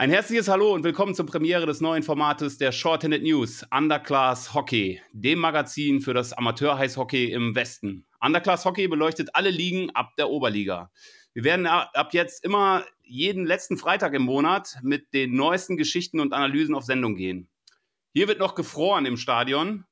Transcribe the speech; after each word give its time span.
Ein 0.00 0.08
herzliches 0.08 0.48
Hallo 0.48 0.72
und 0.72 0.82
willkommen 0.82 1.14
zur 1.14 1.26
Premiere 1.26 1.66
des 1.66 1.82
neuen 1.82 2.02
Formates 2.02 2.56
der 2.56 2.72
Shorthanded 2.72 3.22
News, 3.22 3.66
Underclass 3.70 4.54
Hockey, 4.54 4.98
dem 5.12 5.38
Magazin 5.38 6.00
für 6.00 6.14
das 6.14 6.32
Amateur-Eishockey 6.32 7.30
im 7.30 7.54
Westen. 7.54 8.06
Underclass 8.18 8.64
Hockey 8.64 8.88
beleuchtet 8.88 9.28
alle 9.34 9.50
Ligen 9.50 9.90
ab 9.90 10.12
der 10.16 10.30
Oberliga. 10.30 10.90
Wir 11.34 11.44
werden 11.44 11.66
ab 11.66 12.14
jetzt 12.14 12.42
immer 12.46 12.82
jeden 13.02 13.44
letzten 13.44 13.76
Freitag 13.76 14.14
im 14.14 14.22
Monat 14.22 14.78
mit 14.82 15.12
den 15.12 15.34
neuesten 15.34 15.76
Geschichten 15.76 16.18
und 16.18 16.32
Analysen 16.32 16.74
auf 16.74 16.84
Sendung 16.84 17.14
gehen. 17.14 17.50
Hier 18.14 18.26
wird 18.26 18.38
noch 18.38 18.54
gefroren 18.54 19.04
im 19.04 19.18
Stadion. 19.18 19.84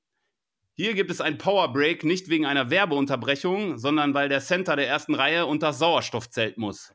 Hier 0.73 0.95
gibt 0.95 1.11
es 1.11 1.21
ein 1.21 1.37
Power 1.37 1.71
Break 1.71 2.03
nicht 2.05 2.31
wegen 2.31 2.47
einer 2.47 2.71
Werbeunterbrechung, 2.71 3.77
sondern 3.77 4.15
weil 4.15 4.31
der 4.31 4.41
Center 4.41 4.75
der 4.75 4.89
ersten 4.89 5.15
Reihe 5.15 5.45
unter 5.45 5.75
Sauerstoffzelt 5.75 6.57
muss. 6.57 6.95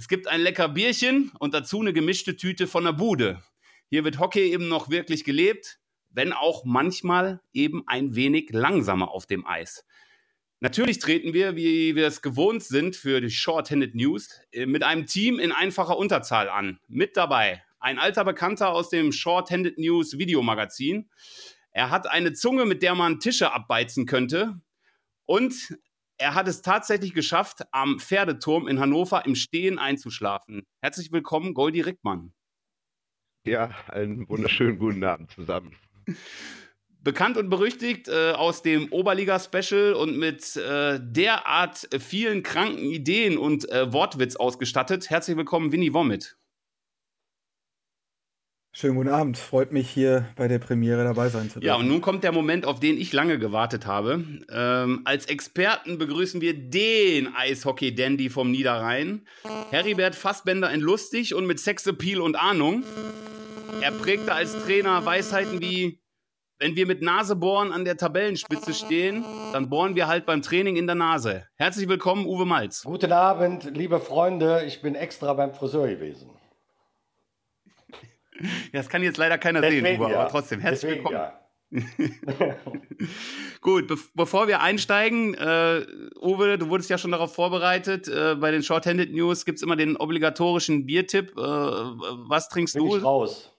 Es 0.00 0.08
gibt 0.08 0.28
ein 0.28 0.40
lecker 0.40 0.70
Bierchen 0.70 1.30
und 1.40 1.52
dazu 1.52 1.78
eine 1.78 1.92
gemischte 1.92 2.34
Tüte 2.34 2.66
von 2.66 2.84
der 2.84 2.94
Bude. 2.94 3.42
Hier 3.90 4.02
wird 4.02 4.18
Hockey 4.18 4.50
eben 4.50 4.66
noch 4.66 4.88
wirklich 4.88 5.24
gelebt, 5.24 5.78
wenn 6.08 6.32
auch 6.32 6.64
manchmal 6.64 7.42
eben 7.52 7.82
ein 7.86 8.14
wenig 8.14 8.48
langsamer 8.50 9.10
auf 9.10 9.26
dem 9.26 9.46
Eis. 9.46 9.84
Natürlich 10.60 11.00
treten 11.00 11.34
wir, 11.34 11.54
wie 11.54 11.96
wir 11.96 12.06
es 12.06 12.22
gewohnt 12.22 12.62
sind 12.62 12.96
für 12.96 13.20
die 13.20 13.28
Short-Handed 13.28 13.94
News, 13.94 14.40
äh, 14.52 14.64
mit 14.64 14.84
einem 14.84 15.04
Team 15.04 15.38
in 15.38 15.52
einfacher 15.52 15.98
Unterzahl 15.98 16.48
an. 16.48 16.80
Mit 16.88 17.18
dabei 17.18 17.62
ein 17.78 17.98
alter 17.98 18.24
Bekannter 18.24 18.70
aus 18.70 18.88
dem 18.88 19.12
Short-Handed 19.12 19.76
News 19.76 20.16
Videomagazin. 20.16 21.10
Er 21.72 21.90
hat 21.90 22.10
eine 22.10 22.32
Zunge, 22.32 22.64
mit 22.64 22.82
der 22.82 22.94
man 22.94 23.20
Tische 23.20 23.52
abbeizen 23.52 24.06
könnte. 24.06 24.62
Und 25.26 25.76
er 26.20 26.34
hat 26.34 26.48
es 26.48 26.60
tatsächlich 26.60 27.14
geschafft, 27.14 27.62
am 27.72 27.98
Pferdeturm 27.98 28.68
in 28.68 28.78
Hannover 28.78 29.24
im 29.24 29.34
Stehen 29.34 29.78
einzuschlafen. 29.78 30.66
Herzlich 30.82 31.10
willkommen, 31.12 31.54
Goldi 31.54 31.80
Rickmann. 31.80 32.34
Ja, 33.46 33.70
einen 33.88 34.28
wunderschönen 34.28 34.78
guten 34.78 35.02
Abend 35.02 35.30
zusammen. 35.30 35.74
Bekannt 37.02 37.38
und 37.38 37.48
berüchtigt 37.48 38.08
äh, 38.08 38.32
aus 38.32 38.60
dem 38.60 38.92
Oberliga-Special 38.92 39.94
und 39.94 40.18
mit 40.18 40.56
äh, 40.56 41.00
derart 41.00 41.88
vielen 41.98 42.42
kranken 42.42 42.84
Ideen 42.84 43.38
und 43.38 43.70
äh, 43.70 43.90
Wortwitz 43.90 44.36
ausgestattet. 44.36 45.08
Herzlich 45.08 45.38
willkommen, 45.38 45.72
Winnie 45.72 45.94
Womit. 45.94 46.36
Schönen 48.72 48.94
guten 48.94 49.08
Abend. 49.08 49.36
Freut 49.36 49.72
mich, 49.72 49.90
hier 49.90 50.28
bei 50.36 50.46
der 50.46 50.60
Premiere 50.60 51.02
dabei 51.02 51.28
sein 51.28 51.50
zu 51.50 51.54
dürfen. 51.58 51.66
Ja, 51.66 51.74
und 51.74 51.88
nun 51.88 52.00
kommt 52.00 52.22
der 52.22 52.30
Moment, 52.30 52.64
auf 52.64 52.78
den 52.78 52.98
ich 52.98 53.12
lange 53.12 53.40
gewartet 53.40 53.84
habe. 53.84 54.24
Ähm, 54.48 55.00
als 55.04 55.26
Experten 55.26 55.98
begrüßen 55.98 56.40
wir 56.40 56.54
den 56.54 57.34
Eishockey-Dandy 57.34 58.30
vom 58.30 58.52
Niederrhein. 58.52 59.26
Heribert 59.70 60.14
Fassbender 60.14 60.70
in 60.70 60.80
lustig 60.80 61.34
und 61.34 61.46
mit 61.46 61.58
Sexappeal 61.58 62.20
und 62.20 62.36
Ahnung. 62.36 62.84
Er 63.80 63.90
prägte 63.90 64.32
als 64.32 64.52
Trainer 64.64 65.04
Weisheiten 65.04 65.60
wie, 65.60 66.00
wenn 66.60 66.76
wir 66.76 66.86
mit 66.86 67.02
Nasebohren 67.02 67.72
an 67.72 67.84
der 67.84 67.96
Tabellenspitze 67.96 68.72
stehen, 68.72 69.24
dann 69.52 69.68
bohren 69.68 69.96
wir 69.96 70.06
halt 70.06 70.26
beim 70.26 70.42
Training 70.42 70.76
in 70.76 70.86
der 70.86 70.96
Nase. 70.96 71.44
Herzlich 71.56 71.88
willkommen, 71.88 72.24
Uwe 72.24 72.46
Malz. 72.46 72.84
Guten 72.84 73.10
Abend, 73.10 73.76
liebe 73.76 73.98
Freunde. 73.98 74.62
Ich 74.64 74.80
bin 74.80 74.94
extra 74.94 75.34
beim 75.34 75.54
Friseur 75.54 75.88
gewesen. 75.88 76.30
Ja, 78.40 78.48
das 78.72 78.88
kann 78.88 79.02
jetzt 79.02 79.18
leider 79.18 79.38
keiner 79.38 79.60
Deswegen, 79.60 79.86
sehen, 79.86 80.00
Uwe, 80.00 80.10
ja. 80.10 80.20
aber 80.20 80.30
trotzdem 80.30 80.60
herzlich 80.60 80.92
Deswegen, 80.92 81.04
willkommen. 81.04 81.14
Ja. 81.14 81.40
Gut, 83.60 83.86
be 83.86 83.96
bevor 84.14 84.48
wir 84.48 84.60
einsteigen, 84.60 85.34
äh, 85.34 85.86
Uwe, 86.20 86.58
du 86.58 86.68
wurdest 86.68 86.90
ja 86.90 86.98
schon 86.98 87.12
darauf 87.12 87.32
vorbereitet. 87.34 88.08
Äh, 88.08 88.34
bei 88.34 88.50
den 88.50 88.62
Short-Handed 88.62 89.12
News 89.12 89.44
gibt 89.44 89.58
es 89.58 89.62
immer 89.62 89.76
den 89.76 89.96
obligatorischen 89.96 90.86
Biertipp. 90.86 91.30
Äh, 91.36 91.40
was 91.40 92.48
trinkst 92.48 92.74
bin 92.74 92.88
du? 92.88 92.96
Ich 92.96 93.04
raus. 93.04 93.52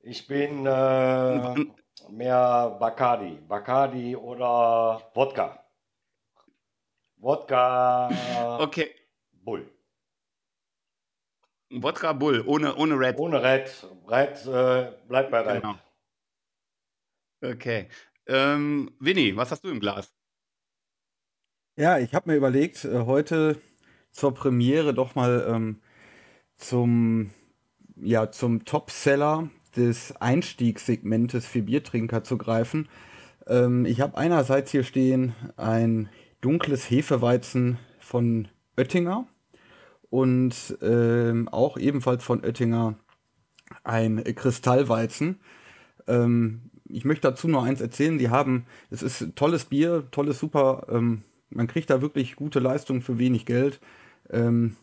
Ich 0.00 0.26
bin 0.26 0.66
äh, 0.66 1.66
mehr 2.10 2.76
Bacardi. 2.80 3.38
Bacardi 3.48 4.16
oder 4.16 5.02
Wodka. 5.14 5.64
Wodka. 7.18 8.10
Okay. 8.60 8.90
Bull. 9.44 9.70
Wodka 11.70 12.12
Bull, 12.12 12.42
ohne, 12.46 12.76
ohne 12.76 12.98
Red. 12.98 13.18
Ohne 13.18 13.42
Red. 13.42 13.86
Red 14.08 14.46
äh, 14.46 14.92
bleibt 15.08 15.30
bei 15.30 15.40
Red. 15.40 15.62
Genau. 15.62 15.78
Okay. 17.42 17.88
Ähm, 18.26 18.90
Winnie, 18.98 19.36
was 19.36 19.50
hast 19.50 19.64
du 19.64 19.68
im 19.68 19.80
Glas? 19.80 20.12
Ja, 21.76 21.98
ich 21.98 22.14
habe 22.14 22.30
mir 22.30 22.36
überlegt, 22.36 22.84
äh, 22.84 23.00
heute 23.00 23.60
zur 24.10 24.32
Premiere 24.32 24.94
doch 24.94 25.14
mal 25.14 25.46
ähm, 25.48 25.80
zum, 26.54 27.30
ja, 27.96 28.30
zum 28.30 28.64
Topseller 28.64 29.50
des 29.76 30.16
Einstiegssegmentes 30.16 31.46
für 31.46 31.62
Biertrinker 31.62 32.24
zu 32.24 32.38
greifen. 32.38 32.88
Ähm, 33.46 33.84
ich 33.84 34.00
habe 34.00 34.16
einerseits 34.16 34.70
hier 34.70 34.84
stehen 34.84 35.34
ein 35.56 36.08
dunkles 36.40 36.88
Hefeweizen 36.90 37.78
von 38.00 38.48
Oettinger 38.76 39.26
und 40.16 40.78
ähm, 40.80 41.46
auch 41.48 41.76
ebenfalls 41.76 42.24
von 42.24 42.42
Oettinger 42.42 42.94
ein 43.84 44.24
Kristallweizen. 44.24 45.40
Ähm, 46.06 46.70
ich 46.88 47.04
möchte 47.04 47.28
dazu 47.28 47.48
nur 47.48 47.62
eins 47.62 47.82
erzählen. 47.82 48.16
Die 48.16 48.30
haben, 48.30 48.64
es 48.88 49.02
ist 49.02 49.36
tolles 49.36 49.66
Bier, 49.66 50.08
tolles 50.12 50.38
Super. 50.38 50.86
Ähm, 50.88 51.22
man 51.50 51.66
kriegt 51.66 51.90
da 51.90 52.00
wirklich 52.00 52.34
gute 52.34 52.60
Leistung 52.60 53.02
für 53.02 53.18
wenig 53.18 53.44
Geld. 53.44 53.78
Ähm, 54.30 54.76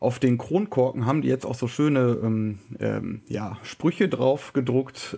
auf 0.00 0.18
den 0.18 0.36
Kronkorken 0.36 1.06
haben 1.06 1.22
die 1.22 1.28
jetzt 1.28 1.46
auch 1.46 1.54
so 1.54 1.68
schöne 1.68 2.18
ähm, 2.20 2.58
ähm, 2.80 3.22
ja, 3.28 3.58
Sprüche 3.62 4.08
drauf 4.08 4.52
gedruckt. 4.52 5.16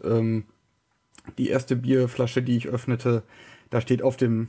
Die 1.39 1.49
erste 1.49 1.75
Bierflasche, 1.75 2.43
die 2.43 2.57
ich 2.57 2.69
öffnete, 2.69 3.23
da 3.71 3.81
steht 3.81 4.03
auf 4.03 4.17
dem, 4.17 4.49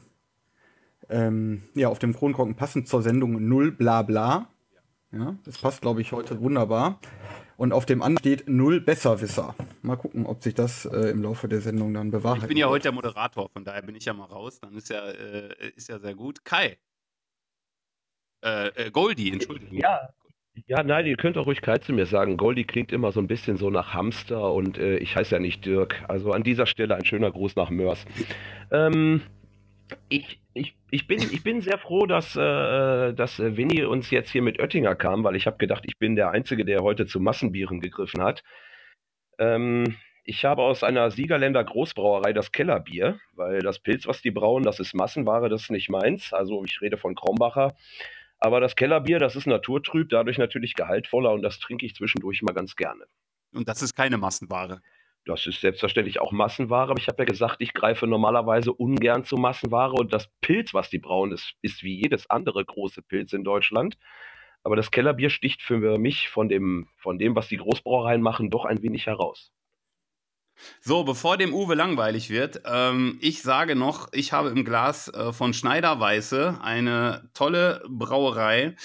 ähm, 1.09 1.63
ja, 1.73 1.87
auf 1.87 1.99
dem 1.99 2.13
Kronkorken 2.13 2.55
passend 2.55 2.87
zur 2.87 3.01
Sendung 3.01 3.47
null 3.47 3.71
bla 3.71 4.01
bla. 4.01 4.49
Ja, 5.11 5.35
das 5.43 5.57
passt, 5.57 5.81
glaube 5.81 6.01
ich, 6.01 6.11
heute 6.11 6.39
wunderbar. 6.39 6.99
Und 7.57 7.73
auf 7.73 7.85
dem 7.85 8.01
anderen 8.01 8.19
steht 8.19 8.47
null 8.47 8.79
Besserwisser. 8.79 9.55
Mal 9.81 9.97
gucken, 9.97 10.25
ob 10.25 10.41
sich 10.41 10.53
das 10.53 10.85
äh, 10.85 11.09
im 11.09 11.23
Laufe 11.23 11.47
der 11.47 11.61
Sendung 11.61 11.93
dann 11.93 12.11
bewahrheitet. 12.11 12.43
Ich 12.43 12.47
bin 12.49 12.57
ja 12.57 12.69
heute 12.69 12.83
der 12.83 12.91
Moderator, 12.91 13.49
von 13.49 13.65
daher 13.65 13.81
bin 13.81 13.95
ich 13.95 14.05
ja 14.05 14.13
mal 14.13 14.25
raus. 14.25 14.59
Dann 14.59 14.75
ist 14.77 14.89
ja, 14.89 15.05
äh, 15.09 15.71
ist 15.75 15.89
ja 15.89 15.99
sehr 15.99 16.15
gut. 16.15 16.45
Kai. 16.45 16.77
Äh, 18.45 18.67
äh, 18.67 18.91
Goldie, 18.91 19.31
Entschuldigung. 19.31 19.77
Ja. 19.77 20.09
Ja, 20.67 20.83
nein, 20.83 21.05
ihr 21.05 21.15
könnt 21.15 21.37
auch 21.37 21.45
ruhig 21.45 21.61
Kai 21.61 21.77
zu 21.77 21.93
mir 21.93 22.05
sagen. 22.05 22.37
Goldie 22.37 22.65
klingt 22.65 22.91
immer 22.91 23.11
so 23.11 23.19
ein 23.19 23.27
bisschen 23.27 23.57
so 23.57 23.69
nach 23.69 23.93
Hamster 23.93 24.53
und 24.53 24.77
äh, 24.77 24.97
ich 24.97 25.15
heiße 25.15 25.35
ja 25.35 25.39
nicht 25.39 25.65
Dirk. 25.65 26.03
Also 26.07 26.33
an 26.33 26.43
dieser 26.43 26.65
Stelle 26.65 26.95
ein 26.95 27.05
schöner 27.05 27.31
Gruß 27.31 27.55
nach 27.55 27.69
Mörs. 27.69 28.05
Ähm, 28.71 29.21
ich, 30.09 30.39
ich, 30.53 30.75
ich, 30.91 31.07
bin, 31.07 31.19
ich 31.19 31.43
bin 31.43 31.61
sehr 31.61 31.77
froh, 31.77 32.05
dass, 32.05 32.35
äh, 32.35 33.13
dass 33.13 33.39
Winnie 33.39 33.83
uns 33.83 34.09
jetzt 34.11 34.31
hier 34.31 34.41
mit 34.41 34.59
Oettinger 34.59 34.95
kam, 34.95 35.23
weil 35.23 35.35
ich 35.35 35.47
habe 35.47 35.57
gedacht, 35.57 35.83
ich 35.85 35.97
bin 35.97 36.15
der 36.15 36.31
Einzige, 36.31 36.65
der 36.65 36.81
heute 36.81 37.05
zu 37.05 37.19
Massenbieren 37.19 37.79
gegriffen 37.79 38.21
hat. 38.21 38.43
Ähm, 39.37 39.97
ich 40.23 40.45
habe 40.45 40.61
aus 40.61 40.83
einer 40.83 41.09
Siegerländer 41.09 41.63
Großbrauerei 41.63 42.33
das 42.33 42.51
Kellerbier, 42.51 43.19
weil 43.33 43.59
das 43.59 43.79
Pilz, 43.79 44.05
was 44.05 44.21
die 44.21 44.31
brauen, 44.31 44.63
das 44.63 44.79
ist 44.79 44.93
Massenware, 44.93 45.49
das 45.49 45.63
ist 45.63 45.71
nicht 45.71 45.89
meins. 45.89 46.33
Also 46.33 46.63
ich 46.63 46.81
rede 46.81 46.97
von 46.97 47.15
Krombacher. 47.15 47.75
Aber 48.37 48.61
das 48.61 48.75
Kellerbier, 48.75 49.19
das 49.19 49.35
ist 49.35 49.47
naturtrüb, 49.47 50.09
dadurch 50.09 50.37
natürlich 50.37 50.75
gehaltvoller 50.75 51.31
und 51.33 51.41
das 51.41 51.59
trinke 51.59 51.85
ich 51.85 51.95
zwischendurch 51.95 52.41
mal 52.41 52.53
ganz 52.53 52.75
gerne. 52.75 53.05
Und 53.53 53.67
das 53.67 53.81
ist 53.81 53.95
keine 53.95 54.17
Massenware. 54.17 54.81
Das 55.25 55.45
ist 55.45 55.61
selbstverständlich 55.61 56.19
auch 56.21 56.31
Massenware, 56.31 56.91
aber 56.91 56.99
ich 56.99 57.07
habe 57.07 57.21
ja 57.21 57.25
gesagt, 57.25 57.57
ich 57.59 57.73
greife 57.73 58.07
normalerweise 58.07 58.73
ungern 58.73 59.23
zu 59.23 59.35
Massenware 59.35 59.93
und 59.93 60.13
das 60.13 60.29
Pilz, 60.41 60.73
was 60.73 60.89
die 60.89 60.99
brauen, 60.99 61.31
ist, 61.31 61.53
ist 61.61 61.83
wie 61.83 62.01
jedes 62.01 62.29
andere 62.29 62.63
große 62.63 63.01
Pilz 63.01 63.33
in 63.33 63.43
Deutschland. 63.43 63.97
Aber 64.63 64.75
das 64.75 64.91
Kellerbier 64.91 65.29
sticht 65.29 65.61
für 65.61 65.97
mich 65.97 66.29
von 66.29 66.49
dem, 66.49 66.89
von 66.97 67.17
dem, 67.17 67.35
was 67.35 67.47
die 67.47 67.57
Großbrauereien 67.57 68.21
machen, 68.21 68.49
doch 68.49 68.65
ein 68.65 68.81
wenig 68.81 69.05
heraus. 69.05 69.51
So, 70.81 71.03
bevor 71.03 71.37
dem 71.37 71.53
Uwe 71.53 71.75
langweilig 71.75 72.29
wird, 72.29 72.61
ähm, 72.65 73.17
ich 73.21 73.41
sage 73.41 73.75
noch, 73.75 74.09
ich 74.11 74.33
habe 74.33 74.49
im 74.49 74.65
Glas 74.65 75.07
äh, 75.07 75.31
von 75.31 75.53
Schneider 75.53 75.99
Weiße 75.99 76.59
eine 76.61 77.29
tolle 77.33 77.81
Brauerei 77.87 78.75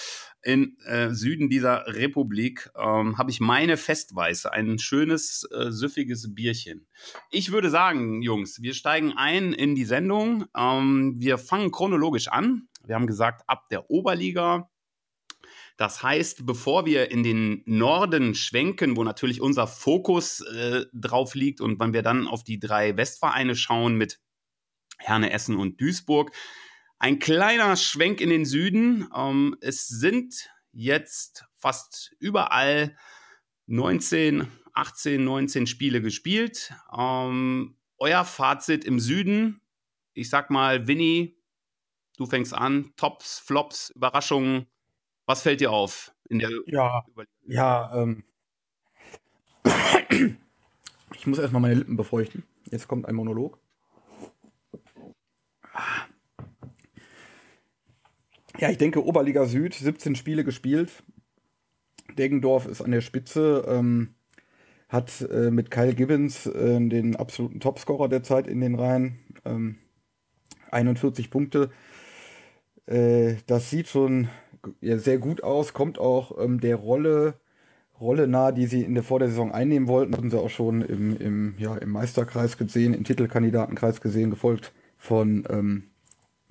in 0.45 0.77
äh, 0.85 1.11
Süden 1.11 1.49
dieser 1.49 1.87
Republik 1.87 2.71
ähm, 2.77 3.17
habe 3.19 3.31
ich 3.31 3.41
meine 3.41 3.77
Festweiße, 3.77 4.53
ein 4.53 4.79
schönes, 4.79 5.49
äh, 5.53 5.71
süffiges 5.71 6.35
Bierchen. 6.35 6.87
Ich 7.31 7.51
würde 7.51 7.71
sagen, 7.71 8.23
Jungs, 8.23 8.61
wir 8.63 8.75
steigen 8.75 9.13
ein 9.17 9.53
in 9.53 9.75
die 9.75 9.87
Sendung. 9.87 10.45
Ähm, 10.57 11.15
wir 11.19 11.39
fangen 11.39 11.71
chronologisch 11.71 12.29
an. 12.29 12.69
Wir 12.85 12.95
haben 12.95 13.07
gesagt, 13.07 13.43
ab 13.47 13.69
der 13.71 13.91
Oberliga. 13.91 14.71
Das 15.77 16.03
heißt, 16.03 16.47
bevor 16.47 16.87
wir 16.87 17.11
in 17.11 17.23
den 17.23 17.63
Norden 17.65 18.35
schwenken, 18.35 18.97
wo 18.97 19.03
natürlich 19.03 19.41
unser 19.41 19.67
Fokus 19.67 20.41
äh, 20.41 20.85
drauf 20.93 21.35
liegt 21.35 21.61
und 21.61 21.81
wenn 21.81 21.93
wir 21.93 22.03
dann 22.03 22.29
auf 22.29 22.45
die 22.45 22.61
drei 22.61 22.97
Westvereine 22.97 23.57
schauen 23.57 23.97
mit 23.97 24.21
Herne, 24.99 25.33
Essen 25.33 25.57
und 25.57 25.81
Duisburg, 25.81 26.31
ein 26.99 27.19
kleiner 27.19 27.77
Schwenk 27.77 28.21
in 28.21 28.31
den 28.31 28.45
Süden. 28.45 29.09
Ähm, 29.15 29.57
es 29.61 29.89
sind 29.89 30.51
jetzt 30.73 31.45
fast 31.55 32.15
überall 32.19 32.97
19, 33.67 34.49
18, 34.73 35.25
19 35.25 35.67
Spiele 35.67 36.01
gespielt. 36.03 36.73
Ähm, 36.97 37.77
euer 37.99 38.25
Fazit 38.25 38.85
im 38.85 38.99
Süden, 39.01 39.61
ich 40.13 40.29
sag 40.31 40.51
mal, 40.51 40.87
Winnie, 40.87 41.37
du 42.17 42.27
fängst 42.27 42.55
an. 42.55 42.93
Tops, 42.97 43.39
Flops, 43.39 43.91
Überraschungen. 43.91 44.67
Was 45.27 45.43
fällt 45.43 45.61
dir 45.61 45.73
auf 45.73 46.13
in 46.29 46.39
der 46.39 46.51
Ja, 46.67 47.05
ja, 47.47 48.03
ähm. 48.03 48.25
Ich 51.17 51.27
muss 51.27 51.39
erstmal 51.39 51.63
meine 51.63 51.77
Lippen 51.77 51.97
befeuchten. 51.97 52.45
Jetzt 52.71 52.87
kommt 52.87 53.07
ein 53.07 53.15
Monolog. 53.15 53.59
Ja, 58.59 58.71
ich 58.71 58.79
denke, 58.79 59.05
Oberliga 59.05 59.47
Süd, 59.47 59.75
17 59.75 60.15
Spiele 60.15 60.45
gespielt. 60.45 61.03
Deggendorf 62.17 62.67
ist 62.67 62.83
an 62.83 62.93
der 62.93 63.01
Spitze, 63.01 63.65
ähm, 63.67 64.15
hat 64.89 65.23
äh, 65.23 65.51
mit 65.51 65.71
Kyle 65.71 65.95
Gibbons 65.95 66.47
äh, 66.47 66.81
den 66.89 67.17
absoluten 67.17 67.59
Topscorer 67.59 68.09
der 68.09 68.23
Zeit 68.23 68.47
in 68.47 68.61
den 68.61 68.77
Reihen. 68.77 69.19
Ähm, 69.45 69.79
41 70.71 71.31
Punkte. 71.31 71.71
Äh, 72.87 73.37
das 73.47 73.71
sieht 73.71 73.89
schon 73.89 74.29
ja, 74.81 74.99
sehr 74.99 75.19
gut 75.19 75.43
aus, 75.43 75.73
kommt 75.73 75.99
auch 75.99 76.39
ähm, 76.39 76.61
der 76.61 76.77
Rolle, 76.77 77.35
Rolle 77.99 78.29
nahe, 78.29 78.53
die 78.53 78.67
sie 78.67 78.83
in 78.83 78.95
der, 78.95 79.03
vor 79.03 79.21
einnehmen 79.21 79.89
wollten. 79.89 80.17
Hatten 80.17 80.31
sie 80.31 80.39
auch 80.39 80.51
schon 80.51 80.83
im, 80.83 81.17
im, 81.17 81.55
ja, 81.59 81.77
im 81.77 81.91
Meisterkreis 81.91 82.57
gesehen, 82.57 82.95
im 82.95 83.05
Titelkandidatenkreis 83.05 84.01
gesehen, 84.01 84.31
gefolgt 84.31 84.73
von 84.97 85.45
ähm, 85.51 85.85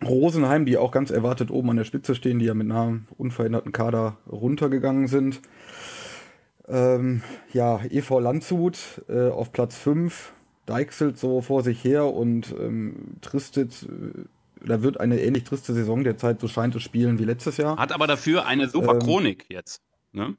Rosenheim, 0.05 0.65
die 0.65 0.77
auch 0.77 0.91
ganz 0.91 1.11
erwartet 1.11 1.51
oben 1.51 1.71
an 1.71 1.77
der 1.77 1.83
Spitze 1.83 2.15
stehen, 2.15 2.39
die 2.39 2.45
ja 2.45 2.53
mit 2.53 2.71
einem 2.71 3.07
unveränderten 3.17 3.71
Kader 3.71 4.17
runtergegangen 4.29 5.07
sind. 5.07 5.41
Ähm, 6.67 7.21
ja, 7.51 7.81
EV 7.89 8.19
Landshut 8.19 9.03
äh, 9.09 9.29
auf 9.29 9.51
Platz 9.51 9.75
5, 9.75 10.33
deichselt 10.65 11.17
so 11.17 11.41
vor 11.41 11.61
sich 11.61 11.83
her 11.83 12.05
und 12.05 12.55
ähm, 12.57 13.17
tristet, 13.21 13.83
äh, 13.83 14.25
da 14.65 14.81
wird 14.81 14.99
eine 14.99 15.21
ähnlich 15.21 15.43
triste 15.43 15.73
Saison 15.73 16.03
derzeit, 16.03 16.39
so 16.39 16.47
scheint 16.47 16.73
es 16.75 16.83
spielen 16.83 17.19
wie 17.19 17.25
letztes 17.25 17.57
Jahr. 17.57 17.77
Hat 17.77 17.91
aber 17.91 18.07
dafür 18.07 18.45
eine 18.45 18.69
super 18.69 18.93
ähm, 18.93 18.99
Chronik 18.99 19.45
jetzt. 19.49 19.81
Ne? 20.13 20.37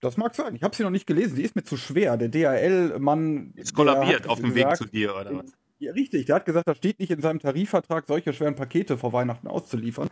Das 0.00 0.16
mag 0.16 0.34
sein. 0.34 0.54
Ich 0.54 0.62
habe 0.62 0.74
sie 0.74 0.82
noch 0.82 0.90
nicht 0.90 1.06
gelesen. 1.06 1.36
Die 1.36 1.42
ist 1.42 1.56
mir 1.56 1.64
zu 1.64 1.76
schwer. 1.76 2.16
Der 2.16 2.28
DHL-Mann. 2.28 3.52
Ist 3.56 3.74
kollabiert 3.74 4.28
auf 4.28 4.40
dem 4.40 4.54
Weg 4.54 4.74
zu 4.76 4.86
dir, 4.86 5.14
oder 5.14 5.36
was? 5.36 5.52
Ja, 5.80 5.92
richtig. 5.92 6.26
Der 6.26 6.36
hat 6.36 6.44
gesagt, 6.44 6.68
das 6.68 6.76
steht 6.76 7.00
nicht 7.00 7.10
in 7.10 7.22
seinem 7.22 7.40
Tarifvertrag, 7.40 8.06
solche 8.06 8.34
schweren 8.34 8.54
Pakete 8.54 8.98
vor 8.98 9.14
Weihnachten 9.14 9.48
auszuliefern. 9.48 10.10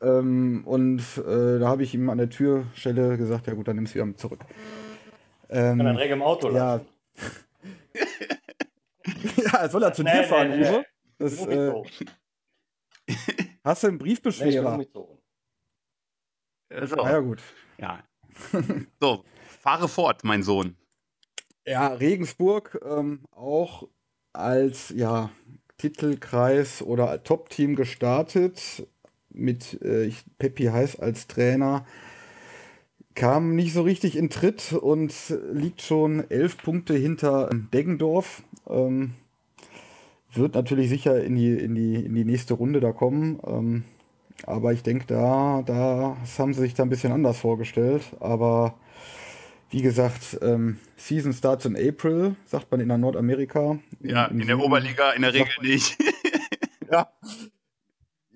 Ähm, 0.00 0.62
und 0.64 1.02
äh, 1.18 1.58
da 1.58 1.68
habe 1.68 1.82
ich 1.82 1.94
ihm 1.94 2.08
an 2.08 2.16
der 2.16 2.30
Türstelle 2.30 3.18
gesagt, 3.18 3.46
ja 3.46 3.52
gut, 3.52 3.68
dann 3.68 3.76
nimm 3.76 3.84
es 3.84 3.94
wieder 3.94 4.06
mit 4.06 4.18
zurück. 4.18 4.40
Ähm, 5.50 5.76
Kann 5.76 5.86
er 5.86 5.92
direkt 5.92 6.12
im 6.12 6.22
Auto 6.22 6.50
ja. 6.50 6.80
ja, 9.36 9.68
soll 9.68 9.82
er 9.82 9.92
zu 9.92 10.02
nee, 10.02 10.12
dir 10.12 10.24
fahren, 10.24 10.48
nee, 10.48 10.66
Uwe? 10.66 10.86
Das, 11.18 11.46
äh, 11.46 11.72
hast 13.62 13.82
du 13.82 13.88
einen 13.88 13.98
Briefbeschwerer? 13.98 14.78
Nee, 14.78 14.88
so. 14.92 15.18
Na 16.70 17.12
ja, 17.12 17.20
gut. 17.20 17.42
Ja. 17.76 18.02
so, 19.00 19.24
fahre 19.60 19.88
fort, 19.88 20.24
mein 20.24 20.42
Sohn. 20.42 20.74
Ja, 21.66 21.88
Regensburg 21.88 22.80
ähm, 22.82 23.26
auch 23.30 23.86
als 24.32 24.92
ja, 24.96 25.30
Titelkreis 25.78 26.82
oder 26.82 27.22
Top-Team 27.22 27.76
gestartet 27.76 28.86
mit 29.30 29.80
äh, 29.82 30.10
Peppi 30.38 30.66
Heiß 30.66 31.00
als 31.00 31.26
Trainer. 31.26 31.84
Kam 33.14 33.54
nicht 33.56 33.74
so 33.74 33.82
richtig 33.82 34.16
in 34.16 34.30
Tritt 34.30 34.72
und 34.72 35.12
liegt 35.52 35.82
schon 35.82 36.30
elf 36.30 36.56
Punkte 36.58 36.94
hinter 36.94 37.50
Deggendorf. 37.72 38.42
Ähm, 38.68 39.14
wird 40.32 40.54
natürlich 40.54 40.88
sicher 40.88 41.22
in 41.22 41.34
die, 41.34 41.52
in 41.52 41.74
die, 41.74 41.94
in 41.96 42.14
die 42.14 42.24
nächste 42.24 42.54
Runde 42.54 42.80
da 42.80 42.92
kommen. 42.92 43.38
Ähm, 43.46 43.84
aber 44.46 44.72
ich 44.72 44.82
denke, 44.82 45.06
da, 45.06 45.62
da 45.66 46.16
haben 46.38 46.54
sie 46.54 46.60
sich 46.60 46.74
da 46.74 46.84
ein 46.84 46.88
bisschen 46.88 47.12
anders 47.12 47.38
vorgestellt. 47.38 48.02
Aber 48.20 48.74
wie 49.72 49.80
gesagt, 49.80 50.38
ähm, 50.42 50.78
Season 50.96 51.32
starts 51.32 51.64
in 51.64 51.76
April, 51.76 52.36
sagt 52.44 52.70
man 52.70 52.80
in 52.80 52.88
der 52.88 52.98
Nordamerika. 52.98 53.78
Ja, 54.00 54.26
in, 54.26 54.40
in 54.40 54.46
der 54.46 54.58
Oberliga 54.58 55.12
in 55.12 55.22
der 55.22 55.32
Regel 55.32 55.48
nicht. 55.62 55.96
ja. 56.92 57.10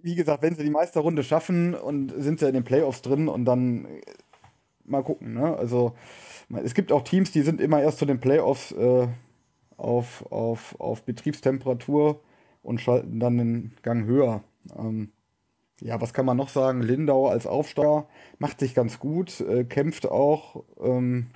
Wie 0.03 0.15
gesagt, 0.15 0.43
wenn 0.43 0.57
sie 0.57 0.65
die 0.65 0.71
Meisterrunde 0.71 1.23
schaffen 1.23 1.75
und 1.75 2.13
sind 2.17 2.41
sie 2.41 2.49
in 2.49 2.55
den 2.55 2.65
Playoffs 2.65 3.03
drin 3.03 3.29
und 3.29 3.45
dann 3.45 3.85
äh, 3.85 4.01
mal 4.85 5.03
gucken. 5.03 5.35
Ne? 5.35 5.55
Also 5.57 5.95
es 6.65 6.73
gibt 6.73 6.91
auch 6.91 7.03
Teams, 7.03 7.33
die 7.33 7.43
sind 7.43 7.61
immer 7.61 7.83
erst 7.83 7.99
zu 7.99 8.07
den 8.07 8.19
Playoffs 8.19 8.73
äh, 8.73 9.07
auf, 9.77 10.25
auf, 10.33 10.81
auf 10.81 11.03
Betriebstemperatur 11.05 12.23
und 12.63 12.81
schalten 12.81 13.21
dann 13.21 13.37
den 13.37 13.73
Gang 13.83 14.07
höher. 14.07 14.43
Ähm, 14.75 15.13
ja, 15.81 16.01
was 16.01 16.15
kann 16.15 16.27
man 16.27 16.37
noch 16.37 16.49
sagen? 16.49 16.81
Lindau 16.81 17.29
als 17.29 17.47
Aufsteiger 17.47 18.07
macht 18.39 18.61
sich 18.61 18.75
ganz 18.75 18.99
gut, 18.99 19.41
äh, 19.41 19.65
kämpft 19.65 20.07
auch 20.07 20.65
ähm, 20.81 21.27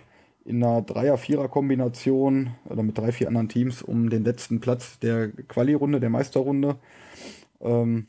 in 0.44 0.64
einer 0.64 0.82
Dreier-Vierer-Kombination 0.82 2.54
oder 2.64 2.82
mit 2.82 2.96
drei, 2.96 3.12
vier 3.12 3.28
anderen 3.28 3.48
Teams 3.48 3.82
um 3.82 4.08
den 4.08 4.24
letzten 4.24 4.60
Platz 4.60 4.98
der 4.98 5.30
Quali-Runde, 5.30 6.00
der 6.00 6.10
Meisterrunde. 6.10 6.76
Ähm, 7.60 8.08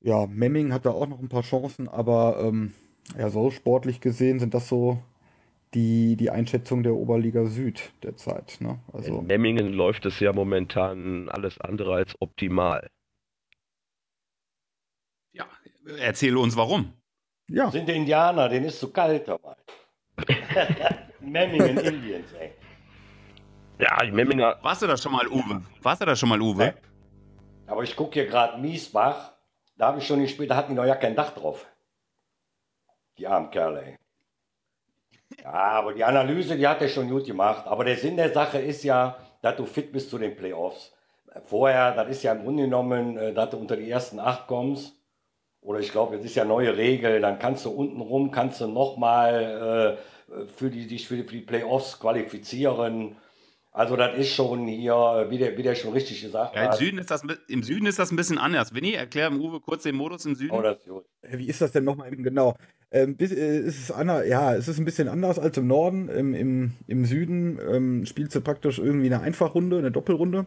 ja, 0.00 0.26
Memming 0.26 0.72
hat 0.72 0.86
da 0.86 0.90
auch 0.90 1.06
noch 1.06 1.20
ein 1.20 1.28
paar 1.28 1.42
Chancen, 1.42 1.88
aber 1.88 2.38
ähm, 2.40 2.74
ja, 3.16 3.30
so 3.30 3.50
sportlich 3.50 4.00
gesehen 4.00 4.38
sind 4.38 4.54
das 4.54 4.68
so 4.68 4.98
die, 5.74 6.16
die 6.16 6.30
Einschätzung 6.30 6.82
der 6.82 6.94
Oberliga 6.94 7.46
Süd 7.46 7.92
derzeit. 8.02 8.58
Ne? 8.60 8.78
Also, 8.92 9.18
In 9.18 9.26
Memmingen 9.26 9.72
läuft 9.72 10.06
es 10.06 10.18
ja 10.20 10.32
momentan 10.32 11.28
alles 11.28 11.60
andere 11.60 11.94
als 11.94 12.14
optimal. 12.20 12.88
Erzähle 15.98 16.38
uns 16.38 16.56
warum. 16.56 16.92
Ja. 17.48 17.70
Sind 17.70 17.88
die 17.88 17.94
Indianer, 17.94 18.48
denen 18.48 18.66
ist 18.66 18.80
zu 18.80 18.92
kalt 18.92 19.28
dabei. 19.28 19.54
Memmingen, 21.20 21.78
Indiens, 21.78 22.32
ey. 22.32 22.52
Ja, 23.78 24.04
die 24.04 24.10
Memminger. 24.10 24.58
Warst 24.62 24.82
du 24.82 24.86
da 24.86 24.96
schon 24.96 25.12
mal, 25.12 25.28
Uwe? 25.28 25.62
Warst 25.82 26.00
du 26.00 26.06
da 26.06 26.16
schon 26.16 26.28
mal, 26.28 26.40
Uwe? 26.40 26.74
Aber 27.66 27.82
ich 27.82 27.94
gucke 27.94 28.14
hier 28.14 28.26
gerade 28.26 28.58
Miesbach. 28.58 29.32
Da 29.76 29.88
habe 29.88 29.98
ich 29.98 30.06
schon 30.06 30.20
gespielt, 30.20 30.50
da 30.50 30.56
hatten 30.56 30.72
die 30.72 30.76
noch 30.76 30.86
ja 30.86 30.96
kein 30.96 31.14
Dach 31.14 31.32
drauf. 31.34 31.66
Die 33.18 33.26
armen 33.26 33.50
Kerle, 33.50 33.82
ey. 33.84 33.96
Ja, 35.42 35.52
aber 35.52 35.92
die 35.92 36.04
Analyse, 36.04 36.56
die 36.56 36.66
hat 36.66 36.80
er 36.80 36.88
schon 36.88 37.08
gut 37.08 37.26
gemacht. 37.26 37.66
Aber 37.66 37.84
der 37.84 37.96
Sinn 37.96 38.16
der 38.16 38.32
Sache 38.32 38.58
ist 38.58 38.82
ja, 38.84 39.18
dass 39.42 39.56
du 39.56 39.66
fit 39.66 39.92
bist 39.92 40.10
zu 40.10 40.18
den 40.18 40.34
Playoffs. 40.34 40.92
Vorher, 41.44 41.94
das 41.94 42.08
ist 42.08 42.22
ja 42.22 42.32
im 42.32 42.42
Grunde 42.42 42.64
genommen, 42.64 43.18
äh, 43.18 43.34
dass 43.34 43.50
du 43.50 43.58
unter 43.58 43.76
die 43.76 43.90
ersten 43.90 44.18
acht 44.18 44.46
kommst 44.46 44.95
oder 45.66 45.80
ich 45.80 45.90
glaube, 45.90 46.14
jetzt 46.14 46.24
ist 46.24 46.36
ja 46.36 46.44
neue 46.44 46.76
Regel, 46.76 47.20
dann 47.20 47.40
kannst 47.40 47.64
du 47.64 47.70
unten 47.70 48.00
rum, 48.00 48.30
kannst 48.30 48.60
du 48.60 48.68
nochmal 48.68 49.98
äh, 50.32 50.46
für 50.46 50.70
die, 50.70 50.86
dich 50.86 51.08
für 51.08 51.16
die, 51.16 51.24
für 51.24 51.34
die 51.34 51.40
Playoffs 51.40 51.98
qualifizieren. 51.98 53.16
Also 53.72 53.96
das 53.96 54.16
ist 54.16 54.32
schon 54.32 54.68
hier, 54.68 55.26
wie 55.28 55.38
der, 55.38 55.58
wie 55.58 55.64
der 55.64 55.74
schon 55.74 55.92
richtig 55.92 56.22
gesagt 56.22 56.54
ja, 56.54 56.62
im 56.62 56.68
hat. 56.68 56.78
Süden 56.78 56.98
ist 56.98 57.10
das, 57.10 57.22
Im 57.48 57.64
Süden 57.64 57.86
ist 57.86 57.98
das 57.98 58.12
ein 58.12 58.16
bisschen 58.16 58.38
anders. 58.38 58.74
Winnie, 58.74 58.94
erklär 58.94 59.26
im 59.26 59.40
Uwe 59.40 59.60
kurz 59.60 59.82
den 59.82 59.96
Modus 59.96 60.24
im 60.24 60.36
Süden. 60.36 60.54
Oh, 60.54 60.62
das 60.62 60.78
ist 60.78 60.88
gut. 60.88 61.04
Wie 61.22 61.48
ist 61.48 61.60
das 61.60 61.72
denn 61.72 61.82
nochmal 61.82 62.12
genau? 62.12 62.56
Ähm, 62.92 63.16
bis, 63.16 63.32
äh, 63.32 63.58
ist 63.58 63.80
es 63.80 63.90
anders, 63.90 64.26
ja, 64.28 64.54
es 64.54 64.68
ist 64.68 64.78
ein 64.78 64.84
bisschen 64.84 65.08
anders 65.08 65.40
als 65.40 65.58
im 65.58 65.66
Norden. 65.66 66.08
Im, 66.08 66.32
im, 66.32 66.74
im 66.86 67.04
Süden 67.04 67.58
ähm, 67.68 68.06
spielst 68.06 68.36
du 68.36 68.40
praktisch 68.40 68.78
irgendwie 68.78 69.12
eine 69.12 69.20
Einfachrunde, 69.20 69.78
eine 69.78 69.90
Doppelrunde. 69.90 70.46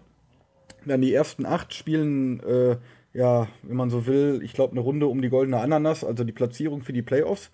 Dann 0.86 1.02
die 1.02 1.14
ersten 1.14 1.46
acht 1.46 1.74
spielen 1.74 2.40
äh, 2.40 2.78
ja, 3.20 3.50
wenn 3.64 3.76
man 3.76 3.90
so 3.90 4.08
will, 4.08 4.40
ich 4.44 4.54
glaube, 4.54 4.72
eine 4.72 4.80
Runde 4.80 5.08
um 5.08 5.22
die 5.22 5.28
goldene 5.28 5.60
Ananas, 5.60 6.06
also 6.06 6.24
die 6.24 6.32
Platzierung 6.32 6.82
für 6.82 6.94
die 6.94 7.02
Playoffs. 7.02 7.52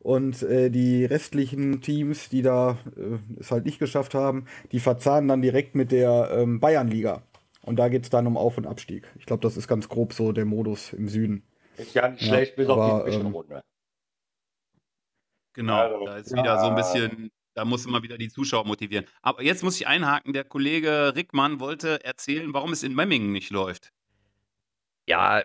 Und 0.00 0.42
äh, 0.42 0.70
die 0.70 1.04
restlichen 1.04 1.80
Teams, 1.82 2.30
die 2.30 2.42
da 2.42 2.78
äh, 2.96 3.18
es 3.38 3.50
halt 3.50 3.66
nicht 3.66 3.78
geschafft 3.78 4.14
haben, 4.14 4.46
die 4.72 4.80
verzahnen 4.80 5.28
dann 5.28 5.42
direkt 5.42 5.74
mit 5.74 5.92
der 5.92 6.30
ähm, 6.32 6.58
Bayernliga. 6.58 7.22
Und 7.62 7.76
da 7.76 7.88
geht 7.88 8.04
es 8.04 8.10
dann 8.10 8.26
um 8.26 8.36
Auf- 8.36 8.58
und 8.58 8.66
Abstieg. 8.66 9.10
Ich 9.18 9.26
glaube, 9.26 9.42
das 9.42 9.56
ist 9.58 9.68
ganz 9.68 9.88
grob 9.88 10.14
so 10.14 10.32
der 10.32 10.46
Modus 10.46 10.92
im 10.94 11.08
Süden. 11.08 11.42
Ist 11.76 11.94
ja 11.94 12.08
nicht 12.08 12.22
ja, 12.22 12.28
schlecht, 12.28 12.56
bis 12.56 12.68
aber, 12.68 12.82
auf 12.82 13.04
die 13.04 13.10
Zwischenrunde. 13.10 13.54
Ähm, 13.56 13.62
genau, 15.52 15.78
also, 15.80 16.04
da 16.06 16.16
ist 16.16 16.30
ja. 16.30 16.38
wieder 16.38 16.60
so 16.60 16.66
ein 16.66 16.74
bisschen, 16.76 17.30
da 17.54 17.64
muss 17.64 17.86
man 17.86 18.02
wieder 18.02 18.18
die 18.18 18.28
Zuschauer 18.28 18.66
motivieren. 18.66 19.06
Aber 19.22 19.42
jetzt 19.42 19.62
muss 19.62 19.76
ich 19.76 19.86
einhaken, 19.86 20.32
der 20.32 20.44
Kollege 20.44 21.12
Rickmann 21.14 21.60
wollte 21.60 22.04
erzählen, 22.04 22.52
warum 22.54 22.72
es 22.72 22.82
in 22.82 22.94
Memmingen 22.94 23.32
nicht 23.32 23.50
läuft. 23.50 23.92
Ja, 25.06 25.42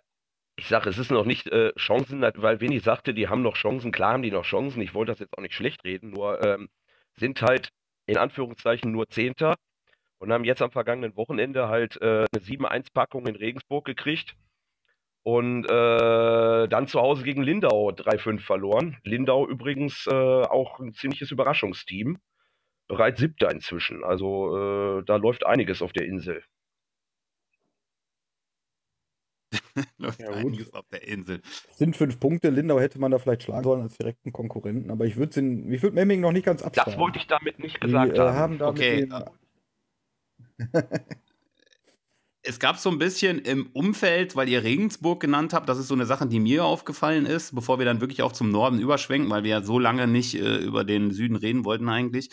ich 0.58 0.68
sage, 0.68 0.90
es 0.90 0.98
ist 0.98 1.12
noch 1.12 1.26
nicht 1.26 1.48
äh, 1.48 1.74
Chancen, 1.76 2.22
weil 2.22 2.62
Winnie 2.62 2.80
sagte, 2.80 3.14
die 3.14 3.28
haben 3.30 3.42
noch 3.42 3.56
Chancen. 3.56 3.92
Klar 3.92 4.14
haben 4.14 4.24
die 4.24 4.32
noch 4.32 4.46
Chancen. 4.46 4.82
Ich 4.82 4.94
wollte 4.94 5.12
das 5.12 5.20
jetzt 5.20 5.38
auch 5.38 5.42
nicht 5.42 5.56
schlecht 5.56 5.84
reden, 5.86 6.12
nur 6.12 6.44
ähm, 6.46 6.70
sind 7.16 7.42
halt 7.42 7.70
in 8.06 8.18
Anführungszeichen 8.18 8.92
nur 8.92 9.08
Zehnter 9.10 9.56
und 10.20 10.34
haben 10.34 10.44
jetzt 10.44 10.62
am 10.62 10.72
vergangenen 10.72 11.16
Wochenende 11.16 11.70
halt 11.70 12.02
äh, 12.02 12.26
eine 12.32 12.42
7-1-Packung 12.42 13.28
in 13.28 13.36
Regensburg 13.36 13.86
gekriegt. 13.86 14.36
Und 15.24 15.66
äh, 15.66 16.68
dann 16.68 16.88
zu 16.88 17.02
Hause 17.02 17.24
gegen 17.24 17.44
Lindau 17.44 17.90
3-5 17.90 18.40
verloren. 18.40 18.98
Lindau 19.04 19.48
übrigens 19.48 20.08
äh, 20.08 20.14
auch 20.14 20.80
ein 20.80 20.94
ziemliches 20.94 21.32
Überraschungsteam. 21.32 22.18
Bereits 22.88 23.20
siebter 23.20 23.52
inzwischen. 23.52 24.04
Also 24.04 25.00
äh, 25.00 25.04
da 25.06 25.18
läuft 25.18 25.46
einiges 25.46 25.82
auf 25.82 25.94
der 25.94 26.06
Insel. 26.06 26.44
läuft 29.98 30.20
ja, 30.20 30.30
einiges 30.30 30.74
auf 30.74 30.88
der 30.90 31.08
Insel. 31.08 31.42
sind 31.76 31.96
fünf 31.96 32.20
Punkte. 32.20 32.50
Lindau 32.50 32.80
hätte 32.80 33.00
man 33.00 33.12
da 33.12 33.20
vielleicht 33.20 33.44
schlagen 33.44 33.64
sollen 33.64 33.82
als 33.82 33.98
direkten 33.98 34.32
Konkurrenten. 34.32 34.92
Aber 34.92 35.06
ich 35.06 35.18
würde 35.18 35.42
würd 35.42 35.94
Memming 35.94 36.22
noch 36.22 36.32
nicht 36.32 36.46
ganz 36.46 36.62
abschlagen. 36.62 36.92
Das 36.92 37.00
wollte 37.00 37.20
ich 37.20 37.28
damit 37.28 37.60
nicht 37.60 37.82
gesagt 37.82 38.16
Die, 38.16 38.20
haben. 38.20 38.36
Äh, 38.36 38.38
haben 38.38 38.58
damit 38.58 38.80
Okay. 38.80 39.08
den, 39.08 39.24
Es 42.42 42.58
gab 42.60 42.78
so 42.78 42.90
ein 42.90 42.98
bisschen 42.98 43.40
im 43.40 43.68
Umfeld, 43.74 44.36
weil 44.36 44.48
ihr 44.48 44.64
Regensburg 44.64 45.20
genannt 45.20 45.54
habt, 45.54 45.68
das 45.68 45.78
ist 45.78 45.90
so 45.90 45.94
eine 45.94 46.06
Sache, 46.06 46.26
die 46.26 46.40
mir 46.40 46.64
aufgefallen 46.64 47.26
ist, 47.26 47.54
bevor 47.54 47.80
wir 47.80 47.86
dann 47.86 48.00
wirklich 48.00 48.22
auch 48.22 48.32
zum 48.32 48.50
Norden 48.50 48.80
überschwenken, 48.80 49.30
weil 49.30 49.44
wir 49.44 49.50
ja 49.52 49.62
so 49.62 49.78
lange 49.78 50.08
nicht 50.08 50.36
äh, 50.36 50.56
über 50.58 50.86
den 50.86 51.12
Süden 51.12 51.36
reden 51.36 51.66
wollten 51.66 51.90
eigentlich. 51.90 52.30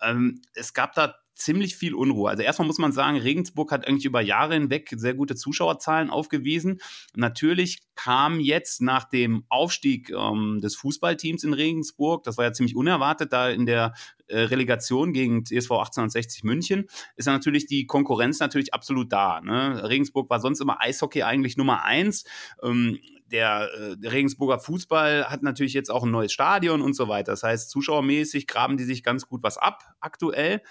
Ähm, 0.00 0.40
es 0.54 0.72
gab 0.72 0.94
da 0.94 1.14
ziemlich 1.40 1.76
viel 1.76 1.94
Unruhe. 1.94 2.30
Also 2.30 2.42
erstmal 2.42 2.66
muss 2.66 2.78
man 2.78 2.92
sagen, 2.92 3.16
Regensburg 3.18 3.72
hat 3.72 3.86
eigentlich 3.86 4.04
über 4.04 4.20
Jahre 4.20 4.54
hinweg 4.54 4.92
sehr 4.96 5.14
gute 5.14 5.34
Zuschauerzahlen 5.34 6.10
aufgewiesen. 6.10 6.80
Natürlich 7.14 7.80
kam 7.94 8.40
jetzt 8.40 8.82
nach 8.82 9.04
dem 9.04 9.44
Aufstieg 9.48 10.10
ähm, 10.10 10.60
des 10.62 10.76
Fußballteams 10.76 11.44
in 11.44 11.52
Regensburg, 11.52 12.24
das 12.24 12.38
war 12.38 12.44
ja 12.44 12.52
ziemlich 12.52 12.76
unerwartet, 12.76 13.32
da 13.32 13.50
in 13.50 13.66
der 13.66 13.94
äh, 14.28 14.40
Relegation 14.40 15.12
gegen 15.12 15.44
TSV 15.44 15.72
1860 15.72 16.44
München, 16.44 16.86
ist 17.16 17.26
ja 17.26 17.32
natürlich 17.32 17.66
die 17.66 17.86
Konkurrenz 17.86 18.38
natürlich 18.38 18.72
absolut 18.72 19.12
da. 19.12 19.40
Ne? 19.40 19.88
Regensburg 19.88 20.30
war 20.30 20.40
sonst 20.40 20.60
immer 20.60 20.80
Eishockey 20.80 21.22
eigentlich 21.22 21.56
Nummer 21.56 21.84
eins. 21.84 22.24
Ähm, 22.62 22.98
der, 23.30 23.68
äh, 23.74 23.96
der 23.96 24.12
Regensburger 24.12 24.58
Fußball 24.58 25.30
hat 25.30 25.42
natürlich 25.42 25.74
jetzt 25.74 25.90
auch 25.90 26.04
ein 26.04 26.10
neues 26.10 26.32
Stadion 26.32 26.82
und 26.82 26.94
so 26.94 27.08
weiter. 27.08 27.32
Das 27.32 27.42
heißt, 27.42 27.70
zuschauermäßig 27.70 28.46
graben 28.46 28.76
die 28.76 28.84
sich 28.84 29.02
ganz 29.02 29.26
gut 29.26 29.42
was 29.42 29.58
ab 29.58 29.94
aktuell. 30.00 30.62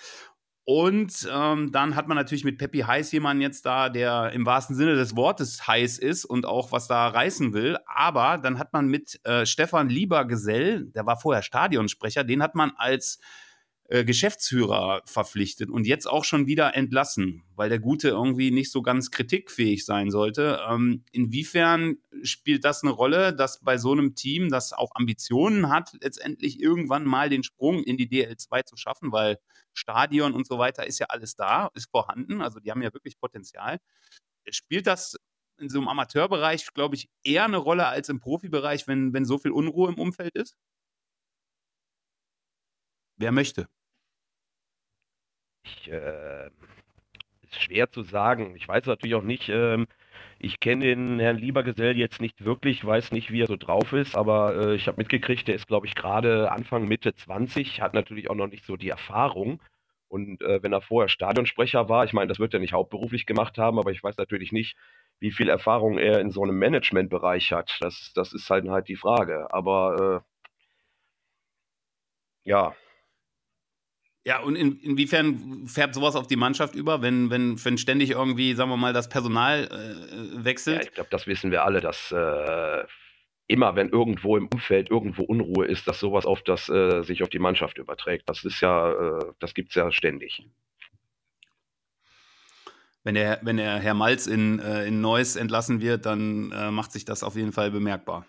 Und 0.66 1.28
ähm, 1.34 1.72
dann 1.72 1.96
hat 1.96 2.08
man 2.08 2.16
natürlich 2.16 2.44
mit 2.44 2.60
Peppi 2.60 2.82
Heiß 2.82 3.12
jemanden 3.12 3.42
jetzt 3.42 3.66
da, 3.66 3.90
der 3.90 4.32
im 4.34 4.46
wahrsten 4.46 4.76
Sinne 4.76 4.96
des 4.96 5.16
Wortes 5.16 5.68
heiß 5.68 5.98
ist 5.98 6.26
und 6.26 6.46
auch 6.46 6.72
was 6.72 6.88
da 6.88 7.08
reißen 7.08 7.54
will. 7.54 7.78
Aber 7.88 8.38
dann 8.38 8.60
hat 8.60 8.72
man 8.72 8.88
mit 8.88 9.20
äh, 9.26 9.48
Stefan 9.48 9.90
Liebergesell, 9.90 10.86
der 10.86 11.06
war 11.08 11.18
vorher 11.18 11.42
Stadionsprecher, 11.42 12.24
den 12.24 12.44
hat 12.44 12.54
man 12.54 12.72
als 12.76 13.20
äh, 13.92 14.06
Geschäftsführer 14.06 15.02
verpflichtet 15.06 15.72
und 15.72 15.88
jetzt 15.88 16.06
auch 16.06 16.24
schon 16.24 16.46
wieder 16.46 16.76
entlassen, 16.76 17.44
weil 17.56 17.70
der 17.70 17.80
Gute 17.80 18.10
irgendwie 18.10 18.52
nicht 18.52 18.72
so 18.72 18.84
ganz 18.84 19.10
kritikfähig 19.10 19.84
sein 19.84 20.12
sollte. 20.12 20.60
Ähm, 20.70 21.04
inwiefern 21.12 21.98
spielt 22.22 22.66
das 22.66 22.84
eine 22.84 22.92
Rolle, 22.92 23.34
dass 23.34 23.62
bei 23.62 23.80
so 23.80 23.92
einem 23.92 24.14
Team, 24.14 24.50
das 24.50 24.74
auch 24.74 24.92
Ambitionen 24.94 25.70
hat, 25.70 25.98
letztendlich 26.02 26.60
irgendwann 26.60 27.04
mal 27.04 27.30
den 27.30 27.42
Sprung 27.42 27.84
in 27.84 27.98
die 27.98 28.08
DL2 28.08 28.66
zu 28.66 28.78
schaffen, 28.78 29.12
weil 29.12 29.40
Stadion 29.74 30.34
und 30.34 30.46
so 30.46 30.60
weiter 30.60 30.86
ist 30.86 31.00
ja 31.00 31.08
alles 31.10 31.34
da, 31.34 31.72
ist 31.74 31.90
vorhanden, 31.90 32.44
also 32.44 32.60
die 32.60 32.70
haben 32.70 32.84
ja 32.84 32.94
wirklich 32.94 33.20
Potenzial. 33.20 33.80
Spielt 34.52 34.86
das 34.86 35.18
in 35.58 35.70
so 35.70 35.80
einem 35.80 35.88
Amateurbereich, 35.88 36.68
glaube 36.76 36.96
ich, 36.96 37.10
eher 37.24 37.46
eine 37.46 37.58
Rolle 37.58 37.88
als 37.88 38.10
im 38.10 38.20
Profibereich, 38.20 38.88
wenn, 38.88 39.14
wenn 39.14 39.26
so 39.26 39.40
viel 39.40 39.52
Unruhe 39.52 39.90
im 39.90 39.98
Umfeld 39.98 40.36
ist? 40.36 40.56
Wer 43.18 43.32
möchte? 43.32 43.68
Ich, 45.64 45.92
äh, 45.92 46.50
ist 47.44 47.62
schwer 47.62 47.92
zu 47.92 48.04
sagen. 48.04 48.56
Ich 48.56 48.68
weiß 48.68 48.86
natürlich 48.86 49.16
auch 49.16 49.24
nicht, 49.24 49.50
ähm, 49.50 49.88
ich 50.40 50.60
kenne 50.60 50.86
den 50.86 51.20
Herrn 51.20 51.38
Liebergesell 51.38 51.98
jetzt 51.98 52.22
nicht 52.22 52.46
wirklich, 52.46 52.84
weiß 52.86 53.12
nicht, 53.12 53.32
wie 53.32 53.42
er 53.42 53.48
so 53.48 53.58
drauf 53.58 53.94
ist, 53.94 54.16
aber 54.16 54.56
äh, 54.56 54.76
ich 54.76 54.88
habe 54.88 54.98
mitgekriegt, 54.98 55.48
der 55.48 55.56
ist, 55.56 55.68
glaube 55.68 55.88
ich, 55.88 55.96
gerade 55.96 56.52
Anfang, 56.52 56.88
Mitte 56.88 57.14
20, 57.14 57.82
hat 57.82 57.94
natürlich 57.94 58.30
auch 58.30 58.36
noch 58.36 58.48
nicht 58.48 58.66
so 58.66 58.78
die 58.78 58.90
Erfahrung. 58.90 59.62
Und 60.08 60.42
äh, 60.42 60.64
wenn 60.64 60.74
er 60.74 60.82
vorher 60.82 61.10
Stadionsprecher 61.10 61.88
war, 61.90 62.04
ich 62.06 62.14
meine, 62.14 62.28
das 62.28 62.40
wird 62.40 62.54
er 62.54 62.60
nicht 62.60 62.74
hauptberuflich 62.74 63.26
gemacht 63.26 63.58
haben, 63.58 63.78
aber 63.80 63.92
ich 63.92 64.04
weiß 64.04 64.18
natürlich 64.18 64.52
nicht, 64.52 64.76
wie 65.20 65.32
viel 65.32 65.50
Erfahrung 65.50 65.98
er 66.00 66.20
in 66.20 66.32
so 66.32 66.44
einem 66.44 66.58
Managementbereich 66.58 67.52
hat. 67.52 67.78
Das, 67.82 68.12
das 68.16 68.34
ist 68.34 68.50
halt 68.50 68.68
halt 68.70 68.88
die 68.88 68.96
Frage. 68.96 69.54
Aber 69.54 70.24
äh, 72.46 72.50
ja, 72.50 72.76
Ja, 74.26 74.42
und 74.42 74.56
in, 74.56 74.80
inwiefern 74.80 75.66
färbt 75.66 75.96
sowas 75.96 76.16
auf 76.16 76.28
die 76.28 76.36
Mannschaft 76.36 76.76
über, 76.76 77.02
wenn, 77.02 77.30
wenn, 77.30 77.64
wenn 77.64 77.78
ständig 77.78 78.12
irgendwie, 78.12 78.54
sagen 78.54 78.70
wir 78.70 78.78
mal, 78.78 78.94
das 78.94 79.10
Personal 79.10 79.70
äh, 79.72 80.36
Ja, 80.38 80.46
wechselt? 80.46 80.86
ich 80.86 80.94
glaube, 80.94 81.10
das 81.10 81.26
wissen 81.26 81.52
wir 81.52 81.64
alle, 81.64 81.80
dass 81.80 82.12
äh, 82.12 82.84
immer, 83.48 83.76
wenn 83.76 83.90
irgendwo 83.90 84.38
im 84.38 84.48
Umfeld 84.54 84.90
irgendwo 84.92 85.24
Unruhe 85.24 85.66
ist, 85.66 85.88
dass 85.88 86.00
sowas 86.00 86.26
auf 86.26 86.44
das 86.44 86.70
äh, 86.70 87.02
sich 87.02 87.24
auf 87.24 87.30
die 87.30 87.40
Mannschaft 87.40 87.78
überträgt. 87.78 88.28
Das 88.28 88.44
ist 88.44 88.60
ja, 88.62 88.92
äh, 88.92 89.26
das 89.40 89.54
gibt's 89.54 89.76
ja 89.76 89.92
ständig. 89.92 90.46
Wenn 93.04 93.16
der, 93.16 93.40
wenn 93.42 93.58
der 93.58 93.80
Herr 93.80 93.94
Malz 93.94 94.28
in, 94.28 94.60
äh, 94.60 94.86
in 94.86 95.00
Neuss 95.00 95.38
entlassen 95.38 95.82
wird, 95.82 96.06
dann 96.06 96.52
äh, 96.52 96.70
macht 96.70 96.92
sich 96.92 97.06
das 97.06 97.24
auf 97.24 97.36
jeden 97.36 97.54
Fall 97.54 97.72
bemerkbar. 97.72 98.26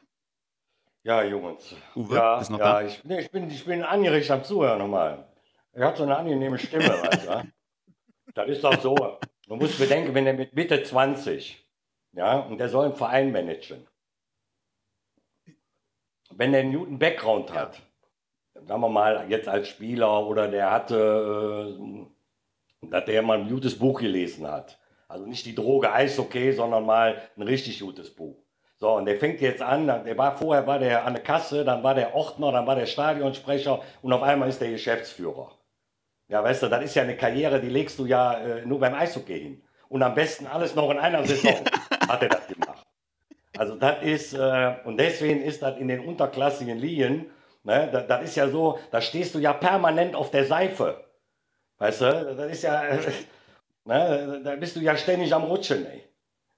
Ja, 1.03 1.23
Jungs. 1.25 1.75
Uwe, 1.97 2.15
ja, 2.15 2.39
bist 2.39 2.51
noch 2.51 2.59
ja, 2.59 2.81
da? 2.81 2.83
Ich, 2.83 3.03
nee, 3.05 3.21
ich, 3.21 3.31
bin, 3.31 3.51
ich 3.51 3.65
bin 3.65 3.83
angeregt 3.83 4.31
am 4.31 4.45
Zuhören 4.45 4.79
nochmal. 4.79 5.27
Er 5.73 5.87
hat 5.87 5.97
so 5.97 6.03
eine 6.03 6.17
angenehme 6.17 6.59
Stimme, 6.59 6.89
weißt 7.03 7.29
du? 7.29 7.53
Das 8.35 8.49
ist 8.49 8.65
doch 8.65 8.81
so. 8.81 8.95
Man 9.49 9.59
muss 9.59 9.79
bedenken, 9.79 10.15
wenn 10.15 10.27
er 10.27 10.35
mit 10.35 10.55
Mitte 10.55 10.83
20, 10.83 11.67
ja, 12.13 12.39
und 12.41 12.59
der 12.59 12.69
soll 12.69 12.87
einen 12.87 12.95
Verein 12.95 13.33
managen. 13.33 13.87
Wenn 16.31 16.53
der 16.53 16.61
einen 16.61 16.77
guten 16.77 16.99
Background 16.99 17.53
hat, 17.53 17.81
sagen 18.55 18.81
wir 18.81 18.89
mal 18.89 19.27
jetzt 19.29 19.49
als 19.49 19.69
Spieler 19.69 20.27
oder 20.27 20.49
der 20.49 20.71
hatte, 20.71 21.77
äh, 22.83 22.89
dass 22.89 23.05
der 23.05 23.23
mal 23.23 23.41
ein 23.41 23.49
gutes 23.49 23.79
Buch 23.79 24.01
gelesen 24.01 24.47
hat. 24.47 24.79
Also 25.09 25.27
nicht 25.27 25.45
die 25.45 25.55
Droge 25.55 25.93
Eishockey, 25.93 26.53
sondern 26.53 26.87
mal 26.87 27.21
ein 27.37 27.43
richtig 27.43 27.81
gutes 27.81 28.15
Buch. 28.15 28.37
So, 28.77 28.93
und 28.93 29.07
der 29.07 29.19
fängt 29.19 29.41
jetzt 29.41 29.61
an, 29.61 29.87
der 29.87 30.17
war 30.17 30.37
vorher 30.39 30.67
war 30.67 30.79
der 30.79 31.05
an 31.05 31.15
der 31.15 31.23
Kasse, 31.23 31.65
dann 31.65 31.83
war 31.83 31.95
der 31.95 32.15
Ordner, 32.15 32.53
dann 32.53 32.67
war 32.67 32.77
der 32.77 32.87
Stadionsprecher 32.87 33.83
und 34.01 34.13
auf 34.13 34.23
einmal 34.23 34.49
ist 34.49 34.61
der 34.61 34.71
Geschäftsführer. 34.71 35.51
Ja, 36.31 36.45
weißt 36.45 36.63
du, 36.63 36.69
das 36.69 36.85
ist 36.85 36.95
ja 36.95 37.03
eine 37.03 37.17
Karriere, 37.17 37.61
die 37.61 37.69
legst 37.69 37.99
du 37.99 38.07
ja 38.07 38.35
äh, 38.35 38.65
nur 38.65 38.79
beim 38.79 38.95
Eishockey 38.95 39.41
hin. 39.41 39.63
Und 39.89 40.03
am 40.05 40.15
besten 40.15 40.47
alles 40.47 40.77
noch 40.77 40.89
in 40.93 40.99
einer 40.99 41.27
Saison 41.27 41.57
hat 42.09 42.23
er 42.23 42.29
das 42.29 42.47
gemacht. 42.47 42.87
Also 43.59 43.75
das 43.75 44.03
ist, 44.03 44.35
äh, 44.35 44.75
und 44.85 44.97
deswegen 44.97 45.43
ist 45.43 45.61
das 45.61 45.77
in 45.79 45.89
den 45.89 46.01
unterklassigen 46.01 46.79
Ligen, 46.79 47.27
ne, 47.65 47.89
das, 47.93 48.07
das 48.07 48.23
ist 48.23 48.37
ja 48.37 48.49
so, 48.49 48.79
da 48.93 49.01
stehst 49.01 49.35
du 49.35 49.41
ja 49.41 49.53
permanent 49.53 50.15
auf 50.15 50.31
der 50.31 50.45
Seife. 50.45 51.05
Weißt 51.79 52.01
du, 52.03 52.35
das 52.37 52.53
ist 52.53 52.63
ja, 52.63 52.81
ne, 53.85 54.41
da 54.45 54.55
bist 54.55 54.77
du 54.77 54.81
ja 54.81 54.97
ständig 54.97 55.35
am 55.35 55.43
Rutschen, 55.43 55.85
ey. 55.85 56.05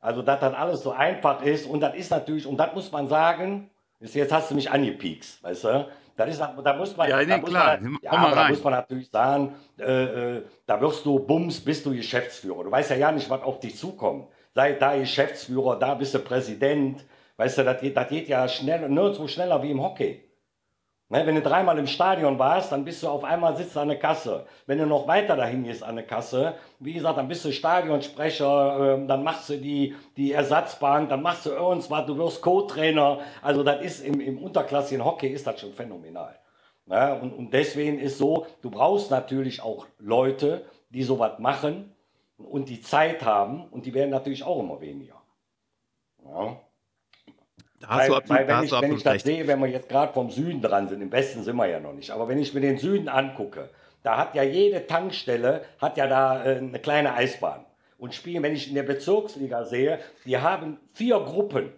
Also, 0.00 0.20
dass 0.20 0.40
das 0.40 0.52
alles 0.54 0.82
so 0.82 0.90
einfach 0.92 1.42
ist 1.42 1.64
und 1.66 1.80
das 1.80 1.94
ist 1.94 2.10
natürlich, 2.10 2.46
und 2.46 2.58
das 2.58 2.74
muss 2.74 2.92
man 2.92 3.08
sagen, 3.08 3.70
ist- 4.00 4.14
jetzt 4.14 4.32
hast 4.32 4.50
du 4.50 4.54
mich 4.54 4.70
angepiekst, 4.70 5.42
weißt 5.42 5.64
du? 5.64 5.86
Das 6.16 6.28
ist, 6.28 6.38
da 6.40 6.74
muss 6.74 6.96
man, 6.96 7.08
Ja, 7.08 7.18
nee, 7.18 7.26
da 7.26 7.38
muss 7.38 7.50
klar. 7.50 7.80
man, 7.80 7.98
ja, 8.02 8.10
aber 8.12 8.34
da 8.34 8.48
muss 8.48 8.62
man 8.62 8.72
natürlich 8.74 9.08
sagen, 9.10 9.54
äh, 9.78 10.36
äh, 10.36 10.42
da 10.66 10.80
wirst 10.80 11.04
du 11.06 11.18
bums, 11.18 11.60
bist 11.60 11.86
du 11.86 11.94
Geschäftsführer. 11.94 12.64
Du 12.64 12.70
weißt 12.70 12.90
ja 12.90 12.96
ja 12.96 13.12
nicht, 13.12 13.28
was 13.30 13.42
auf 13.42 13.60
dich 13.60 13.76
zukommt. 13.76 14.28
Sei 14.54 14.72
da 14.74 14.96
Geschäftsführer, 14.96 15.78
da 15.78 15.94
bist 15.94 16.14
du 16.14 16.18
Präsident. 16.18 17.04
Weißt 17.38 17.58
du, 17.58 17.64
das 17.64 17.80
geht, 17.80 17.96
das 17.96 18.08
geht 18.08 18.28
ja 18.28 18.46
schnell, 18.46 18.88
nirgendwo 18.88 19.26
schneller 19.26 19.62
wie 19.62 19.70
im 19.70 19.82
Hockey. 19.82 20.22
Ne, 21.12 21.26
wenn 21.26 21.34
du 21.34 21.42
dreimal 21.42 21.78
im 21.78 21.86
Stadion 21.86 22.38
warst, 22.38 22.72
dann 22.72 22.86
bist 22.86 23.02
du 23.02 23.08
auf 23.08 23.22
einmal 23.22 23.54
sitzt 23.54 23.76
an 23.76 23.88
der 23.88 23.98
Kasse. 23.98 24.46
Wenn 24.64 24.78
du 24.78 24.86
noch 24.86 25.06
weiter 25.06 25.36
dahin 25.36 25.62
gehst 25.62 25.82
an 25.82 25.96
der 25.96 26.06
Kasse, 26.06 26.54
wie 26.78 26.94
gesagt, 26.94 27.18
dann 27.18 27.28
bist 27.28 27.44
du 27.44 27.52
Stadionsprecher, 27.52 28.94
ähm, 28.94 29.06
dann 29.06 29.22
machst 29.22 29.50
du 29.50 29.58
die, 29.58 29.94
die 30.16 30.32
Ersatzbank, 30.32 31.10
dann 31.10 31.20
machst 31.20 31.44
du 31.44 31.50
irgendwas, 31.50 32.06
du 32.06 32.16
wirst 32.16 32.40
Co-Trainer. 32.40 33.20
Also 33.42 33.62
das 33.62 33.82
ist 33.82 34.00
im, 34.00 34.20
im 34.20 34.42
unterklassigen 34.42 35.04
Hockey 35.04 35.26
ist 35.28 35.46
das 35.46 35.60
schon 35.60 35.74
phänomenal. 35.74 36.34
Ne, 36.86 37.20
und, 37.20 37.34
und 37.34 37.52
deswegen 37.52 37.98
ist 37.98 38.16
so, 38.16 38.46
du 38.62 38.70
brauchst 38.70 39.10
natürlich 39.10 39.62
auch 39.62 39.86
Leute, 39.98 40.64
die 40.88 41.02
sowas 41.02 41.38
machen 41.38 41.94
und 42.38 42.70
die 42.70 42.80
Zeit 42.80 43.22
haben 43.22 43.66
und 43.66 43.84
die 43.84 43.92
werden 43.92 44.08
natürlich 44.08 44.44
auch 44.44 44.60
immer 44.60 44.80
weniger. 44.80 45.20
Ja. 46.24 46.56
Hast 47.86 48.08
du 48.08 48.12
Weil- 48.12 48.18
absolut, 48.18 48.28
weil 48.30 48.46
da 48.46 48.48
wenn 48.48 48.56
hast 48.56 48.64
ich, 48.64 48.70
du 48.70 48.76
wenn 48.76 48.82
ich 48.90 48.94
absolut 48.96 49.06
das 49.06 49.12
recht. 49.14 49.24
sehe, 49.26 49.46
wenn 49.46 49.60
wir 49.60 49.68
jetzt 49.68 49.88
gerade 49.88 50.12
vom 50.12 50.30
Süden 50.30 50.62
dran 50.62 50.88
sind, 50.88 51.02
im 51.02 51.12
Westen 51.12 51.42
sind 51.42 51.56
wir 51.56 51.66
ja 51.66 51.80
noch 51.80 51.92
nicht, 51.92 52.10
aber 52.10 52.28
wenn 52.28 52.38
ich 52.38 52.54
mir 52.54 52.60
den 52.60 52.78
Süden 52.78 53.08
angucke, 53.08 53.68
da 54.02 54.16
hat 54.18 54.34
ja 54.34 54.42
jede 54.42 54.86
Tankstelle, 54.86 55.64
hat 55.80 55.96
ja 55.96 56.06
da 56.06 56.44
äh, 56.44 56.56
eine 56.58 56.78
kleine 56.78 57.14
Eisbahn. 57.14 57.64
Und 57.98 58.14
spielen, 58.14 58.42
wenn 58.42 58.54
ich 58.54 58.68
in 58.68 58.74
der 58.74 58.82
Bezirksliga 58.82 59.64
sehe, 59.64 60.00
die 60.24 60.36
haben 60.38 60.78
vier 60.92 61.20
Gruppen. 61.20 61.70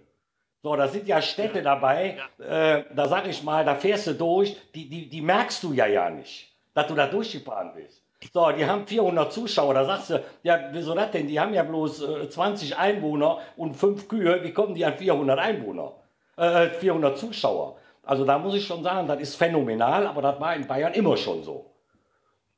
So, 0.63 0.75
da 0.75 0.89
sind 0.89 1.07
ja 1.07 1.21
Städte 1.21 1.61
dabei, 1.63 2.17
äh, 2.39 2.85
da 2.95 3.09
sag 3.09 3.27
ich 3.29 3.43
mal, 3.43 3.65
da 3.67 3.75
fährst 3.75 4.07
du 4.07 4.15
durch, 4.15 4.57
die, 4.75 4.89
die, 4.89 5.11
die 5.11 5.21
merkst 5.21 5.63
du 5.63 5.75
ja 5.75 5.87
ja 5.87 6.09
nicht, 6.09 6.51
dass 6.73 6.87
du 6.87 6.95
da 6.95 7.07
durchgefahren 7.07 7.73
bist. 7.75 8.03
So, 8.33 8.51
die 8.53 8.65
haben 8.65 8.87
400 8.87 9.33
Zuschauer. 9.33 9.75
Da 9.75 9.85
sagst 9.85 10.11
du, 10.11 10.25
ja, 10.43 10.69
wieso 10.73 10.95
das 10.95 11.11
denn? 11.11 11.29
Die 11.29 11.39
haben 11.39 11.55
ja 11.55 11.63
bloß 11.63 12.03
äh, 12.03 12.29
20 12.29 12.77
Einwohner 12.77 13.39
und 13.57 13.75
5 13.75 14.09
Kühe. 14.09 14.43
Wie 14.43 14.53
kommen 14.53 14.75
die 14.75 14.85
an 14.85 14.97
400 14.97 15.39
Einwohner? 15.39 15.93
Äh, 16.37 16.71
400 16.71 17.19
Zuschauer. 17.19 17.77
Also 18.03 18.25
da 18.25 18.39
muss 18.39 18.55
ich 18.55 18.67
schon 18.67 18.83
sagen, 18.83 19.09
das 19.09 19.21
ist 19.21 19.37
phänomenal, 19.37 20.07
aber 20.07 20.23
das 20.23 20.41
war 20.41 20.55
in 20.55 20.67
Bayern 20.67 20.93
immer 20.93 21.17
schon 21.17 21.43
so. 21.43 21.71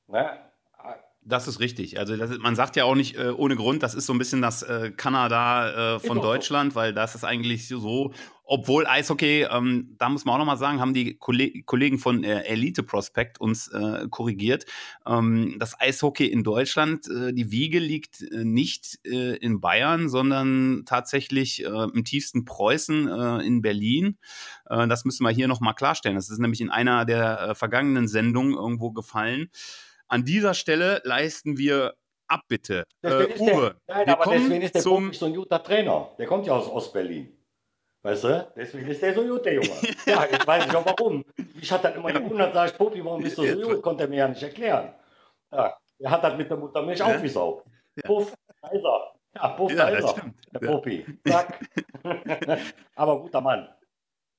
Ne? 0.08 0.30
Das 1.28 1.48
ist 1.48 1.58
richtig. 1.58 1.98
Also 1.98 2.16
das, 2.16 2.38
man 2.38 2.54
sagt 2.54 2.76
ja 2.76 2.84
auch 2.84 2.94
nicht 2.94 3.18
äh, 3.18 3.30
ohne 3.30 3.56
Grund, 3.56 3.82
das 3.82 3.94
ist 3.94 4.06
so 4.06 4.12
ein 4.12 4.18
bisschen 4.18 4.42
das 4.42 4.62
äh, 4.62 4.92
Kanada 4.96 5.96
äh, 5.96 5.98
von 5.98 6.20
Deutschland, 6.20 6.76
weil 6.76 6.94
das 6.94 7.16
ist 7.16 7.24
eigentlich 7.24 7.66
so, 7.66 8.12
obwohl 8.48 8.86
Eishockey, 8.86 9.46
ähm, 9.50 9.96
da 9.98 10.08
muss 10.08 10.24
man 10.24 10.36
auch 10.36 10.38
nochmal 10.38 10.56
sagen, 10.56 10.80
haben 10.80 10.94
die 10.94 11.16
Kolleg 11.18 11.66
Kollegen 11.66 11.98
von 11.98 12.22
äh, 12.22 12.42
Elite 12.42 12.84
Prospect 12.84 13.40
uns 13.40 13.68
äh, 13.68 14.06
korrigiert. 14.08 14.64
Ähm, 15.04 15.56
das 15.58 15.78
Eishockey 15.80 16.26
in 16.26 16.44
Deutschland, 16.44 17.08
äh, 17.08 17.32
die 17.32 17.50
Wiege 17.50 17.80
liegt 17.80 18.20
nicht 18.30 18.98
in 19.04 19.60
Bayern, 19.60 20.08
sondern 20.08 20.84
tatsächlich 20.86 21.62
im 21.62 22.04
tiefsten 22.04 22.44
Preußen 22.44 23.40
in 23.40 23.62
Berlin. 23.62 24.18
das 24.68 25.04
müssen 25.04 25.24
wir 25.24 25.30
hier 25.30 25.48
nochmal 25.48 25.74
klarstellen. 25.74 26.16
Das 26.16 26.30
ist 26.30 26.38
nämlich 26.38 26.60
in 26.60 26.70
einer 26.70 27.04
der 27.04 27.54
vergangenen 27.54 28.08
Sendungen 28.08 28.54
irgendwo 28.54 28.92
gefallen. 28.92 29.50
An 30.08 30.24
dieser 30.24 30.54
Stelle 30.54 31.00
leisten 31.04 31.58
wir 31.58 31.94
Abbitte. 32.28 32.84
Äh, 33.02 33.38
Uwe, 33.38 33.76
der, 33.88 33.96
nein, 33.96 34.08
aber 34.08 34.32
deswegen 34.32 34.62
ist 34.62 34.74
der 34.74 34.82
zum, 34.82 35.12
so 35.12 35.26
ein 35.26 35.34
guter 35.34 35.62
Trainer. 35.62 36.10
Der 36.18 36.26
kommt 36.26 36.46
ja 36.46 36.54
aus 36.54 36.68
Ostberlin. 36.68 37.35
Weißt 38.06 38.22
du? 38.22 38.52
Deswegen 38.54 38.86
ist 38.86 39.02
der 39.02 39.14
so 39.14 39.24
gut, 39.24 39.44
der 39.44 39.54
Junge. 39.54 39.68
ja, 40.06 40.26
ich 40.30 40.46
weiß 40.46 40.66
nicht 40.66 40.76
auch 40.76 40.86
warum. 40.86 41.24
Ich 41.60 41.72
hatte 41.72 41.88
dann 41.88 41.96
immer 41.96 42.12
ja. 42.12 42.20
gewundert, 42.20 42.54
sag 42.54 42.70
ich, 42.70 42.78
Popi, 42.78 43.04
warum 43.04 43.20
bist 43.20 43.36
du 43.36 43.44
so 43.44 43.68
gut? 43.68 43.82
Konnte 43.82 44.04
er 44.04 44.08
mir 44.08 44.18
ja 44.18 44.28
nicht 44.28 44.42
erklären. 44.44 44.94
Ja, 45.50 45.76
er 45.98 46.10
hat 46.12 46.22
das 46.22 46.36
mit 46.36 46.48
der 46.48 46.56
Muttermilch 46.56 47.00
ja. 47.00 47.06
aufgesaugt. 47.06 47.66
Ja. 47.96 48.02
Puff, 48.06 48.32
da 48.62 48.68
ist 48.68 48.84
er. 48.84 49.12
Ja, 49.34 49.48
Puff, 49.48 49.72
ja, 49.72 49.76
da 49.76 49.88
ist 49.88 50.04
er. 50.04 50.32
Der 50.52 50.66
Popi. 50.68 51.04
Zack. 51.26 51.60
aber 52.94 53.20
guter 53.22 53.40
Mann. 53.40 53.68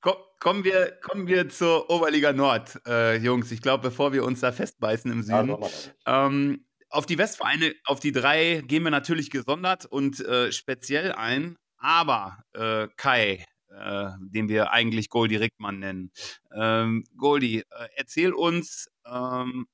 Kommen 0.00 0.64
wir, 0.64 0.92
kommen 1.02 1.26
wir 1.26 1.50
zur 1.50 1.90
Oberliga 1.90 2.32
Nord, 2.32 2.80
äh, 2.86 3.16
Jungs. 3.16 3.52
Ich 3.52 3.60
glaube, 3.60 3.82
bevor 3.82 4.14
wir 4.14 4.24
uns 4.24 4.40
da 4.40 4.50
festbeißen 4.50 5.12
im 5.12 5.22
Süden. 5.22 5.58
Ja, 6.06 6.26
ähm, 6.26 6.64
auf 6.88 7.04
die 7.04 7.18
Westvereine, 7.18 7.74
auf 7.84 8.00
die 8.00 8.12
drei 8.12 8.62
gehen 8.64 8.82
wir 8.84 8.90
natürlich 8.90 9.30
gesondert 9.30 9.84
und 9.84 10.20
äh, 10.20 10.52
speziell 10.52 11.12
ein. 11.12 11.58
Aber 11.76 12.38
äh, 12.54 12.88
Kai, 12.96 13.44
äh, 13.78 14.10
den 14.20 14.48
wir 14.48 14.70
eigentlich 14.70 15.08
Goldi 15.08 15.36
Rickmann 15.36 15.78
nennen. 15.78 16.10
Ähm, 16.54 17.04
Goldi, 17.16 17.60
äh, 17.60 17.88
erzähl 17.96 18.32
uns, 18.32 18.90
ähm, 19.06 19.66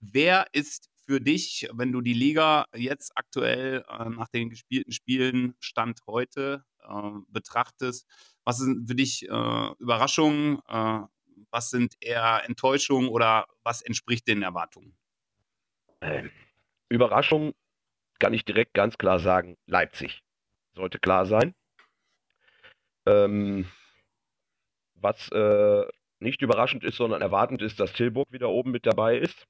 wer 0.00 0.46
ist 0.52 0.90
für 1.06 1.20
dich, 1.20 1.68
wenn 1.72 1.92
du 1.92 2.00
die 2.00 2.14
Liga 2.14 2.66
jetzt 2.74 3.12
aktuell 3.16 3.84
äh, 3.88 4.08
nach 4.10 4.28
den 4.28 4.50
gespielten 4.50 4.92
Spielen 4.92 5.54
Stand 5.58 6.00
heute 6.06 6.64
betrachtest, 7.28 8.06
was 8.44 8.58
sind 8.58 8.88
für 8.88 8.94
dich 8.94 9.28
äh, 9.28 9.72
Überraschungen? 9.78 10.58
Äh, 10.66 11.00
was 11.50 11.70
sind 11.70 11.94
eher 12.00 12.42
Enttäuschungen 12.44 13.08
oder 13.08 13.46
was 13.62 13.82
entspricht 13.82 14.28
den 14.28 14.42
Erwartungen? 14.42 14.96
Ähm, 16.00 16.30
Überraschung 16.88 17.54
kann 18.18 18.34
ich 18.34 18.44
direkt 18.44 18.74
ganz 18.74 18.98
klar 18.98 19.18
sagen, 19.18 19.56
Leipzig. 19.66 20.22
Sollte 20.74 20.98
klar 20.98 21.26
sein. 21.26 21.54
Ähm, 23.10 23.66
was 24.94 25.30
äh, 25.32 25.86
nicht 26.20 26.42
überraschend 26.42 26.84
ist, 26.84 26.96
sondern 26.96 27.22
erwartend 27.22 27.62
ist, 27.62 27.80
dass 27.80 27.92
Tilburg 27.92 28.30
wieder 28.32 28.50
oben 28.50 28.70
mit 28.70 28.86
dabei 28.86 29.16
ist. 29.18 29.46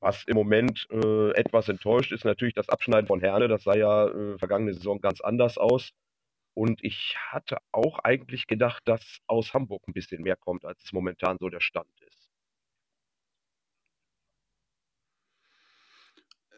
Was 0.00 0.24
im 0.24 0.36
Moment 0.36 0.86
äh, 0.90 1.30
etwas 1.32 1.68
enttäuscht 1.68 2.12
ist, 2.12 2.24
natürlich 2.24 2.54
das 2.54 2.68
Abschneiden 2.68 3.06
von 3.06 3.20
Herne. 3.20 3.48
Das 3.48 3.64
sah 3.64 3.74
ja 3.76 4.06
äh, 4.08 4.38
vergangene 4.38 4.74
Saison 4.74 5.00
ganz 5.00 5.20
anders 5.20 5.58
aus. 5.58 5.90
Und 6.54 6.82
ich 6.84 7.16
hatte 7.30 7.58
auch 7.72 7.98
eigentlich 8.00 8.46
gedacht, 8.46 8.82
dass 8.86 9.18
aus 9.26 9.54
Hamburg 9.54 9.82
ein 9.88 9.92
bisschen 9.92 10.22
mehr 10.22 10.36
kommt, 10.36 10.64
als 10.64 10.82
es 10.84 10.92
momentan 10.92 11.38
so 11.38 11.48
der 11.48 11.60
Stand 11.60 11.88
ist. 12.02 12.30
Ähm, 16.52 16.55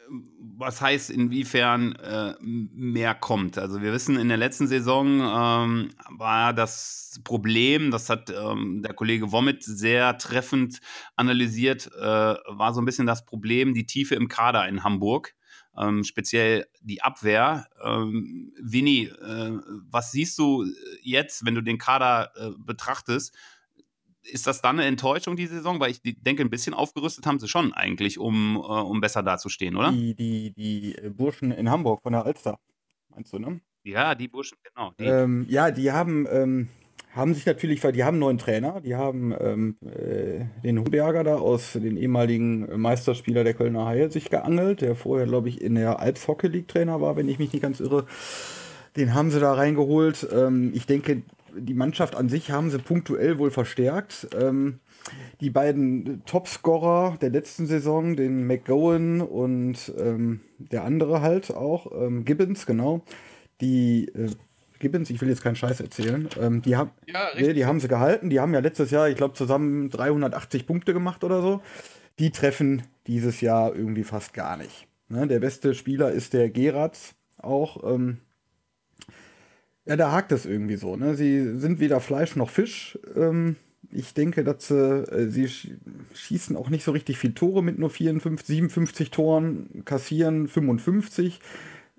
was 0.57 0.81
heißt, 0.81 1.09
inwiefern 1.09 1.95
äh, 1.95 2.33
mehr 2.41 3.15
kommt? 3.15 3.57
Also 3.57 3.81
wir 3.81 3.93
wissen, 3.93 4.17
in 4.17 4.27
der 4.27 4.37
letzten 4.37 4.67
Saison 4.67 5.21
ähm, 5.21 5.89
war 6.09 6.53
das 6.53 7.19
Problem, 7.23 7.91
das 7.91 8.09
hat 8.09 8.29
ähm, 8.29 8.81
der 8.83 8.93
Kollege 8.93 9.31
Womit 9.31 9.63
sehr 9.63 10.17
treffend 10.17 10.79
analysiert, 11.15 11.89
äh, 11.97 12.01
war 12.01 12.73
so 12.73 12.81
ein 12.81 12.85
bisschen 12.85 13.07
das 13.07 13.25
Problem, 13.25 13.73
die 13.73 13.85
Tiefe 13.85 14.15
im 14.15 14.27
Kader 14.27 14.67
in 14.67 14.83
Hamburg 14.83 15.35
ähm, 15.79 16.03
speziell 16.03 16.67
die 16.81 17.01
Abwehr. 17.01 17.67
Ähm, 17.83 18.51
Winnie, 18.61 19.05
äh, 19.05 19.57
was 19.89 20.11
siehst 20.11 20.37
du 20.37 20.65
jetzt, 21.01 21.45
wenn 21.45 21.55
du 21.55 21.61
den 21.61 21.77
Kader 21.77 22.31
äh, 22.35 22.51
betrachtest? 22.57 23.35
Ist 24.23 24.47
das 24.47 24.61
dann 24.61 24.79
eine 24.79 24.87
Enttäuschung, 24.87 25.35
die 25.35 25.47
Saison? 25.47 25.79
Weil 25.79 25.91
ich 25.91 26.01
denke, 26.03 26.43
ein 26.43 26.49
bisschen 26.49 26.73
aufgerüstet 26.73 27.25
haben 27.25 27.39
sie 27.39 27.47
schon 27.47 27.73
eigentlich, 27.73 28.19
um, 28.19 28.57
äh, 28.57 28.59
um 28.59 29.01
besser 29.01 29.23
dazustehen, 29.23 29.75
oder? 29.75 29.91
Die, 29.91 30.13
die, 30.13 30.51
die 30.51 31.09
Burschen 31.09 31.51
in 31.51 31.69
Hamburg 31.69 32.01
von 32.03 32.13
der 32.13 32.25
Alster, 32.25 32.59
meinst 33.09 33.33
du, 33.33 33.39
ne? 33.39 33.61
Ja, 33.83 34.13
die 34.15 34.27
Burschen, 34.27 34.57
genau. 34.63 34.91
Die. 34.99 35.05
Ähm, 35.05 35.45
ja, 35.49 35.71
die 35.71 35.91
haben 35.91 36.27
ähm, 36.29 36.67
haben 37.15 37.33
sich 37.33 37.45
natürlich, 37.45 37.81
die 37.81 38.03
haben 38.03 38.15
einen 38.15 38.19
neuen 38.19 38.37
Trainer, 38.37 38.81
die 38.81 38.95
haben 38.95 39.33
ähm, 39.39 39.77
äh, 39.81 40.45
den 40.63 40.79
Huberger 40.79 41.23
da 41.23 41.37
aus 41.37 41.73
den 41.73 41.97
ehemaligen 41.97 42.79
Meisterspieler 42.79 43.43
der 43.43 43.55
Kölner 43.55 43.85
Haie 43.85 44.11
sich 44.11 44.29
geangelt, 44.29 44.81
der 44.81 44.95
vorher, 44.95 45.25
glaube 45.25 45.49
ich, 45.49 45.61
in 45.61 45.75
der 45.75 45.99
Alps 45.99 46.27
Hockey 46.27 46.47
League 46.47 46.67
Trainer 46.67 47.01
war, 47.01 47.15
wenn 47.15 47.27
ich 47.27 47.39
mich 47.39 47.51
nicht 47.51 47.63
ganz 47.63 47.79
irre. 47.79 48.05
Den 48.95 49.13
haben 49.13 49.31
sie 49.31 49.39
da 49.39 49.53
reingeholt. 49.53 50.27
Ähm, 50.31 50.71
ich 50.75 50.85
denke, 50.85 51.23
die 51.55 51.73
Mannschaft 51.73 52.15
an 52.15 52.29
sich 52.29 52.51
haben 52.51 52.69
sie 52.69 52.79
punktuell 52.79 53.37
wohl 53.37 53.51
verstärkt. 53.51 54.27
Ähm, 54.37 54.79
die 55.41 55.49
beiden 55.49 56.23
Topscorer 56.25 57.17
der 57.21 57.29
letzten 57.29 57.65
Saison, 57.65 58.15
den 58.15 58.45
McGowan 58.47 59.21
und 59.21 59.93
ähm, 59.97 60.41
der 60.57 60.83
andere 60.83 61.21
halt 61.21 61.51
auch, 61.51 61.91
ähm, 61.99 62.25
Gibbons, 62.25 62.65
genau, 62.65 63.01
die 63.61 64.07
äh, 64.09 64.29
Gibbons, 64.79 65.09
ich 65.09 65.21
will 65.21 65.29
jetzt 65.29 65.43
keinen 65.43 65.55
Scheiß 65.55 65.81
erzählen. 65.81 66.29
Ähm, 66.39 66.61
die, 66.61 66.75
haben, 66.75 66.91
ja, 67.05 67.27
nee, 67.37 67.53
die 67.53 67.65
haben 67.65 67.79
sie 67.79 67.87
gehalten. 67.87 68.29
Die 68.29 68.39
haben 68.39 68.53
ja 68.53 68.61
letztes 68.61 68.91
Jahr, 68.91 69.09
ich 69.09 69.17
glaube, 69.17 69.33
zusammen 69.33 69.89
380 69.89 70.65
Punkte 70.65 70.93
gemacht 70.93 71.23
oder 71.23 71.41
so. 71.41 71.61
Die 72.17 72.31
treffen 72.31 72.83
dieses 73.05 73.41
Jahr 73.41 73.75
irgendwie 73.75 74.03
fast 74.03 74.33
gar 74.33 74.57
nicht. 74.57 74.87
Ne? 75.09 75.27
Der 75.27 75.39
beste 75.39 75.75
Spieler 75.75 76.11
ist 76.11 76.33
der 76.33 76.49
Geratz 76.49 77.15
auch. 77.37 77.83
Ähm, 77.83 78.19
ja, 79.89 79.95
da 79.95 80.11
hakt 80.11 80.31
es 80.31 80.45
irgendwie 80.45 80.75
so. 80.75 80.95
Ne? 80.95 81.15
Sie 81.15 81.57
sind 81.57 81.79
weder 81.79 81.99
Fleisch 81.99 82.35
noch 82.35 82.51
Fisch. 82.51 82.99
Ähm, 83.15 83.55
ich 83.91 84.13
denke, 84.13 84.43
dass 84.43 84.67
sie, 84.67 84.75
äh, 84.75 85.29
sie 85.29 85.49
schießen 86.13 86.55
auch 86.55 86.69
nicht 86.69 86.83
so 86.83 86.91
richtig 86.91 87.17
viel 87.17 87.33
Tore 87.33 87.63
mit 87.63 87.79
nur 87.79 87.89
54, 87.89 88.45
57 88.45 89.09
Toren, 89.09 89.83
kassieren 89.85 90.47
55. 90.47 91.39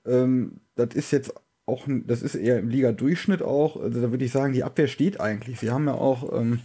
Ähm, 0.07 0.61
das 0.76 0.94
ist 0.94 1.11
jetzt 1.11 1.35
auch, 1.66 1.88
das 2.07 2.22
ist 2.22 2.37
eher 2.37 2.61
im 2.61 2.68
Liga-Durchschnitt 2.68 3.42
auch. 3.42 3.76
Also 3.83 4.00
da 4.00 4.12
würde 4.12 4.24
ich 4.24 4.31
sagen, 4.31 4.53
die 4.53 4.62
Abwehr 4.62 4.87
steht 4.87 5.20
eigentlich. 5.20 5.59
Sie 5.59 5.72
haben 5.72 5.87
ja 5.87 5.94
auch 5.94 6.33
ähm, 6.33 6.61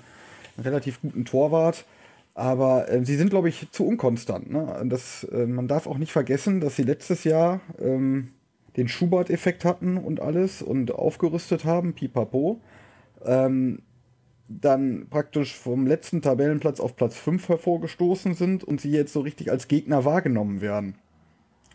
einen 0.57 0.63
relativ 0.63 1.01
guten 1.01 1.25
Torwart. 1.25 1.85
Aber 2.35 2.87
äh, 2.91 3.03
sie 3.03 3.15
sind, 3.15 3.31
glaube 3.31 3.49
ich, 3.49 3.71
zu 3.71 3.87
unkonstant. 3.87 4.51
Ne? 4.51 4.79
Das, 4.85 5.23
äh, 5.23 5.47
man 5.47 5.67
darf 5.67 5.87
auch 5.87 5.97
nicht 5.97 6.11
vergessen, 6.11 6.61
dass 6.61 6.75
sie 6.75 6.83
letztes 6.83 7.23
Jahr 7.23 7.61
ähm, 7.79 8.27
den 8.77 8.87
Schubert-Effekt 8.87 9.65
hatten 9.65 9.97
und 9.97 10.19
alles 10.19 10.61
und 10.61 10.91
aufgerüstet 10.91 11.65
haben, 11.65 11.93
pipapo. 11.93 12.59
Ähm, 13.23 13.81
dann 14.47 15.07
praktisch 15.09 15.55
vom 15.55 15.87
letzten 15.87 16.21
Tabellenplatz 16.21 16.79
auf 16.79 16.95
Platz 16.95 17.17
5 17.17 17.49
hervorgestoßen 17.49 18.35
sind 18.35 18.63
und 18.63 18.79
sie 18.79 18.91
jetzt 18.91 19.13
so 19.13 19.21
richtig 19.21 19.51
als 19.51 19.67
Gegner 19.67 20.05
wahrgenommen 20.05 20.61
werden. 20.61 20.95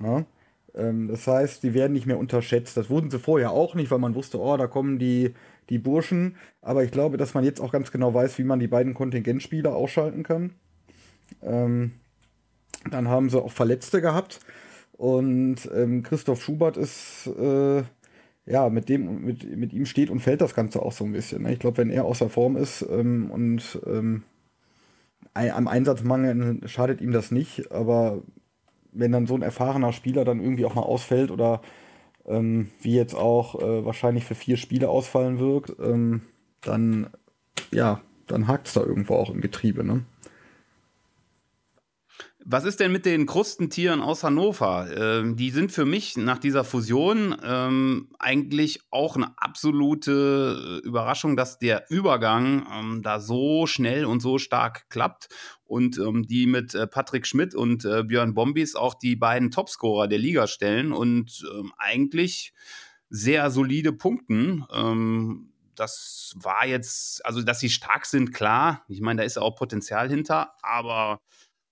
Ja? 0.00 0.24
Ähm, 0.74 1.08
das 1.08 1.26
heißt, 1.26 1.62
die 1.62 1.74
werden 1.74 1.92
nicht 1.92 2.06
mehr 2.06 2.18
unterschätzt. 2.18 2.76
Das 2.76 2.90
wurden 2.90 3.10
sie 3.10 3.18
vorher 3.18 3.50
auch 3.50 3.74
nicht, 3.74 3.90
weil 3.90 3.98
man 3.98 4.14
wusste, 4.14 4.40
oh, 4.40 4.56
da 4.56 4.66
kommen 4.66 4.98
die, 4.98 5.34
die 5.68 5.78
Burschen. 5.78 6.36
Aber 6.62 6.84
ich 6.84 6.90
glaube, 6.90 7.16
dass 7.16 7.34
man 7.34 7.44
jetzt 7.44 7.60
auch 7.60 7.72
ganz 7.72 7.90
genau 7.90 8.14
weiß, 8.14 8.38
wie 8.38 8.44
man 8.44 8.60
die 8.60 8.68
beiden 8.68 8.94
Kontingentspieler 8.94 9.74
ausschalten 9.74 10.22
kann. 10.22 10.54
Ähm, 11.42 11.92
dann 12.90 13.08
haben 13.08 13.30
sie 13.30 13.42
auch 13.42 13.52
Verletzte 13.52 14.00
gehabt. 14.00 14.40
Und 15.00 15.56
ähm, 15.74 16.02
Christoph 16.02 16.42
Schubert 16.42 16.76
ist, 16.76 17.26
äh, 17.26 17.82
ja, 18.44 18.68
mit 18.68 18.90
dem, 18.90 19.24
mit, 19.24 19.56
mit 19.56 19.72
ihm 19.72 19.86
steht 19.86 20.10
und 20.10 20.20
fällt 20.20 20.42
das 20.42 20.54
Ganze 20.54 20.82
auch 20.82 20.92
so 20.92 21.06
ein 21.06 21.12
bisschen. 21.12 21.44
Ne? 21.44 21.54
Ich 21.54 21.58
glaube, 21.58 21.78
wenn 21.78 21.88
er 21.88 22.04
außer 22.04 22.28
Form 22.28 22.54
ist 22.54 22.86
ähm, 22.90 23.30
und 23.30 23.80
ähm, 23.86 24.24
am 25.32 25.68
Einsatzmangel 25.68 26.68
schadet 26.68 27.00
ihm 27.00 27.12
das 27.12 27.30
nicht, 27.30 27.72
aber 27.72 28.22
wenn 28.92 29.10
dann 29.10 29.26
so 29.26 29.34
ein 29.34 29.40
erfahrener 29.40 29.94
Spieler 29.94 30.26
dann 30.26 30.38
irgendwie 30.38 30.66
auch 30.66 30.74
mal 30.74 30.82
ausfällt 30.82 31.30
oder 31.30 31.62
ähm, 32.26 32.68
wie 32.82 32.94
jetzt 32.94 33.14
auch 33.14 33.58
äh, 33.58 33.86
wahrscheinlich 33.86 34.26
für 34.26 34.34
vier 34.34 34.58
Spiele 34.58 34.90
ausfallen 34.90 35.38
wird, 35.38 35.76
ähm, 35.80 36.20
dann 36.60 37.08
ja, 37.70 38.02
dann 38.26 38.48
hakt 38.48 38.66
es 38.66 38.74
da 38.74 38.82
irgendwo 38.82 39.14
auch 39.14 39.30
im 39.30 39.40
Getriebe, 39.40 39.82
ne? 39.82 40.04
Was 42.42 42.64
ist 42.64 42.80
denn 42.80 42.90
mit 42.90 43.04
den 43.04 43.26
Krustentieren 43.26 44.00
aus 44.00 44.24
Hannover? 44.24 44.88
Ähm, 44.96 45.36
die 45.36 45.50
sind 45.50 45.72
für 45.72 45.84
mich 45.84 46.16
nach 46.16 46.38
dieser 46.38 46.64
Fusion 46.64 47.36
ähm, 47.44 48.08
eigentlich 48.18 48.80
auch 48.90 49.16
eine 49.16 49.34
absolute 49.36 50.80
äh, 50.82 50.86
Überraschung, 50.86 51.36
dass 51.36 51.58
der 51.58 51.90
Übergang 51.90 52.66
ähm, 52.72 53.02
da 53.02 53.20
so 53.20 53.66
schnell 53.66 54.06
und 54.06 54.20
so 54.20 54.38
stark 54.38 54.88
klappt 54.88 55.28
und 55.64 55.98
ähm, 55.98 56.26
die 56.26 56.46
mit 56.46 56.74
äh, 56.74 56.86
Patrick 56.86 57.26
Schmidt 57.26 57.54
und 57.54 57.84
äh, 57.84 58.04
Björn 58.04 58.32
Bombis 58.32 58.74
auch 58.74 58.94
die 58.94 59.16
beiden 59.16 59.50
Topscorer 59.50 60.08
der 60.08 60.18
Liga 60.18 60.46
stellen 60.46 60.92
und 60.92 61.44
ähm, 61.54 61.72
eigentlich 61.76 62.54
sehr 63.10 63.50
solide 63.50 63.92
Punkten. 63.92 64.64
Ähm, 64.72 65.52
das 65.74 66.34
war 66.36 66.66
jetzt, 66.66 67.24
also 67.26 67.42
dass 67.42 67.60
sie 67.60 67.70
stark 67.70 68.06
sind, 68.06 68.32
klar. 68.32 68.82
Ich 68.88 69.02
meine, 69.02 69.20
da 69.20 69.24
ist 69.24 69.38
auch 69.38 69.56
Potenzial 69.56 70.08
hinter, 70.08 70.54
aber 70.62 71.20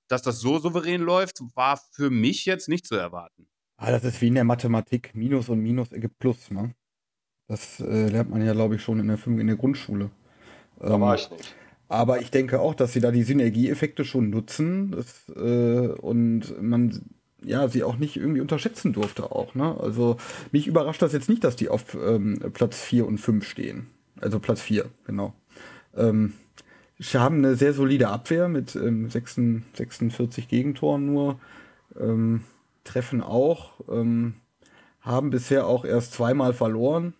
dass 0.08 0.22
das 0.22 0.40
so 0.40 0.58
souverän 0.58 1.00
läuft, 1.00 1.40
war 1.54 1.80
für 1.92 2.10
mich 2.10 2.44
jetzt 2.46 2.68
nicht 2.68 2.86
zu 2.86 2.96
erwarten. 2.96 3.46
Ah, 3.76 3.90
das 3.92 4.04
ist 4.04 4.20
wie 4.20 4.28
in 4.28 4.34
der 4.34 4.44
Mathematik. 4.44 5.14
Minus 5.14 5.48
und 5.48 5.60
Minus 5.60 5.92
ergibt 5.92 6.18
Plus, 6.18 6.50
ne? 6.50 6.74
Das 7.46 7.80
äh, 7.80 8.08
lernt 8.08 8.30
man 8.30 8.44
ja, 8.44 8.52
glaube 8.52 8.74
ich, 8.74 8.82
schon 8.82 8.98
in 9.00 9.08
der, 9.08 9.18
in 9.26 9.46
der 9.46 9.56
Grundschule. 9.56 10.10
Da 10.78 10.94
ähm, 10.94 11.00
war 11.00 11.14
ich 11.14 11.30
nicht. 11.30 11.54
Aber 11.88 12.20
ich 12.20 12.30
denke 12.30 12.60
auch, 12.60 12.74
dass 12.74 12.92
sie 12.92 13.00
da 13.00 13.10
die 13.10 13.22
Synergieeffekte 13.22 14.04
schon 14.04 14.28
nutzen 14.28 14.90
das, 14.90 15.28
äh, 15.34 15.88
und 15.88 16.60
man 16.60 17.00
ja, 17.42 17.68
sie 17.68 17.84
auch 17.84 17.96
nicht 17.96 18.16
irgendwie 18.16 18.40
unterschätzen 18.40 18.92
durfte 18.92 19.30
auch. 19.30 19.54
Ne? 19.54 19.76
Also 19.80 20.16
mich 20.50 20.66
überrascht 20.66 21.02
das 21.02 21.12
jetzt 21.12 21.28
nicht, 21.28 21.44
dass 21.44 21.56
die 21.56 21.68
auf 21.68 21.94
ähm, 21.94 22.38
Platz 22.52 22.80
4 22.80 23.06
und 23.06 23.18
5 23.18 23.48
stehen. 23.48 23.86
Also 24.20 24.40
Platz 24.40 24.60
4, 24.60 24.86
genau. 25.06 25.34
Ähm, 25.96 26.34
Sie 26.98 27.18
haben 27.18 27.38
eine 27.38 27.54
sehr 27.54 27.72
solide 27.72 28.08
Abwehr 28.08 28.48
mit 28.48 28.74
ähm, 28.74 29.08
46 29.08 30.48
Gegentoren 30.48 31.06
nur. 31.06 31.38
Ähm, 31.98 32.42
treffen 32.84 33.22
auch. 33.22 33.72
Ähm, 33.88 34.34
haben 35.00 35.30
bisher 35.30 35.66
auch 35.66 35.84
erst 35.84 36.12
zweimal 36.12 36.52
verloren, 36.52 37.14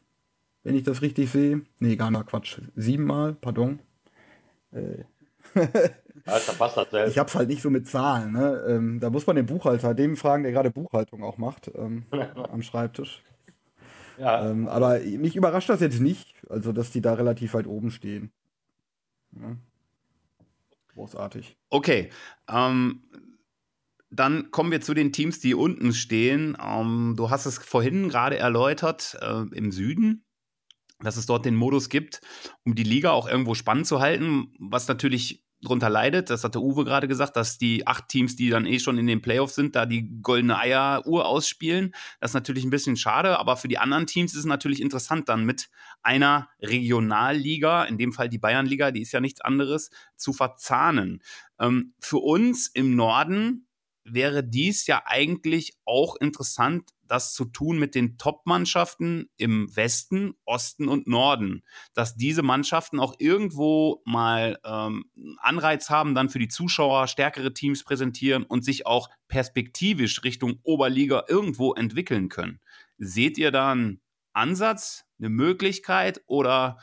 wenn 0.64 0.74
ich 0.74 0.82
das 0.82 1.00
richtig 1.02 1.30
sehe. 1.30 1.62
Nee, 1.78 1.96
gar 1.96 2.10
nicht 2.10 2.26
Quatsch. 2.26 2.60
Siebenmal, 2.74 3.34
pardon. 3.34 3.78
Äh. 4.72 5.04
Ich 7.06 7.18
hab's 7.18 7.34
halt 7.34 7.48
nicht 7.48 7.62
so 7.62 7.70
mit 7.70 7.88
Zahlen. 7.88 8.32
Ne? 8.32 8.64
Ähm, 8.68 9.00
da 9.00 9.08
muss 9.08 9.26
man 9.26 9.36
den 9.36 9.46
Buchhalter, 9.46 9.94
dem 9.94 10.16
fragen, 10.16 10.42
der 10.42 10.52
gerade 10.52 10.70
Buchhaltung 10.70 11.22
auch 11.22 11.38
macht, 11.38 11.70
ähm, 11.74 12.04
am 12.52 12.60
Schreibtisch. 12.60 13.22
Ja. 14.18 14.50
Ähm, 14.50 14.68
aber 14.68 14.98
mich 14.98 15.36
überrascht 15.36 15.70
das 15.70 15.80
jetzt 15.80 16.00
nicht, 16.00 16.34
also 16.50 16.72
dass 16.72 16.90
die 16.90 17.00
da 17.00 17.14
relativ 17.14 17.54
weit 17.54 17.66
oben 17.66 17.90
stehen. 17.90 18.30
Ja. 19.32 19.56
Großartig. 20.98 21.56
Okay. 21.70 22.10
Ähm, 22.50 23.04
dann 24.10 24.50
kommen 24.50 24.72
wir 24.72 24.80
zu 24.80 24.94
den 24.94 25.12
Teams, 25.12 25.38
die 25.38 25.54
unten 25.54 25.92
stehen. 25.92 26.56
Ähm, 26.60 27.14
du 27.16 27.30
hast 27.30 27.46
es 27.46 27.58
vorhin 27.58 28.08
gerade 28.08 28.36
erläutert 28.36 29.16
äh, 29.20 29.44
im 29.54 29.70
Süden, 29.70 30.24
dass 30.98 31.16
es 31.16 31.26
dort 31.26 31.44
den 31.44 31.54
Modus 31.54 31.88
gibt, 31.88 32.20
um 32.64 32.74
die 32.74 32.82
Liga 32.82 33.12
auch 33.12 33.28
irgendwo 33.28 33.54
spannend 33.54 33.86
zu 33.86 34.00
halten, 34.00 34.52
was 34.58 34.88
natürlich 34.88 35.44
drunter 35.62 35.90
leidet. 35.90 36.30
Das 36.30 36.44
hatte 36.44 36.60
Uwe 36.60 36.84
gerade 36.84 37.08
gesagt, 37.08 37.36
dass 37.36 37.58
die 37.58 37.86
acht 37.86 38.08
Teams, 38.08 38.36
die 38.36 38.50
dann 38.50 38.66
eh 38.66 38.78
schon 38.78 38.98
in 38.98 39.06
den 39.06 39.22
Playoffs 39.22 39.54
sind, 39.54 39.76
da 39.76 39.86
die 39.86 40.20
goldene 40.22 40.58
Eieruhr 40.58 41.26
ausspielen. 41.26 41.94
Das 42.20 42.30
ist 42.30 42.34
natürlich 42.34 42.64
ein 42.64 42.70
bisschen 42.70 42.96
schade, 42.96 43.38
aber 43.38 43.56
für 43.56 43.68
die 43.68 43.78
anderen 43.78 44.06
Teams 44.06 44.32
ist 44.32 44.40
es 44.40 44.44
natürlich 44.46 44.80
interessant, 44.80 45.28
dann 45.28 45.44
mit 45.44 45.68
einer 46.02 46.48
Regionalliga, 46.60 47.84
in 47.84 47.98
dem 47.98 48.12
Fall 48.12 48.28
die 48.28 48.38
Bayernliga, 48.38 48.90
die 48.90 49.02
ist 49.02 49.12
ja 49.12 49.20
nichts 49.20 49.40
anderes, 49.40 49.90
zu 50.16 50.32
verzahnen. 50.32 51.22
Ähm, 51.58 51.94
für 51.98 52.18
uns 52.18 52.68
im 52.68 52.94
Norden 52.94 53.67
wäre 54.14 54.44
dies 54.44 54.86
ja 54.86 55.02
eigentlich 55.04 55.74
auch 55.84 56.16
interessant, 56.16 56.90
das 57.06 57.32
zu 57.32 57.46
tun 57.46 57.78
mit 57.78 57.94
den 57.94 58.18
Top-Mannschaften 58.18 59.30
im 59.36 59.74
Westen, 59.74 60.34
Osten 60.44 60.88
und 60.88 61.06
Norden. 61.06 61.64
Dass 61.94 62.16
diese 62.16 62.42
Mannschaften 62.42 63.00
auch 63.00 63.14
irgendwo 63.18 64.02
mal 64.04 64.58
ähm, 64.64 65.04
Anreiz 65.38 65.90
haben, 65.90 66.14
dann 66.14 66.28
für 66.28 66.38
die 66.38 66.48
Zuschauer 66.48 67.08
stärkere 67.08 67.54
Teams 67.54 67.84
präsentieren 67.84 68.44
und 68.44 68.64
sich 68.64 68.86
auch 68.86 69.08
perspektivisch 69.28 70.22
Richtung 70.24 70.60
Oberliga 70.62 71.24
irgendwo 71.28 71.74
entwickeln 71.74 72.28
können. 72.28 72.60
Seht 72.98 73.38
ihr 73.38 73.50
da 73.50 73.72
einen 73.72 74.00
Ansatz, 74.32 75.04
eine 75.18 75.30
Möglichkeit 75.30 76.22
oder 76.26 76.78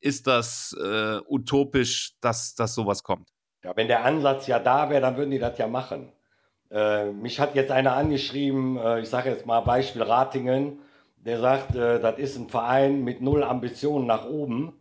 ist 0.00 0.26
das 0.26 0.76
äh, 0.78 1.18
utopisch, 1.28 2.12
dass, 2.20 2.54
dass 2.54 2.74
sowas 2.74 3.02
kommt? 3.02 3.30
Ja, 3.64 3.74
wenn 3.76 3.88
der 3.88 4.04
Ansatz 4.04 4.46
ja 4.46 4.58
da 4.58 4.90
wäre, 4.90 5.00
dann 5.00 5.16
würden 5.16 5.30
die 5.30 5.38
das 5.38 5.56
ja 5.56 5.66
machen. 5.66 6.12
Äh, 6.74 7.12
mich 7.12 7.38
hat 7.38 7.54
jetzt 7.54 7.70
einer 7.70 7.94
angeschrieben, 7.94 8.76
äh, 8.76 9.00
ich 9.00 9.08
sage 9.08 9.30
jetzt 9.30 9.46
mal 9.46 9.60
Beispiel 9.60 10.02
Ratingen, 10.02 10.80
der 11.18 11.38
sagt, 11.38 11.76
äh, 11.76 12.00
das 12.00 12.18
ist 12.18 12.36
ein 12.36 12.48
Verein 12.48 13.04
mit 13.04 13.22
null 13.22 13.44
Ambitionen 13.44 14.06
nach 14.06 14.26
oben, 14.28 14.72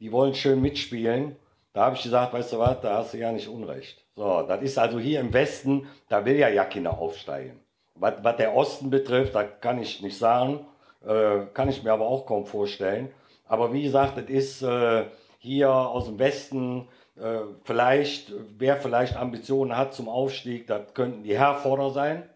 die 0.00 0.10
wollen 0.10 0.34
schön 0.34 0.62
mitspielen. 0.62 1.36
Da 1.74 1.84
habe 1.84 1.96
ich 1.96 2.02
gesagt, 2.02 2.32
weißt 2.32 2.54
du 2.54 2.58
was, 2.58 2.80
da 2.80 2.96
hast 2.96 3.12
du 3.12 3.18
ja 3.18 3.30
nicht 3.30 3.48
Unrecht. 3.48 4.02
So, 4.16 4.42
das 4.42 4.62
ist 4.62 4.78
also 4.78 4.98
hier 4.98 5.20
im 5.20 5.34
Westen, 5.34 5.86
da 6.08 6.24
will 6.24 6.36
ja 6.36 6.48
ja 6.48 6.64
Kinder 6.64 6.98
aufsteigen. 6.98 7.60
Was, 7.96 8.14
was 8.22 8.36
der 8.36 8.56
Osten 8.56 8.88
betrifft, 8.88 9.34
da 9.34 9.44
kann 9.44 9.82
ich 9.82 10.00
nicht 10.00 10.16
sagen, 10.16 10.60
äh, 11.06 11.40
kann 11.52 11.68
ich 11.68 11.82
mir 11.82 11.92
aber 11.92 12.06
auch 12.06 12.24
kaum 12.24 12.46
vorstellen. 12.46 13.10
Aber 13.46 13.70
wie 13.74 13.82
gesagt, 13.82 14.16
das 14.16 14.30
ist 14.30 14.62
äh, 14.62 15.04
hier 15.38 15.70
aus 15.70 16.06
dem 16.06 16.18
Westen, 16.18 16.88
äh, 17.16 17.40
vielleicht, 17.64 18.32
wer 18.58 18.76
vielleicht 18.76 19.16
Ambitionen 19.16 19.76
hat 19.76 19.94
zum 19.94 20.08
Aufstieg, 20.08 20.66
das 20.66 20.94
könnten 20.94 21.22
die 21.22 21.38
Herforder 21.38 21.90
sein. 21.90 22.28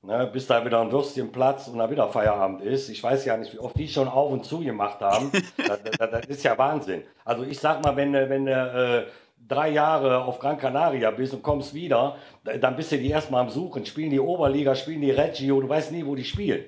Ne, 0.00 0.30
bis 0.32 0.46
da 0.46 0.64
wieder 0.64 0.80
ein 0.80 0.92
Würstchen 0.92 1.32
Platz 1.32 1.66
und 1.66 1.78
da 1.78 1.90
wieder 1.90 2.08
Feierabend 2.08 2.60
ist. 2.60 2.88
Ich 2.88 3.02
weiß 3.02 3.24
ja 3.24 3.36
nicht, 3.36 3.52
wie 3.52 3.58
oft 3.58 3.76
die 3.76 3.88
schon 3.88 4.06
auf 4.06 4.30
und 4.30 4.44
zu 4.44 4.60
gemacht 4.60 5.00
haben. 5.00 5.32
das, 5.56 5.82
das, 5.82 6.10
das, 6.10 6.26
ist 6.26 6.44
ja 6.44 6.56
Wahnsinn. 6.56 7.02
Also 7.24 7.42
ich 7.42 7.58
sag 7.58 7.82
mal, 7.82 7.96
wenn, 7.96 8.12
wenn 8.12 8.46
du 8.46 8.52
äh, 8.52 9.10
drei 9.48 9.70
Jahre 9.70 10.24
auf 10.24 10.38
Gran 10.38 10.56
Canaria 10.56 11.10
bist 11.10 11.34
und 11.34 11.42
kommst 11.42 11.74
wieder, 11.74 12.16
dann 12.60 12.76
bist 12.76 12.92
du 12.92 12.98
die 12.98 13.10
erstmal 13.10 13.42
am 13.42 13.50
Suchen. 13.50 13.84
Spielen 13.84 14.10
die 14.10 14.20
Oberliga, 14.20 14.76
spielen 14.76 15.00
die 15.00 15.10
Reggio, 15.10 15.60
du 15.60 15.68
weißt 15.68 15.90
nie, 15.90 16.06
wo 16.06 16.14
die 16.14 16.24
spielen. 16.24 16.64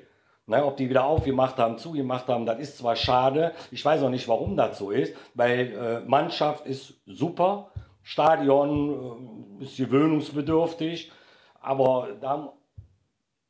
Ne, 0.51 0.65
ob 0.65 0.77
die 0.77 0.91
wieder 0.91 1.05
aufgemacht 1.05 1.59
haben, 1.59 1.79
zugemacht 1.79 2.27
haben, 2.27 2.45
das 2.45 2.59
ist 2.59 2.79
zwar 2.79 2.97
schade. 2.97 3.55
Ich 3.71 3.85
weiß 3.85 4.03
auch 4.03 4.11
nicht, 4.11 4.27
warum 4.27 4.57
das 4.57 4.79
so 4.79 4.91
ist, 4.91 5.15
weil 5.35 5.73
äh, 5.73 6.01
Mannschaft 6.09 6.67
ist 6.67 7.01
super, 7.07 7.71
Stadion 8.03 9.61
äh, 9.61 9.63
ist 9.63 9.77
gewöhnungsbedürftig, 9.77 11.13
aber 11.61 12.17
da. 12.21 12.53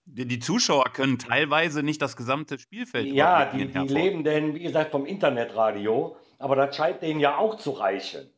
Die, 0.05 0.27
die, 0.27 0.41
Zuschauer 0.41 0.93
können 0.93 1.19
teilweise 1.19 1.83
nicht 1.83 2.03
das 2.03 2.19
gesamte 2.19 2.59
Spielfeld. 2.59 3.07
Ja, 3.07 3.47
die, 3.47 3.69
die 3.69 3.79
leben 3.79 4.23
denn, 4.23 4.55
wie 4.55 4.63
gesagt, 4.63 4.91
vom 4.91 5.07
Internetradio, 5.07 6.17
aber 6.39 6.55
das 6.55 6.77
scheint 6.77 7.01
denen 7.01 7.19
ja 7.19 7.39
auch 7.39 7.57
zu 7.57 7.71
reichen. 7.71 8.29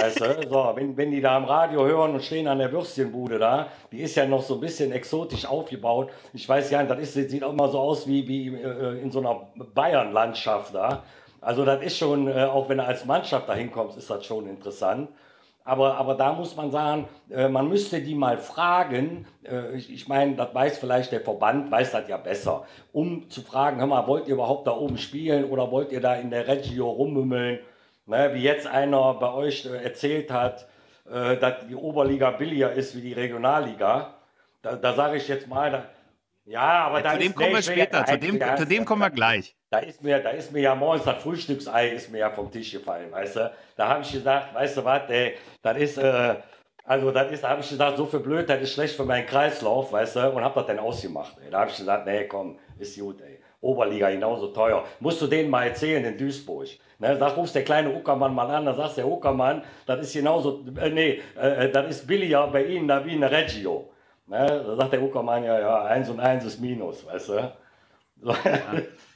Weißt 0.00 0.20
du, 0.20 0.48
so, 0.48 0.72
wenn, 0.76 0.96
wenn 0.96 1.10
die 1.10 1.20
da 1.20 1.36
im 1.36 1.44
Radio 1.44 1.84
hören 1.84 2.14
und 2.14 2.24
stehen 2.24 2.48
an 2.48 2.58
der 2.58 2.72
Würstchenbude 2.72 3.38
da, 3.38 3.66
die 3.92 4.00
ist 4.00 4.14
ja 4.14 4.24
noch 4.24 4.42
so 4.42 4.54
ein 4.54 4.60
bisschen 4.60 4.92
exotisch 4.92 5.44
aufgebaut. 5.44 6.10
Ich 6.32 6.48
weiß 6.48 6.70
ja, 6.70 6.82
das 6.84 6.98
ist, 7.00 7.30
sieht 7.30 7.44
auch 7.44 7.52
immer 7.52 7.68
so 7.68 7.78
aus 7.78 8.06
wie, 8.06 8.26
wie 8.26 8.48
äh, 8.48 9.02
in 9.02 9.10
so 9.10 9.18
einer 9.18 9.48
Bayern-Landschaft 9.74 10.74
da. 10.74 11.02
Also 11.42 11.66
das 11.66 11.82
ist 11.82 11.98
schon, 11.98 12.28
äh, 12.28 12.44
auch 12.44 12.70
wenn 12.70 12.78
du 12.78 12.84
als 12.84 13.04
Mannschaft 13.04 13.46
da 13.46 13.54
hinkommst, 13.54 13.98
ist 13.98 14.08
das 14.08 14.24
schon 14.24 14.46
interessant. 14.48 15.10
Aber, 15.64 15.96
aber 15.96 16.14
da 16.14 16.32
muss 16.32 16.56
man 16.56 16.70
sagen, 16.70 17.06
äh, 17.28 17.48
man 17.48 17.68
müsste 17.68 18.00
die 18.00 18.14
mal 18.14 18.38
fragen, 18.38 19.26
ich, 19.74 19.92
ich 19.92 20.08
meine, 20.08 20.36
das 20.36 20.54
weiß 20.54 20.78
vielleicht 20.78 21.12
der 21.12 21.20
Verband, 21.20 21.70
weiß 21.70 21.92
das 21.92 22.08
ja 22.08 22.16
besser, 22.16 22.64
um 22.92 23.28
zu 23.28 23.42
fragen, 23.42 23.80
hör 23.80 23.86
mal, 23.86 24.06
wollt 24.06 24.28
ihr 24.28 24.34
überhaupt 24.34 24.66
da 24.66 24.72
oben 24.72 24.96
spielen 24.96 25.44
oder 25.44 25.70
wollt 25.70 25.92
ihr 25.92 26.00
da 26.00 26.14
in 26.14 26.30
der 26.30 26.46
Reggio 26.46 26.88
rummümmeln? 26.88 27.58
Ne, 28.06 28.34
wie 28.34 28.42
jetzt 28.42 28.66
einer 28.66 29.14
bei 29.14 29.32
euch 29.32 29.66
äh, 29.66 29.84
erzählt 29.84 30.30
hat, 30.30 30.68
äh, 31.08 31.36
dass 31.36 31.66
die 31.68 31.76
Oberliga 31.76 32.30
billiger 32.30 32.72
ist 32.72 32.96
wie 32.96 33.02
die 33.02 33.12
Regionalliga. 33.12 34.14
Da, 34.62 34.76
da 34.76 34.94
sage 34.94 35.16
ich 35.16 35.28
jetzt 35.28 35.46
mal, 35.46 35.70
da, 35.70 35.84
ja, 36.44 36.86
aber 36.86 36.98
ja, 36.98 37.02
da 37.04 37.12
zu 37.12 37.18
dem 37.18 37.34
kommen 37.34 37.52
wir 37.52 37.62
später, 37.62 38.04
zu 38.04 38.18
dem, 38.18 38.40
zu 38.56 38.66
dem 38.66 38.84
kommen 38.84 39.02
wir 39.02 39.10
gleich. 39.10 39.54
Da 39.70 39.78
ist 39.78 40.02
mir, 40.02 40.18
da 40.18 40.30
ist 40.30 40.52
mir 40.52 40.60
ja 40.60 40.74
morgens 40.74 41.04
das 41.04 41.22
Frühstücksei 41.22 41.90
ist 41.90 42.10
mir 42.10 42.18
ja 42.18 42.30
vom 42.30 42.50
Tisch 42.50 42.72
gefallen, 42.72 43.12
weißt 43.12 43.36
du. 43.36 43.52
Da 43.76 43.88
habe 43.88 44.02
ich 44.02 44.10
gesagt, 44.10 44.54
weißt 44.54 44.76
du 44.78 44.84
was, 44.84 45.08
ey, 45.08 45.36
das 45.62 45.76
ist, 45.78 45.98
äh, 45.98 46.36
also 46.84 47.12
das 47.12 47.30
ist, 47.30 47.44
da 47.44 47.50
habe 47.50 47.60
ich 47.60 47.68
gesagt, 47.68 47.96
so 47.96 48.06
viel 48.06 48.20
blöd, 48.20 48.48
das 48.48 48.60
ist 48.62 48.72
schlecht 48.72 48.96
für 48.96 49.04
meinen 49.04 49.26
Kreislauf, 49.26 49.92
weißt 49.92 50.16
du, 50.16 50.30
und 50.30 50.42
habe 50.42 50.54
das 50.56 50.66
dann 50.66 50.80
ausgemacht. 50.80 51.36
Ey. 51.44 51.50
Da 51.50 51.60
habe 51.60 51.70
ich 51.70 51.76
gesagt, 51.76 52.06
nee, 52.06 52.24
komm, 52.24 52.58
ist 52.78 52.98
gut, 52.98 53.20
ey. 53.20 53.39
Oberliga 53.60 54.10
genauso 54.10 54.48
teuer. 54.48 54.84
Musst 55.00 55.20
du 55.20 55.26
denen 55.26 55.50
mal 55.50 55.66
erzählen 55.66 56.04
in 56.04 56.16
Duisburg. 56.16 56.68
Ne, 56.98 57.16
sag, 57.18 57.36
rufst 57.36 57.54
der 57.54 57.64
kleine 57.64 57.94
Uckermann 57.94 58.34
mal 58.34 58.50
an, 58.50 58.66
dann 58.66 58.76
sagst 58.76 58.98
der 58.98 59.06
Uckermann, 59.06 59.62
das 59.86 60.00
ist 60.00 60.12
genauso, 60.12 60.64
äh, 60.78 60.90
nee, 60.90 61.20
äh, 61.40 61.70
das 61.70 61.88
ist 61.88 62.06
billiger 62.06 62.46
bei 62.48 62.64
Ihnen 62.64 62.88
da 62.88 63.04
wie 63.04 63.12
eine 63.12 63.30
Reggio. 63.30 63.90
Ne, 64.26 64.46
da 64.46 64.76
sagt 64.76 64.92
der 64.92 65.02
Uckermann, 65.02 65.44
ja, 65.44 65.58
ja, 65.58 65.84
eins 65.84 66.08
und 66.08 66.20
eins 66.20 66.44
ist 66.44 66.60
Minus, 66.60 67.06
weißt 67.06 67.28
du. 67.30 67.52
So. 68.22 68.30
Ja. 68.32 68.36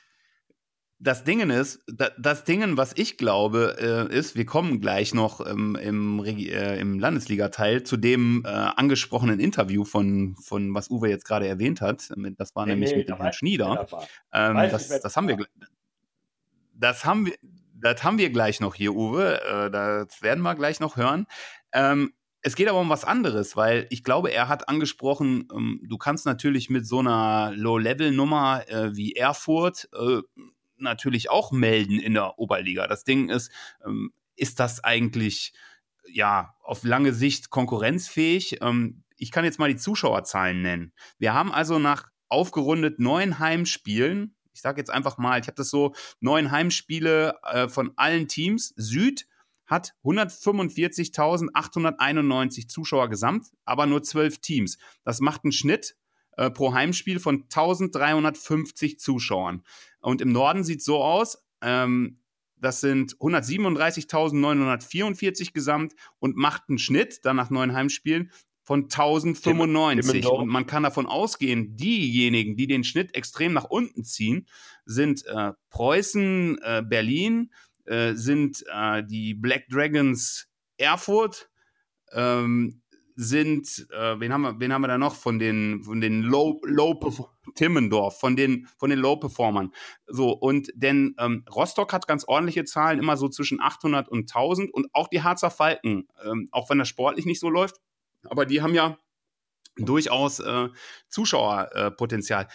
das 1.05 1.23
Ding 1.23 1.51
ist, 1.51 1.85
das 2.19 2.45
Ding, 2.45 2.77
was 2.77 2.93
ich 2.97 3.19
glaube, 3.19 3.77
äh, 4.11 4.17
ist, 4.17 4.37
wir 4.37 4.47
kommen 4.47 4.81
gleich 4.81 5.13
noch 5.13 5.47
ähm, 5.47 5.77
im, 5.77 6.25
äh, 6.25 6.79
im 6.79 6.99
Landesliga-Teil 6.99 7.83
zu 7.83 7.99
dem 7.99 8.43
äh, 8.45 8.49
angesprochenen 8.49 9.39
Interview 9.39 9.85
von, 9.85 10.35
von, 10.43 10.75
was 10.75 10.91
Uwe 10.91 11.11
jetzt 11.11 11.27
gerade 11.27 11.47
erwähnt 11.47 11.83
hat. 11.83 12.11
Das 12.39 12.57
war 12.57 12.65
nee, 12.65 12.73
nämlich 12.73 12.93
nee, 12.93 12.99
mit 12.99 13.09
dem 13.11 13.17
Herrn 13.19 13.33
Schnieder. 13.35 13.87
Ähm, 14.33 14.57
das, 14.71 14.89
das 14.89 15.17
haben 15.17 15.29
wir, 15.29 15.47
das 16.73 17.05
haben 17.05 17.27
wir, 17.27 17.35
das 17.75 18.03
haben 18.03 18.17
wir 18.17 18.31
gleich 18.31 18.61
noch 18.61 18.75
hier, 18.75 18.95
Uwe. 18.95 19.71
Das 19.71 20.23
werden 20.23 20.43
wir 20.43 20.55
gleich 20.55 20.81
noch 20.81 20.97
hören. 20.97 21.27
Ähm, 21.73 22.15
es 22.41 22.57
geht 22.57 22.69
aber 22.69 22.81
um 22.81 22.91
was 22.91 23.05
anderes, 23.05 23.57
weil 23.57 23.87
ich 23.89 24.05
glaube, 24.05 24.31
er 24.31 24.49
hat 24.49 24.69
angesprochen, 24.69 25.49
ähm, 25.51 25.81
du 25.83 25.97
kannst 25.97 26.27
natürlich 26.27 26.69
mit 26.69 26.87
so 26.87 26.99
einer 26.99 27.53
Low-Level-Nummer 27.57 28.69
äh, 28.69 28.95
wie 28.95 29.15
Erfurt 29.15 29.89
äh, 29.95 30.21
natürlich 30.85 31.31
auch 31.31 31.53
melden 31.53 31.99
in 31.99 32.15
der 32.15 32.39
Oberliga. 32.39 32.87
Das 32.87 33.05
Ding 33.05 33.29
ist, 33.29 33.51
ähm, 33.85 34.13
ist 34.37 34.61
das 34.61 34.83
eigentlich 34.83 35.53
ja 36.07 36.55
auf 36.63 36.85
lange 36.85 37.13
Sicht 37.13 37.51
konkurrenzfähig? 37.51 38.59
Ähm, 38.63 39.05
ich 39.17 39.31
kann 39.31 39.45
jetzt 39.45 39.59
mal 39.59 39.69
die 39.69 39.77
Zuschauerzahlen 39.77 40.63
nennen. 40.63 40.93
Wir 41.19 41.35
haben 41.35 41.53
also 41.53 41.79
nach 41.79 42.09
aufgerundet 42.29 42.99
neun 42.99 43.39
Heimspielen, 43.39 44.35
ich 44.55 44.61
sage 44.61 44.81
jetzt 44.81 44.91
einfach 44.91 45.19
mal, 45.19 45.41
ich 45.41 45.47
habe 45.47 45.55
das 45.57 45.71
so, 45.71 45.95
neun 46.21 46.51
Heimspiele 46.51 47.39
äh, 47.43 47.69
von 47.69 47.93
allen 47.97 48.27
Teams. 48.29 48.73
Süd 48.77 49.27
hat 49.67 49.95
145.891 50.05 52.69
Zuschauer 52.69 53.09
gesamt, 53.09 53.47
aber 53.65 53.87
nur 53.87 54.03
zwölf 54.03 54.39
Teams. 54.39 54.77
Das 55.05 55.21
macht 55.21 55.45
einen 55.45 55.53
Schnitt 55.53 55.97
äh, 56.37 56.51
pro 56.51 56.75
Heimspiel 56.75 57.21
von 57.21 57.45
1350 57.45 58.99
Zuschauern. 58.99 59.63
Und 60.01 60.21
im 60.21 60.33
Norden 60.33 60.65
sieht 60.65 60.81
es 60.81 60.85
so 60.85 61.01
aus, 61.03 61.39
ähm, 61.63 62.19
das 62.57 62.81
sind 62.81 63.15
137.944 63.17 65.53
gesamt 65.53 65.95
und 66.19 66.37
macht 66.37 66.65
einen 66.69 66.79
Schnitt 66.79 67.25
dann 67.25 67.37
nach 67.37 67.51
neun 67.51 67.73
Heimspielen 67.75 68.33
von 68.63 68.85
1095. 68.85 70.27
Und 70.27 70.49
man 70.49 70.67
kann 70.67 70.83
davon 70.83 71.07
ausgehen, 71.07 71.77
diejenigen, 71.77 72.57
die 72.57 72.67
den 72.67 72.83
Schnitt 72.83 73.15
extrem 73.15 73.53
nach 73.53 73.65
unten 73.65 74.03
ziehen, 74.05 74.49
sind 74.87 75.27
äh, 75.27 75.53
Preußen, 75.69 76.59
äh, 76.63 76.83
Berlin, 76.87 77.53
äh, 77.85 78.15
sind 78.15 78.65
äh, 78.73 79.05
die 79.05 79.35
Black 79.35 79.69
Dragons 79.69 80.49
Erfurt, 80.79 81.51
ähm, 82.13 82.81
sind, 83.17 83.87
äh, 83.93 84.19
wen, 84.19 84.33
haben 84.33 84.43
wir, 84.43 84.61
wen 84.61 84.73
haben 84.73 84.83
wir 84.83 84.89
da 84.89 84.99
noch 84.99 85.15
von 85.15 85.39
den, 85.39 85.83
von 85.83 86.01
den 86.01 86.23
Low, 86.23 86.61
Low 86.65 86.99
Timmendorf, 87.55 88.19
von 88.19 88.37
den, 88.37 88.67
von 88.77 88.91
den 88.91 88.99
Low-Performern. 88.99 89.73
So, 90.07 90.33
und 90.33 90.71
denn 90.75 91.15
ähm, 91.19 91.45
Rostock 91.55 91.93
hat 91.93 92.09
ganz 92.09 92.25
ordentliche 92.27 92.65
Zahlen, 92.65 92.99
immer 92.99 93.17
so 93.17 93.29
zwischen 93.29 93.61
800 93.61 94.09
und 94.09 94.23
1000 94.23 94.73
und 94.73 94.89
auch 94.93 95.09
die 95.09 95.23
Harzer 95.23 95.51
Falken, 95.51 96.09
ähm, 96.25 96.49
auch 96.51 96.71
wenn 96.71 96.79
das 96.79 96.89
sportlich 96.89 97.27
nicht 97.27 97.41
so 97.41 97.49
läuft, 97.49 97.77
aber 98.25 98.47
die 98.47 98.63
haben 98.63 98.75
ja 98.75 98.99
durchaus 99.77 100.41
äh, 100.41 100.69
Zuschauerpotenzial. 101.09 102.49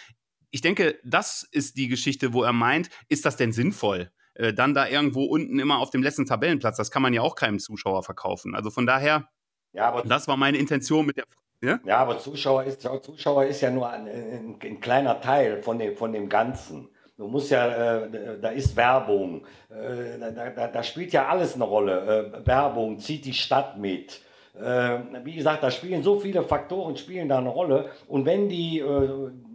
Ich 0.50 0.60
denke, 0.60 0.98
das 1.04 1.46
ist 1.50 1.76
die 1.76 1.88
Geschichte, 1.88 2.32
wo 2.32 2.42
er 2.42 2.52
meint, 2.52 2.90
ist 3.08 3.24
das 3.24 3.36
denn 3.36 3.52
sinnvoll? 3.52 4.10
Äh, 4.34 4.52
dann 4.52 4.74
da 4.74 4.88
irgendwo 4.88 5.24
unten 5.24 5.58
immer 5.58 5.78
auf 5.78 5.90
dem 5.90 6.02
letzten 6.02 6.26
Tabellenplatz, 6.26 6.76
das 6.76 6.90
kann 6.90 7.02
man 7.02 7.14
ja 7.14 7.22
auch 7.22 7.34
keinem 7.34 7.58
Zuschauer 7.58 8.02
verkaufen. 8.02 8.54
Also 8.54 8.70
von 8.70 8.86
daher, 8.86 9.28
ja, 9.72 9.88
aber 9.88 10.02
das 10.02 10.26
war 10.28 10.36
meine 10.36 10.58
Intention 10.58 11.06
mit 11.06 11.16
der 11.16 11.24
ja? 11.62 11.78
ja, 11.84 11.98
aber 11.98 12.18
Zuschauer 12.18 12.64
ist, 12.64 12.88
Zuschauer 13.02 13.44
ist 13.44 13.60
ja 13.60 13.70
nur 13.70 13.90
ein, 13.90 14.06
ein, 14.08 14.56
ein, 14.62 14.80
kleiner 14.80 15.20
Teil 15.20 15.62
von 15.62 15.78
dem, 15.78 15.94
von 15.94 16.12
dem 16.12 16.28
Ganzen. 16.28 16.88
Du 17.18 17.26
musst 17.26 17.50
ja, 17.50 18.02
äh, 18.02 18.40
da 18.40 18.48
ist 18.48 18.74
Werbung, 18.76 19.44
äh, 19.68 20.18
da, 20.18 20.48
da, 20.48 20.68
da, 20.68 20.82
spielt 20.82 21.12
ja 21.12 21.28
alles 21.28 21.54
eine 21.54 21.64
Rolle. 21.64 22.32
Äh, 22.42 22.46
Werbung 22.46 22.98
zieht 22.98 23.26
die 23.26 23.34
Stadt 23.34 23.76
mit. 23.76 24.22
Äh, 24.58 25.00
wie 25.22 25.34
gesagt, 25.34 25.62
da 25.62 25.70
spielen 25.70 26.02
so 26.02 26.18
viele 26.18 26.42
Faktoren, 26.42 26.96
spielen 26.96 27.28
da 27.28 27.36
eine 27.36 27.50
Rolle. 27.50 27.90
Und 28.08 28.24
wenn 28.24 28.48
die 28.48 28.82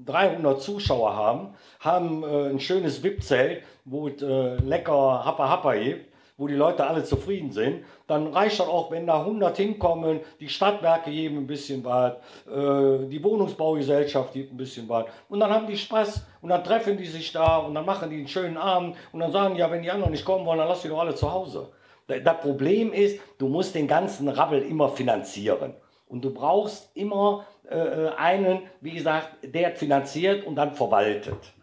300 0.06 0.58
äh, 0.58 0.60
Zuschauer 0.60 1.16
haben, 1.16 1.56
haben 1.80 2.24
äh, 2.24 2.50
ein 2.50 2.60
schönes 2.60 3.02
VIP-Zelt, 3.02 3.64
wo 3.84 4.10
es 4.10 4.22
lecker 4.22 5.26
Happa 5.26 5.50
Happa 5.50 5.74
gibt, 5.74 6.15
wo 6.38 6.48
die 6.48 6.56
Leute 6.56 6.86
alle 6.86 7.04
zufrieden 7.04 7.52
sind, 7.52 7.86
dann 8.08 8.28
reicht 8.28 8.60
das 8.60 8.68
auch, 8.68 8.92
wenn 8.92 9.08
da 9.08 9.20
100 9.20 9.56
hinkommen, 9.56 10.20
die 10.40 10.50
Stadtwerke 10.50 11.10
geben 11.10 11.38
ein 11.38 11.48
bisschen 11.48 11.84
was, 11.84 12.14
äh, 12.48 13.08
die 13.08 13.24
Wohnungsbaugesellschaft 13.24 14.34
gibt 14.34 14.54
ein 14.54 14.58
bisschen 14.58 14.90
was 14.90 15.06
und 15.30 15.40
dann 15.40 15.50
haben 15.50 15.68
die 15.68 15.78
Spaß 15.78 16.26
und 16.42 16.50
dann 16.50 16.64
treffen 16.64 16.98
die 16.98 17.06
sich 17.06 17.32
da 17.32 17.58
und 17.58 17.74
dann 17.74 17.86
machen 17.86 18.10
die 18.10 18.18
einen 18.18 18.28
schönen 18.28 18.58
Abend 18.58 18.96
und 19.12 19.20
dann 19.20 19.32
sagen 19.32 19.56
ja, 19.56 19.72
wenn 19.72 19.82
die 19.82 19.92
anderen 19.92 20.12
nicht 20.12 20.26
kommen 20.26 20.46
wollen, 20.46 20.60
dann 20.60 20.68
lass 20.68 20.82
die 20.82 20.90
doch 20.90 21.00
alle 21.00 21.16
zu 21.16 21.32
Hause. 21.32 21.70
Das 22.08 22.40
Problem 22.40 22.94
ist, 22.94 23.20
du 23.40 23.48
musst 23.48 23.74
den 23.74 23.88
ganzen 23.88 24.30
Rabbel 24.30 24.62
immer 24.62 24.90
finanzieren. 24.90 25.74
Und 26.08 26.24
du 26.24 26.32
brauchst 26.32 26.96
immer 26.96 27.46
äh, 27.68 27.78
äh 27.78 28.10
einen, 28.16 28.62
wie 28.80 28.92
gesagt, 28.92 29.38
der 29.44 29.76
finanziert 29.76 30.46
und 30.46 30.56
dann 30.56 30.76
verwaltet. 30.76 31.54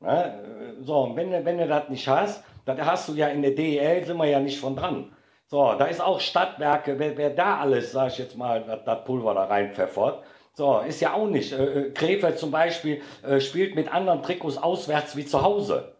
Ne? 0.00 0.74
So, 0.80 1.02
und 1.02 1.16
wenn, 1.16 1.44
wenn 1.44 1.58
du 1.58 1.68
das 1.68 1.88
nicht 1.88 2.08
hast, 2.08 2.42
dann 2.64 2.84
hast 2.84 3.08
du 3.08 3.14
ja 3.14 3.28
in 3.28 3.42
der 3.42 3.52
DEL, 3.52 4.04
sind 4.04 4.16
wir 4.16 4.26
ja 4.26 4.40
nicht 4.40 4.58
von 4.58 4.76
dran. 4.76 5.12
So, 5.46 5.74
da 5.78 5.84
ist 5.84 6.00
auch 6.00 6.18
Stadtwerke, 6.18 6.98
wer, 6.98 7.16
wer 7.16 7.30
da 7.30 7.58
alles, 7.58 7.92
sag 7.92 8.08
ich 8.12 8.18
jetzt 8.18 8.38
mal, 8.38 8.64
das, 8.64 8.84
das 8.84 9.04
Pulver 9.04 9.34
da 9.34 9.44
reinpfeffert. 9.44 10.22
So, 10.54 10.80
ist 10.80 11.00
ja 11.00 11.14
auch 11.14 11.26
nicht. 11.26 11.52
Äh, 11.52 11.64
äh, 11.64 11.90
Krefeld 11.90 12.38
zum 12.38 12.50
Beispiel 12.50 13.00
äh, 13.22 13.40
spielt 13.40 13.74
mit 13.74 13.92
anderen 13.92 14.22
Trikots 14.22 14.58
auswärts 14.58 15.16
wie 15.16 15.24
zu 15.24 15.42
Hause. 15.42 15.96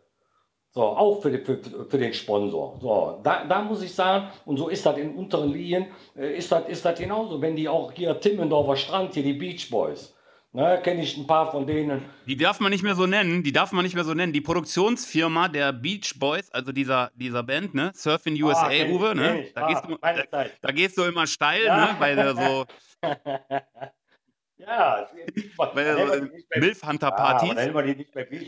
So, 0.70 0.83
auch 0.83 1.20
für, 1.20 1.31
die, 1.31 1.38
für, 1.38 1.59
für, 1.59 1.98
den 1.98 2.14
Sponsor. 2.14 2.79
So, 2.81 3.20
da, 3.22 3.44
da 3.44 3.61
muss 3.61 3.83
ich 3.83 3.94
sagen, 3.94 4.29
und 4.46 4.57
so 4.57 4.68
ist 4.68 4.87
das 4.87 4.96
in 4.96 5.14
unteren 5.14 5.53
Linien, 5.53 5.87
äh, 6.16 6.35
ist 6.35 6.51
das, 6.51 6.66
ist 6.68 6.85
das 6.85 6.98
genauso. 6.98 7.40
Wenn 7.42 7.57
die 7.57 7.68
auch 7.68 7.92
hier 7.92 8.18
Timmendorfer 8.18 8.77
Strand, 8.77 9.14
hier 9.14 9.22
die 9.22 9.35
Beach 9.35 9.68
Boys, 9.70 10.14
Ne, 10.55 10.81
Kenne 10.83 11.03
ich 11.03 11.17
ein 11.17 11.27
paar 11.27 11.51
von 11.51 11.67
denen. 11.67 12.03
Die 12.27 12.37
darf 12.37 12.61
man 12.61 12.71
nicht 12.71 12.83
mehr 12.83 12.95
so 12.95 13.07
nennen. 13.07 13.43
Die 13.43 13.53
darf 13.53 13.73
man 13.73 13.85
nicht 13.85 13.95
mehr 13.95 14.05
so 14.05 14.12
nennen. 14.12 14.35
Die 14.35 14.43
Produktionsfirma 14.43 15.49
der 15.49 15.73
Beach 15.73 16.19
Boys, 16.19 16.51
also 16.51 16.73
dieser, 16.73 17.11
dieser 17.15 17.43
Band, 17.43 17.75
ne? 17.75 17.91
Surfing 17.95 18.41
USA, 18.43 18.69
ah, 18.69 18.88
Uwe, 18.91 19.15
ne? 19.15 19.47
Da, 19.55 19.62
ah, 19.62 19.69
gehst 19.69 19.85
du, 19.88 19.97
da, 19.97 20.45
da, 20.61 20.73
gehst 20.73 20.99
du 20.99 21.05
immer 21.05 21.27
steil, 21.27 21.65
ja. 21.65 21.87
ne? 21.87 21.97
Bei 21.99 22.15
der 22.15 22.37
so. 22.37 22.67
Ja, 24.66 25.09
weil, 25.57 26.31
Milf-Hunter-Partys. 26.57 27.55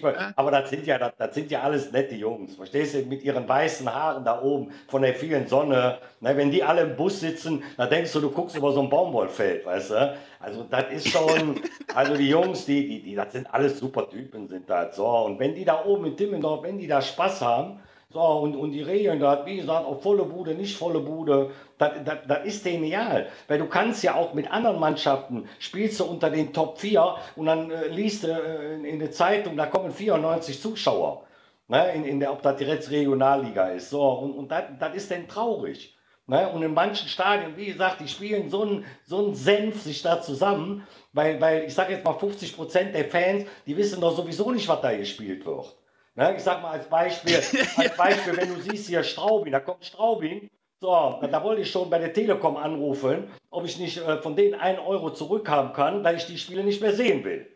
Ja, 0.02 0.32
aber 0.36 0.50
das 0.50 0.70
sind, 0.70 0.86
ja, 0.86 0.98
das, 0.98 1.12
das, 1.16 1.34
sind 1.34 1.50
ja 1.50 1.62
alles 1.62 1.90
nette 1.92 2.14
Jungs. 2.14 2.54
Verstehst 2.56 2.94
du? 2.94 3.02
Mit 3.02 3.22
ihren 3.22 3.48
weißen 3.48 3.92
Haaren 3.92 4.24
da 4.24 4.40
oben 4.40 4.70
von 4.88 5.02
der 5.02 5.14
vielen 5.14 5.46
Sonne. 5.46 5.98
Ne, 6.20 6.36
wenn 6.36 6.50
die 6.50 6.62
alle 6.62 6.82
im 6.82 6.96
Bus 6.96 7.20
sitzen, 7.20 7.62
dann 7.76 7.90
denkst 7.90 8.12
du, 8.12 8.20
du 8.20 8.30
guckst 8.30 8.56
über 8.56 8.72
so 8.72 8.80
ein 8.80 8.88
Baumwollfeld, 8.88 9.66
weißt 9.66 9.90
du? 9.90 10.16
Also, 10.40 10.64
das 10.64 10.84
ist 10.92 11.08
schon. 11.08 11.60
also, 11.94 12.16
die 12.16 12.28
Jungs, 12.28 12.64
die, 12.66 12.88
die, 12.88 13.02
die, 13.02 13.14
das 13.14 13.32
sind 13.32 13.52
alles 13.52 13.78
super 13.78 14.08
Typen, 14.08 14.48
sind 14.48 14.68
das. 14.68 14.96
So, 14.96 15.06
und 15.06 15.38
wenn 15.38 15.54
die 15.54 15.64
da 15.64 15.84
oben 15.84 16.06
in 16.06 16.16
Timmendorf, 16.16 16.62
wenn 16.62 16.78
die 16.78 16.86
da 16.86 17.02
Spaß 17.02 17.40
haben, 17.40 17.80
so, 18.14 18.20
und, 18.20 18.54
und 18.54 18.70
die 18.70 18.82
Regeln 18.82 19.18
da, 19.18 19.44
wie 19.44 19.56
gesagt, 19.56 19.84
auf 19.84 20.02
volle 20.02 20.24
Bude, 20.24 20.54
nicht 20.54 20.76
volle 20.76 21.00
Bude, 21.00 21.50
das, 21.78 21.92
das, 22.04 22.18
das 22.28 22.44
ist 22.46 22.64
egal. 22.64 23.26
Weil 23.48 23.58
du 23.58 23.66
kannst 23.66 24.04
ja 24.04 24.14
auch 24.14 24.34
mit 24.34 24.50
anderen 24.50 24.78
Mannschaften, 24.78 25.48
spielst 25.58 25.98
du 25.98 26.04
unter 26.04 26.30
den 26.30 26.52
Top 26.52 26.78
4 26.78 27.16
und 27.34 27.46
dann 27.46 27.72
äh, 27.72 27.88
liest 27.88 28.22
du 28.22 28.28
äh, 28.28 28.88
in, 28.88 29.00
der 29.00 29.10
Zeitung, 29.10 29.56
da 29.56 29.66
kommen 29.66 29.90
94 29.90 30.60
Zuschauer. 30.60 31.24
Ne, 31.66 31.92
in, 31.94 32.04
in 32.04 32.20
der, 32.20 32.30
ob 32.30 32.42
das 32.42 32.56
direkt 32.56 32.90
Regionalliga 32.90 33.68
ist. 33.68 33.90
So, 33.90 34.02
und, 34.02 34.32
und 34.32 34.50
das, 34.50 34.64
das 34.78 34.94
ist 34.94 35.10
dann 35.10 35.26
traurig. 35.26 35.96
Ne? 36.26 36.48
Und 36.50 36.62
in 36.62 36.74
manchen 36.74 37.08
Stadien, 37.08 37.56
wie 37.56 37.66
gesagt, 37.66 38.00
die 38.00 38.08
spielen 38.08 38.48
so 38.50 38.62
einen 38.62 38.84
so 39.04 39.32
Senf 39.32 39.82
sich 39.82 40.02
da 40.02 40.20
zusammen, 40.20 40.86
weil, 41.12 41.40
weil 41.40 41.64
ich 41.64 41.74
sage 41.74 41.94
jetzt 41.94 42.04
mal 42.04 42.12
50 42.12 42.54
Prozent 42.54 42.94
der 42.94 43.06
Fans, 43.06 43.46
die 43.66 43.76
wissen 43.76 44.00
doch 44.00 44.14
sowieso 44.14 44.50
nicht, 44.52 44.68
was 44.68 44.82
da 44.82 44.94
gespielt 44.96 45.44
wird. 45.46 45.74
Ne, 46.16 46.36
ich 46.36 46.42
sag 46.42 46.62
mal 46.62 46.70
als 46.70 46.88
Beispiel, 46.88 47.36
als 47.76 47.96
Beispiel, 47.96 48.36
wenn 48.36 48.54
du 48.54 48.60
siehst 48.60 48.86
hier 48.86 49.02
Straubing, 49.02 49.52
da 49.52 49.60
kommt 49.60 49.84
Straubing, 49.84 50.48
so, 50.80 51.18
da 51.20 51.42
wollte 51.42 51.62
ich 51.62 51.70
schon 51.70 51.90
bei 51.90 51.98
der 51.98 52.12
Telekom 52.12 52.56
anrufen, 52.56 53.30
ob 53.50 53.64
ich 53.64 53.78
nicht 53.78 53.96
äh, 53.96 54.22
von 54.22 54.36
denen 54.36 54.54
einen 54.54 54.78
Euro 54.78 55.10
zurückhaben 55.10 55.72
kann, 55.72 56.04
weil 56.04 56.16
ich 56.16 56.26
die 56.26 56.38
Spiele 56.38 56.62
nicht 56.62 56.80
mehr 56.80 56.92
sehen 56.92 57.24
will. 57.24 57.48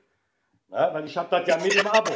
Ne, 0.69 0.91
weil 0.93 1.05
ich 1.05 1.17
habe 1.17 1.29
das 1.31 1.47
ja 1.47 1.57
mit 1.63 1.75
im 1.75 1.87
Abo. 1.87 2.13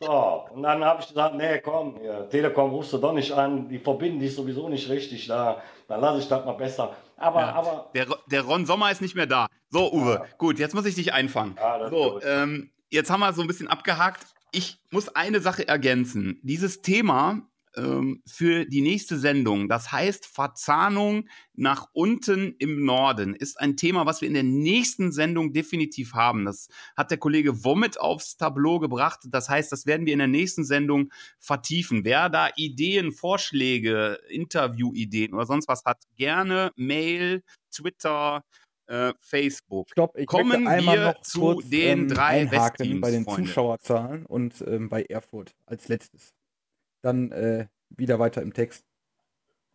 So, 0.00 0.44
und 0.50 0.62
dann 0.62 0.84
habe 0.84 1.00
ich 1.00 1.08
gesagt, 1.08 1.34
nee, 1.34 1.58
komm, 1.58 2.00
ja, 2.02 2.22
Telekom 2.24 2.70
rufst 2.70 2.92
du 2.92 2.98
doch 2.98 3.12
nicht 3.12 3.32
an, 3.32 3.68
die 3.68 3.78
verbinden 3.78 4.20
dich 4.20 4.34
sowieso 4.34 4.68
nicht 4.68 4.88
richtig 4.88 5.26
da, 5.26 5.62
dann 5.88 6.00
lasse 6.00 6.20
ich 6.20 6.28
das 6.28 6.44
mal 6.44 6.52
besser. 6.52 6.94
Aber, 7.16 7.40
ja, 7.40 7.52
aber. 7.52 7.90
Der, 7.94 8.06
der 8.26 8.42
Ron 8.42 8.66
Sommer 8.66 8.90
ist 8.90 9.00
nicht 9.00 9.14
mehr 9.14 9.26
da. 9.26 9.46
So, 9.70 9.92
Uwe, 9.92 10.14
ja. 10.14 10.26
gut, 10.38 10.58
jetzt 10.58 10.74
muss 10.74 10.86
ich 10.86 10.94
dich 10.94 11.12
einfangen. 11.12 11.56
so, 11.90 12.20
ähm, 12.22 12.70
jetzt 12.90 13.10
haben 13.10 13.20
wir 13.20 13.32
so 13.32 13.42
ein 13.42 13.46
bisschen 13.46 13.68
abgehakt 13.68 14.35
ich 14.56 14.78
muss 14.90 15.10
eine 15.10 15.40
Sache 15.40 15.68
ergänzen. 15.68 16.40
Dieses 16.42 16.80
Thema 16.80 17.46
ähm, 17.76 18.22
für 18.26 18.64
die 18.64 18.80
nächste 18.80 19.18
Sendung. 19.18 19.68
Das 19.68 19.92
heißt, 19.92 20.24
Verzahnung 20.24 21.28
nach 21.52 21.88
unten 21.92 22.54
im 22.58 22.82
Norden 22.86 23.34
ist 23.34 23.60
ein 23.60 23.76
Thema, 23.76 24.06
was 24.06 24.22
wir 24.22 24.28
in 24.28 24.34
der 24.34 24.44
nächsten 24.44 25.12
Sendung 25.12 25.52
definitiv 25.52 26.14
haben. 26.14 26.46
Das 26.46 26.68
hat 26.96 27.10
der 27.10 27.18
Kollege 27.18 27.64
Womit 27.64 28.00
aufs 28.00 28.38
Tableau 28.38 28.78
gebracht. 28.78 29.20
Das 29.26 29.50
heißt, 29.50 29.70
das 29.70 29.84
werden 29.84 30.06
wir 30.06 30.14
in 30.14 30.20
der 30.20 30.28
nächsten 30.28 30.64
Sendung 30.64 31.12
vertiefen. 31.38 32.06
Wer 32.06 32.30
da 32.30 32.48
Ideen, 32.56 33.12
Vorschläge, 33.12 34.18
Interviewideen 34.30 35.34
oder 35.34 35.44
sonst 35.44 35.68
was 35.68 35.84
hat, 35.84 36.02
gerne 36.16 36.72
Mail, 36.76 37.42
Twitter, 37.70 38.42
äh, 38.86 39.12
Facebook. 39.20 39.88
Stopp, 39.90 40.16
ich 40.16 40.26
Kommen 40.26 40.64
möchte 40.64 40.68
einmal 40.68 40.96
wir 40.96 41.04
noch 41.06 41.20
zu 41.22 41.40
kurz, 41.40 41.68
den 41.68 42.00
ähm, 42.00 42.08
drei 42.08 42.50
Westteams, 42.50 43.00
bei 43.00 43.10
den 43.10 43.24
Freunde. 43.24 43.42
Zuschauerzahlen 43.42 44.26
und 44.26 44.62
ähm, 44.66 44.88
bei 44.88 45.02
Erfurt 45.02 45.54
als 45.66 45.88
letztes. 45.88 46.34
Dann 47.02 47.32
äh, 47.32 47.66
wieder 47.90 48.18
weiter 48.18 48.42
im 48.42 48.52
Text. 48.52 48.84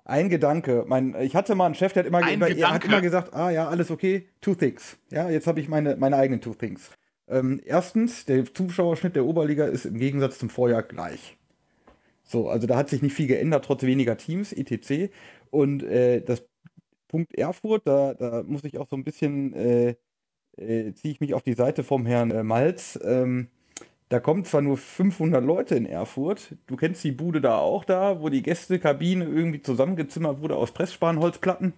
Ein 0.03 0.29
Gedanke, 0.29 0.83
mein, 0.87 1.15
ich 1.21 1.35
hatte 1.35 1.53
mal 1.55 1.67
einen 1.67 1.75
Chef, 1.75 1.93
der 1.93 2.03
hat 2.03 2.07
immer, 2.07 2.27
immer, 2.29 2.47
er 2.47 2.73
hat 2.73 2.83
immer 2.83 3.01
gesagt, 3.01 3.33
ah 3.33 3.51
ja, 3.51 3.67
alles 3.67 3.91
okay, 3.91 4.27
two 4.41 4.55
things. 4.55 4.97
Ja, 5.11 5.29
jetzt 5.29 5.45
habe 5.45 5.59
ich 5.59 5.69
meine, 5.69 5.95
meine 5.95 6.17
eigenen 6.17 6.41
two 6.41 6.55
things. 6.55 6.89
Ähm, 7.27 7.61
erstens, 7.63 8.25
der 8.25 8.51
Zuschauerschnitt 8.51 9.15
der 9.15 9.25
Oberliga 9.25 9.65
ist 9.65 9.85
im 9.85 9.99
Gegensatz 9.99 10.39
zum 10.39 10.49
Vorjahr 10.49 10.83
gleich. 10.83 11.37
So, 12.23 12.49
also 12.49 12.65
da 12.65 12.77
hat 12.77 12.89
sich 12.89 13.01
nicht 13.01 13.13
viel 13.13 13.27
geändert, 13.27 13.65
trotz 13.65 13.83
weniger 13.83 14.17
Teams, 14.17 14.53
etc. 14.53 15.11
Und 15.49 15.83
äh, 15.83 16.21
das 16.21 16.43
Punkt 17.11 17.35
Erfurt, 17.35 17.85
da, 17.85 18.13
da 18.13 18.41
muss 18.47 18.63
ich 18.63 18.77
auch 18.77 18.87
so 18.87 18.95
ein 18.95 19.03
bisschen, 19.03 19.53
äh, 19.53 19.95
äh, 20.55 20.93
ziehe 20.93 21.13
ich 21.13 21.19
mich 21.19 21.33
auf 21.33 21.43
die 21.43 21.53
Seite 21.53 21.83
vom 21.83 22.05
Herrn 22.05 22.31
äh, 22.31 22.41
Malz. 22.41 22.97
Ähm, 23.03 23.49
da 24.07 24.21
kommen 24.21 24.45
zwar 24.45 24.61
nur 24.61 24.77
500 24.77 25.43
Leute 25.43 25.75
in 25.75 25.85
Erfurt, 25.85 26.55
du 26.67 26.77
kennst 26.77 27.03
die 27.03 27.11
Bude 27.11 27.41
da 27.41 27.57
auch 27.57 27.83
da, 27.83 28.21
wo 28.21 28.29
die 28.29 28.41
Gästekabine 28.41 29.25
irgendwie 29.25 29.61
zusammengezimmert 29.61 30.41
wurde 30.41 30.55
aus 30.55 30.71
Pressspanholzplatten. 30.71 31.73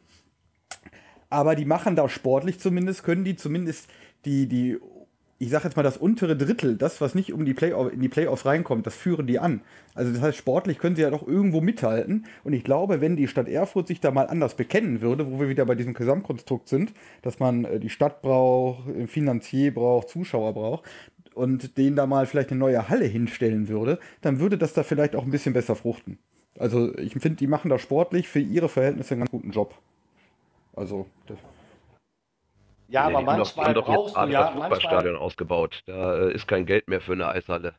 Aber 1.31 1.55
die 1.55 1.65
machen 1.65 1.95
da 1.95 2.07
sportlich 2.09 2.59
zumindest, 2.59 3.03
können 3.03 3.23
die 3.23 3.35
zumindest 3.35 3.89
die, 4.25 4.47
die, 4.47 4.77
ich 5.43 5.49
sag 5.49 5.65
jetzt 5.65 5.75
mal 5.75 5.83
das 5.83 5.97
untere 5.97 6.37
Drittel, 6.37 6.77
das, 6.77 7.01
was 7.01 7.15
nicht 7.15 7.33
um 7.33 7.43
die 7.43 7.53
Playoff, 7.53 7.91
in 7.91 7.99
die 7.99 8.07
Playoffs 8.07 8.45
reinkommt, 8.45 8.87
das 8.87 8.95
führen 8.95 9.27
die 9.27 9.39
an. 9.39 9.61
Also 9.93 10.13
das 10.13 10.21
heißt, 10.21 10.37
sportlich 10.37 10.79
können 10.79 10.95
sie 10.95 11.01
ja 11.01 11.09
doch 11.09 11.27
irgendwo 11.27 11.59
mithalten. 11.59 12.25
Und 12.45 12.53
ich 12.53 12.63
glaube, 12.63 13.01
wenn 13.01 13.17
die 13.17 13.27
Stadt 13.27 13.49
Erfurt 13.49 13.87
sich 13.87 13.99
da 13.99 14.11
mal 14.11 14.27
anders 14.27 14.55
bekennen 14.55 15.01
würde, 15.01 15.29
wo 15.29 15.41
wir 15.41 15.49
wieder 15.49 15.65
bei 15.65 15.75
diesem 15.75 15.93
Gesamtkonstrukt 15.93 16.69
sind, 16.69 16.93
dass 17.23 17.39
man 17.39 17.65
äh, 17.65 17.79
die 17.81 17.89
Stadt 17.89 18.21
braucht, 18.21 18.87
äh, 18.87 19.05
Finanzier 19.05 19.73
braucht, 19.73 20.07
Zuschauer 20.07 20.53
braucht, 20.53 20.85
und 21.35 21.77
denen 21.77 21.95
da 21.95 22.05
mal 22.05 22.25
vielleicht 22.25 22.51
eine 22.51 22.59
neue 22.59 22.89
Halle 22.89 23.05
hinstellen 23.05 23.67
würde, 23.67 23.99
dann 24.21 24.39
würde 24.39 24.57
das 24.57 24.73
da 24.73 24.83
vielleicht 24.83 25.15
auch 25.15 25.23
ein 25.23 25.31
bisschen 25.31 25.53
besser 25.53 25.75
fruchten. 25.75 26.19
Also 26.57 26.95
ich 26.97 27.13
finde, 27.13 27.37
die 27.37 27.47
machen 27.47 27.69
da 27.69 27.79
sportlich 27.79 28.27
für 28.29 28.39
ihre 28.39 28.69
Verhältnisse 28.69 29.15
einen 29.15 29.21
ganz 29.21 29.31
guten 29.31 29.51
Job. 29.51 29.75
Also, 30.75 31.07
das, 31.27 31.37
Ja, 32.93 33.05
aber 33.05 33.23
manchmal 33.23 33.65
haben 33.65 33.73
doch 33.73 33.87
jetzt 33.87 33.95
brauchst 33.95 34.15
du 34.15 34.19
gerade 34.19 34.31
ja, 34.31 34.39
das 34.41 34.49
manchmal, 34.49 34.69
Fußballstadion 34.69 35.15
ausgebaut. 35.15 35.81
Da 35.87 36.27
äh, 36.27 36.33
ist 36.33 36.47
kein 36.47 36.67
Geld 36.67 36.87
mehr 36.87 37.01
für 37.01 37.13
eine 37.13 37.27
Eishalle. 37.27 37.73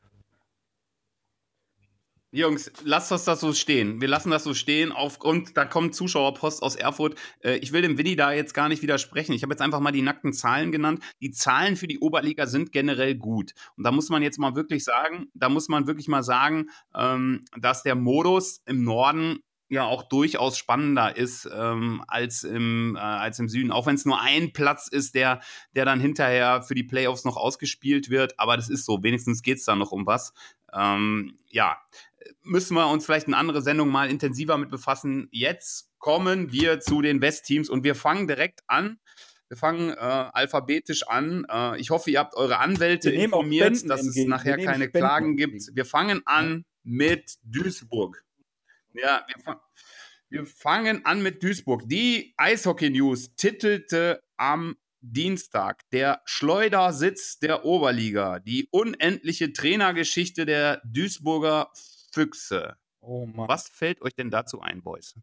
Jungs, 2.33 2.72
lasst 2.83 3.12
uns 3.12 3.22
das 3.22 3.38
so 3.38 3.53
stehen. 3.53 4.00
Wir 4.00 4.09
lassen 4.09 4.33
das 4.33 4.42
so 4.42 4.55
stehen 4.55 4.90
aufgrund, 4.90 5.57
da 5.57 5.66
kommt 5.66 5.94
Zuschauerpost 5.94 6.64
aus 6.64 6.74
Erfurt. 6.74 7.16
Äh, 7.44 7.59
ich 7.59 7.72
will 7.72 7.83
dem 7.83 7.96
Winnie 7.96 8.16
da 8.16 8.33
jetzt 8.33 8.55
gar 8.55 8.68
nicht 8.68 8.83
widersprechen. 8.83 9.35
Ich 9.35 9.44
habe 9.44 9.53
jetzt 9.53 9.62
einfach 9.62 9.79
mal 9.79 9.92
die 9.92 10.03
nackten 10.03 10.33
Zahlen 10.33 10.72
genannt. 10.72 11.00
Die 11.20 11.31
Zahlen 11.31 11.77
für 11.77 11.87
die 11.87 12.00
Oberliga 12.00 12.48
sind 12.48 12.72
generell 12.72 13.14
gut. 13.14 13.53
Und 13.77 13.85
da 13.85 13.92
muss 13.92 14.09
man 14.09 14.20
jetzt 14.24 14.40
mal 14.40 14.57
wirklich 14.57 14.83
sagen, 14.83 15.27
da 15.35 15.48
muss 15.48 15.68
man 15.68 15.87
wirklich 15.87 16.09
mal 16.09 16.24
sagen, 16.24 16.70
ähm, 16.92 17.44
dass 17.57 17.85
der 17.85 17.94
Modus 17.94 18.62
im 18.66 18.83
Norden 18.83 19.44
ja 19.68 19.85
auch 19.85 20.03
durchaus 20.05 20.59
spannender 20.59 21.16
ist 21.16 21.48
ähm, 21.53 22.05
als, 22.07 22.44
im, 22.44 22.96
äh, 22.96 23.00
als 23.00 23.38
im 23.38 23.48
Süden. 23.48 23.72
Auch 23.72 23.87
wenn 23.87 23.94
es 23.94 24.05
nur 24.05 24.20
ein 24.20 24.53
Platz 24.53 24.88
ist, 24.88 25.14
der, 25.14 25.40
der 25.74 25.85
dann 25.85 26.00
hinterher 26.00 26.62
für 26.62 26.74
die 26.74 26.85
Playoffs 26.85 27.24
noch 27.24 27.37
ausgespielt 27.37 28.11
wird. 28.11 28.38
Aber 28.38 28.57
das 28.57 28.68
ist 28.68 28.85
so. 28.85 29.03
Wenigstens 29.03 29.42
geht 29.42 29.59
es 29.59 29.64
da 29.64 29.74
noch 29.74 29.92
um 29.92 30.07
was. 30.07 30.33
Ähm, 30.72 31.38
ja, 31.48 31.79
müssen 32.42 32.74
wir 32.74 32.88
uns 32.88 33.05
vielleicht 33.05 33.27
eine 33.27 33.37
andere 33.37 33.62
Sendung 33.62 33.88
mal 33.88 34.11
intensiver 34.11 34.59
mit 34.59 34.70
befassen. 34.70 35.29
Jetzt 35.31 35.90
kommen 35.98 36.53
wir 36.53 36.81
zu 36.81 37.00
den 37.03 37.20
Westteams 37.20 37.70
und 37.70 37.85
wir 37.85 37.94
fangen 37.94 38.27
direkt 38.27 38.61
an. 38.66 38.98
Wir 39.48 39.57
fangen 39.57 39.90
äh, 39.90 39.94
alphabetisch 39.94 41.07
an. 41.07 41.46
Äh, 41.50 41.79
ich 41.81 41.90
hoffe, 41.90 42.11
ihr 42.11 42.18
habt 42.18 42.35
eure 42.35 42.59
Anwälte 42.59 43.11
informiert, 43.11 43.88
dass 43.88 44.00
es 44.00 44.09
entgegen. 44.09 44.31
nachher 44.31 44.53
Wir 44.53 44.57
nehmen 44.57 44.66
keine 44.66 44.85
Spenden 44.85 44.98
Klagen 44.98 45.37
gibt. 45.37 45.53
entgegen. 45.53 45.77
Wir 45.77 45.85
fangen 45.85 46.22
an 46.27 46.64
mit 46.83 47.37
Duisburg. 47.44 48.24
Ja, 48.94 49.26
wir, 49.26 49.61
wir 50.28 50.46
fangen 50.46 51.04
an 51.04 51.22
mit 51.22 51.42
Duisburg. 51.42 51.83
Die 51.88 52.33
Eishockey 52.37 52.90
News 52.90 53.35
titelte 53.35 54.22
am 54.37 54.76
Dienstag 55.00 55.88
der 55.90 56.22
Schleudersitz 56.24 57.38
der 57.38 57.64
Oberliga, 57.64 58.38
die 58.38 58.68
unendliche 58.70 59.52
Trainergeschichte 59.52 60.46
der 60.46 60.80
Duisburger 60.85 61.70
Füchse. 62.12 62.76
oh 63.00 63.26
Mann. 63.26 63.48
Was 63.48 63.68
fällt 63.68 64.00
euch 64.00 64.14
denn 64.14 64.30
dazu 64.30 64.61
ein, 64.61 64.83
Boys? 64.83 65.14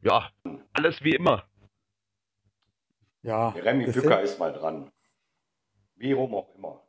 Ja, 0.00 0.30
alles 0.74 1.02
wie 1.02 1.14
immer. 1.14 1.48
Ja, 3.22 3.50
der 3.52 3.64
Remy 3.64 3.90
Bücker 3.90 4.20
ist 4.20 4.38
mal 4.38 4.52
dran. 4.52 4.92
Wie 5.96 6.12
rum 6.12 6.34
auch 6.34 6.54
immer. 6.54 6.87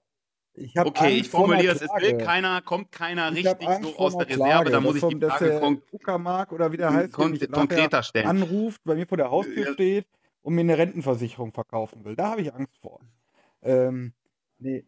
Ich 0.60 0.78
Okay, 0.80 1.17
ich 1.17 1.30
formuliere 1.30 1.74
es. 1.74 1.82
Es 1.82 1.89
will 2.00 2.17
keiner, 2.17 2.62
kommt 2.62 2.91
keiner 2.91 3.32
Ich 3.32 3.45
richtig 3.45 3.67
so 3.82 3.98
aus 3.98 4.17
der 4.17 4.28
Reserve. 4.28 4.43
Klage, 4.50 4.72
Da 4.72 4.80
muss 4.82 4.95
ich 4.95 5.04
die 5.06 5.19
Frage 5.19 5.45
der 5.50 5.60
kon 5.60 5.82
Uckermark 5.91 6.52
oder 6.52 6.72
wie 6.72 6.78
der 6.78 6.93
heißt, 6.93 7.13
kon 7.13 7.38
konkreter 7.52 8.04
stellen. 8.04 8.28
anruft, 8.28 8.82
bei 8.84 8.95
mir 8.95 9.08
vor 9.08 9.17
der 9.17 9.32
Haustür 9.32 9.67
Ja. 9.67 9.74
steht 9.74 10.08
und 10.41 10.56
mir 10.56 10.62
eine 10.62 10.78
Rentenversicherung 10.78 11.52
verkaufen 11.54 12.04
will. 12.06 12.15
Da 12.15 12.32
habe 12.32 12.41
ich 12.41 12.54
Angst 12.54 12.78
vor. 12.82 13.00
Ähm, 13.62 14.13
nee. 14.58 14.86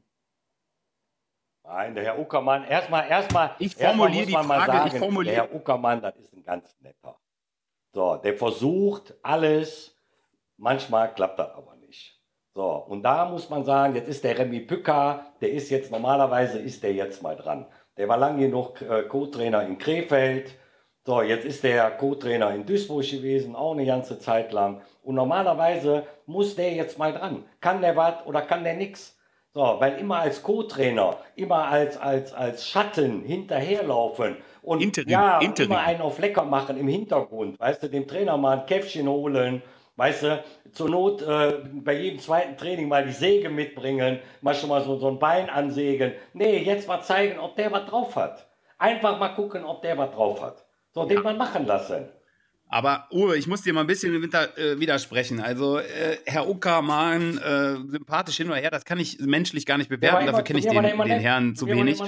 Nein, 1.64 1.96
der 1.96 2.04
Herr 2.04 2.20
Uckermann, 2.20 2.64
erstmal, 2.66 3.08
erstmal, 3.10 3.56
Ich 3.60 3.72
erstmal 3.80 3.90
formuliere 4.10 4.22
muss 4.24 4.28
die 4.28 4.34
man 4.34 4.48
mal 4.48 4.60
Frage, 4.66 4.72
ich 4.88 4.92
sagen, 4.94 5.04
formuliere- 5.04 5.36
der 5.36 5.44
Herr 5.50 5.56
Uckermann, 5.56 6.02
das 6.02 6.16
ist 6.18 6.34
ein 6.34 6.44
ganz 6.44 6.76
netter. 6.82 7.18
So, 7.94 8.16
der 8.18 8.36
versucht 8.36 9.14
alles, 9.22 9.96
manchmal 10.58 11.14
klappt 11.14 11.40
das 11.40 11.52
aber 11.54 11.76
nicht. 11.76 11.81
So, 12.54 12.66
und 12.88 13.04
da 13.04 13.26
muss 13.30 13.50
man 13.50 13.64
sagen, 13.64 13.96
jetzt 13.96 14.10
ist 14.10 14.24
der 14.24 14.38
Remy 14.38 14.60
Bücker, 14.62 15.26
der 15.40 15.52
ist 15.52 15.70
jetzt, 15.70 15.92
normalerweise 15.92 16.60
ist 16.60 16.84
der 16.84 16.94
jetzt 16.94 17.24
mal 17.24 17.36
dran. 17.36 17.66
Der 17.98 18.10
war 18.10 18.18
lange 18.18 18.46
genug 18.46 18.82
äh, 18.82 19.04
Co-Trainer 19.04 19.66
in 19.66 19.78
Krefeld. 19.78 20.52
So, 21.06 21.22
jetzt 21.22 21.46
ist 21.46 21.64
der 21.64 21.92
Co-Trainer 21.92 22.54
in 22.54 22.66
Duisburg 22.66 23.10
gewesen, 23.10 23.56
auch 23.56 23.72
eine 23.72 23.86
ganze 23.86 24.20
Zeit 24.20 24.52
lang. 24.52 24.82
Und 25.02 25.16
normalerweise 25.16 26.04
muss 26.26 26.56
der 26.56 26.74
jetzt 26.74 27.00
mal 27.00 27.14
dran. 27.14 27.46
Kann 27.62 27.82
der 27.82 27.96
was 27.96 28.26
oder 28.26 28.42
kann 28.42 28.64
der 28.64 28.76
nix? 28.76 29.18
So, 29.54 29.78
weil 29.80 29.98
immer 30.00 30.20
als 30.20 30.44
Co-Trainer, 30.44 31.18
immer 31.36 31.68
als, 31.68 31.98
als, 31.98 32.34
als 32.34 32.68
Schatten 32.68 33.24
hinterherlaufen 33.24 34.38
und 34.62 34.82
Interim, 34.82 35.10
ja, 35.10 35.40
Interim. 35.40 35.72
immer 35.72 35.82
einen 35.82 36.02
auf 36.02 36.20
lecker 36.20 36.44
machen 36.46 36.78
im 36.78 36.88
Hintergrund, 36.88 37.60
weißt 37.60 37.84
du, 37.84 37.90
dem 37.90 38.08
Trainer 38.08 38.38
mal 38.38 38.60
ein 38.60 38.66
Käffchen 38.66 39.10
holen, 39.10 39.62
weißt 40.02 40.24
du, 40.24 40.44
zur 40.72 40.90
Not 40.90 41.22
äh, 41.22 41.60
bei 41.74 41.94
jedem 41.94 42.20
zweiten 42.20 42.58
Training 42.58 42.88
mal 42.88 43.06
die 43.06 43.12
Säge 43.12 43.50
mitbringen, 43.50 44.18
mal 44.42 44.56
schon 44.56 44.70
mal 44.70 44.84
so, 44.84 44.98
so 44.98 45.08
ein 45.08 45.20
Bein 45.20 45.48
ansägen. 45.48 46.14
Nee, 46.34 46.58
jetzt 46.64 46.88
mal 46.88 47.04
zeigen, 47.04 47.38
ob 47.38 47.56
der 47.56 47.72
was 47.72 47.86
drauf 47.86 48.16
hat. 48.16 48.50
Einfach 48.80 49.20
mal 49.20 49.30
gucken, 49.36 49.64
ob 49.64 49.84
der 49.84 49.96
was 50.00 50.10
drauf 50.10 50.42
hat. 50.42 50.66
So, 50.92 51.06
den 51.06 51.22
mal 51.22 51.36
machen 51.36 51.68
lassen. 51.68 52.10
Aber 52.68 53.06
Uwe, 53.12 53.38
ich 53.38 53.46
muss 53.46 53.62
dir 53.62 53.74
mal 53.74 53.82
ein 53.82 53.88
bisschen 53.88 54.20
winter, 54.20 54.58
äh, 54.58 54.80
widersprechen. 54.80 55.40
Also, 55.40 55.78
äh, 55.78 56.18
Herr 56.26 56.50
Uckermann, 56.50 57.38
äh, 57.38 57.76
sympathisch 57.92 58.38
hin 58.38 58.48
oder 58.48 58.56
her, 58.56 58.72
das 58.72 58.86
kann 58.86 58.98
ich 58.98 59.20
menschlich 59.20 59.68
gar 59.68 59.78
nicht 59.78 59.90
bewerten. 59.90 60.26
Dafür 60.26 60.44
kenne 60.44 60.60
ich 60.60 60.68
den, 60.68 60.82
den. 60.82 61.20
Herrn 61.20 61.56
Zu 61.56 61.68
wenig. 61.68 62.02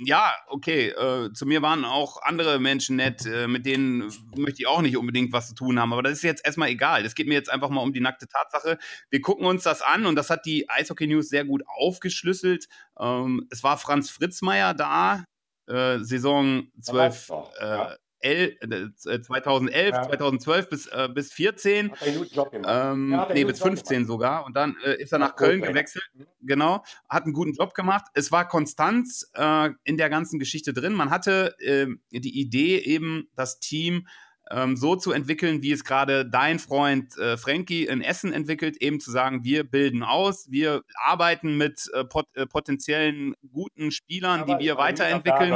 Ja, 0.00 0.32
okay. 0.46 0.90
Äh, 0.90 1.32
zu 1.32 1.44
mir 1.44 1.60
waren 1.60 1.84
auch 1.84 2.22
andere 2.22 2.60
Menschen 2.60 2.96
nett, 2.96 3.26
äh, 3.26 3.48
mit 3.48 3.66
denen 3.66 4.12
möchte 4.36 4.62
ich 4.62 4.68
auch 4.68 4.80
nicht 4.80 4.96
unbedingt 4.96 5.32
was 5.32 5.48
zu 5.48 5.54
tun 5.54 5.80
haben. 5.80 5.92
Aber 5.92 6.04
das 6.04 6.12
ist 6.12 6.22
jetzt 6.22 6.44
erstmal 6.46 6.68
egal. 6.68 7.04
Es 7.04 7.16
geht 7.16 7.26
mir 7.26 7.34
jetzt 7.34 7.50
einfach 7.50 7.68
mal 7.68 7.80
um 7.80 7.92
die 7.92 8.00
nackte 8.00 8.28
Tatsache. 8.28 8.78
Wir 9.10 9.20
gucken 9.20 9.44
uns 9.44 9.64
das 9.64 9.82
an 9.82 10.06
und 10.06 10.14
das 10.14 10.30
hat 10.30 10.46
die 10.46 10.70
Eishockey 10.70 11.08
News 11.08 11.28
sehr 11.28 11.44
gut 11.44 11.62
aufgeschlüsselt. 11.66 12.68
Ähm, 12.98 13.48
es 13.50 13.64
war 13.64 13.76
Franz 13.76 14.08
Fritzmeier 14.10 14.72
da, 14.72 15.24
äh, 15.66 15.98
Saison 15.98 16.68
12, 16.80 17.28
noch, 17.28 17.52
äh, 17.60 17.66
ja. 17.66 17.96
El, 18.20 18.56
äh, 18.60 19.20
2011, 19.20 19.90
Ja. 19.94 20.02
2012 20.02 20.68
bis, 20.68 20.86
äh, 20.86 21.08
bis 21.12 21.32
14. 21.32 21.92
Hat 21.92 22.02
einen 22.02 22.18
guten 22.18 22.34
Job 22.34 22.50
gemacht. 22.50 22.70
Ähm, 22.92 23.12
Ja, 23.12 23.28
nee, 23.32 23.44
bis 23.44 23.60
15 23.60 24.06
sogar. 24.06 24.44
Und 24.44 24.56
dann 24.56 24.76
äh, 24.84 25.00
ist 25.00 25.12
er 25.12 25.18
nach 25.18 25.28
Ja, 25.28 25.34
Köln 25.34 25.62
gewechselt. 25.62 26.04
Genau. 26.40 26.82
Hat 27.08 27.24
einen 27.24 27.32
guten 27.32 27.52
Job 27.52 27.74
gemacht. 27.74 28.06
Es 28.14 28.32
war 28.32 28.48
Konstanz 28.48 29.30
äh, 29.34 29.70
in 29.84 29.96
der 29.96 30.10
ganzen 30.10 30.38
Geschichte 30.38 30.72
drin. 30.72 30.92
Man 30.94 31.10
hatte 31.10 31.54
ähm, 31.60 32.00
die 32.10 32.40
Idee, 32.40 32.78
eben 32.78 33.28
das 33.34 33.60
Team 33.60 34.06
ähm, 34.50 34.76
so 34.76 34.96
zu 34.96 35.12
entwickeln, 35.12 35.62
wie 35.62 35.72
es 35.72 35.84
gerade 35.84 36.24
dein 36.28 36.58
Freund 36.58 37.16
äh, 37.18 37.36
Frankie 37.36 37.86
in 37.86 38.00
Essen 38.00 38.32
entwickelt, 38.32 38.76
eben 38.78 39.00
zu 39.00 39.10
sagen, 39.10 39.44
wir 39.44 39.64
bilden 39.64 40.02
aus, 40.02 40.50
wir 40.50 40.82
arbeiten 40.94 41.56
mit 41.56 41.90
äh, 41.92 42.04
pot 42.04 42.26
äh, 42.34 42.46
potenziellen 42.46 43.34
guten 43.52 43.90
Spielern, 43.90 44.46
die 44.46 44.58
wir 44.58 44.76
weiterentwickeln. 44.78 45.52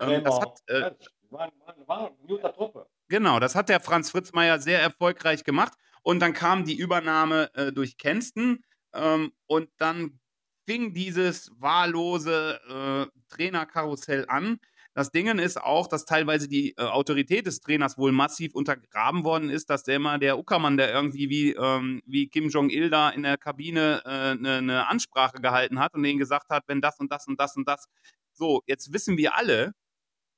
Ähm, 0.00 0.24
das 0.24 0.40
hat, 0.40 0.58
äh, 0.66 0.90
war, 1.32 1.50
war, 1.64 1.88
war 1.88 1.98
eine 2.06 2.16
gute 2.26 2.52
Truppe. 2.52 2.86
Genau, 3.08 3.40
das 3.40 3.54
hat 3.54 3.68
der 3.68 3.80
Franz 3.80 4.10
Fritzmeier 4.10 4.58
sehr 4.58 4.80
erfolgreich 4.80 5.44
gemacht. 5.44 5.72
Und 6.02 6.20
dann 6.20 6.32
kam 6.32 6.64
die 6.64 6.76
Übernahme 6.76 7.50
äh, 7.54 7.72
durch 7.72 7.96
Kenston 7.96 8.64
ähm, 8.92 9.32
und 9.46 9.68
dann 9.78 10.18
fing 10.66 10.94
dieses 10.94 11.50
wahllose 11.58 12.60
äh, 12.68 13.34
Trainerkarussell 13.34 14.26
an. 14.28 14.58
Das 14.94 15.10
Ding 15.10 15.26
ist 15.38 15.60
auch, 15.60 15.86
dass 15.86 16.04
teilweise 16.04 16.48
die 16.48 16.76
äh, 16.76 16.82
Autorität 16.82 17.46
des 17.46 17.60
Trainers 17.60 17.96
wohl 17.96 18.12
massiv 18.12 18.54
untergraben 18.54 19.24
worden 19.24 19.48
ist, 19.48 19.70
dass 19.70 19.84
der 19.84 19.96
immer 19.96 20.18
der 20.18 20.38
Uckermann, 20.38 20.76
der 20.76 20.92
irgendwie 20.92 21.30
wie, 21.30 21.52
ähm, 21.52 22.02
wie 22.04 22.28
Kim 22.28 22.50
Jong-il 22.50 22.90
da 22.90 23.08
in 23.08 23.22
der 23.22 23.38
Kabine 23.38 24.04
eine 24.04 24.58
äh, 24.58 24.60
ne 24.60 24.86
Ansprache 24.86 25.40
gehalten 25.40 25.78
hat 25.78 25.94
und 25.94 26.02
denen 26.02 26.18
gesagt 26.18 26.50
hat, 26.50 26.64
wenn 26.66 26.82
das 26.82 27.00
und 27.00 27.10
das 27.10 27.26
und 27.26 27.40
das 27.40 27.56
und 27.56 27.66
das. 27.66 27.88
So, 28.34 28.62
jetzt 28.66 28.92
wissen 28.92 29.16
wir 29.16 29.36
alle, 29.36 29.72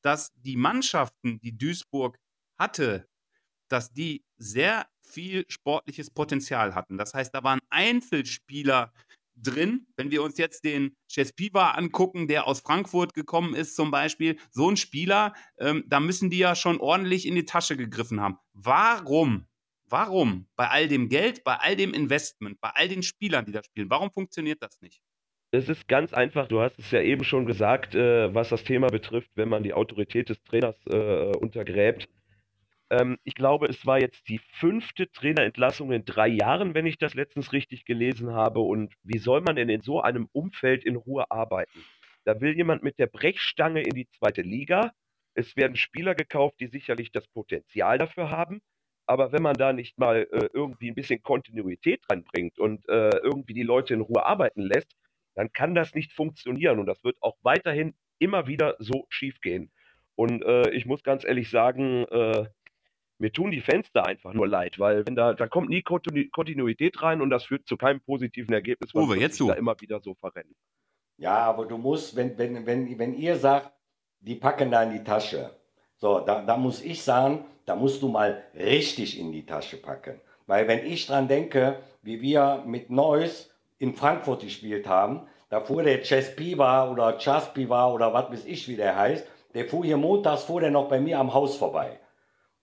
dass 0.05 0.33
die 0.37 0.57
Mannschaften, 0.57 1.41
die 1.41 1.57
Duisburg 1.57 2.19
hatte, 2.59 3.09
dass 3.69 3.93
die 3.93 4.25
sehr 4.37 4.87
viel 5.03 5.45
sportliches 5.49 6.11
Potenzial 6.11 6.75
hatten. 6.75 6.99
Das 6.99 7.15
heißt, 7.15 7.35
da 7.35 7.43
waren 7.43 7.61
Einzelspieler 7.71 8.93
drin. 9.37 9.87
Wenn 9.97 10.11
wir 10.11 10.23
uns 10.23 10.39
jetzt 10.39 10.65
den 10.65 10.97
Chespiva 11.11 11.73
angucken, 11.73 12.29
der 12.29 12.47
aus 12.47 12.61
Frankfurt 12.61 13.15
gekommen 13.15 13.55
ist 13.55 13.75
zum 13.75 13.91
Beispiel, 13.91 14.39
so 14.51 14.71
ein 14.71 14.77
Spieler, 14.77 15.35
ähm, 15.59 15.85
da 15.87 16.01
müssen 16.01 16.31
die 16.31 16.39
ja 16.39 16.55
schon 16.55 16.79
ordentlich 16.79 17.27
in 17.27 17.35
die 17.35 17.47
Tasche 17.47 17.77
gegriffen 17.77 18.21
haben. 18.21 18.39
Warum? 18.53 19.47
Warum? 19.87 20.47
Bei 20.57 20.69
all 20.69 20.89
dem 20.89 21.09
Geld, 21.09 21.45
bei 21.45 21.57
all 21.57 21.77
dem 21.77 21.95
Investment, 21.95 22.61
bei 22.61 22.71
all 22.71 22.89
den 22.89 23.03
Spielern, 23.03 23.45
die 23.45 23.53
da 23.53 23.63
spielen, 23.63 23.91
warum 23.91 24.11
funktioniert 24.11 24.63
das 24.63 24.81
nicht? 24.81 25.01
Es 25.55 25.69
ist 25.69 25.87
ganz 25.87 26.13
einfach, 26.13 26.49
du 26.49 26.61
hast 26.61 26.81
es 26.81 26.91
ja 26.91 27.01
eben 27.01 27.23
schon 27.23 27.47
gesagt, 27.47 27.95
äh, 27.95 28.35
was 28.35 28.49
das 28.49 28.65
Thema 28.65 28.89
betrifft, 28.89 29.31
wenn 29.37 29.49
man 29.49 29.63
die 29.63 29.73
Autorität 29.73 30.29
des 30.29 30.43
Trainers 30.43 30.75
äh, 30.87 31.31
untergräbt. 31.37 32.09
Ähm, 32.91 33.19
ich 33.23 33.37
glaube, 33.37 33.67
es 33.69 33.87
war 33.87 34.01
jetzt 34.01 34.29
die 34.29 34.41
fünfte 34.59 35.13
Trainerentlassung 35.13 35.93
in 35.93 36.05
drei 36.05 36.27
Jahren, 36.27 36.75
wenn 36.75 36.87
ich 36.87 36.99
das 36.99 37.15
letztens 37.15 37.53
richtig 37.53 37.85
gelesen 37.85 38.33
habe. 38.33 38.59
Und 38.59 38.95
wie 39.05 39.19
soll 39.19 39.43
man 39.43 39.55
denn 39.55 39.69
in 39.69 39.81
so 39.81 40.01
einem 40.01 40.29
Umfeld 40.33 40.85
in 40.85 40.97
Ruhe 40.97 41.31
arbeiten? 41.31 41.85
Da 42.25 42.41
will 42.41 42.57
jemand 42.57 42.83
mit 42.83 42.99
der 42.99 43.07
Brechstange 43.07 43.83
in 43.83 43.95
die 43.95 44.09
zweite 44.09 44.43
Liga. 44.43 44.91
Es 45.35 45.55
werden 45.55 45.77
Spieler 45.77 46.17
gekauft, 46.17 46.57
die 46.59 46.67
sicherlich 46.67 47.13
das 47.13 47.29
Potenzial 47.29 47.99
dafür 47.99 48.33
haben. 48.33 48.61
Aber 49.07 49.31
wenn 49.31 49.43
man 49.43 49.55
da 49.55 49.73
nicht 49.73 50.01
mal 50.01 50.27
äh, 50.33 50.49
irgendwie 50.53 50.91
ein 50.91 50.97
bisschen 50.97 51.23
Kontinuität 51.23 52.03
reinbringt 52.11 52.59
und 52.59 52.89
äh, 52.89 53.19
irgendwie 53.19 53.55
die 53.55 53.63
Leute 53.63 53.95
in 53.95 54.01
Ruhe 54.01 54.27
arbeiten 54.27 54.63
lässt, 54.63 54.97
dann 55.35 55.53
kann 55.53 55.75
das 55.75 55.95
nicht 55.95 56.13
funktionieren. 56.13 56.79
Und 56.79 56.87
das 56.87 57.03
wird 57.05 57.17
auch 57.21 57.37
weiterhin 57.43 57.95
immer 58.19 58.47
wieder 58.47 58.77
so 58.79 59.07
schief 59.09 59.41
gehen. 59.41 59.71
Und 60.15 60.43
äh, 60.45 60.71
ich 60.71 60.87
muss 60.87 61.03
ganz 61.03 61.25
ehrlich 61.25 61.51
sagen, 61.51 62.05
äh, 62.05 62.47
mir 63.19 63.33
tun 63.33 63.51
die 63.51 63.61
Fenster 63.61 64.07
einfach 64.07 64.33
nur 64.33 64.47
leid, 64.47 64.79
weil 64.79 65.07
wenn 65.07 65.15
da, 65.15 65.35
da 65.35 65.47
kommt 65.47 65.71
nie 65.71 65.83
Kontinuität 65.83 67.01
rein 67.03 67.21
und 67.21 67.31
das 67.31 67.45
führt 67.45 67.67
zu 67.67 67.77
keinem 67.77 68.01
positiven 68.01 68.53
Ergebnis, 68.53 68.95
weil 68.95 69.05
Uwe, 69.05 69.19
jetzt 69.19 69.41
da 69.41 69.55
immer 69.55 69.81
wieder 69.81 70.01
so 70.01 70.15
verrennen. 70.15 70.55
Ja, 71.17 71.39
aber 71.39 71.67
du 71.67 71.79
musst, 71.79 72.17
wenn, 72.17 72.37
wenn, 72.39 72.67
wenn, 72.67 72.99
wenn 72.99 73.15
ihr 73.15 73.37
sagt, 73.37 73.73
die 74.21 74.35
packen 74.35 74.71
da 74.71 74.83
in 74.83 74.93
die 74.93 75.05
Tasche, 75.05 75.51
so, 75.97 76.21
da, 76.21 76.43
da 76.43 76.57
muss 76.57 76.83
ich 76.83 77.03
sagen, 77.03 77.45
da 77.67 77.77
musst 77.77 78.03
du 78.03 78.09
mal 78.09 78.43
richtig 78.55 79.19
in 79.19 79.33
die 79.33 79.47
Tasche 79.47 79.77
packen. 79.77 80.21
Weil 80.47 80.69
wenn 80.69 80.85
ich 80.85 81.07
dran 81.07 81.29
denke, 81.29 81.79
wie 82.03 82.21
wir 82.21 82.65
mit 82.67 82.91
Neuss 82.91 83.54
in 83.85 83.95
Frankfurt 83.95 84.41
gespielt 84.41 84.89
haben, 84.89 85.29
da 85.51 85.61
fuhr 85.61 85.83
der 85.83 86.03
Chess 86.03 86.35
Piva 86.35 86.91
oder 86.91 87.19
Chas 87.19 87.53
Piva 87.53 87.93
oder 87.93 88.13
was 88.13 88.31
weiß 88.31 88.45
ich, 88.47 88.67
wie 88.67 88.77
der 88.77 88.97
heißt, 88.97 89.27
der 89.55 89.67
fuhr 89.67 89.85
hier 89.85 89.97
montags, 89.97 90.43
fuhr 90.43 90.61
der 90.61 90.71
noch 90.71 90.89
bei 90.89 90.99
mir 90.99 91.19
am 91.19 91.33
Haus 91.33 91.57
vorbei. 91.57 92.01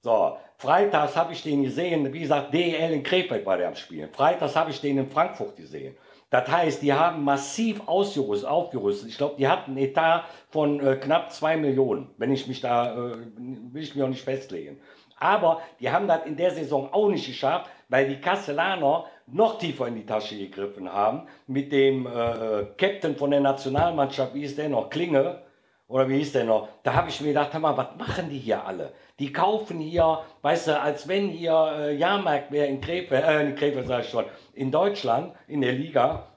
So, 0.02 0.36
freitags 0.58 1.16
habe 1.16 1.34
ich 1.34 1.44
den 1.44 1.64
gesehen, 1.64 2.12
wie 2.12 2.22
gesagt, 2.22 2.54
DEL 2.54 2.92
in 2.92 3.04
Krefeld 3.04 3.46
war 3.46 3.58
der 3.58 3.68
am 3.68 3.76
Spielen. 3.76 4.10
Freitags 4.12 4.56
habe 4.56 4.72
ich 4.72 4.82
den 4.82 4.98
in 4.98 5.10
Frankfurt 5.10 5.56
gesehen. 5.56 5.96
Das 6.32 6.50
heißt, 6.50 6.82
die 6.82 6.94
haben 6.94 7.24
massiv 7.24 7.88
ausgerüstet, 7.88 8.50
aufgerüstet. 8.50 9.10
Ich 9.10 9.18
glaube, 9.18 9.36
die 9.38 9.48
hatten 9.48 9.72
einen 9.72 9.86
Etat 9.86 10.24
von 10.50 10.80
äh, 10.80 10.96
knapp 10.96 11.32
2 11.32 11.58
Millionen, 11.58 12.10
wenn 12.18 12.32
ich 12.32 12.48
mich 12.48 12.62
da, 12.62 12.96
äh, 12.96 13.16
will 13.38 13.84
ich 13.84 13.94
mich 13.94 14.04
auch 14.04 14.10
nicht 14.10 14.24
festlegen. 14.24 14.80
Aber 15.18 15.62
die 15.80 15.92
haben 15.92 16.08
das 16.08 16.26
in 16.26 16.36
der 16.36 16.52
Saison 16.52 16.92
auch 16.92 17.10
nicht 17.10 17.28
geschafft, 17.28 17.70
weil 17.90 18.08
die 18.08 18.20
Kastellaner 18.20 19.06
noch 19.28 19.58
tiefer 19.58 19.88
in 19.88 19.96
die 19.96 20.06
Tasche 20.06 20.38
gegriffen 20.38 20.92
haben 20.92 21.28
mit 21.48 21.72
dem 21.72 22.06
äh, 22.06 22.66
Captain 22.78 23.16
von 23.16 23.32
der 23.32 23.40
Nationalmannschaft, 23.40 24.34
wie 24.34 24.44
ist 24.44 24.58
der 24.58 24.70
noch, 24.70 24.90
Klinge, 24.90 25.42
oder 25.88 26.08
wie 26.08 26.18
hieß 26.20 26.32
der 26.32 26.46
noch? 26.46 26.70
Da 26.84 26.94
habe 26.94 27.10
ich 27.10 27.20
mir 27.20 27.30
gedacht, 27.30 27.54
mal, 27.60 27.76
was 27.76 27.98
machen 27.98 28.30
die 28.30 28.40
hier 28.40 28.66
alle? 28.66 28.94
Die 29.20 29.34
kaufen 29.34 29.80
hier, 29.80 30.20
weißt 30.42 30.70
du, 30.70 30.80
als 30.80 31.08
wenn 31.08 31.28
hier 31.28 31.74
äh, 31.78 31.96
Jahrmarkt 31.96 32.52
wäre 32.52 32.68
in 32.68 32.80
Krefeld, 32.80 33.24
äh, 33.24 33.42
in 33.42 33.56
Krefeld 33.56 33.88
sage 33.88 34.04
ich 34.04 34.10
schon, 34.10 34.26
in 34.54 34.72
Deutschland, 34.72 35.34
in 35.48 35.62
der 35.62 35.74
Liga, 35.74 36.28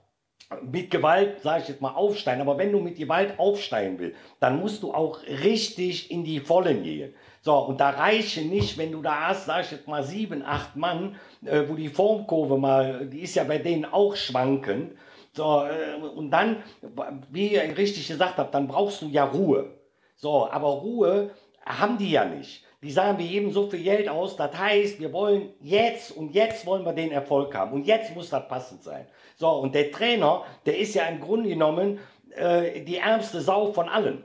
mit 0.63 0.91
Gewalt, 0.91 1.41
sage 1.41 1.63
ich 1.63 1.69
jetzt 1.69 1.81
mal, 1.81 1.95
aufsteigen. 1.95 2.41
Aber 2.41 2.59
wenn 2.59 2.73
du 2.73 2.81
mit 2.81 2.97
Gewalt 2.97 3.39
aufsteigen 3.39 3.99
willst, 3.99 4.19
dann 4.41 4.61
musst 4.61 4.83
du 4.83 4.93
auch 4.93 5.23
richtig 5.23 6.11
in 6.11 6.25
die 6.25 6.41
Vollen 6.41 6.83
gehen. 6.83 7.15
So, 7.45 7.59
und 7.59 7.79
da 7.79 7.91
reichen 7.91 8.49
nicht, 8.49 8.79
wenn 8.79 8.91
du 8.91 9.03
da 9.03 9.29
hast, 9.29 9.45
sag 9.45 9.67
ich 9.67 9.71
jetzt 9.71 9.87
mal, 9.87 10.03
sieben, 10.03 10.43
acht 10.43 10.77
Mann, 10.77 11.17
äh, 11.45 11.65
wo 11.69 11.75
die 11.75 11.91
Formkurve 11.91 12.57
mal, 12.57 13.07
die 13.07 13.21
ist 13.21 13.35
ja 13.35 13.45
bei 13.45 13.59
denen 13.59 13.85
auch 13.85 14.17
schwankend. 14.17 14.97
So, 15.35 15.67
äh, 15.67 16.03
und 16.03 16.31
dann, 16.31 16.63
wie 17.31 17.49
ihr 17.49 17.77
richtig 17.77 18.09
gesagt 18.09 18.39
habt, 18.39 18.55
dann 18.55 18.67
brauchst 18.67 19.03
du 19.03 19.09
ja 19.09 19.25
Ruhe. 19.25 19.75
So, 20.17 20.51
aber 20.51 20.69
Ruhe 20.69 21.33
haben 21.67 21.99
die 21.99 22.13
ja 22.13 22.25
nicht. 22.25 22.65
Die 22.83 22.91
sagen, 22.91 23.19
wir 23.19 23.29
geben 23.29 23.53
so 23.53 23.69
viel 23.69 23.83
Geld 23.83 24.09
aus, 24.09 24.37
das 24.37 24.57
heißt, 24.57 24.99
wir 24.99 25.13
wollen 25.13 25.53
jetzt 25.61 26.13
und 26.13 26.35
jetzt 26.35 26.65
wollen 26.65 26.87
wir 26.87 26.95
den 26.95 27.13
Erfolg 27.13 27.55
haben 27.55 27.75
und 27.75 27.87
jetzt 27.87 28.15
muss 28.17 28.31
das 28.31 28.49
passend 28.49 28.83
sein. 28.83 29.07
So, 29.37 29.51
und 29.51 29.75
der 29.75 29.93
Trainer, 29.93 30.45
der 30.65 30.79
ist 30.79 30.95
ja 30.95 31.05
im 31.05 31.21
Grunde 31.21 31.51
genommen 31.51 31.99
äh, 32.37 32.81
die 32.81 32.97
ärmste 32.97 33.43
Sau 33.43 33.71
von 33.71 33.91
allen, 33.91 34.25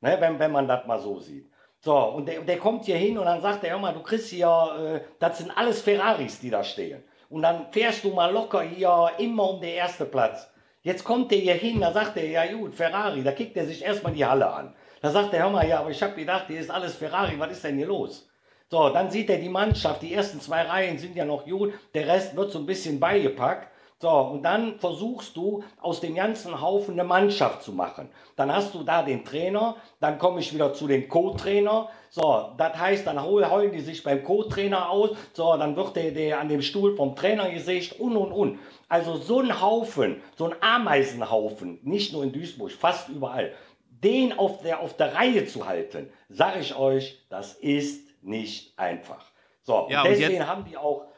ne, 0.00 0.16
wenn, 0.20 0.38
wenn 0.38 0.52
man 0.52 0.68
das 0.68 0.86
mal 0.86 1.00
so 1.00 1.18
sieht. 1.18 1.51
So, 1.84 1.96
und 1.96 2.26
der, 2.26 2.42
der 2.42 2.58
kommt 2.58 2.84
hier 2.84 2.96
hin 2.96 3.18
und 3.18 3.24
dann 3.24 3.42
sagt 3.42 3.64
er, 3.64 3.70
hör 3.70 3.78
mal, 3.80 3.92
du 3.92 4.02
kriegst 4.02 4.30
hier, 4.30 4.46
äh, 4.46 5.00
das 5.18 5.38
sind 5.38 5.50
alles 5.50 5.82
Ferraris, 5.82 6.38
die 6.38 6.48
da 6.48 6.62
stehen. 6.62 7.02
Und 7.28 7.42
dann 7.42 7.72
fährst 7.72 8.04
du 8.04 8.10
mal 8.10 8.32
locker 8.32 8.62
hier 8.62 9.10
immer 9.18 9.50
um 9.50 9.60
den 9.60 9.74
ersten 9.74 10.08
Platz. 10.08 10.48
Jetzt 10.82 11.02
kommt 11.02 11.32
der 11.32 11.38
hier 11.38 11.54
hin, 11.54 11.80
da 11.80 11.92
sagt 11.92 12.16
er, 12.16 12.28
ja 12.28 12.52
gut, 12.52 12.74
Ferrari, 12.74 13.24
da 13.24 13.32
kickt 13.32 13.56
er 13.56 13.66
sich 13.66 13.82
erstmal 13.84 14.12
die 14.12 14.24
Halle 14.24 14.48
an. 14.48 14.74
Da 15.00 15.10
sagt 15.10 15.34
er, 15.34 15.42
hör 15.42 15.50
mal, 15.50 15.66
ja, 15.66 15.80
aber 15.80 15.90
ich 15.90 16.00
habe 16.00 16.14
gedacht, 16.14 16.44
hier 16.46 16.60
ist 16.60 16.70
alles 16.70 16.94
Ferrari, 16.94 17.34
was 17.38 17.50
ist 17.50 17.64
denn 17.64 17.76
hier 17.76 17.88
los? 17.88 18.28
So, 18.70 18.88
dann 18.90 19.10
sieht 19.10 19.28
er 19.28 19.38
die 19.38 19.48
Mannschaft, 19.48 20.02
die 20.02 20.14
ersten 20.14 20.40
zwei 20.40 20.62
Reihen 20.62 20.98
sind 20.98 21.16
ja 21.16 21.24
noch 21.24 21.44
gut, 21.44 21.74
der 21.94 22.06
Rest 22.06 22.36
wird 22.36 22.52
so 22.52 22.60
ein 22.60 22.66
bisschen 22.66 23.00
beigepackt. 23.00 23.71
So, 24.02 24.10
und 24.10 24.42
dann 24.42 24.80
versuchst 24.80 25.36
du 25.36 25.62
aus 25.80 26.00
dem 26.00 26.16
ganzen 26.16 26.60
Haufen 26.60 26.94
eine 26.94 27.04
Mannschaft 27.04 27.62
zu 27.62 27.70
machen. 27.70 28.08
Dann 28.34 28.52
hast 28.52 28.74
du 28.74 28.82
da 28.82 29.04
den 29.04 29.24
Trainer, 29.24 29.76
dann 30.00 30.18
komme 30.18 30.40
ich 30.40 30.52
wieder 30.52 30.74
zu 30.74 30.88
den 30.88 31.08
Co-Trainer. 31.08 31.88
So, 32.10 32.50
das 32.58 32.76
heißt, 32.76 33.06
dann 33.06 33.22
heulen 33.22 33.70
die 33.70 33.78
sich 33.78 34.02
beim 34.02 34.24
Co-Trainer 34.24 34.90
aus. 34.90 35.10
So, 35.34 35.56
dann 35.56 35.76
wird 35.76 35.94
der, 35.94 36.10
der 36.10 36.40
an 36.40 36.48
dem 36.48 36.62
Stuhl 36.62 36.96
vom 36.96 37.14
Trainer 37.14 37.48
gesägt 37.50 38.00
und 38.00 38.16
und 38.16 38.32
und. 38.32 38.58
Also 38.88 39.18
so 39.18 39.38
ein 39.38 39.60
Haufen, 39.60 40.20
so 40.34 40.46
ein 40.46 40.56
Ameisenhaufen, 40.60 41.78
nicht 41.84 42.12
nur 42.12 42.24
in 42.24 42.32
Duisburg, 42.32 42.72
fast 42.72 43.08
überall, 43.08 43.52
den 43.88 44.36
auf 44.36 44.62
der, 44.62 44.80
auf 44.80 44.96
der 44.96 45.14
Reihe 45.14 45.46
zu 45.46 45.68
halten, 45.68 46.10
sage 46.28 46.58
ich 46.58 46.74
euch, 46.74 47.24
das 47.28 47.54
ist 47.54 48.20
nicht 48.20 48.76
einfach. 48.76 49.24
So, 49.62 49.86
ja, 49.88 50.02
und 50.02 50.08
deswegen 50.08 50.40
und 50.40 50.48
haben 50.48 50.64
die 50.64 50.76
auch 50.76 51.11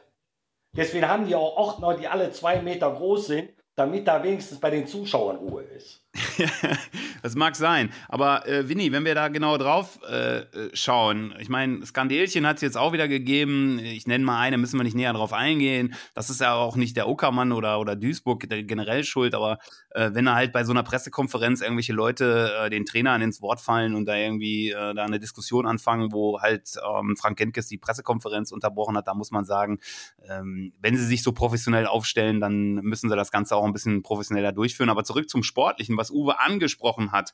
Deswegen 0.75 1.07
haben 1.07 1.25
die 1.25 1.35
auch 1.35 1.55
Ordner, 1.55 1.95
die 1.95 2.07
alle 2.07 2.31
zwei 2.31 2.61
Meter 2.61 2.91
groß 2.91 3.27
sind, 3.27 3.51
damit 3.75 4.07
da 4.07 4.23
wenigstens 4.23 4.59
bei 4.59 4.69
den 4.69 4.87
Zuschauern 4.87 5.37
Ruhe 5.37 5.63
ist. 5.63 6.04
das 7.23 7.35
mag 7.35 7.55
sein. 7.55 7.91
Aber 8.07 8.47
äh, 8.47 8.67
Winnie, 8.69 8.91
wenn 8.91 9.05
wir 9.05 9.15
da 9.15 9.27
genau 9.27 9.57
drauf 9.57 9.99
äh, 10.03 10.45
schauen, 10.73 11.33
ich 11.39 11.49
meine, 11.49 11.85
Skandelchen 11.85 12.47
hat 12.47 12.57
es 12.57 12.61
jetzt 12.61 12.77
auch 12.77 12.93
wieder 12.93 13.07
gegeben. 13.07 13.79
Ich 13.79 14.07
nenne 14.07 14.23
mal 14.23 14.39
eine, 14.39 14.57
müssen 14.57 14.79
wir 14.79 14.83
nicht 14.83 14.95
näher 14.95 15.13
drauf 15.13 15.33
eingehen. 15.33 15.93
Das 16.13 16.29
ist 16.29 16.41
ja 16.41 16.53
auch 16.53 16.75
nicht 16.75 16.95
der 16.95 17.07
Uckermann 17.07 17.51
oder, 17.51 17.79
oder 17.79 17.95
Duisburg 17.95 18.47
generell 18.47 19.03
schuld, 19.03 19.35
aber 19.35 19.59
äh, 19.91 20.11
wenn 20.13 20.25
da 20.25 20.35
halt 20.35 20.51
bei 20.51 20.63
so 20.63 20.71
einer 20.71 20.83
Pressekonferenz 20.83 21.61
irgendwelche 21.61 21.93
Leute 21.93 22.51
äh, 22.59 22.69
den 22.69 22.85
Trainern 22.85 23.21
ins 23.21 23.41
Wort 23.41 23.61
fallen 23.61 23.95
und 23.95 24.05
da 24.05 24.15
irgendwie 24.15 24.71
äh, 24.71 24.93
da 24.93 25.03
eine 25.03 25.19
Diskussion 25.19 25.65
anfangen, 25.65 26.11
wo 26.11 26.41
halt 26.41 26.75
ähm, 26.87 27.15
Frank 27.17 27.37
Genkes 27.37 27.67
die 27.67 27.77
Pressekonferenz 27.77 28.51
unterbrochen 28.51 28.97
hat, 28.97 29.07
da 29.07 29.13
muss 29.13 29.31
man 29.31 29.45
sagen, 29.45 29.79
ähm, 30.27 30.73
wenn 30.79 30.97
sie 30.97 31.05
sich 31.05 31.23
so 31.23 31.31
professionell 31.31 31.87
aufstellen, 31.87 32.39
dann 32.39 32.75
müssen 32.75 33.09
sie 33.09 33.15
das 33.15 33.31
Ganze 33.31 33.55
auch 33.55 33.65
ein 33.65 33.73
bisschen 33.73 34.03
professioneller 34.03 34.51
durchführen. 34.51 34.89
Aber 34.89 35.03
zurück 35.03 35.29
zum 35.29 35.43
Sportlichen, 35.43 35.97
was 35.97 36.04
was 36.05 36.11
Uwe 36.11 36.39
angesprochen 36.39 37.11
hat. 37.11 37.33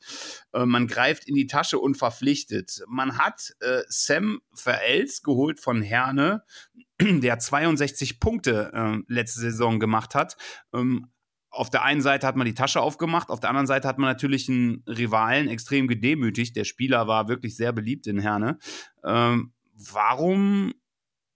Äh, 0.53 0.65
man 0.65 0.87
greift 0.87 1.27
in 1.27 1.35
die 1.35 1.47
Tasche 1.47 1.79
und 1.79 1.95
verpflichtet. 1.95 2.83
Man 2.87 3.17
hat 3.17 3.53
äh, 3.59 3.81
Sam 3.87 4.39
Verels 4.53 5.23
geholt 5.23 5.59
von 5.59 5.81
Herne, 5.81 6.43
der 7.01 7.39
62 7.39 8.19
Punkte 8.19 8.71
äh, 8.73 9.13
letzte 9.13 9.41
Saison 9.41 9.79
gemacht 9.79 10.15
hat. 10.15 10.37
Ähm, 10.73 11.07
auf 11.49 11.69
der 11.69 11.83
einen 11.83 12.01
Seite 12.01 12.27
hat 12.27 12.37
man 12.37 12.45
die 12.45 12.53
Tasche 12.53 12.79
aufgemacht, 12.79 13.29
auf 13.29 13.41
der 13.41 13.49
anderen 13.49 13.67
Seite 13.67 13.85
hat 13.85 13.97
man 13.97 14.09
natürlich 14.09 14.47
einen 14.47 14.83
Rivalen 14.87 15.49
extrem 15.49 15.89
gedemütigt. 15.89 16.55
Der 16.55 16.63
Spieler 16.63 17.07
war 17.07 17.27
wirklich 17.27 17.57
sehr 17.57 17.73
beliebt 17.73 18.07
in 18.07 18.19
Herne. 18.19 18.57
Ähm, 19.03 19.51
warum 19.73 20.73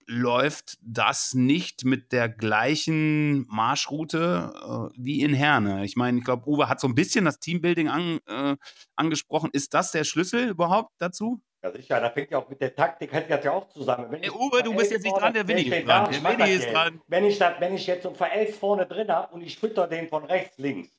läuft 0.07 0.77
das 0.81 1.33
nicht 1.33 1.85
mit 1.85 2.11
der 2.11 2.29
gleichen 2.29 3.45
Marschroute 3.47 4.53
äh, 4.55 4.97
wie 4.97 5.21
in 5.21 5.33
Herne. 5.33 5.83
Ich 5.85 5.95
meine, 5.95 6.19
ich 6.19 6.23
glaube, 6.23 6.47
Uwe 6.47 6.69
hat 6.69 6.79
so 6.79 6.87
ein 6.87 6.95
bisschen 6.95 7.25
das 7.25 7.39
Teambuilding 7.39 7.89
an, 7.89 8.19
äh, 8.27 8.55
angesprochen. 8.95 9.49
Ist 9.53 9.73
das 9.73 9.91
der 9.91 10.03
Schlüssel 10.03 10.49
überhaupt 10.49 10.93
dazu? 10.99 11.41
Ja, 11.63 11.71
sicher, 11.71 11.99
da 11.99 12.11
fängt 12.11 12.29
ja 12.29 12.37
auch 12.37 12.47
mit 12.47 12.61
der 12.61 12.75
Taktik, 12.75 13.11
hängt 13.11 13.31
das 13.31 13.43
ja 13.43 13.51
auch 13.51 13.67
zusammen. 13.69 14.11
Wenn 14.11 14.21
hey, 14.21 14.29
Uwe, 14.29 14.61
du 14.61 14.75
bist 14.75 14.91
jetzt 14.91 15.03
nicht 15.03 15.17
dran, 15.17 15.33
der 15.33 15.47
Winnie 15.47 15.63
ist 15.63 15.87
dran. 15.87 16.11
Der 16.11 16.23
Winnie 16.23 16.53
ist 16.53 16.71
dran. 16.71 17.01
Wenn 17.07 17.25
ich, 17.25 17.39
das, 17.39 17.53
wenn 17.59 17.73
ich 17.73 17.87
jetzt 17.87 18.03
so 18.03 18.09
ein 18.09 18.15
Verelf 18.15 18.59
vorne 18.59 18.85
drin 18.85 19.09
habe 19.09 19.33
und 19.33 19.41
ich 19.41 19.57
fütter 19.57 19.87
den 19.87 20.07
von 20.07 20.25
rechts, 20.25 20.59
links, 20.59 20.89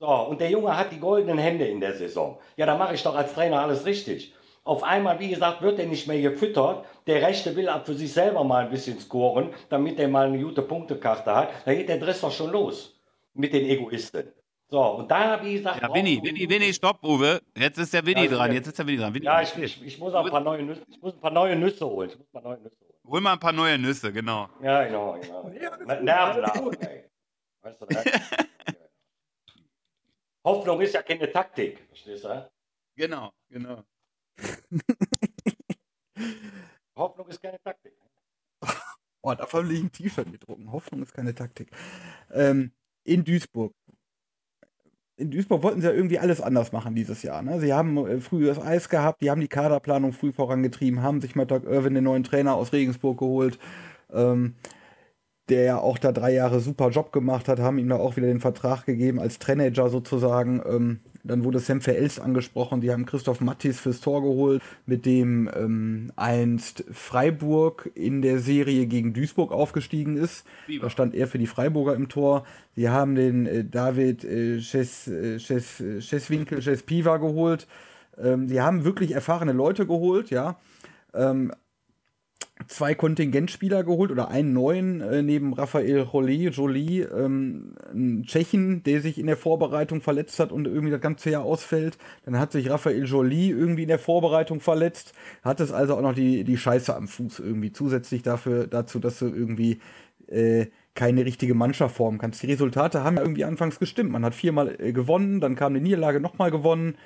so, 0.00 0.06
und 0.06 0.40
der 0.40 0.50
Junge 0.50 0.76
hat 0.76 0.92
die 0.92 0.98
goldenen 0.98 1.38
Hände 1.38 1.66
in 1.66 1.80
der 1.80 1.94
Saison, 1.94 2.38
ja, 2.56 2.64
dann 2.66 2.78
mache 2.78 2.94
ich 2.94 3.02
doch 3.02 3.14
als 3.14 3.34
Trainer 3.34 3.60
alles 3.60 3.84
richtig. 3.84 4.34
Auf 4.64 4.82
einmal, 4.82 5.20
wie 5.20 5.28
gesagt, 5.28 5.60
wird 5.60 5.78
er 5.78 5.86
nicht 5.86 6.08
mehr 6.08 6.20
gefüttert. 6.22 6.86
Der 7.06 7.20
Rechte 7.20 7.54
will 7.54 7.68
ab 7.68 7.84
für 7.84 7.94
sich 7.94 8.12
selber 8.12 8.44
mal 8.44 8.64
ein 8.64 8.70
bisschen 8.70 8.98
scoren, 8.98 9.52
damit 9.68 9.98
er 9.98 10.08
mal 10.08 10.26
eine 10.26 10.42
gute 10.42 10.62
Punktekarte 10.62 11.34
hat. 11.34 11.50
Da 11.66 11.74
geht 11.74 11.88
der 11.88 11.98
Dress 11.98 12.22
doch 12.22 12.32
schon 12.32 12.50
los 12.50 12.98
mit 13.34 13.52
den 13.52 13.66
Egoisten. 13.66 14.32
So, 14.68 14.80
und 14.80 15.10
da, 15.10 15.42
wie 15.44 15.54
gesagt. 15.54 15.82
Ja, 15.82 15.92
Winnie, 15.92 16.20
Winnie, 16.22 16.48
Winnie, 16.48 16.72
stopp, 16.72 17.04
Uwe. 17.04 17.42
Jetzt 17.56 17.78
ist 17.78 17.92
der 17.92 18.06
Winnie 18.06 18.24
ja, 18.24 18.30
dran. 18.30 18.52
Jetzt 18.52 18.68
ist 18.68 18.78
der 18.78 18.86
Winnie 18.86 18.98
dran. 18.98 19.14
Winnie, 19.14 19.26
ja, 19.26 19.42
ich, 19.42 19.54
ich, 19.56 19.84
ich, 19.84 19.98
muss 19.98 20.14
auch 20.14 20.24
ein 20.24 20.30
paar 20.30 20.40
neue 20.40 20.62
Nüsse, 20.62 20.82
ich 20.88 21.00
muss 21.00 21.12
ein 21.12 21.20
paar 21.20 21.30
neue 21.30 21.54
Nüsse 21.54 21.86
holen. 21.86 22.08
Ich 22.08 22.16
muss 22.16 22.26
ein 22.26 22.32
paar 22.32 22.42
neue 22.42 22.60
Nüsse 22.60 22.76
holen. 22.80 22.94
Hol 23.06 23.20
mal 23.20 23.34
ein 23.34 23.40
paar 23.40 23.52
neue 23.52 23.78
Nüsse, 23.78 24.12
genau. 24.12 24.48
Ja, 24.62 24.84
genau, 24.84 25.18
genau. 25.20 25.50
Ja, 25.60 25.76
Nervenladen, 26.00 26.80
ey. 26.80 27.04
Weißt 27.60 27.82
du, 27.82 27.86
das? 27.86 28.04
Hoffnung 30.44 30.80
ist 30.80 30.94
ja 30.94 31.02
keine 31.02 31.30
Taktik, 31.30 31.84
verstehst 31.88 32.24
du? 32.24 32.50
Genau, 32.96 33.32
genau. 33.48 33.82
Hoffnung 36.96 37.28
ist 37.28 37.42
keine 37.42 37.60
Taktik. 37.60 37.92
Oh, 39.26 39.32
davon 39.34 39.70
ein 39.70 39.90
T-Shirt 39.90 40.30
gedrucken. 40.30 40.70
Hoffnung 40.70 41.02
ist 41.02 41.14
keine 41.14 41.34
Taktik. 41.34 41.70
Ähm, 42.30 42.72
in 43.04 43.24
Duisburg. 43.24 43.72
In 45.16 45.30
Duisburg 45.30 45.62
wollten 45.62 45.80
sie 45.80 45.86
ja 45.86 45.94
irgendwie 45.94 46.18
alles 46.18 46.42
anders 46.42 46.72
machen 46.72 46.94
dieses 46.94 47.22
Jahr. 47.22 47.40
Ne? 47.40 47.58
Sie 47.58 47.72
haben 47.72 47.96
äh, 48.06 48.20
früh 48.20 48.44
das 48.44 48.60
Eis 48.60 48.90
gehabt, 48.90 49.22
die 49.22 49.30
haben 49.30 49.40
die 49.40 49.48
Kaderplanung 49.48 50.12
früh 50.12 50.30
vorangetrieben, 50.30 51.02
haben 51.02 51.22
sich 51.22 51.36
mit 51.36 51.50
Doug 51.50 51.62
Irwin 51.64 51.94
den 51.94 52.04
neuen 52.04 52.24
Trainer 52.24 52.54
aus 52.54 52.74
Regensburg 52.74 53.18
geholt, 53.18 53.58
ähm, 54.12 54.56
der 55.48 55.64
ja 55.64 55.78
auch 55.78 55.96
da 55.96 56.12
drei 56.12 56.32
Jahre 56.34 56.60
super 56.60 56.90
Job 56.90 57.10
gemacht 57.10 57.48
hat, 57.48 57.60
haben 57.60 57.78
ihm 57.78 57.88
da 57.88 57.96
auch 57.96 58.16
wieder 58.16 58.26
den 58.26 58.40
Vertrag 58.40 58.84
gegeben 58.84 59.20
als 59.20 59.38
Teenager 59.38 59.88
sozusagen. 59.88 60.60
Ähm, 60.66 61.00
dann 61.24 61.42
wurde 61.42 61.58
Sam 61.58 61.80
Verelst 61.80 62.20
angesprochen, 62.20 62.80
die 62.82 62.92
haben 62.92 63.06
Christoph 63.06 63.40
Mattis 63.40 63.80
fürs 63.80 64.00
Tor 64.00 64.22
geholt, 64.22 64.62
mit 64.86 65.06
dem 65.06 65.50
ähm, 65.54 66.12
einst 66.16 66.84
Freiburg 66.92 67.90
in 67.94 68.22
der 68.22 68.38
Serie 68.38 68.86
gegen 68.86 69.14
Duisburg 69.14 69.50
aufgestiegen 69.50 70.16
ist. 70.16 70.44
Da 70.80 70.90
stand 70.90 71.14
er 71.14 71.26
für 71.26 71.38
die 71.38 71.46
Freiburger 71.46 71.94
im 71.94 72.08
Tor. 72.08 72.44
Sie 72.76 72.90
haben 72.90 73.14
den 73.14 73.46
äh, 73.46 73.64
David 73.64 74.22
äh, 74.24 74.60
Ches, 74.60 75.08
äh, 75.08 75.38
Ches, 75.38 75.82
Cheswinkel, 76.00 76.60
Chespiva 76.60 77.16
geholt. 77.16 77.66
Ähm, 78.18 78.48
sie 78.48 78.60
haben 78.60 78.84
wirklich 78.84 79.12
erfahrene 79.12 79.52
Leute 79.52 79.86
geholt, 79.86 80.30
ja. 80.30 80.58
Ähm, 81.14 81.52
zwei 82.68 82.94
Kontingentspieler 82.94 83.84
geholt 83.84 84.10
oder 84.10 84.28
einen 84.28 84.52
neuen 84.52 85.00
äh, 85.00 85.22
neben 85.22 85.52
Raphael 85.54 86.06
Jolie, 86.12 86.48
Jolie 86.48 87.02
ähm, 87.02 87.74
einen 87.90 88.24
Tschechen, 88.24 88.82
der 88.82 89.00
sich 89.00 89.18
in 89.18 89.26
der 89.26 89.36
Vorbereitung 89.36 90.00
verletzt 90.00 90.38
hat 90.38 90.52
und 90.52 90.66
irgendwie 90.66 90.90
das 90.90 91.00
ganze 91.00 91.30
Jahr 91.30 91.44
ausfällt. 91.44 91.98
Dann 92.24 92.38
hat 92.38 92.52
sich 92.52 92.70
Raphael 92.70 93.04
Jolie 93.04 93.50
irgendwie 93.50 93.82
in 93.82 93.88
der 93.88 93.98
Vorbereitung 93.98 94.60
verletzt. 94.60 95.12
Hat 95.42 95.60
es 95.60 95.72
also 95.72 95.96
auch 95.96 96.02
noch 96.02 96.14
die, 96.14 96.44
die 96.44 96.58
Scheiße 96.58 96.94
am 96.94 97.08
Fuß 97.08 97.40
irgendwie 97.40 97.72
zusätzlich 97.72 98.22
dafür, 98.22 98.66
dazu, 98.66 98.98
dass 98.98 99.18
du 99.18 99.26
irgendwie 99.26 99.80
äh, 100.28 100.66
keine 100.94 101.24
richtige 101.24 101.54
Mannschaft 101.54 101.96
formen 101.96 102.18
kannst. 102.18 102.42
Die 102.42 102.46
Resultate 102.46 103.02
haben 103.02 103.16
ja 103.16 103.22
irgendwie 103.22 103.44
anfangs 103.44 103.78
gestimmt. 103.78 104.10
Man 104.10 104.24
hat 104.24 104.34
viermal 104.34 104.76
äh, 104.80 104.92
gewonnen, 104.92 105.40
dann 105.40 105.56
kam 105.56 105.74
die 105.74 105.80
Niederlage 105.80 106.20
nochmal 106.20 106.50
gewonnen. 106.50 106.96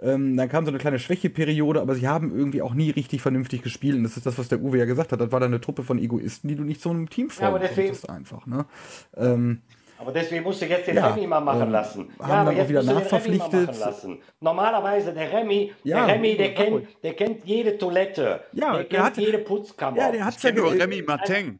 Ähm, 0.00 0.36
dann 0.36 0.48
kam 0.48 0.64
so 0.64 0.70
eine 0.70 0.78
kleine 0.78 0.98
Schwächeperiode, 0.98 1.80
aber 1.80 1.94
sie 1.94 2.06
haben 2.06 2.36
irgendwie 2.36 2.62
auch 2.62 2.74
nie 2.74 2.90
richtig 2.90 3.20
vernünftig 3.20 3.62
gespielt. 3.62 3.96
Und 3.96 4.04
das 4.04 4.16
ist 4.16 4.26
das, 4.26 4.38
was 4.38 4.48
der 4.48 4.60
Uwe 4.60 4.78
ja 4.78 4.84
gesagt 4.84 5.12
hat. 5.12 5.20
Das 5.20 5.32
war 5.32 5.40
dann 5.40 5.50
eine 5.50 5.60
Truppe 5.60 5.82
von 5.82 5.98
Egoisten, 5.98 6.48
die 6.48 6.54
du 6.54 6.62
nicht 6.62 6.80
zu 6.80 6.90
einem 6.90 7.10
Team 7.10 7.30
formen 7.30 7.62
ja, 7.62 7.68
konntest 7.68 8.08
einfach. 8.08 8.46
Ne? 8.46 8.66
Ähm, 9.16 9.62
aber 9.98 10.12
deswegen 10.12 10.44
musst 10.44 10.62
du 10.62 10.66
jetzt 10.66 10.86
den 10.86 10.96
ja, 10.96 11.08
Remy 11.08 11.26
mal 11.26 11.40
machen 11.40 11.62
ähm, 11.62 11.70
lassen. 11.70 12.12
Haben 12.20 12.28
ja, 12.30 12.40
aber 12.40 12.52
jetzt 12.52 12.68
wieder 12.68 12.82
nachverpflichtet. 12.84 13.70
Normalerweise 14.40 15.12
der 15.12 15.32
Remy, 15.32 15.74
ja, 15.82 16.06
der 16.06 16.14
Remy, 16.14 16.36
der 16.36 16.54
kennt, 16.54 16.88
der 17.02 17.14
kennt 17.14 17.44
jede 17.44 17.76
Toilette, 17.76 18.44
ja, 18.52 18.72
der, 18.72 18.72
der 18.72 18.84
kennt 18.84 19.02
hat, 19.02 19.16
jede 19.16 19.38
Putzkammer. 19.38 19.98
Ja, 19.98 20.12
der 20.12 20.24
hat 20.24 20.40
ja 20.40 20.52
nur 20.52 20.72
Remy 20.72 21.02
Martin. 21.02 21.58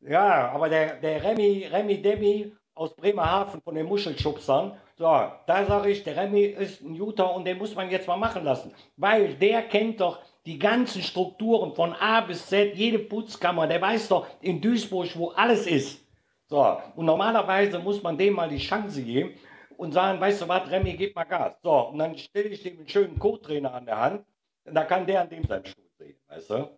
Ja, 0.00 0.50
aber 0.50 0.70
der, 0.70 0.94
der 0.96 1.22
Remy, 1.22 1.68
Remy 1.70 2.00
Demi 2.00 2.52
aus 2.74 2.94
Bremerhaven 2.94 3.60
von 3.60 3.74
den 3.74 3.86
Muschelschubsern, 3.86 4.72
so, 4.98 5.04
da 5.04 5.64
sage 5.64 5.90
ich, 5.90 6.02
der 6.02 6.16
Remy 6.16 6.42
ist 6.42 6.82
ein 6.82 6.96
Juter 6.96 7.32
und 7.32 7.44
den 7.44 7.56
muss 7.56 7.72
man 7.76 7.88
jetzt 7.88 8.08
mal 8.08 8.16
machen 8.16 8.42
lassen. 8.42 8.74
Weil 8.96 9.34
der 9.34 9.62
kennt 9.62 10.00
doch 10.00 10.18
die 10.44 10.58
ganzen 10.58 11.02
Strukturen 11.02 11.72
von 11.72 11.92
A 11.94 12.20
bis 12.22 12.46
Z, 12.46 12.74
jede 12.74 12.98
Putzkammer, 12.98 13.68
der 13.68 13.80
weiß 13.80 14.08
doch 14.08 14.26
in 14.40 14.60
Duisburg, 14.60 15.16
wo 15.16 15.28
alles 15.30 15.68
ist. 15.68 16.04
So, 16.48 16.80
und 16.96 17.06
normalerweise 17.06 17.78
muss 17.78 18.02
man 18.02 18.18
dem 18.18 18.34
mal 18.34 18.48
die 18.48 18.58
Chance 18.58 19.02
geben 19.04 19.34
und 19.76 19.92
sagen, 19.92 20.20
weißt 20.20 20.42
du 20.42 20.48
was, 20.48 20.68
Remy, 20.68 20.94
gib 20.94 21.14
mal 21.14 21.24
Gas. 21.24 21.54
So, 21.62 21.88
und 21.88 21.98
dann 21.98 22.18
stelle 22.18 22.48
ich 22.48 22.64
dem 22.64 22.78
einen 22.78 22.88
schönen 22.88 23.18
Co-Trainer 23.20 23.72
an 23.72 23.86
der 23.86 24.00
Hand, 24.00 24.26
und 24.64 24.74
da 24.74 24.84
kann 24.84 25.06
der 25.06 25.20
an 25.20 25.30
dem 25.30 25.44
seinen 25.44 25.64
Stuhl 25.64 25.88
sehen, 25.96 26.18
weißt 26.26 26.50
du? 26.50 26.70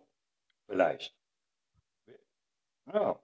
Vielleicht. 0.67 1.15
Ja 2.93 3.17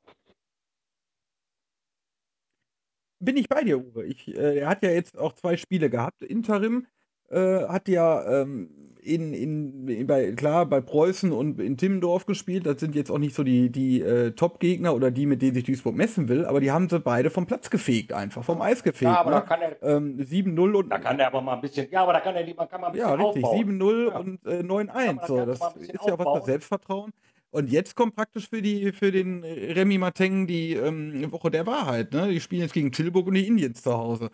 bin 3.19 3.37
ich 3.37 3.49
bei 3.49 3.63
dir, 3.63 3.79
Uwe. 3.79 4.05
Ich, 4.05 4.27
äh, 4.27 4.59
er 4.59 4.69
hat 4.69 4.81
ja 4.81 4.89
jetzt 4.89 5.17
auch 5.17 5.33
zwei 5.33 5.57
Spiele 5.57 5.89
gehabt. 5.89 6.21
Interim 6.21 6.87
äh, 7.29 7.67
hat 7.67 7.87
ja 7.87 8.41
ähm, 8.41 8.69
in, 9.01 9.33
in, 9.33 9.87
in, 9.87 10.07
bei, 10.07 10.31
klar 10.31 10.65
bei 10.65 10.81
Preußen 10.81 11.31
und 11.31 11.59
in 11.59 11.77
Timmendorf 11.77 12.25
gespielt. 12.25 12.65
Das 12.65 12.79
sind 12.79 12.95
jetzt 12.95 13.09
auch 13.09 13.17
nicht 13.17 13.35
so 13.35 13.43
die, 13.43 13.69
die 13.69 14.01
äh, 14.01 14.31
Top-Gegner 14.31 14.93
oder 14.93 15.11
die, 15.11 15.25
mit 15.25 15.41
denen 15.41 15.53
sich 15.53 15.63
Duisburg 15.63 15.95
messen 15.95 16.27
will, 16.27 16.45
aber 16.45 16.59
die 16.59 16.71
haben 16.71 16.89
sie 16.89 16.99
beide 16.99 17.29
vom 17.29 17.45
Platz 17.45 17.69
gefegt, 17.69 18.13
einfach 18.13 18.43
vom 18.43 18.61
Eis 18.61 18.83
gefegt. 18.83 19.11
Ja, 19.11 19.19
aber 19.19 19.31
ne? 19.31 19.35
da 19.37 19.41
kann 19.41 19.61
er. 19.61 19.83
Ähm, 19.83 20.17
7-0 20.17 20.73
und. 20.73 20.89
Da 20.89 20.99
kann 20.99 21.19
er 21.19 21.27
aber 21.27 21.41
mal 21.41 21.55
ein 21.55 21.61
bisschen. 21.61 21.87
Ja, 21.89 22.03
aber 22.03 22.13
da 22.13 22.19
kann 22.19 22.35
er 22.35 22.43
lieber 22.43 22.67
kann 22.67 22.81
man 22.81 22.91
ein 22.91 22.93
bisschen. 22.93 23.09
Ja, 23.09 23.15
richtig. 23.15 23.43
7-0 23.43 24.09
ja. 24.09 24.17
und 24.17 24.45
äh, 24.45 24.59
9-1. 24.59 25.27
So, 25.27 25.45
das 25.45 25.59
ist 25.77 25.93
ja 25.93 26.13
auch 26.13 26.19
was 26.19 26.39
für 26.39 26.45
Selbstvertrauen. 26.45 27.13
Und 27.49 27.69
jetzt 27.69 27.95
kommt 27.95 28.15
praktisch 28.15 28.49
für, 28.49 28.61
die, 28.61 28.91
für 28.91 29.11
den 29.11 29.43
Remy 29.43 29.97
Mateng 29.97 30.47
die 30.47 30.73
ähm, 30.73 31.31
Woche 31.31 31.49
der 31.49 31.65
Wahrheit. 31.65 32.13
Ne? 32.13 32.29
Die 32.29 32.41
spielen 32.41 32.61
jetzt 32.61 32.73
gegen 32.73 32.91
Tilburg 32.91 33.27
und 33.27 33.35
die 33.35 33.47
Indiens 33.47 33.81
zu 33.81 33.93
Hause. 33.93 34.29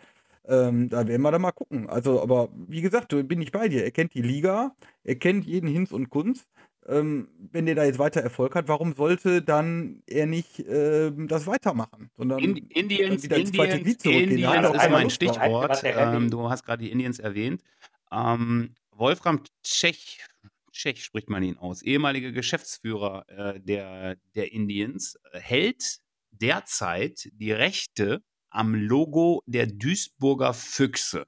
Ähm, 0.46 0.90
da 0.90 1.06
werden 1.06 1.22
wir 1.22 1.30
dann 1.30 1.42
mal 1.42 1.52
gucken. 1.52 1.88
Also, 1.88 2.20
aber 2.20 2.50
wie 2.54 2.82
gesagt, 2.82 3.14
bin 3.28 3.40
ich 3.40 3.52
bei 3.52 3.68
dir. 3.68 3.84
Er 3.84 3.92
kennt 3.92 4.14
die 4.14 4.22
Liga, 4.22 4.74
er 5.02 5.14
kennt 5.14 5.46
jeden 5.46 5.68
Hinz 5.68 5.92
und 5.92 6.10
Kunst. 6.10 6.46
Ähm, 6.86 7.28
wenn 7.50 7.64
der 7.64 7.76
da 7.76 7.84
jetzt 7.84 7.98
weiter 7.98 8.20
Erfolg 8.20 8.54
hat, 8.54 8.68
warum 8.68 8.94
sollte 8.94 9.40
dann 9.40 10.02
er 10.06 10.26
nicht 10.26 10.58
äh, 10.60 11.10
das 11.12 11.46
weitermachen? 11.46 12.10
Sondern 12.14 12.40
In, 12.40 12.56
Indians, 12.56 13.24
Indians, 13.24 14.04
Indians 14.04 14.76
ist 14.76 14.90
mein 14.90 15.08
Stichwort. 15.08 15.82
Ähm, 15.82 16.30
du 16.30 16.50
hast 16.50 16.64
gerade 16.64 16.84
die 16.84 16.90
Indians 16.90 17.20
erwähnt. 17.20 17.62
Ähm, 18.12 18.74
Wolfram 18.90 19.40
Tschech 19.62 20.20
Tschech 20.74 21.02
spricht 21.04 21.30
man 21.30 21.42
ihn 21.42 21.56
aus, 21.56 21.82
ehemaliger 21.82 22.32
Geschäftsführer 22.32 23.24
äh, 23.28 23.60
der, 23.60 24.16
der 24.34 24.52
Indians, 24.52 25.16
äh, 25.32 25.40
hält 25.40 26.00
derzeit 26.32 27.30
die 27.32 27.52
Rechte 27.52 28.22
am 28.50 28.74
Logo 28.74 29.42
der 29.46 29.66
Duisburger 29.66 30.52
Füchse. 30.52 31.26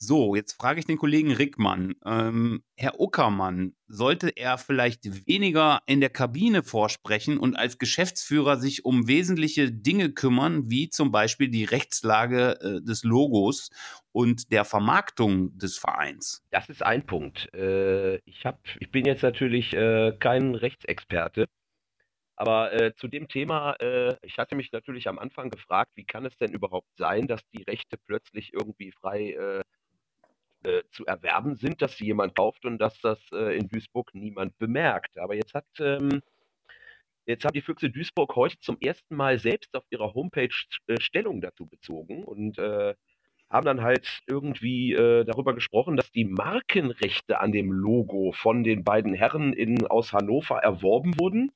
So, 0.00 0.36
jetzt 0.36 0.52
frage 0.52 0.78
ich 0.78 0.86
den 0.86 0.96
Kollegen 0.96 1.32
Rickmann. 1.32 1.96
Ähm, 2.04 2.62
Herr 2.76 3.00
Uckermann, 3.00 3.74
sollte 3.88 4.28
er 4.28 4.56
vielleicht 4.56 5.26
weniger 5.26 5.80
in 5.86 6.00
der 6.00 6.10
Kabine 6.10 6.62
vorsprechen 6.62 7.36
und 7.36 7.56
als 7.56 7.78
Geschäftsführer 7.78 8.58
sich 8.58 8.84
um 8.84 9.08
wesentliche 9.08 9.72
Dinge 9.72 10.12
kümmern, 10.12 10.70
wie 10.70 10.88
zum 10.88 11.10
Beispiel 11.10 11.48
die 11.48 11.64
Rechtslage 11.64 12.60
äh, 12.60 12.80
des 12.86 13.02
Logos 13.02 13.70
und 14.12 14.52
der 14.52 14.64
Vermarktung 14.64 15.58
des 15.58 15.78
Vereins? 15.78 16.44
Das 16.50 16.68
ist 16.68 16.82
ein 16.82 17.04
Punkt. 17.06 17.52
Äh, 17.54 18.16
ich, 18.24 18.44
hab, 18.46 18.60
ich 18.78 18.90
bin 18.90 19.04
jetzt 19.06 19.22
natürlich 19.22 19.74
äh, 19.74 20.12
kein 20.18 20.54
Rechtsexperte, 20.54 21.46
Aber 22.36 22.72
äh, 22.72 22.94
zu 22.94 23.08
dem 23.08 23.28
Thema, 23.28 23.74
äh, 23.80 24.16
ich 24.22 24.38
hatte 24.38 24.54
mich 24.54 24.70
natürlich 24.72 25.08
am 25.08 25.18
Anfang 25.18 25.50
gefragt, 25.50 25.90
wie 25.96 26.04
kann 26.04 26.24
es 26.24 26.36
denn 26.36 26.52
überhaupt 26.52 26.88
sein, 26.96 27.26
dass 27.26 27.42
die 27.52 27.62
Rechte 27.64 27.96
plötzlich 28.06 28.52
irgendwie 28.52 28.92
frei 28.92 29.32
äh, 29.32 29.62
äh, 30.64 30.82
zu 30.90 31.06
erwerben 31.06 31.56
sind, 31.56 31.82
dass 31.82 31.96
sie 31.96 32.06
jemand 32.06 32.36
kauft 32.36 32.64
und 32.64 32.78
dass 32.78 33.00
das 33.00 33.18
äh, 33.32 33.56
in 33.56 33.68
Duisburg 33.68 34.14
niemand 34.14 34.58
bemerkt. 34.58 35.18
Aber 35.18 35.34
jetzt 35.34 35.54
hat 35.54 35.66
ähm, 35.80 36.20
jetzt 37.26 37.44
haben 37.44 37.52
die 37.52 37.62
Füchse 37.62 37.90
Duisburg 37.90 38.34
heute 38.36 38.58
zum 38.60 38.76
ersten 38.80 39.14
Mal 39.14 39.38
selbst 39.38 39.74
auf 39.76 39.84
ihrer 39.90 40.14
Homepage 40.14 40.54
äh, 40.86 41.00
Stellung 41.00 41.40
dazu 41.40 41.66
bezogen 41.66 42.24
und 42.24 42.58
äh, 42.58 42.94
haben 43.50 43.64
dann 43.66 43.82
halt 43.82 44.20
irgendwie 44.26 44.92
äh, 44.92 45.24
darüber 45.24 45.54
gesprochen, 45.54 45.96
dass 45.96 46.10
die 46.10 46.24
Markenrechte 46.24 47.40
an 47.40 47.52
dem 47.52 47.72
Logo 47.72 48.32
von 48.32 48.62
den 48.64 48.84
beiden 48.84 49.14
Herren 49.14 49.52
in, 49.52 49.86
aus 49.86 50.12
Hannover 50.12 50.58
erworben 50.58 51.18
wurden 51.18 51.50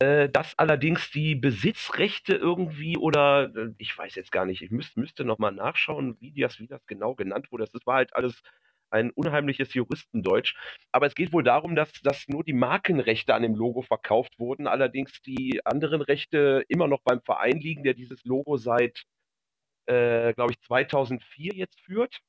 dass 0.00 0.58
allerdings 0.58 1.10
die 1.10 1.34
Besitzrechte 1.34 2.34
irgendwie 2.34 2.96
oder 2.96 3.52
äh, 3.54 3.74
ich 3.78 3.96
weiß 3.96 4.14
jetzt 4.14 4.32
gar 4.32 4.46
nicht, 4.46 4.62
ich 4.62 4.70
müsst, 4.70 4.96
müsste 4.96 5.24
noch 5.24 5.38
mal 5.38 5.50
nachschauen, 5.50 6.16
wie 6.20 6.32
das, 6.40 6.58
wie 6.58 6.66
das 6.66 6.84
genau 6.86 7.14
genannt 7.14 7.52
wurde. 7.52 7.66
Das 7.70 7.86
war 7.86 7.96
halt 7.96 8.14
alles 8.16 8.42
ein 8.90 9.10
unheimliches 9.10 9.74
Juristendeutsch. 9.74 10.54
Aber 10.92 11.06
es 11.06 11.14
geht 11.14 11.32
wohl 11.32 11.44
darum, 11.44 11.76
dass, 11.76 11.92
dass 12.02 12.28
nur 12.28 12.44
die 12.44 12.52
Markenrechte 12.52 13.34
an 13.34 13.42
dem 13.42 13.54
Logo 13.54 13.82
verkauft 13.82 14.38
wurden, 14.38 14.66
allerdings 14.66 15.22
die 15.22 15.60
anderen 15.64 16.02
Rechte 16.02 16.64
immer 16.68 16.88
noch 16.88 17.02
beim 17.02 17.20
Verein 17.22 17.60
liegen, 17.60 17.84
der 17.84 17.94
dieses 17.94 18.24
Logo 18.24 18.56
seit, 18.56 19.04
äh, 19.86 20.34
glaube 20.34 20.52
ich, 20.52 20.60
2004 20.62 21.54
jetzt 21.54 21.80
führt. 21.80 22.20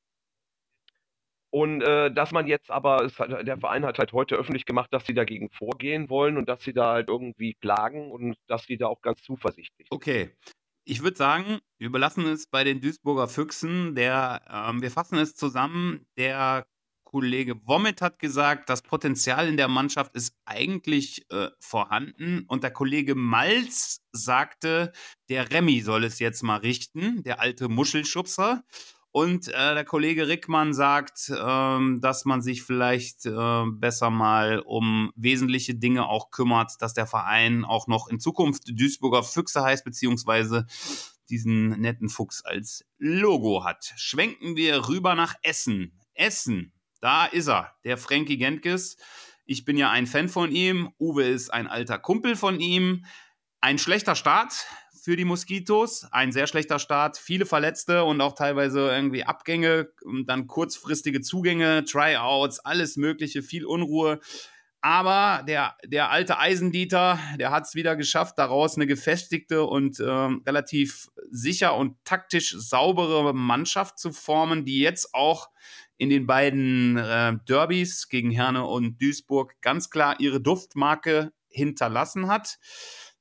Und 1.52 1.82
äh, 1.82 2.10
dass 2.10 2.32
man 2.32 2.46
jetzt 2.46 2.70
aber, 2.70 3.10
hat, 3.18 3.46
der 3.46 3.58
Verein 3.58 3.84
hat 3.84 3.98
halt 3.98 4.14
heute 4.14 4.36
öffentlich 4.36 4.64
gemacht, 4.64 4.88
dass 4.90 5.04
sie 5.04 5.12
dagegen 5.12 5.50
vorgehen 5.50 6.08
wollen 6.08 6.38
und 6.38 6.48
dass 6.48 6.62
sie 6.62 6.72
da 6.72 6.92
halt 6.92 7.08
irgendwie 7.08 7.54
klagen 7.60 8.10
und 8.10 8.36
dass 8.46 8.64
sie 8.64 8.78
da 8.78 8.86
auch 8.86 9.02
ganz 9.02 9.22
zuversichtlich 9.22 9.86
sind. 9.90 9.92
Okay. 9.92 10.30
Ich 10.84 11.02
würde 11.02 11.16
sagen, 11.16 11.58
wir 11.78 11.92
belassen 11.92 12.24
es 12.24 12.46
bei 12.46 12.64
den 12.64 12.80
Duisburger 12.80 13.28
Füchsen. 13.28 13.94
Der, 13.94 14.40
ähm, 14.50 14.80
wir 14.80 14.90
fassen 14.90 15.18
es 15.18 15.34
zusammen. 15.34 16.06
Der 16.16 16.66
Kollege 17.04 17.60
Wommet 17.66 18.00
hat 18.00 18.18
gesagt, 18.18 18.70
das 18.70 18.80
Potenzial 18.80 19.46
in 19.46 19.58
der 19.58 19.68
Mannschaft 19.68 20.16
ist 20.16 20.34
eigentlich 20.46 21.26
äh, 21.30 21.50
vorhanden. 21.60 22.46
Und 22.48 22.62
der 22.62 22.72
Kollege 22.72 23.14
Malz 23.14 24.00
sagte, 24.12 24.92
der 25.28 25.50
Remy 25.50 25.82
soll 25.82 26.04
es 26.04 26.18
jetzt 26.18 26.42
mal 26.42 26.56
richten, 26.56 27.22
der 27.24 27.40
alte 27.40 27.68
Muschelschubser. 27.68 28.64
Und 29.12 29.48
äh, 29.48 29.74
der 29.74 29.84
Kollege 29.84 30.26
Rickmann 30.26 30.72
sagt, 30.72 31.30
ähm, 31.38 32.00
dass 32.00 32.24
man 32.24 32.40
sich 32.40 32.62
vielleicht 32.62 33.26
äh, 33.26 33.64
besser 33.70 34.08
mal 34.08 34.60
um 34.60 35.12
wesentliche 35.16 35.74
Dinge 35.74 36.08
auch 36.08 36.30
kümmert, 36.30 36.80
dass 36.80 36.94
der 36.94 37.06
Verein 37.06 37.66
auch 37.66 37.86
noch 37.86 38.08
in 38.08 38.20
Zukunft 38.20 38.62
Duisburger 38.68 39.22
Füchse 39.22 39.62
heißt, 39.62 39.84
beziehungsweise 39.84 40.66
diesen 41.28 41.80
netten 41.80 42.08
Fuchs 42.08 42.42
als 42.42 42.86
Logo 42.96 43.64
hat. 43.64 43.92
Schwenken 43.96 44.56
wir 44.56 44.88
rüber 44.88 45.14
nach 45.14 45.34
Essen. 45.42 46.00
Essen, 46.14 46.72
da 47.02 47.26
ist 47.26 47.48
er, 47.48 47.74
der 47.84 47.98
Frankie 47.98 48.38
Gentges. 48.38 48.96
Ich 49.44 49.66
bin 49.66 49.76
ja 49.76 49.90
ein 49.90 50.06
Fan 50.06 50.30
von 50.30 50.50
ihm. 50.50 50.90
Uwe 50.98 51.24
ist 51.24 51.52
ein 51.52 51.66
alter 51.66 51.98
Kumpel 51.98 52.34
von 52.34 52.60
ihm. 52.60 53.04
Ein 53.60 53.78
schlechter 53.78 54.14
Start 54.14 54.66
für 55.02 55.16
die 55.16 55.24
Moskitos. 55.24 56.06
Ein 56.12 56.30
sehr 56.30 56.46
schlechter 56.46 56.78
Start, 56.78 57.18
viele 57.18 57.44
Verletzte 57.44 58.04
und 58.04 58.20
auch 58.20 58.34
teilweise 58.34 58.88
irgendwie 58.88 59.24
Abgänge 59.24 59.88
und 60.04 60.26
dann 60.26 60.46
kurzfristige 60.46 61.20
Zugänge, 61.20 61.84
Tryouts, 61.84 62.60
alles 62.60 62.96
Mögliche, 62.96 63.42
viel 63.42 63.66
Unruhe. 63.66 64.20
Aber 64.80 65.42
der, 65.46 65.76
der 65.84 66.10
alte 66.10 66.38
Eisendieter, 66.38 67.18
der 67.36 67.50
hat 67.50 67.64
es 67.64 67.74
wieder 67.74 67.96
geschafft, 67.96 68.38
daraus 68.38 68.76
eine 68.76 68.86
gefestigte 68.86 69.64
und 69.64 69.98
äh, 69.98 70.04
relativ 70.04 71.08
sicher 71.32 71.76
und 71.76 71.96
taktisch 72.04 72.54
saubere 72.56 73.34
Mannschaft 73.34 73.98
zu 73.98 74.12
formen, 74.12 74.64
die 74.64 74.78
jetzt 74.78 75.14
auch 75.14 75.50
in 75.98 76.10
den 76.10 76.28
beiden 76.28 76.96
äh, 76.96 77.34
Derbys 77.48 78.08
gegen 78.08 78.30
Herne 78.30 78.66
und 78.66 79.02
Duisburg 79.02 79.54
ganz 79.62 79.90
klar 79.90 80.20
ihre 80.20 80.40
Duftmarke 80.40 81.32
hinterlassen 81.48 82.28
hat. 82.28 82.58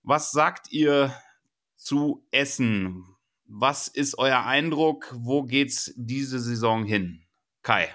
Was 0.03 0.31
sagt 0.31 0.71
ihr 0.71 1.11
zu 1.81 2.25
Essen. 2.31 3.05
Was 3.45 3.87
ist 3.87 4.17
euer 4.17 4.45
Eindruck? 4.45 5.13
Wo 5.17 5.43
geht's 5.43 5.93
diese 5.97 6.39
Saison 6.39 6.85
hin? 6.85 7.25
Kai. 7.63 7.89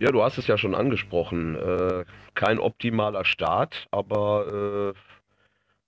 Ja, 0.00 0.10
du 0.10 0.22
hast 0.22 0.38
es 0.38 0.46
ja 0.46 0.58
schon 0.58 0.74
angesprochen. 0.74 1.54
Äh, 1.56 2.04
kein 2.34 2.58
optimaler 2.58 3.24
Start, 3.24 3.86
aber 3.90 4.94
äh, 4.94 4.98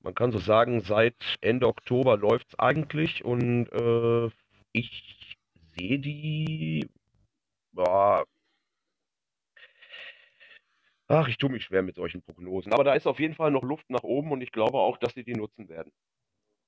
man 0.02 0.14
kann 0.14 0.32
so 0.32 0.38
sagen, 0.38 0.82
seit 0.82 1.16
Ende 1.40 1.66
Oktober 1.66 2.18
läuft 2.18 2.48
es 2.50 2.58
eigentlich 2.58 3.24
und 3.24 3.68
äh, 3.72 4.30
ich 4.72 5.36
sehe 5.76 5.98
die. 5.98 6.88
Ja, 7.72 8.22
ach, 11.08 11.28
ich 11.28 11.38
tue 11.38 11.50
mich 11.50 11.64
schwer 11.64 11.82
mit 11.82 11.96
solchen 11.96 12.22
Prognosen. 12.22 12.72
Aber 12.72 12.84
da 12.84 12.94
ist 12.94 13.06
auf 13.06 13.18
jeden 13.18 13.34
Fall 13.34 13.50
noch 13.50 13.62
Luft 13.62 13.88
nach 13.88 14.02
oben 14.02 14.30
und 14.30 14.42
ich 14.42 14.52
glaube 14.52 14.78
auch, 14.78 14.98
dass 14.98 15.14
sie 15.14 15.24
die 15.24 15.34
nutzen 15.34 15.68
werden. 15.68 15.90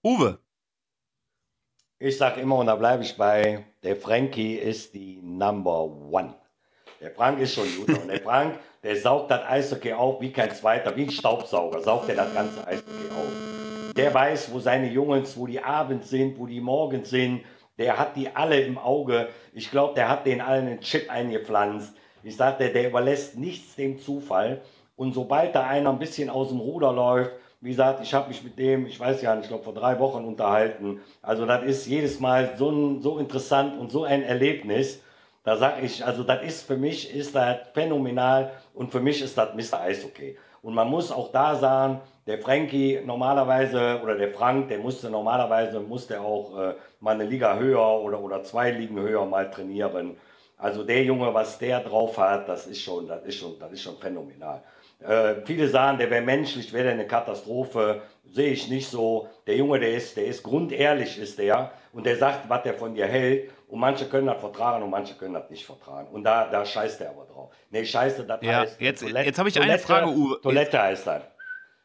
Uwe. 0.07 0.38
Ich 1.98 2.16
sage 2.16 2.40
immer, 2.40 2.59
und 2.59 2.66
da 2.66 2.76
bleibe 2.76 3.02
ich 3.02 3.16
bei, 3.16 3.64
der 3.82 3.96
Frankie 3.96 4.54
ist 4.54 4.94
die 4.94 5.18
Number 5.20 5.82
One. 5.82 6.32
Der 7.00 7.11
Frank 7.11 7.40
ist 7.40 7.54
schon 7.54 7.66
gut. 7.76 7.88
Und 7.88 8.07
der 8.07 8.20
Frank, 8.20 8.57
der 8.84 8.94
saugt 8.94 9.32
das 9.32 9.44
Eishockey 9.48 9.92
auf 9.94 10.20
wie 10.20 10.30
kein 10.30 10.52
zweiter, 10.52 10.94
wie 10.94 11.02
ein 11.02 11.11
Staubsauger, 11.11 11.80
saugt 11.80 12.09
er 12.09 12.14
das 12.14 12.32
ganze 12.32 12.64
Eishockey 12.64 13.11
auf. 13.11 13.94
Der 13.96 14.14
weiß, 14.14 14.52
wo 14.52 14.61
seine 14.61 14.88
Jungs, 14.88 15.36
wo 15.36 15.48
die 15.48 15.61
abends 15.61 16.09
sind, 16.09 16.38
wo 16.38 16.46
die 16.46 16.61
morgens 16.61 17.11
sind. 17.11 17.42
Der 17.76 17.98
hat 17.98 18.14
die 18.14 18.28
alle 18.28 18.61
im 18.61 18.78
Auge. 18.78 19.28
Ich 19.54 19.72
glaube, 19.72 19.94
der 19.94 20.09
hat 20.09 20.24
den 20.24 20.40
allen 20.40 20.68
einen 20.68 20.80
Chip 20.82 21.11
eingepflanzt. 21.11 21.96
Ich 22.22 22.36
sagte, 22.36 22.70
der 22.70 22.90
überlässt 22.90 23.36
nichts 23.36 23.74
dem 23.74 23.98
Zufall. 23.98 24.62
Und 24.94 25.14
sobald 25.14 25.57
da 25.57 25.66
einer 25.66 25.90
ein 25.90 25.98
bisschen 25.98 26.30
aus 26.30 26.50
dem 26.50 26.61
Ruder 26.61 26.92
läuft, 26.92 27.32
wie 27.61 27.70
gesagt, 27.70 28.00
ich 28.02 28.12
habe 28.12 28.28
mich 28.28 28.42
mit 28.42 28.59
dem, 28.59 28.86
ich 28.86 28.98
weiß 29.00 29.22
ja 29.22 29.34
nicht, 29.34 29.44
ich 29.44 29.48
glaube 29.48 29.64
vor 29.64 29.74
drei 29.74 29.98
Wochen 29.98 30.24
unterhalten. 30.24 31.00
Also 31.22 31.46
das 31.46 31.64
ist 31.64 31.86
jedes 31.86 32.20
Mal 32.20 32.54
so, 32.57 32.70
ein, 32.70 33.00
so 33.00 33.18
interessant 33.18 33.78
und 33.78 33.90
so 33.90 34.04
ein 34.04 34.22
Erlebnis. 34.22 35.02
Da 35.42 35.57
sage 35.57 35.86
ich, 35.86 36.04
also 36.04 36.22
das 36.22 36.42
ist 36.42 36.62
für 36.66 36.76
mich 36.76 37.14
ist 37.14 37.34
das 37.34 37.59
phänomenal 37.72 38.50
und 38.74 38.90
für 38.90 39.00
mich 39.00 39.22
ist 39.22 39.38
das 39.38 39.54
Mr. 39.54 39.80
Eishockey. 39.80 40.36
Und 40.62 40.74
man 40.74 40.88
muss 40.88 41.12
auch 41.12 41.30
da 41.30 41.54
sagen, 41.54 42.00
der 42.26 42.38
Frankie 42.38 43.00
normalerweise 43.04 44.00
oder 44.02 44.16
der 44.16 44.32
Frank, 44.32 44.68
der 44.68 44.78
musste 44.78 45.09
normalerweise 45.09 45.78
musste 45.78 46.20
auch 46.20 46.59
äh, 46.59 46.74
mal 47.00 47.14
eine 47.14 47.24
Liga 47.24 47.57
höher 47.57 48.00
oder, 48.02 48.20
oder 48.20 48.42
zwei 48.42 48.72
Ligen 48.72 48.98
höher 48.98 49.24
mal 49.24 49.48
trainieren. 49.48 50.16
Also 50.59 50.82
der 50.82 51.04
Junge, 51.04 51.32
was 51.32 51.59
der 51.59 51.80
drauf 51.80 52.18
hat, 52.18 52.48
das 52.48 52.66
ist 52.66 52.80
schon, 52.80 53.07
das 53.07 53.22
ist 53.24 53.36
schon, 53.36 53.59
das 53.61 53.72
ist 53.72 53.82
schon 53.82 53.96
phänomenal. 53.98 54.62
Äh, 55.01 55.44
viele 55.44 55.68
sagen, 55.68 55.99
der 55.99 56.11
wäre 56.11 56.22
menschlich, 56.24 56.72
wäre 56.72 56.90
eine 56.90 57.07
Katastrophe. 57.07 58.03
Sehe 58.24 58.51
ich 58.51 58.68
nicht 58.68 58.88
so. 58.88 59.28
Der 59.47 59.57
Junge, 59.57 59.78
der 59.78 59.94
ist, 59.94 60.16
der 60.16 60.26
ist 60.26 60.42
grundehrlich, 60.42 61.18
ist 61.18 61.38
der. 61.38 61.72
Und 61.92 62.07
der 62.07 62.16
sagt, 62.16 62.49
was 62.49 62.62
der 62.62 62.74
von 62.74 62.94
dir 62.94 63.07
hält. 63.07 63.51
Und 63.68 63.80
manche 63.80 64.09
können 64.09 64.26
das 64.26 64.40
vertragen 64.40 64.82
und 64.82 64.90
manche 64.90 65.14
können 65.14 65.34
das 65.34 65.51
nicht 65.51 65.66
vertragen. 65.66 66.09
Und 66.09 66.24
da, 66.24 66.49
da 66.49 66.64
scheißt 66.64 67.01
er 67.01 67.11
aber 67.11 67.24
drauf. 67.24 67.53
Nee, 67.70 67.84
scheiße, 67.84 68.24
das 68.24 68.40
ja, 68.42 68.61
heißt. 68.61 68.80
Jetzt, 68.80 69.01
Toilette, 69.01 69.26
jetzt 69.26 69.38
habe 69.38 69.49
ich 69.49 69.55
Toilette, 69.55 69.72
eine 69.72 69.82
Frage, 69.82 70.09
Uwe. 70.09 70.40
Toilette 70.40 70.80
heißt 70.80 71.07
das. 71.07 71.22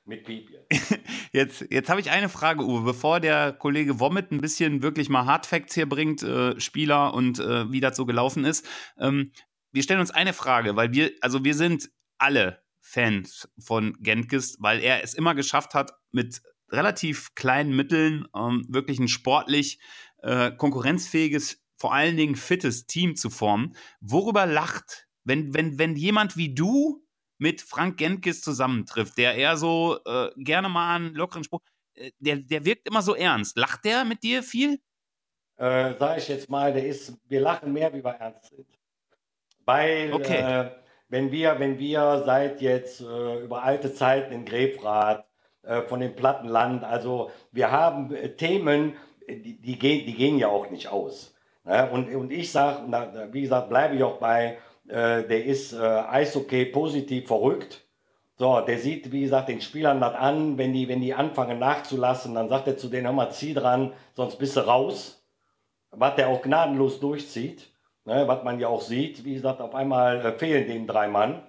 Mit 0.04 0.24
Piep 0.24 0.50
jetzt. 1.32 1.66
jetzt 1.70 1.90
habe 1.90 2.02
ich 2.02 2.10
eine 2.10 2.30
Frage, 2.30 2.64
Uwe. 2.64 2.82
Bevor 2.82 3.20
der 3.20 3.52
Kollege 3.54 4.00
Womit 4.00 4.32
ein 4.32 4.42
bisschen 4.42 4.82
wirklich 4.82 5.10
mal 5.10 5.26
Hardfacts 5.26 5.76
hier 5.76 5.88
bringt, 5.88 6.24
äh, 6.24 6.60
Spieler 6.60 7.14
und 7.14 7.40
äh, 7.40 7.72
wie 7.72 7.82
das 7.82 7.96
so 7.96 8.06
gelaufen 8.06 8.46
ist. 8.46 8.68
Ähm, 9.00 9.32
wir 9.72 9.84
stellen 9.84 10.00
uns 10.00 10.12
eine 10.12 10.34
Frage, 10.34 10.76
weil 10.76 10.92
wir, 10.92 11.12
also 11.22 11.44
wir 11.44 11.54
sind 11.54 11.90
alle 12.18 12.61
Fans 12.92 13.48
von 13.58 13.98
Gentgist, 14.02 14.58
weil 14.60 14.82
er 14.82 15.04
es 15.04 15.14
immer 15.14 15.34
geschafft 15.34 15.74
hat, 15.74 15.94
mit 16.12 16.42
relativ 16.70 17.34
kleinen 17.36 17.76
Mitteln 17.76 18.28
ähm, 18.36 18.66
wirklich 18.68 19.00
ein 19.00 19.08
sportlich 19.08 19.80
äh, 20.24 20.52
konkurrenzfähiges, 20.52 21.62
vor 21.78 21.94
allen 21.94 22.18
Dingen 22.18 22.36
fittes 22.36 22.86
Team 22.88 23.16
zu 23.16 23.30
formen. 23.30 23.76
Worüber 24.02 24.46
lacht, 24.46 25.08
wenn, 25.24 25.54
wenn, 25.54 25.80
wenn 25.80 25.96
jemand 25.96 26.36
wie 26.38 26.54
du 26.54 27.06
mit 27.38 27.62
Frank 27.62 27.98
Gentgist 27.98 28.44
zusammentrifft, 28.44 29.18
der 29.18 29.36
eher 29.36 29.58
so 29.58 29.98
äh, 30.06 30.30
gerne 30.38 30.70
mal 30.70 30.96
einen 30.96 31.16
lockeren 31.16 31.44
Spruch, 31.44 31.62
äh, 31.94 32.12
der, 32.20 32.38
der 32.38 32.66
wirkt 32.66 32.88
immer 32.88 33.02
so 33.02 33.16
ernst. 33.16 33.58
Lacht 33.58 33.86
der 33.86 34.06
mit 34.06 34.22
dir 34.22 34.44
viel? 34.44 34.80
Äh, 35.56 35.96
sag 35.98 36.18
ich 36.18 36.28
jetzt 36.28 36.50
mal, 36.50 36.74
der 36.74 36.86
ist, 36.86 37.18
wir 37.28 37.40
lachen 37.40 37.72
mehr, 37.72 37.94
wie 37.94 38.04
wir 38.04 38.12
ernst 38.12 38.50
sind. 38.50 38.68
Weil 39.66 40.12
okay. 40.12 40.72
Äh, 41.12 41.16
wenn 41.16 41.32
wir, 41.32 41.60
wenn 41.60 41.80
wir 41.80 42.24
seit 42.26 42.62
jetzt 42.62 43.02
äh, 43.02 43.44
über 43.44 43.64
alte 43.64 43.94
Zeiten 43.94 44.34
in 44.34 44.46
Grefrath, 44.46 45.26
äh, 45.64 45.84
von 45.84 46.00
dem 46.00 46.16
Plattenland, 46.16 46.84
also 46.84 47.30
wir 47.52 47.72
haben 47.72 48.14
äh, 48.16 48.30
Themen, 48.30 48.94
die, 49.28 49.62
die, 49.62 49.78
gehen, 49.78 50.06
die 50.08 50.16
gehen 50.16 50.40
ja 50.40 50.48
auch 50.48 50.70
nicht 50.72 50.88
aus. 50.88 51.36
Ne? 51.64 51.90
Und, 51.92 52.14
und 52.16 52.32
ich 52.32 52.52
sage, 52.52 53.30
wie 53.32 53.42
gesagt, 53.42 53.70
bleibe 53.70 53.96
ich 53.96 54.04
auch 54.04 54.18
bei, 54.18 54.58
äh, 54.88 55.24
der 55.24 55.46
ist 55.46 55.74
äh, 55.74 55.78
Eishockey 55.78 56.66
positiv 56.66 57.28
verrückt. 57.28 57.86
So, 58.38 58.60
der 58.62 58.80
sieht, 58.80 59.12
wie 59.12 59.22
gesagt, 59.22 59.50
den 59.50 59.62
Spielern 59.62 60.02
das 60.02 60.16
an, 60.16 60.58
wenn 60.58 60.74
die, 60.74 60.88
wenn 60.88 61.02
die 61.02 61.14
anfangen 61.14 61.60
nachzulassen, 61.60 62.34
dann 62.34 62.50
sagt 62.50 62.68
er 62.68 62.78
zu 62.78 62.88
denen, 62.88 63.06
hör 63.06 63.14
mal, 63.14 63.30
zieh 63.30 63.54
dran, 63.54 63.94
sonst 64.16 64.40
bist 64.40 64.58
du 64.58 64.62
raus. 64.62 65.24
Was 65.92 66.16
der 66.16 66.30
auch 66.30 66.42
gnadenlos 66.42 67.00
durchzieht, 67.00 67.71
ne, 68.06 68.28
was 68.28 68.44
man 68.44 68.60
ja 68.60 68.68
auch 68.68 68.82
sieht, 68.82 69.26
wie 69.26 69.34
gesagt, 69.34 69.62
auf 69.62 69.76
einmal 69.76 70.26
äh, 70.26 70.32
fehlen 70.34 70.68
dem 70.68 70.88
drei 70.88 71.08
Mann. 71.08 71.44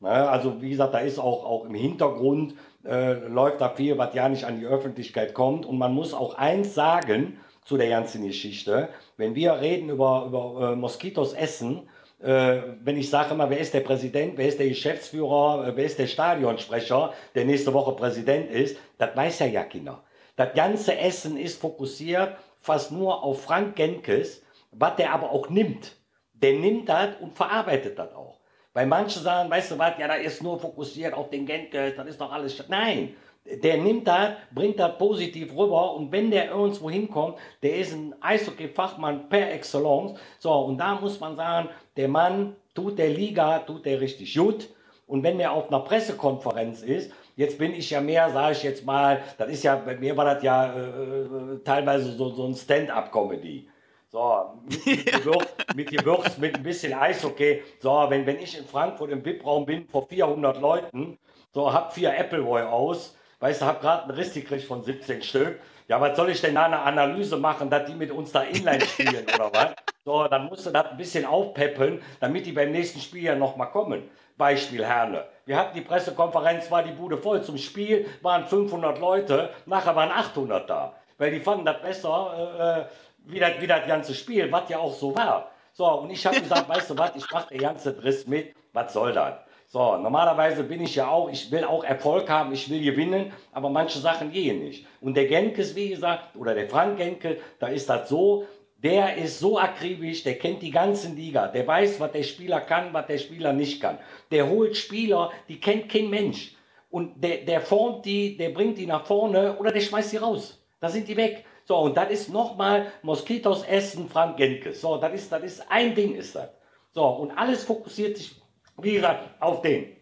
Ne, 0.00 0.10
also, 0.10 0.62
wie 0.62 0.70
gesagt, 0.70 0.94
da 0.94 0.98
ist 0.98 1.18
auch, 1.18 1.44
auch 1.44 1.64
im 1.66 1.74
Hintergrund, 1.74 2.54
äh, 2.84 3.14
läuft 3.28 3.60
da 3.60 3.68
viel, 3.68 3.98
was 3.98 4.14
ja 4.14 4.28
nicht 4.28 4.44
an 4.44 4.58
die 4.58 4.66
Öffentlichkeit 4.66 5.34
kommt. 5.34 5.66
Und 5.66 5.78
man 5.78 5.92
muss 5.92 6.14
auch 6.14 6.34
eins 6.34 6.74
sagen 6.74 7.38
zu 7.64 7.76
der 7.76 7.88
ganzen 7.88 8.24
Geschichte. 8.26 8.88
Wenn 9.16 9.34
wir 9.34 9.60
reden 9.60 9.90
über, 9.90 10.24
über 10.26 10.72
äh, 10.72 10.76
Moskitos 10.76 11.34
Essen, 11.34 11.88
äh, 12.22 12.62
wenn 12.82 12.96
ich 12.96 13.10
sage 13.10 13.34
immer, 13.34 13.48
wer 13.50 13.58
ist 13.58 13.74
der 13.74 13.80
Präsident, 13.80 14.36
wer 14.36 14.48
ist 14.48 14.58
der 14.58 14.68
Geschäftsführer, 14.68 15.68
äh, 15.68 15.76
wer 15.76 15.84
ist 15.84 15.98
der 15.98 16.06
Stadionsprecher, 16.06 17.12
der 17.34 17.44
nächste 17.44 17.72
Woche 17.72 17.92
Präsident 17.92 18.50
ist, 18.50 18.76
das 18.98 19.14
weiß 19.16 19.40
ja 19.40 19.46
ja 19.46 19.64
keiner. 19.64 20.02
Das 20.36 20.54
ganze 20.54 20.96
Essen 20.96 21.36
ist 21.36 21.60
fokussiert 21.60 22.36
fast 22.60 22.92
nur 22.92 23.22
auf 23.22 23.42
Frank 23.42 23.76
Genkes, 23.76 24.42
was 24.72 24.96
der 24.96 25.12
aber 25.12 25.30
auch 25.30 25.48
nimmt. 25.48 25.96
Der 26.32 26.54
nimmt 26.54 26.88
das 26.88 27.16
und 27.20 27.36
verarbeitet 27.36 27.98
das 27.98 28.14
auch. 28.14 28.40
Weil 28.72 28.86
manche 28.86 29.18
sagen, 29.18 29.50
weißt 29.50 29.72
du 29.72 29.78
was, 29.78 29.98
ja, 29.98 30.06
da 30.06 30.14
ist 30.14 30.42
nur 30.42 30.58
fokussiert 30.58 31.12
auf 31.14 31.28
den 31.30 31.44
Genkes, 31.44 31.96
das 31.96 32.06
ist 32.06 32.20
doch 32.20 32.32
alles. 32.32 32.62
Nein, 32.68 33.16
der 33.44 33.78
nimmt 33.78 34.06
das, 34.06 34.34
bringt 34.52 34.78
das 34.78 34.96
positiv 34.96 35.54
rüber 35.56 35.94
und 35.94 36.12
wenn 36.12 36.30
der 36.30 36.50
irgendwo 36.50 36.90
hinkommt, 36.90 37.36
der 37.62 37.76
ist 37.76 37.92
ein 37.92 38.14
Eishockey-Fachmann 38.20 39.28
per 39.28 39.52
Excellence. 39.52 40.18
So, 40.38 40.52
und 40.52 40.78
da 40.78 40.94
muss 40.94 41.18
man 41.18 41.36
sagen, 41.36 41.68
der 41.96 42.08
Mann 42.08 42.56
tut 42.74 42.98
der 42.98 43.08
Liga, 43.08 43.58
tut 43.60 43.86
der 43.86 44.00
richtig 44.00 44.34
gut. 44.34 44.68
Und 45.06 45.24
wenn 45.24 45.38
der 45.38 45.52
auf 45.52 45.68
einer 45.68 45.80
Pressekonferenz 45.80 46.82
ist, 46.82 47.10
jetzt 47.34 47.58
bin 47.58 47.74
ich 47.74 47.90
ja 47.90 48.00
mehr, 48.00 48.30
sage 48.30 48.52
ich 48.52 48.62
jetzt 48.62 48.86
mal, 48.86 49.22
das 49.38 49.50
ist 49.50 49.64
ja, 49.64 49.74
bei 49.74 49.96
mir 49.96 50.16
war 50.16 50.26
das 50.26 50.42
ja 50.44 50.72
äh, 50.72 50.78
äh 50.78 51.58
teilweise 51.64 52.12
so, 52.12 52.28
so 52.28 52.46
ein 52.46 52.54
Stand-up-Comedy. 52.54 53.66
So, 54.10 54.60
mit, 54.68 54.86
mit, 54.86 55.06
Gewürz, 55.12 55.46
mit 55.76 55.90
Gewürz, 55.90 56.38
mit 56.38 56.56
ein 56.56 56.62
bisschen 56.64 56.92
Eishockey. 56.92 57.62
So, 57.78 58.06
wenn, 58.08 58.26
wenn 58.26 58.40
ich 58.40 58.58
in 58.58 58.64
Frankfurt 58.64 59.10
im 59.10 59.24
VIP-Raum 59.24 59.64
bin 59.64 59.86
vor 59.86 60.08
400 60.08 60.60
Leuten, 60.60 61.16
so, 61.52 61.72
hab 61.72 61.94
vier 61.94 62.18
Appleboy 62.18 62.62
aus, 62.62 63.16
weißt 63.38 63.62
du, 63.62 63.66
hab 63.66 63.80
gerade 63.80 64.04
einen 64.04 64.12
Riss 64.12 64.34
gekriegt 64.34 64.64
von 64.64 64.82
17 64.82 65.22
Stück. 65.22 65.60
Ja, 65.86 66.00
was 66.00 66.16
soll 66.16 66.30
ich 66.30 66.40
denn 66.40 66.56
da 66.56 66.64
eine 66.64 66.80
Analyse 66.80 67.36
machen, 67.36 67.70
dass 67.70 67.86
die 67.86 67.94
mit 67.94 68.10
uns 68.10 68.32
da 68.32 68.42
Inline 68.42 68.80
spielen 68.80 69.26
oder 69.32 69.52
was? 69.52 69.70
So, 70.04 70.26
dann 70.26 70.46
musst 70.46 70.66
du 70.66 70.70
das 70.70 70.86
ein 70.86 70.96
bisschen 70.96 71.24
aufpeppeln, 71.24 72.02
damit 72.18 72.46
die 72.46 72.52
beim 72.52 72.72
nächsten 72.72 73.00
Spiel 73.00 73.24
ja 73.24 73.36
nochmal 73.36 73.70
kommen. 73.70 74.10
Beispiel 74.36 74.84
Herne. 74.84 75.24
Wir 75.46 75.56
hatten 75.56 75.74
die 75.74 75.82
Pressekonferenz, 75.82 76.70
war 76.70 76.82
die 76.82 76.92
Bude 76.92 77.18
voll. 77.18 77.42
Zum 77.42 77.58
Spiel 77.58 78.08
waren 78.22 78.44
500 78.44 78.98
Leute, 78.98 79.50
nachher 79.66 79.94
waren 79.94 80.10
800 80.10 80.68
da. 80.68 80.94
Weil 81.18 81.32
die 81.32 81.40
fanden 81.40 81.66
das 81.66 81.82
besser, 81.82 82.88
äh, 82.88 83.09
wie, 83.30 83.38
das, 83.38 83.60
wie 83.60 83.66
das 83.66 83.86
ganze 83.86 84.14
Spiel, 84.14 84.50
was 84.50 84.68
ja 84.68 84.78
auch 84.78 84.94
so 84.94 85.14
war. 85.14 85.50
So, 85.72 85.86
und 85.86 86.10
ich 86.10 86.26
habe 86.26 86.40
gesagt, 86.40 86.68
weißt 86.68 86.90
du 86.90 86.98
was, 86.98 87.16
ich 87.16 87.30
mache 87.30 87.48
den 87.50 87.60
ganzen 87.60 87.96
Driss 87.96 88.26
mit, 88.26 88.54
was 88.72 88.92
soll 88.92 89.12
das? 89.12 89.34
So, 89.66 89.96
normalerweise 89.96 90.64
bin 90.64 90.82
ich 90.82 90.96
ja 90.96 91.08
auch, 91.08 91.30
ich 91.30 91.50
will 91.52 91.64
auch 91.64 91.84
Erfolg 91.84 92.28
haben, 92.28 92.52
ich 92.52 92.68
will 92.68 92.82
gewinnen, 92.82 93.32
aber 93.52 93.70
manche 93.70 94.00
Sachen 94.00 94.32
gehen 94.32 94.64
nicht. 94.64 94.84
Und 95.00 95.16
der 95.16 95.26
Genkes, 95.26 95.76
wie 95.76 95.90
gesagt, 95.90 96.34
oder 96.36 96.54
der 96.54 96.68
Frank 96.68 96.98
Genke, 96.98 97.38
da 97.60 97.68
ist 97.68 97.88
das 97.88 98.08
so, 98.08 98.46
der 98.82 99.16
ist 99.16 99.38
so 99.38 99.58
akribisch, 99.58 100.24
der 100.24 100.38
kennt 100.38 100.62
die 100.62 100.72
ganzen 100.72 101.14
Liga, 101.14 101.46
der 101.46 101.66
weiß, 101.66 102.00
was 102.00 102.10
der 102.10 102.24
Spieler 102.24 102.60
kann, 102.62 102.92
was 102.92 103.06
der 103.06 103.18
Spieler 103.18 103.52
nicht 103.52 103.80
kann. 103.80 103.98
Der 104.30 104.48
holt 104.48 104.76
Spieler, 104.76 105.30
die 105.48 105.60
kennt 105.60 105.88
kein 105.88 106.10
Mensch. 106.10 106.56
Und 106.90 107.22
der, 107.22 107.44
der 107.44 107.60
formt 107.60 108.04
die, 108.04 108.36
der 108.36 108.48
bringt 108.48 108.76
die 108.76 108.86
nach 108.86 109.06
vorne 109.06 109.56
oder 109.56 109.70
der 109.70 109.80
schmeißt 109.80 110.10
sie 110.10 110.16
raus. 110.16 110.60
Da 110.80 110.88
sind 110.88 111.06
die 111.06 111.16
weg. 111.16 111.44
So, 111.70 111.82
und 111.82 111.96
das 111.96 112.10
ist 112.10 112.30
nochmal 112.30 112.90
Moskitos 113.02 113.62
Essen, 113.62 114.08
Frank 114.08 114.36
Genkes. 114.36 114.80
So, 114.80 114.96
das 114.96 115.12
ist, 115.14 115.30
das 115.30 115.44
ist 115.44 115.70
ein 115.70 115.94
Ding 115.94 116.16
ist 116.16 116.34
das. 116.34 116.48
So, 116.92 117.06
und 117.06 117.30
alles 117.30 117.62
fokussiert 117.62 118.16
sich 118.16 118.34
wie 118.82 118.94
gesagt, 118.94 119.40
auf 119.40 119.62
den. 119.62 119.96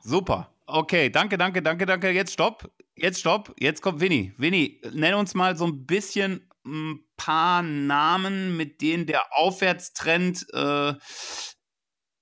Super. 0.00 0.50
Okay, 0.64 1.10
danke, 1.10 1.36
danke, 1.36 1.60
danke, 1.60 1.84
danke. 1.84 2.08
Jetzt 2.12 2.32
stopp. 2.32 2.70
Jetzt 2.96 3.20
stopp. 3.20 3.54
Jetzt 3.58 3.82
kommt 3.82 4.00
Winnie. 4.00 4.32
Winnie, 4.38 4.80
nenn 4.90 5.16
uns 5.16 5.34
mal 5.34 5.54
so 5.54 5.66
ein 5.66 5.84
bisschen 5.84 6.50
ein 6.64 7.04
paar 7.18 7.60
Namen, 7.60 8.56
mit 8.56 8.80
denen 8.80 9.04
der 9.04 9.36
Aufwärtstrend 9.36 10.46
äh, 10.54 10.94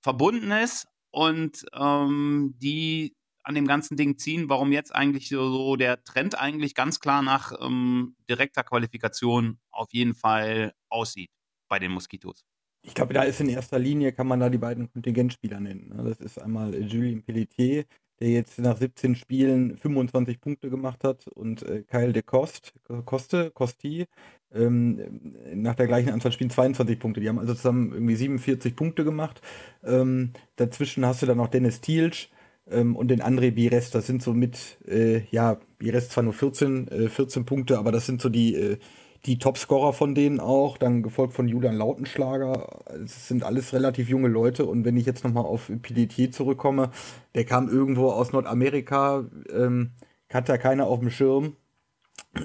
verbunden 0.01 0.51
ist 0.51 0.89
und 1.13 1.65
ähm, 1.75 2.57
die 2.59 3.15
an 3.43 3.55
dem 3.55 3.67
ganzen 3.67 3.97
Ding 3.97 4.19
ziehen, 4.19 4.49
warum 4.49 4.73
jetzt 4.73 4.95
eigentlich 4.95 5.29
so, 5.29 5.51
so 5.51 5.77
der 5.77 6.03
Trend 6.05 6.39
eigentlich 6.39 6.75
ganz 6.75 7.01
klar 7.01 7.23
nach 7.23 7.53
ähm, 7.61 8.17
direkter 8.29 8.63
Qualifikation 8.63 9.59
auf 9.71 9.93
jeden 9.93 10.15
Fall 10.15 10.75
aussieht 10.89 11.31
bei 11.69 11.79
den 11.79 11.93
Moskitos. 11.93 12.45
Ich 12.85 12.95
glaube, 12.95 13.15
da 13.15 13.23
ist 13.23 13.41
in 13.41 13.49
erster 13.49 13.79
Linie, 13.79 14.13
kann 14.13 14.27
man 14.27 14.41
da 14.41 14.51
die 14.51 14.59
beiden 14.59 14.91
Kontingentspieler 14.91 15.61
nennen. 15.61 15.93
Ne? 15.95 16.03
Das 16.03 16.21
ist 16.21 16.41
einmal 16.41 16.75
Julien 16.75 17.23
Pelletier, 17.23 17.85
der 18.21 18.31
jetzt 18.31 18.59
nach 18.59 18.77
17 18.77 19.15
Spielen 19.15 19.77
25 19.77 20.41
Punkte 20.41 20.69
gemacht 20.69 21.05
hat 21.05 21.29
und 21.29 21.63
äh, 21.63 21.83
Kyle 21.83 22.13
de 22.13 22.23
Cost, 22.23 22.75
Coste, 23.05 23.51
Costi, 23.53 24.07
ähm, 24.53 25.33
nach 25.55 25.77
der 25.77 25.87
gleichen 25.87 26.11
Anzahl 26.11 26.33
Spielen 26.33 26.51
22 26.51 26.99
Punkte. 26.99 27.21
Die 27.21 27.29
haben 27.29 27.39
also 27.39 27.55
zusammen 27.55 27.93
irgendwie 27.93 28.17
47 28.17 28.75
Punkte 28.77 29.05
gemacht. 29.05 29.41
Ähm, 29.85 30.33
dazwischen 30.57 31.07
hast 31.07 31.23
du 31.23 31.27
dann 31.27 31.39
noch 31.39 31.49
Dennis 31.49 31.81
Thielsch 31.81 32.31
ähm, 32.71 32.97
und 32.97 33.09
den 33.09 33.23
André 33.23 33.51
Bires. 33.51 33.91
Das 33.91 34.07
sind 34.07 34.23
so 34.23 34.33
mit, 34.35 34.79
äh, 34.87 35.23
ja, 35.31 35.59
Bires 35.79 36.09
zwar 36.09 36.25
nur 36.25 36.33
14, 36.33 36.89
äh, 36.89 37.09
14 37.09 37.45
Punkte, 37.45 37.79
aber 37.79 37.93
das 37.93 38.07
sind 38.07 38.21
so 38.21 38.29
die 38.29 38.55
äh, 38.55 38.79
die 39.27 39.39
Topscorer 39.39 39.93
von 39.93 40.15
denen 40.15 40.41
auch, 40.41 40.77
dann 40.79 41.03
gefolgt 41.03 41.35
von 41.35 41.47
Julian 41.47 41.77
Lautenschlager. 41.77 42.85
Es 43.05 43.29
sind 43.29 43.45
alles 43.45 43.73
relativ 43.73 44.09
junge 44.09 44.29
Leute 44.29 44.67
und 44.67 44.85
wenn 44.85 44.97
ich 44.97 45.07
jetzt 45.07 45.23
nochmal 45.23 45.45
auf 45.45 45.71
Pelletier 45.83 46.33
zurückkomme, 46.33 46.91
der 47.35 47.45
kam 47.45 47.69
irgendwo 47.69 48.11
aus 48.11 48.33
Nordamerika, 48.33 49.25
ähm, 49.53 49.93
hat 50.33 50.49
da 50.49 50.59
keiner 50.59 50.87
auf 50.87 50.99
dem 50.99 51.11
Schirm, 51.11 51.57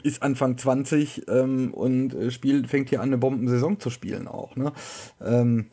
ist 0.03 0.21
Anfang 0.21 0.57
20 0.57 1.27
ähm, 1.29 1.73
und 1.73 2.13
äh, 2.13 2.29
spielt, 2.29 2.67
fängt 2.67 2.89
hier 2.89 3.01
an, 3.01 3.09
eine 3.09 3.17
Bombensaison 3.17 3.79
zu 3.79 3.89
spielen 3.89 4.27
auch. 4.27 4.55
Ne? 4.55 4.71
Ähm, 5.25 5.71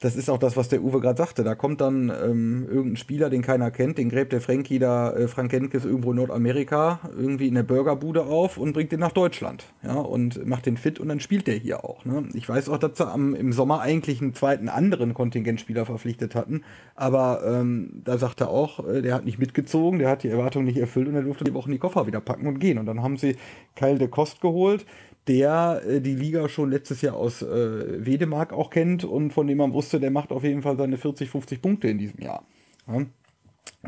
das 0.00 0.14
ist 0.14 0.30
auch 0.30 0.38
das, 0.38 0.56
was 0.56 0.68
der 0.68 0.82
Uwe 0.82 1.00
gerade 1.00 1.18
sagte. 1.18 1.42
Da 1.42 1.56
kommt 1.56 1.80
dann 1.80 2.08
ähm, 2.08 2.66
irgendein 2.68 2.96
Spieler, 2.96 3.30
den 3.30 3.42
keiner 3.42 3.72
kennt, 3.72 3.98
den 3.98 4.08
gräbt 4.08 4.32
der 4.32 4.40
Frankie 4.40 4.78
da, 4.78 5.12
äh, 5.12 5.26
Frank 5.26 5.52
Henkes 5.52 5.84
irgendwo 5.84 6.12
in 6.12 6.18
Nordamerika, 6.18 7.00
irgendwie 7.16 7.48
in 7.48 7.54
der 7.54 7.64
Burgerbude 7.64 8.22
auf 8.24 8.58
und 8.58 8.74
bringt 8.74 8.92
den 8.92 9.00
nach 9.00 9.10
Deutschland. 9.10 9.64
Ja, 9.82 9.94
und 9.94 10.46
macht 10.46 10.66
den 10.66 10.76
fit 10.76 11.00
und 11.00 11.08
dann 11.08 11.18
spielt 11.18 11.48
der 11.48 11.56
hier 11.56 11.84
auch. 11.84 12.04
Ne? 12.04 12.28
Ich 12.34 12.48
weiß 12.48 12.68
auch, 12.68 12.78
dass 12.78 12.96
sie 12.96 13.08
am, 13.08 13.34
im 13.34 13.52
Sommer 13.52 13.80
eigentlich 13.80 14.22
einen 14.22 14.34
zweiten 14.34 14.68
anderen 14.68 15.14
Kontingentspieler 15.14 15.84
verpflichtet 15.84 16.36
hatten, 16.36 16.62
aber 16.94 17.42
ähm, 17.44 18.02
da 18.04 18.18
sagt 18.18 18.40
er 18.40 18.50
auch, 18.50 18.86
äh, 18.86 19.02
der 19.02 19.14
hat 19.14 19.24
nicht 19.24 19.40
mitgezogen, 19.40 19.98
der 19.98 20.10
hat 20.10 20.22
die 20.22 20.28
Erwartung 20.28 20.62
nicht 20.62 20.78
erfüllt 20.78 21.08
und 21.08 21.16
er 21.16 21.22
durfte 21.22 21.42
die 21.42 21.54
Wochen 21.54 21.72
die 21.72 21.78
Koffer 21.78 22.06
wieder 22.06 22.20
packen 22.20 22.46
und 22.46 22.60
gehen. 22.60 22.78
Und 22.78 22.86
dann 22.86 23.02
haben 23.02 23.16
sie 23.16 23.34
Kyle 23.74 23.98
de 23.98 24.06
Kost 24.06 24.40
geholt, 24.40 24.86
der 25.28 25.82
äh, 25.86 26.00
die 26.00 26.14
Liga 26.14 26.48
schon 26.48 26.70
letztes 26.70 27.02
Jahr 27.02 27.14
aus 27.14 27.42
äh, 27.42 28.04
Wedemark 28.04 28.52
auch 28.52 28.70
kennt 28.70 29.04
und 29.04 29.32
von 29.32 29.46
dem 29.46 29.58
man 29.58 29.72
wusste, 29.72 30.00
der 30.00 30.10
macht 30.10 30.32
auf 30.32 30.42
jeden 30.42 30.62
Fall 30.62 30.76
seine 30.76 30.96
40, 30.96 31.30
50 31.30 31.62
Punkte 31.62 31.88
in 31.88 31.98
diesem 31.98 32.20
Jahr. 32.20 32.44
Ja. 32.88 33.04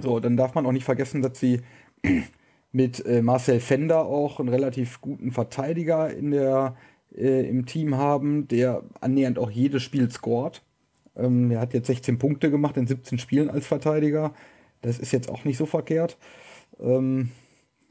So, 0.01 0.21
dann 0.21 0.37
darf 0.37 0.55
man 0.55 0.67
auch 0.67 0.73
nicht 0.73 0.85
vergessen, 0.85 1.23
dass 1.23 1.41
sie 1.41 1.61
mit 2.73 3.05
äh, 3.07 3.23
Marcel 3.23 3.61
Fender 3.61 4.05
auch 4.05 4.39
einen 4.39 4.49
relativ 4.49 5.01
guten 5.01 5.33
Verteidiger 5.33 6.13
in 6.15 6.31
der, 6.31 6.77
äh, 7.17 7.49
im 7.49 7.67
Team 7.67 7.97
haben, 7.97 8.47
der 8.47 8.83
annähernd 9.01 9.39
auch 9.39 9.51
jedes 9.51 9.83
Spiel 9.83 10.11
scored. 10.11 10.63
Ähm, 11.17 11.51
er 11.51 11.61
hat 11.61 11.75
jetzt 11.75 11.89
16 11.89 12.19
Punkte 12.19 12.51
gemacht 12.51 12.77
in 12.77 12.87
17 12.87 13.19
Spielen 13.19 13.51
als 13.51 13.67
Verteidiger. 13.67 14.33
Das 14.83 14.99
ist 14.99 15.13
jetzt 15.13 15.29
auch 15.29 15.45
nicht 15.45 15.57
so 15.57 15.67
verkehrt. 15.67 16.17
Ähm, 16.79 17.31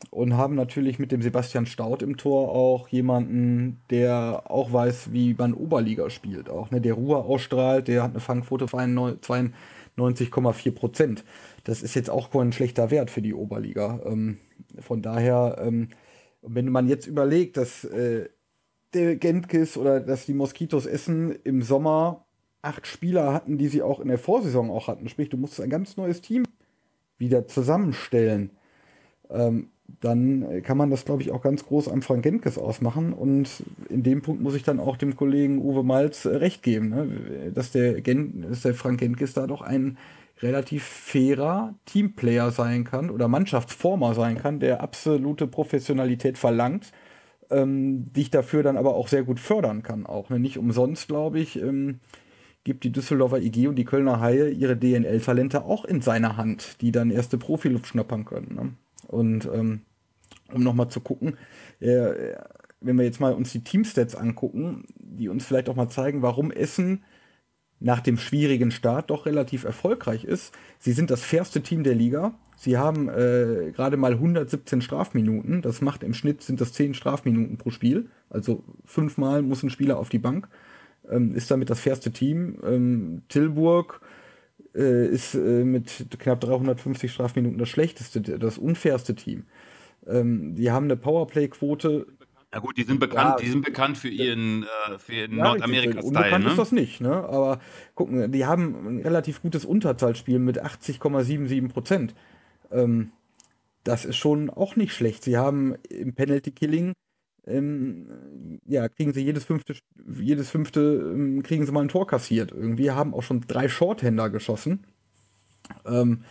und 0.10 0.38
haben 0.38 0.56
natürlich 0.56 1.00
mit 1.00 1.12
dem 1.12 1.22
Sebastian 1.22 1.66
Staud 1.66 2.02
im 2.02 2.18
Tor 2.18 2.50
auch 2.50 2.88
jemanden, 2.90 3.82
der 3.90 4.44
auch 4.46 4.72
weiß, 4.72 5.12
wie 5.12 5.34
man 5.34 5.54
Oberliga 5.54 6.10
spielt. 6.10 6.50
Auch 6.50 6.72
ne, 6.72 6.82
der 6.82 6.94
Ruhe 6.94 7.18
ausstrahlt, 7.18 7.88
der 7.88 8.04
hat 8.04 8.12
eine 8.12 8.20
Fangquote 8.20 8.68
von 8.68 8.80
92,4 8.80 10.72
Prozent. 10.72 11.24
Das 11.64 11.82
ist 11.84 11.96
jetzt 11.96 12.10
auch 12.10 12.32
kein 12.32 12.52
schlechter 12.52 12.92
Wert 12.92 13.12
für 13.12 13.22
die 13.22 13.34
Oberliga. 13.34 14.02
Ähm, 14.06 14.40
von 14.80 15.02
daher, 15.02 15.58
ähm, 15.62 15.90
wenn 16.42 16.70
man 16.70 16.88
jetzt 16.88 17.06
überlegt, 17.06 17.58
dass 17.58 17.84
äh, 17.84 18.30
der 18.94 19.18
Gentkis 19.18 19.78
oder 19.78 20.00
dass 20.00 20.26
die 20.26 20.34
Moskitos 20.34 20.86
Essen 20.86 21.36
im 21.44 21.62
Sommer 21.62 22.26
acht 22.62 22.88
Spieler 22.88 23.34
hatten, 23.34 23.58
die 23.58 23.68
sie 23.68 23.82
auch 23.82 24.00
in 24.00 24.08
der 24.08 24.18
Vorsaison 24.18 24.70
auch 24.70 24.88
hatten. 24.88 25.08
Sprich, 25.10 25.30
du 25.30 25.38
musst 25.38 25.62
ein 25.62 25.70
ganz 25.70 25.98
neues 25.98 26.22
Team 26.22 26.44
wieder 27.18 27.48
zusammenstellen. 27.48 28.52
Ähm, 29.30 29.70
dann 30.02 30.64
kann 30.64 30.78
man 30.78 30.90
das, 30.90 31.06
glaube 31.06 31.22
ich, 31.22 31.32
auch 31.32 31.42
ganz 31.42 31.66
groß 31.66 31.88
am 31.90 32.02
Frank 32.02 32.24
Genkes 32.24 32.58
ausmachen. 32.58 33.14
Und 33.14 33.64
in 33.90 34.04
dem 34.04 34.22
Punkt 34.22 34.42
muss 34.42 34.56
ich 34.56 34.64
dann 34.64 34.80
auch 34.80 34.98
dem 34.98 35.16
Kollegen 35.16 35.60
Uwe 35.60 35.84
Malz 35.84 36.26
äh, 36.26 36.36
recht 36.36 36.64
geben, 36.64 36.90
ne? 36.90 37.52
dass, 37.54 37.72
der 37.72 38.02
Gen 38.02 38.46
dass 38.50 38.62
der 38.62 38.74
Frank 38.74 39.00
Genkes 39.00 39.34
da 39.34 39.48
doch 39.48 39.62
ein 39.62 39.98
relativ 40.42 40.84
fairer 40.84 41.76
Teamplayer 41.86 42.52
sein 42.52 42.84
kann 42.84 43.10
oder 43.10 43.28
Mannschaftsformer 43.28 44.14
sein 44.14 44.38
kann, 44.38 44.60
der 44.60 44.82
absolute 44.82 45.48
Professionalität 45.48 46.38
verlangt, 46.38 46.92
ähm, 47.50 48.12
dich 48.14 48.30
dafür 48.30 48.64
dann 48.64 48.78
aber 48.78 48.96
auch 48.96 49.08
sehr 49.08 49.24
gut 49.24 49.40
fördern 49.40 49.84
kann. 49.84 50.06
Auch 50.06 50.30
ne? 50.30 50.40
nicht 50.40 50.58
umsonst, 50.58 51.08
glaube 51.08 51.40
ich, 51.40 51.62
ähm, 51.62 52.00
gibt 52.64 52.84
die 52.84 52.92
Düsseldorfer 52.92 53.42
IG 53.42 53.68
und 53.68 53.76
die 53.76 53.86
Kölner 53.86 54.20
Haie 54.20 54.50
ihre 54.50 54.78
DNL-Talente 54.78 55.64
auch 55.64 55.86
in 55.86 56.02
seiner 56.02 56.38
Hand, 56.38 56.82
die 56.82 56.92
dann 56.92 57.10
erste 57.10 57.38
Profiluft 57.38 57.88
schnappern 57.88 58.26
können. 58.26 58.56
Ne? 58.56 58.74
Und 59.10 59.50
ähm, 59.54 59.82
um 60.54 60.64
nochmal 60.64 60.90
zu 60.90 61.02
gucken, 61.02 61.38
äh, 61.80 62.36
wenn 62.82 62.98
wir 62.98 63.06
jetzt 63.06 63.20
mal 63.20 63.34
uns 63.34 63.52
die 63.52 63.64
Teamstats 63.64 64.16
angucken, 64.16 64.86
die 64.96 65.30
uns 65.30 65.46
vielleicht 65.46 65.70
auch 65.70 65.76
mal 65.76 65.90
zeigen, 65.90 66.22
warum 66.22 66.52
Essen 66.52 67.04
nach 67.80 68.02
dem 68.02 68.18
schwierigen 68.18 68.72
Start 68.72 69.10
doch 69.10 69.26
relativ 69.26 69.64
erfolgreich 69.64 70.26
ist. 70.26 70.54
Sie 70.80 70.92
sind 70.92 71.12
das 71.12 71.24
fairste 71.24 71.62
Team 71.62 71.84
der 71.84 71.96
Liga. 71.96 72.38
Sie 72.58 72.78
haben 72.78 73.08
äh, 73.08 73.72
gerade 73.74 73.96
mal 73.96 74.14
117 74.14 74.82
Strafminuten. 74.82 75.62
Das 75.62 75.82
macht 75.82 76.04
im 76.04 76.14
Schnitt 76.14 76.42
sind 76.42 76.60
das 76.60 76.74
10 76.74 76.94
Strafminuten 76.94 77.58
pro 77.58 77.70
Spiel. 77.70 78.10
Also 78.30 78.64
fünfmal 78.84 79.42
muss 79.42 79.64
ein 79.64 79.70
Spieler 79.70 79.98
auf 79.98 80.10
die 80.10 80.20
Bank. 80.20 80.50
Ähm, 81.10 81.34
ist 81.36 81.50
damit 81.52 81.70
das 81.70 81.80
fairste 81.80 82.12
Team. 82.12 82.60
Ähm, 82.64 83.22
Tilburg 83.30 84.02
äh, 84.80 85.08
ist 85.08 85.36
äh, 85.36 85.64
mit 85.64 86.08
knapp 86.20 86.42
350 86.42 87.12
Strafminuten 87.12 87.58
das 87.58 87.70
schlechteste, 87.70 88.22
das 88.22 88.58
unfairste 88.58 89.16
Team. 89.16 89.44
Ähm, 90.08 90.56
die 90.56 90.72
haben 90.72 90.86
eine 90.86 90.96
Powerplay-Quote 90.96 92.08
ja 92.52 92.60
gut, 92.60 92.78
die 92.78 92.84
sind 92.84 93.00
bekannt, 93.00 93.40
ja, 93.40 93.46
die 93.46 93.52
sind 93.52 93.64
bekannt 93.64 93.96
für 93.96 94.08
ihren, 94.08 94.64
äh, 94.64 94.98
für 94.98 95.14
ihren 95.14 95.38
ja, 95.38 95.44
Nordamerika-Style. 95.44 96.04
Unbekannt 96.04 96.46
ne? 96.46 96.50
ist 96.50 96.58
das 96.58 96.72
nicht, 96.72 97.00
ne? 97.00 97.12
Aber 97.12 97.60
gucken, 97.94 98.32
die 98.32 98.46
haben 98.46 98.88
ein 98.88 99.02
relativ 99.02 99.44
gutes 99.44 99.66
Unterzahlspiel 99.66 100.40
mit 100.40 100.60
80,77 100.60 101.70
Prozent. 101.70 102.16
Ähm, 102.72 103.12
das 103.84 104.04
ist 104.04 104.18
schon 104.18 104.50
auch 104.50 104.76
nicht 104.76 104.94
schlecht. 104.94 105.24
Sie 105.24 105.38
haben 105.38 105.76
im 105.90 106.16
Penalty 106.16 106.50
Killing, 106.50 106.94
ähm, 107.46 108.60
ja, 108.66 108.88
kriegen 108.90 109.14
sie 109.14 109.24
jedes 109.24 109.46
fünfte, 109.46 109.76
jedes 110.20 110.50
fünfte 110.50 110.80
ähm, 110.80 111.44
kriegen 111.44 111.66
sie 111.66 111.72
mal 111.72 111.82
ein 111.82 111.90
Tor 111.90 112.08
kassiert. 112.08 112.52
Irgendwie 112.52 112.92
haben 112.92 113.14
auch 113.14 113.24
schon 113.24 113.42
drei 113.42 113.68
Shorthänder 113.68 114.30
geschossen. 114.30 114.86
Ähm, 115.86 116.24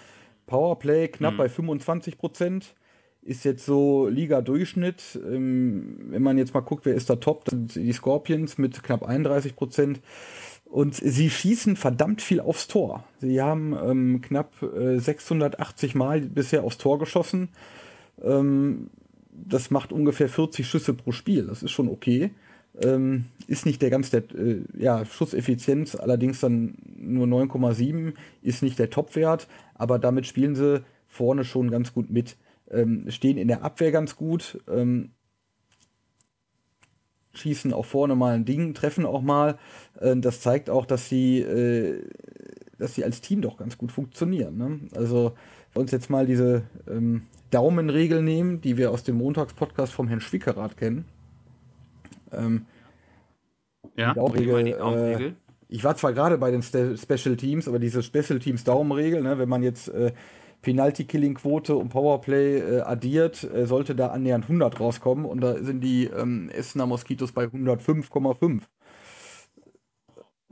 Powerplay 0.47 1.09
knapp 1.09 1.35
mhm. 1.35 1.39
bei 1.39 1.49
25 1.49 2.19
Prozent 2.19 2.75
ist 3.23 3.45
jetzt 3.45 3.67
so 3.67 4.09
Liga-Durchschnitt. 4.09 5.19
Ähm, 5.23 6.07
wenn 6.11 6.23
man 6.23 6.39
jetzt 6.39 6.55
mal 6.55 6.61
guckt, 6.61 6.87
wer 6.87 6.95
ist 6.95 7.11
da 7.11 7.17
top, 7.17 7.45
dann 7.45 7.69
sind 7.69 7.85
die 7.85 7.93
Scorpions 7.93 8.59
mit 8.59 8.83
knapp 8.83 9.03
31 9.03 9.55
Prozent. 9.55 10.01
Und 10.65 10.95
sie 10.95 11.31
schießen 11.31 11.77
verdammt 11.77 12.21
viel 12.23 12.41
aufs 12.41 12.69
Tor. 12.69 13.05
Sie 13.19 13.41
haben 13.41 13.77
ähm, 13.83 14.21
knapp 14.21 14.63
äh, 14.63 14.99
680 14.99 15.95
Mal 15.95 16.21
bisher 16.21 16.65
aufs 16.65 16.79
Tor 16.79 16.99
geschossen. 16.99 17.51
Ähm, 18.23 18.91
das 19.47 19.71
macht 19.71 19.93
ungefähr 19.93 20.29
40 20.29 20.67
Schüsse 20.67 20.95
pro 20.95 21.13
Spiel. 21.13 21.47
Das 21.47 21.63
ist 21.63 21.71
schon 21.71 21.89
okay. 21.89 22.31
Ähm, 22.83 23.25
ist 23.47 23.67
nicht 23.67 23.83
der 23.83 23.91
ganz 23.91 24.11
der, 24.11 24.23
äh, 24.35 24.63
ja, 24.77 25.05
Schusseffizienz, 25.05 25.95
allerdings 25.97 26.41
dann 26.41 26.77
nur 26.97 27.27
9,7, 27.27 28.15
ist 28.43 28.63
nicht 28.63 28.79
der 28.79 28.91
Topwert, 28.91 29.49
aber 29.75 29.99
damit 29.99 30.27
spielen 30.27 30.55
sie 30.55 30.85
vorne 31.07 31.45
schon 31.45 31.71
ganz 31.71 31.93
gut 31.93 32.11
mit 32.11 32.37
ähm, 32.71 33.07
stehen 33.09 33.39
in 33.39 33.49
der 33.49 33.63
Abwehr 33.63 33.91
ganz 33.91 34.17
gut, 34.17 34.61
ähm, 34.69 35.11
schießen 37.33 37.73
auch 37.73 37.85
vorne 37.85 38.17
mal 38.17 38.35
ein 38.35 38.45
Ding, 38.45 38.75
treffen 38.75 39.07
auch 39.07 39.23
mal. 39.23 39.59
Äh, 40.01 40.17
das 40.17 40.41
zeigt 40.41 40.71
auch, 40.71 40.87
dass 40.87 41.09
sie, 41.09 41.41
äh, 41.41 42.05
dass 42.79 42.95
sie 42.95 43.05
als 43.05 43.21
Team 43.21 43.41
doch 43.41 43.57
ganz 43.57 43.79
gut 43.79 43.93
funktionieren. 43.93 44.57
Ne? 44.57 44.81
Also, 44.95 45.33
wenn 45.73 45.75
wir 45.75 45.81
uns 45.83 45.91
jetzt 45.93 46.11
mal 46.11 46.27
diese 46.27 46.63
ähm, 46.89 47.23
Daumenregel 47.51 48.23
nehmen, 48.23 48.61
die 48.61 48.77
wir 48.77 48.91
aus 48.91 49.05
dem 49.05 49.17
Montagspodcast 49.17 49.93
vom 49.93 50.09
Herrn 50.09 50.21
Schwickerath 50.21 50.77
kennen. 50.77 51.05
Ähm, 52.33 52.67
ja, 53.97 54.15
Daumenregel, 54.15 54.65
die 54.65 54.73
Daumenregel? 54.73 55.29
Äh, 55.29 55.35
ich 55.69 55.85
war 55.85 55.97
zwar 55.97 56.13
gerade 56.13 56.39
bei 56.39 56.51
den 56.51 56.63
Special 56.63 57.37
Teams, 57.37 57.69
aber 57.69 57.79
diese 57.79 58.03
Special 58.03 58.39
Teams 58.39 58.65
Daumenregel, 58.65 59.23
ne, 59.23 59.39
wenn 59.39 59.49
man 59.49 59.63
jetzt 59.63 59.89
äh, 59.89 60.13
Penalty-Killing-Quote 60.63 61.77
und 61.77 61.91
Powerplay 61.91 62.59
äh, 62.59 62.81
addiert, 62.81 63.45
äh, 63.45 63.67
sollte 63.67 63.95
da 63.95 64.09
annähernd 64.09 64.45
100 64.45 64.81
rauskommen 64.81 65.25
und 65.25 65.41
da 65.41 65.63
sind 65.63 65.83
die 65.83 66.07
ähm, 66.07 66.51
Essener 66.51 66.87
Moskitos 66.87 67.33
bei 67.33 67.45
105,5. 67.45 68.63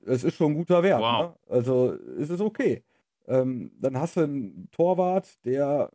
Es 0.05 0.23
ist 0.23 0.37
schon 0.37 0.53
ein 0.53 0.55
guter 0.55 0.83
Wert. 0.83 1.01
Wow. 1.01 1.23
Ne? 1.23 1.35
Also 1.49 1.97
es 2.19 2.31
ist 2.31 2.41
okay. 2.41 2.85
Ähm, 3.27 3.73
dann 3.81 3.99
hast 3.99 4.17
du 4.17 4.21
einen 4.21 4.69
Torwart, 4.71 5.27
der 5.45 5.91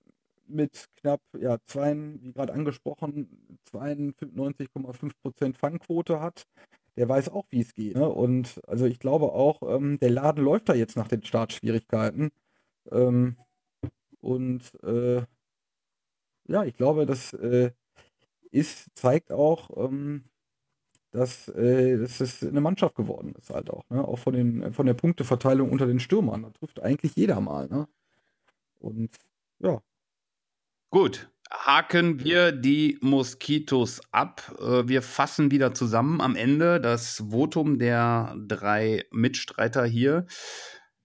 mit 0.52 0.88
knapp, 0.98 1.22
ja, 1.38 1.58
zwei, 1.66 1.96
wie 2.22 2.34
gerade 2.34 2.54
angesprochen, 2.54 3.58
92,5% 3.72 5.56
Fangquote 5.58 6.20
hat. 6.22 6.46
Der 6.98 7.08
weiß 7.10 7.30
auch, 7.30 7.46
wie 7.50 7.62
es 7.62 7.74
geht. 7.74 7.96
Ne? 7.96 8.08
Und 8.10 8.62
also 8.68 8.86
ich 8.86 9.00
glaube 9.00 9.32
auch, 9.32 9.62
ähm, 9.64 10.00
der 10.00 10.10
Laden 10.12 10.44
läuft 10.44 10.70
da 10.70 10.74
jetzt 10.74 10.98
nach 10.98 11.08
den 11.08 11.24
Startschwierigkeiten. 11.24 12.32
Ähm, 12.92 13.38
und 14.22 14.74
äh, 14.84 15.24
ja, 16.48 16.64
ich 16.66 16.76
glaube, 16.76 17.06
das 17.06 17.34
äh, 17.34 17.72
ist, 18.52 18.90
zeigt 18.96 19.32
auch, 19.32 19.70
ähm, 19.78 20.26
dass, 21.12 21.50
äh, 21.50 21.98
dass 21.98 22.22
es 22.22 22.44
eine 22.44 22.62
Mannschaft 22.62 22.96
geworden 22.96 23.36
ist 23.38 23.50
halt 23.50 23.70
auch. 23.70 23.90
Ne? 23.90 24.06
Auch 24.08 24.20
von, 24.20 24.34
den, 24.34 24.74
von 24.74 24.86
der 24.86 24.94
Punkteverteilung 24.94 25.72
unter 25.72 25.88
den 25.88 26.00
Stürmern. 26.00 26.44
Da 26.44 26.50
trifft 26.52 26.82
eigentlich 26.82 27.16
jeder 27.16 27.40
mal. 27.42 27.68
Ne? 27.68 27.88
Und 28.80 29.16
ja. 29.60 29.82
Gut, 30.92 31.30
haken 31.50 32.22
wir 32.22 32.52
die 32.52 32.98
Moskitos 33.00 34.02
ab. 34.12 34.54
Äh, 34.60 34.90
wir 34.90 35.02
fassen 35.02 35.50
wieder 35.50 35.74
zusammen 35.74 36.20
am 36.20 36.36
Ende 36.36 36.82
das 36.82 37.24
Votum 37.30 37.80
der 37.80 38.36
drei 38.46 39.06
Mitstreiter 39.10 39.86
hier. 39.86 40.26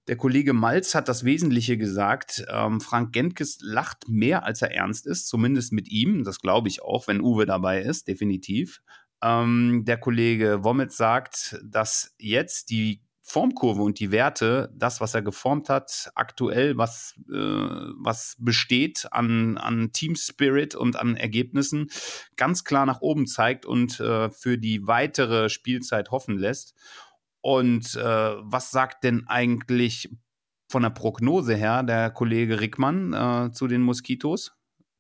Der 0.09 0.17
Kollege 0.17 0.55
Malz 0.55 0.97
hat 0.97 1.09
das 1.09 1.23
Wesentliche 1.23 1.79
gesagt. 1.79 2.45
Ähm, 2.51 2.81
Frank 2.81 3.13
Gentges 3.13 3.59
lacht 3.61 4.09
mehr, 4.09 4.45
als 4.45 4.61
er 4.61 4.75
ernst 4.75 5.07
ist, 5.07 5.29
zumindest 5.29 5.73
mit 5.73 5.89
ihm. 5.89 6.25
Das 6.25 6.41
glaube 6.41 6.67
ich 6.67 6.83
auch, 6.83 7.07
wenn 7.07 7.21
Uwe 7.21 7.47
dabei 7.47 7.81
ist, 7.81 8.09
definitiv. 8.09 8.83
Ähm, 9.23 9.85
der 9.87 9.99
Kollege 9.99 10.65
Wommet 10.65 10.91
sagt, 10.91 11.61
dass 11.65 12.13
jetzt 12.19 12.71
die 12.71 13.06
Formkurve 13.29 13.83
und 13.83 13.99
die 13.99 14.13
Werte, 14.13 14.73
das, 14.73 15.01
was 15.01 15.13
er 15.13 15.21
geformt 15.21 15.69
hat, 15.69 16.13
aktuell, 16.15 16.79
was, 16.79 17.17
äh, 17.29 17.35
was 17.35 18.37
besteht 18.39 19.09
an, 19.11 19.59
an 19.59 19.91
Team 19.91 20.15
Spirit 20.15 20.77
und 20.77 20.95
an 20.95 21.17
Ergebnissen, 21.17 21.89
ganz 22.37 22.63
klar 22.63 22.87
nach 22.87 23.01
oben 23.01 23.27
zeigt 23.27 23.67
und 23.67 23.99
äh, 23.99 24.31
für 24.31 24.59
die 24.59 24.87
weitere 24.87 25.49
Spielzeit 25.49 26.13
hoffen 26.13 26.39
lässt. 26.39 26.75
Und 27.41 27.97
äh, 27.97 28.01
was 28.01 28.71
sagt 28.71 29.03
denn 29.03 29.27
eigentlich 29.27 30.09
von 30.69 30.83
der 30.83 30.91
Prognose 30.91 31.57
her 31.57 31.83
der 31.83 32.11
Kollege 32.11 32.61
Rickmann 32.61 33.13
äh, 33.13 33.51
zu 33.51 33.67
den 33.67 33.83
Moskitos? 33.83 34.53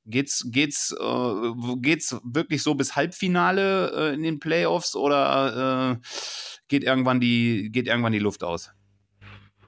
Geht's, 0.07 0.48
geht's, 0.50 0.92
äh, 0.92 1.52
geht's 1.78 2.18
wirklich 2.24 2.62
so 2.62 2.74
bis 2.74 2.94
Halbfinale 2.94 4.11
äh, 4.11 4.14
in 4.14 4.22
den 4.22 4.38
Playoffs 4.38 4.94
oder 4.94 5.98
äh, 6.00 6.07
geht, 6.68 6.84
irgendwann 6.84 7.20
die, 7.20 7.70
geht 7.72 7.88
irgendwann 7.88 8.12
die 8.12 8.20
Luft 8.20 8.44
aus? 8.44 8.72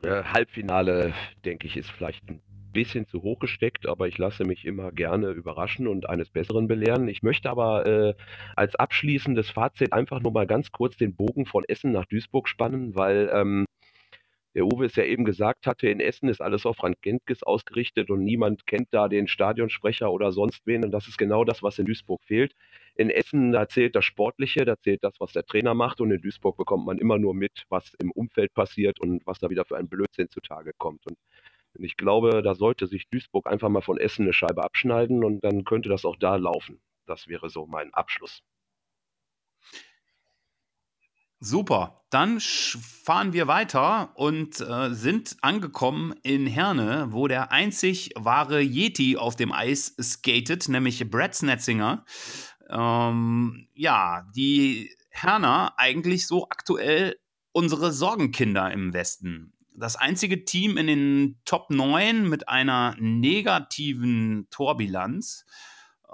Äh, 0.03 0.23
Halbfinale, 0.23 1.13
denke 1.45 1.67
ich, 1.67 1.77
ist 1.77 1.91
vielleicht 1.91 2.29
ein 2.29 2.41
bisschen 2.73 3.07
zu 3.09 3.23
hoch 3.23 3.39
gesteckt, 3.39 3.89
aber 3.89 4.07
ich 4.07 4.19
lasse 4.19 4.45
mich 4.45 4.65
immer 4.65 4.93
gerne 4.93 5.31
überraschen 5.31 5.89
und 5.89 6.09
eines 6.09 6.31
Besseren 6.31 6.69
belehren. 6.69 7.09
Ich 7.09 7.23
möchte 7.23 7.51
aber 7.51 7.87
äh, 7.87 8.15
als 8.55 8.77
abschließendes 8.77 9.51
Fazit 9.51 9.93
einfach 9.93 10.21
nur 10.21 10.33
mal 10.33 10.47
ganz 10.47 10.71
kurz 10.71 10.97
den 10.97 11.17
Bogen 11.17 11.47
von 11.47 11.65
Essen 11.67 11.93
nach 11.93 12.07
Duisburg 12.07 12.49
spannen, 12.49 12.95
weil 12.95 13.31
ähm, 13.33 13.65
der 14.55 14.65
Uwe 14.67 14.87
es 14.87 14.97
ja 14.97 15.05
eben 15.05 15.25
gesagt 15.25 15.67
hatte, 15.67 15.89
in 15.89 16.01
Essen 16.01 16.29
ist 16.29 16.41
alles 16.41 16.67
auf 16.67 16.77
Frank 16.77 17.01
Gentges 17.03 17.43
ausgerichtet 17.43 18.11
und 18.11 18.25
niemand 18.25 18.67
kennt 18.67 18.89
da 18.91 19.09
den 19.09 19.29
Stadionsprecher 19.29 20.11
oder 20.11 20.33
sonst 20.33 20.67
wen 20.67 20.85
und 20.85 20.91
das 20.91 21.09
ist 21.09 21.19
genau 21.19 21.45
das, 21.45 21.63
was 21.63 21.79
in 21.79 21.87
Duisburg 21.87 22.23
fehlt. 22.25 22.55
In 22.95 23.11
Essen, 23.11 23.53
da 23.53 23.69
zählt 23.69 23.95
das 23.95 24.05
Sportliche, 24.05 24.65
da 24.65 24.77
zählt 24.79 25.05
das, 25.05 25.15
was 25.21 25.33
der 25.33 25.45
Trainer 25.45 25.75
macht 25.75 26.01
und 26.01 26.11
in 26.11 26.21
Duisburg 26.21 26.57
bekommt 26.57 26.87
man 26.87 26.99
immer 26.99 27.19
nur 27.19 27.35
mit, 27.35 27.65
was 27.69 27.93
im 28.03 28.11
Umfeld 28.11 28.55
passiert 28.55 29.01
und 29.01 29.27
was 29.27 29.39
da 29.39 29.51
wieder 29.51 29.65
für 29.65 29.77
ein 29.77 29.89
Blödsinn 29.89 30.29
zutage 30.31 30.73
kommt. 30.79 31.07
Und 31.07 31.17
und 31.77 31.85
ich 31.85 31.97
glaube, 31.97 32.43
da 32.43 32.55
sollte 32.55 32.87
sich 32.87 33.09
Duisburg 33.09 33.47
einfach 33.47 33.69
mal 33.69 33.83
von 33.83 33.99
Essen 33.99 34.23
eine 34.23 34.33
Scheibe 34.33 34.65
abschneiden 34.65 35.25
und 35.25 35.45
dann 35.45 35.65
könnte 35.65 35.89
das 35.89 36.05
auch 36.05 36.17
da 36.17 36.37
laufen. 36.37 36.81
Das 37.07 37.29
wäre 37.29 37.49
so 37.51 37.67
mein 37.67 37.95
Abschluss. 37.95 38.43
Super, 41.41 42.03
dann 42.11 42.41
fahren 42.41 43.33
wir 43.33 43.47
weiter 43.47 44.11
und 44.17 44.61
äh, 44.61 44.93
sind 44.93 45.37
angekommen 45.41 46.15
in 46.23 46.47
Herne, 46.47 47.09
wo 47.11 47.29
der 47.29 47.53
einzig 47.53 48.11
wahre 48.17 48.61
Yeti 48.61 49.17
auf 49.17 49.37
dem 49.37 49.53
Eis 49.53 49.95
skatet, 50.01 50.69
nämlich 50.69 51.09
Brad 51.11 51.35
Snetzinger. 51.35 52.05
Ähm, 52.69 53.69
ja, 53.75 54.27
die 54.35 54.91
Herner 55.11 55.75
eigentlich 55.77 56.27
so 56.27 56.49
aktuell 56.49 57.17
unsere 57.53 57.93
Sorgenkinder 57.93 58.73
im 58.73 58.93
Westen 58.93 59.53
das 59.79 59.97
einzige 59.97 60.45
Team 60.45 60.77
in 60.77 60.87
den 60.87 61.41
Top 61.45 61.71
9 61.71 62.29
mit 62.29 62.49
einer 62.49 62.97
negativen 62.99 64.49
Torbilanz. 64.51 65.45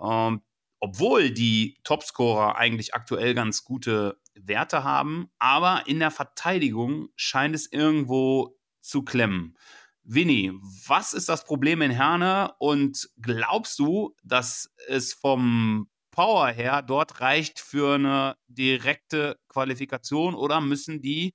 Ähm, 0.00 0.42
obwohl 0.80 1.30
die 1.30 1.78
Topscorer 1.82 2.56
eigentlich 2.56 2.94
aktuell 2.94 3.34
ganz 3.34 3.64
gute 3.64 4.18
Werte 4.34 4.84
haben, 4.84 5.28
aber 5.38 5.84
in 5.86 5.98
der 5.98 6.10
Verteidigung 6.10 7.08
scheint 7.16 7.54
es 7.54 7.70
irgendwo 7.70 8.58
zu 8.80 9.02
klemmen. 9.02 9.56
Winnie, 10.02 10.52
was 10.86 11.14
ist 11.14 11.28
das 11.28 11.44
Problem 11.44 11.80
in 11.80 11.90
Herne 11.90 12.52
und 12.58 13.08
glaubst 13.20 13.78
du, 13.78 14.14
dass 14.22 14.70
es 14.86 15.14
vom 15.14 15.88
Power 16.10 16.48
her 16.48 16.82
dort 16.82 17.20
reicht 17.20 17.58
für 17.58 17.94
eine 17.94 18.36
direkte 18.46 19.38
Qualifikation 19.48 20.34
oder 20.34 20.60
müssen 20.60 21.00
die 21.00 21.34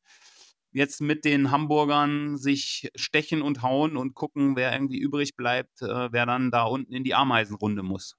jetzt 0.71 1.01
mit 1.01 1.25
den 1.25 1.51
Hamburgern 1.51 2.37
sich 2.37 2.89
stechen 2.95 3.41
und 3.41 3.63
hauen 3.63 3.97
und 3.97 4.13
gucken, 4.13 4.55
wer 4.55 4.71
irgendwie 4.71 4.99
übrig 4.99 5.35
bleibt, 5.35 5.81
äh, 5.81 6.11
wer 6.11 6.25
dann 6.25 6.51
da 6.51 6.63
unten 6.63 6.93
in 6.93 7.03
die 7.03 7.15
Ameisenrunde 7.15 7.83
muss? 7.83 8.15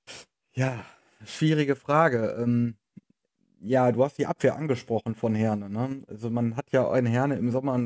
Ja, 0.53 0.85
schwierige 1.25 1.77
Frage. 1.77 2.37
Ähm, 2.43 2.77
ja, 3.61 3.93
du 3.93 4.05
hast 4.05 4.19
die 4.19 4.27
Abwehr 4.27 4.57
angesprochen 4.57 5.15
von 5.15 5.35
Herne. 5.35 5.71
Ne? 5.71 6.03
Also 6.09 6.31
man 6.31 6.57
hat 6.57 6.73
ja 6.73 6.95
in 6.97 7.07
Herne 7.07 7.37
im 7.37 7.51
Sommer 7.51 7.79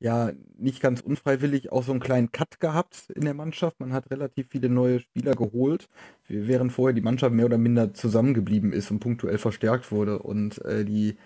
ja, 0.00 0.30
nicht 0.56 0.80
ganz 0.80 1.00
unfreiwillig 1.00 1.72
auch 1.72 1.82
so 1.82 1.90
einen 1.90 2.00
kleinen 2.00 2.30
Cut 2.30 2.60
gehabt 2.60 3.10
in 3.10 3.24
der 3.24 3.34
Mannschaft. 3.34 3.80
Man 3.80 3.92
hat 3.92 4.10
relativ 4.10 4.48
viele 4.50 4.68
neue 4.68 5.00
Spieler 5.00 5.34
geholt, 5.34 5.88
während 6.28 6.72
vorher 6.72 6.94
die 6.94 7.00
Mannschaft 7.00 7.34
mehr 7.34 7.46
oder 7.46 7.58
minder 7.58 7.94
zusammengeblieben 7.94 8.72
ist 8.72 8.90
und 8.90 9.00
punktuell 9.00 9.38
verstärkt 9.38 9.90
wurde. 9.90 10.20
Und 10.20 10.64
äh, 10.64 10.84
die, 10.84 11.16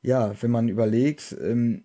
ja, 0.00 0.32
wenn 0.40 0.50
man 0.50 0.68
überlegt, 0.68 1.36
ähm, 1.40 1.84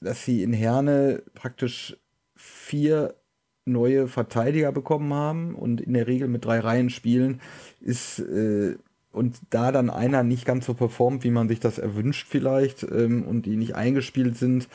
dass 0.00 0.24
sie 0.24 0.42
in 0.42 0.52
Herne 0.52 1.22
praktisch 1.34 1.96
vier 2.36 3.16
neue 3.64 4.08
Verteidiger 4.08 4.70
bekommen 4.72 5.12
haben 5.12 5.54
und 5.54 5.80
in 5.80 5.94
der 5.94 6.06
Regel 6.06 6.28
mit 6.28 6.44
drei 6.44 6.60
Reihen 6.60 6.90
spielen, 6.90 7.40
ist 7.80 8.20
äh, 8.20 8.76
und 9.14 9.36
da 9.50 9.72
dann 9.72 9.90
einer 9.90 10.22
nicht 10.22 10.44
ganz 10.44 10.66
so 10.66 10.74
performt, 10.74 11.24
wie 11.24 11.30
man 11.30 11.48
sich 11.48 11.60
das 11.60 11.78
erwünscht 11.78 12.26
vielleicht 12.28 12.82
ähm, 12.82 13.22
und 13.22 13.46
die 13.46 13.56
nicht 13.56 13.74
eingespielt 13.74 14.36
sind, 14.36 14.68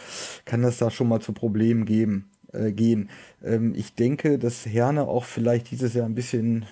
kann 0.45 0.61
das 0.61 0.77
da 0.77 0.89
schon 0.89 1.09
mal 1.09 1.19
zu 1.19 1.33
Problemen 1.33 1.85
geben, 1.85 2.29
äh, 2.53 2.71
gehen. 2.71 3.09
Ähm, 3.43 3.73
ich 3.75 3.95
denke, 3.95 4.39
dass 4.39 4.65
Herne 4.65 5.07
auch 5.07 5.25
vielleicht 5.25 5.71
dieses 5.71 5.93
Jahr 5.93 6.05
ein 6.05 6.15
bisschen 6.15 6.65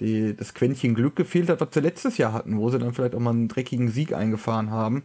die, 0.00 0.36
das 0.36 0.54
Quäntchen 0.54 0.94
Glück 0.94 1.16
gefehlt 1.16 1.48
hat, 1.48 1.60
was 1.60 1.68
sie 1.72 1.80
letztes 1.80 2.18
Jahr 2.18 2.32
hatten, 2.32 2.58
wo 2.58 2.68
sie 2.70 2.78
dann 2.78 2.92
vielleicht 2.92 3.14
auch 3.14 3.20
mal 3.20 3.30
einen 3.30 3.48
dreckigen 3.48 3.88
Sieg 3.88 4.12
eingefahren 4.12 4.70
haben 4.70 5.04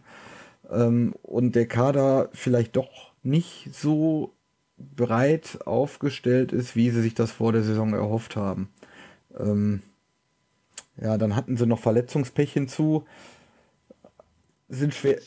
ähm, 0.69 1.13
und 1.21 1.55
der 1.55 1.67
Kader 1.67 2.29
vielleicht 2.33 2.75
doch 2.75 3.13
nicht 3.23 3.69
so 3.73 4.33
breit 4.77 5.59
aufgestellt 5.65 6.51
ist, 6.51 6.75
wie 6.75 6.89
sie 6.89 7.01
sich 7.01 7.13
das 7.13 7.31
vor 7.31 7.51
der 7.53 7.63
Saison 7.63 7.93
erhofft 7.93 8.35
haben. 8.35 8.69
Ähm, 9.37 9.81
ja, 10.99 11.17
dann 11.17 11.35
hatten 11.35 11.57
sie 11.57 11.65
noch 11.65 11.79
Verletzungspech 11.79 12.53
hinzu. 12.53 13.05
Sind 14.69 14.93
schwer. 14.93 15.19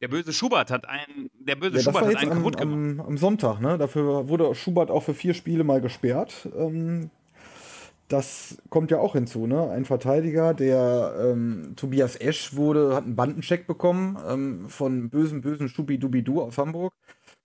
Der 0.00 0.08
böse 0.08 0.32
Schubert 0.32 0.70
hat 0.70 0.88
einen, 0.88 1.30
der 1.38 1.56
böse 1.56 1.76
ja, 1.76 1.82
Schubert 1.82 2.06
hat 2.06 2.16
einen 2.16 2.32
am, 2.32 2.38
kaputt 2.38 2.56
gemacht. 2.56 3.00
Am, 3.00 3.00
am, 3.00 3.18
Sonntag, 3.18 3.60
ne? 3.60 3.76
Dafür 3.76 4.28
wurde 4.28 4.54
Schubert 4.54 4.90
auch 4.90 5.02
für 5.02 5.14
vier 5.14 5.34
Spiele 5.34 5.62
mal 5.62 5.80
gesperrt. 5.80 6.48
Ähm, 6.56 7.10
das 8.08 8.58
kommt 8.70 8.90
ja 8.90 8.98
auch 8.98 9.12
hinzu, 9.12 9.46
ne? 9.46 9.70
Ein 9.70 9.84
Verteidiger, 9.84 10.54
der 10.54 11.14
ähm, 11.20 11.74
Tobias 11.76 12.16
Esch 12.16 12.56
wurde, 12.56 12.94
hat 12.94 13.04
einen 13.04 13.14
Bandencheck 13.14 13.66
bekommen 13.66 14.18
ähm, 14.26 14.68
von 14.68 15.10
bösen, 15.10 15.42
bösen 15.42 15.68
Schubidubidu 15.68 16.40
aus 16.40 16.56
Hamburg. 16.56 16.94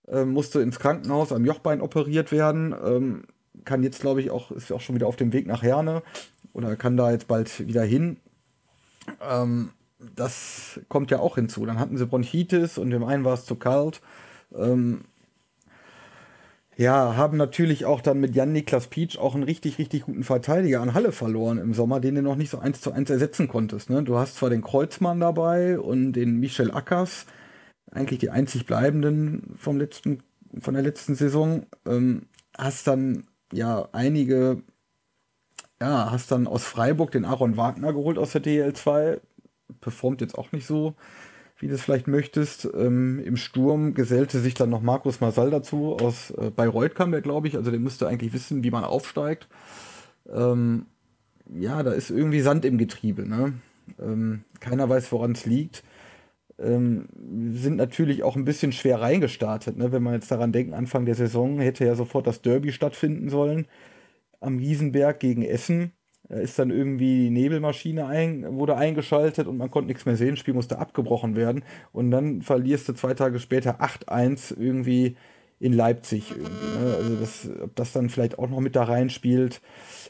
Ähm, 0.08 0.32
musste 0.32 0.62
ins 0.62 0.80
Krankenhaus 0.80 1.34
am 1.34 1.46
Jochbein 1.46 1.82
operiert 1.82 2.32
werden. 2.32 2.74
Ähm, 2.86 3.24
kann 3.66 3.84
jetzt, 3.84 4.00
glaube 4.00 4.22
ich, 4.22 4.32
auch, 4.32 4.52
ist 4.52 4.72
auch 4.72 4.82
schon 4.82 4.96
wieder 4.96 5.08
auf 5.08 5.16
dem 5.18 5.34
Weg 5.34 5.46
nach 5.46 5.62
Herne 5.62 6.04
oder 6.56 6.76
kann 6.78 6.96
da 6.96 7.12
jetzt 7.12 7.28
bald 7.28 7.68
wieder 7.68 7.84
hin. 7.84 8.18
Ähm, 9.22 9.72
das 10.16 10.80
kommt 10.88 11.12
ja 11.12 11.20
auch 11.20 11.36
hinzu. 11.36 11.66
Dann 11.66 11.80
hatten 11.80 11.98
sie 11.98 12.06
Bronchitis 12.06 12.78
und 12.78 12.90
dem 12.92 13.04
einen 13.04 13.26
war 13.26 13.34
es 13.34 13.46
zu 13.46 13.56
kalt. 13.56 14.02
Ähm, 14.56 15.02
ja, 16.78 17.16
haben 17.16 17.38
natürlich 17.38 17.86
auch 17.86 18.02
dann 18.02 18.20
mit 18.20 18.36
Jan-Niklas 18.36 18.88
Pietsch 18.88 19.18
auch 19.18 19.36
einen 19.36 19.44
richtig, 19.44 19.78
richtig 19.78 20.04
guten 20.04 20.24
Verteidiger 20.24 20.82
an 20.82 20.94
Halle 20.94 21.12
verloren 21.12 21.58
im 21.58 21.74
Sommer, 21.74 22.00
den 22.00 22.16
du 22.16 22.22
noch 22.22 22.36
nicht 22.36 22.50
so 22.50 22.60
eins 22.60 22.82
zu 22.82 22.92
eins 22.92 23.10
ersetzen 23.10 23.48
konntest. 23.48 23.90
Ne? 23.90 24.04
Du 24.04 24.18
hast 24.18 24.36
zwar 24.36 24.50
den 24.50 24.62
Kreuzmann 24.62 25.20
dabei 25.20 25.80
und 25.80 26.14
den 26.14 26.38
Michel 26.40 26.72
Ackers, 26.72 27.26
eigentlich 27.92 28.20
die 28.20 28.30
einzig 28.30 28.66
bleibenden 28.66 29.56
vom 29.58 29.78
letzten, 29.78 30.24
von 30.60 30.74
der 30.74 30.84
letzten 30.84 31.16
Saison, 31.16 31.66
ähm, 31.86 32.24
hast 32.58 32.88
dann 32.88 33.26
ja 33.54 33.88
einige 33.92 34.62
ja, 35.82 36.12
hast 36.12 36.32
dann 36.32 36.48
aus 36.48 36.64
Freiburg 36.64 37.12
den 37.12 37.26
Aaron 37.26 37.58
Wagner 37.58 37.94
geholt 37.94 38.18
aus 38.18 38.32
der 38.32 38.44
DL2. 38.44 39.20
Performt 39.82 40.22
jetzt 40.22 40.38
auch 40.38 40.52
nicht 40.52 40.66
so, 40.66 40.96
wie 41.60 41.68
du 41.68 41.74
es 41.74 41.82
vielleicht 41.82 42.08
möchtest. 42.08 42.68
Ähm, 42.74 43.20
Im 43.20 43.36
Sturm 43.36 43.94
gesellte 43.94 44.40
sich 44.40 44.54
dann 44.54 44.70
noch 44.70 44.82
Markus 44.82 45.20
Masal 45.20 45.50
dazu. 45.50 45.98
Aus 45.98 46.32
äh, 46.32 46.50
Bayreuth 46.50 46.96
kam 46.96 47.12
der, 47.12 47.22
glaube 47.22 47.48
ich. 47.48 47.58
Also 47.58 47.72
der 47.72 47.80
müsste 47.80 48.08
eigentlich 48.08 48.34
wissen, 48.34 48.64
wie 48.64 48.72
man 48.72 48.84
aufsteigt. 48.84 49.48
Ähm, 50.32 50.86
ja, 51.54 51.84
da 51.84 51.92
ist 51.92 52.10
irgendwie 52.10 52.42
Sand 52.42 52.64
im 52.64 52.78
Getriebe. 52.78 53.28
Ne? 53.28 53.54
Ähm, 54.00 54.44
keiner 54.62 54.88
weiß, 54.88 55.12
woran 55.12 55.34
es 55.34 55.46
liegt. 55.46 55.84
Ähm, 56.58 57.08
sind 57.54 57.76
natürlich 57.76 58.24
auch 58.24 58.38
ein 58.38 58.46
bisschen 58.46 58.72
schwer 58.72 59.02
reingestartet. 59.02 59.76
Ne? 59.78 59.92
Wenn 59.92 60.04
man 60.04 60.14
jetzt 60.14 60.32
daran 60.32 60.54
denkt, 60.54 60.74
Anfang 60.74 61.06
der 61.06 61.16
Saison 61.16 61.60
hätte 61.60 61.84
ja 61.84 61.96
sofort 61.96 62.28
das 62.28 62.42
Derby 62.42 62.72
stattfinden 62.72 63.30
sollen 63.30 63.68
am 64.46 64.58
Riesenberg 64.58 65.20
gegen 65.20 65.44
Essen. 65.44 65.92
Ist 66.28 66.58
dann 66.58 66.72
irgendwie 66.72 67.26
die 67.26 67.30
Nebelmaschine 67.30 68.08
ein, 68.08 68.56
wurde 68.56 68.76
eingeschaltet 68.76 69.46
und 69.48 69.58
man 69.58 69.70
konnte 69.70 69.88
nichts 69.88 70.06
mehr 70.08 70.16
sehen. 70.16 70.32
Das 70.32 70.40
Spiel 70.40 70.56
musste 70.56 70.80
abgebrochen 70.80 71.36
werden. 71.36 71.64
Und 71.92 72.10
dann 72.10 72.42
verlierst 72.42 72.90
du 72.90 72.94
zwei 72.94 73.14
Tage 73.14 73.40
später 73.40 73.80
8-1 73.80 74.60
irgendwie 74.60 75.18
in 75.60 75.74
Leipzig. 75.74 76.32
Ne? 76.36 76.96
Also 76.98 77.16
das, 77.16 77.50
ob 77.62 77.76
das 77.76 77.94
dann 77.94 78.10
vielleicht 78.10 78.40
auch 78.40 78.50
noch 78.50 78.60
mit 78.60 78.76
da 78.76 78.84
reinspielt 78.86 79.62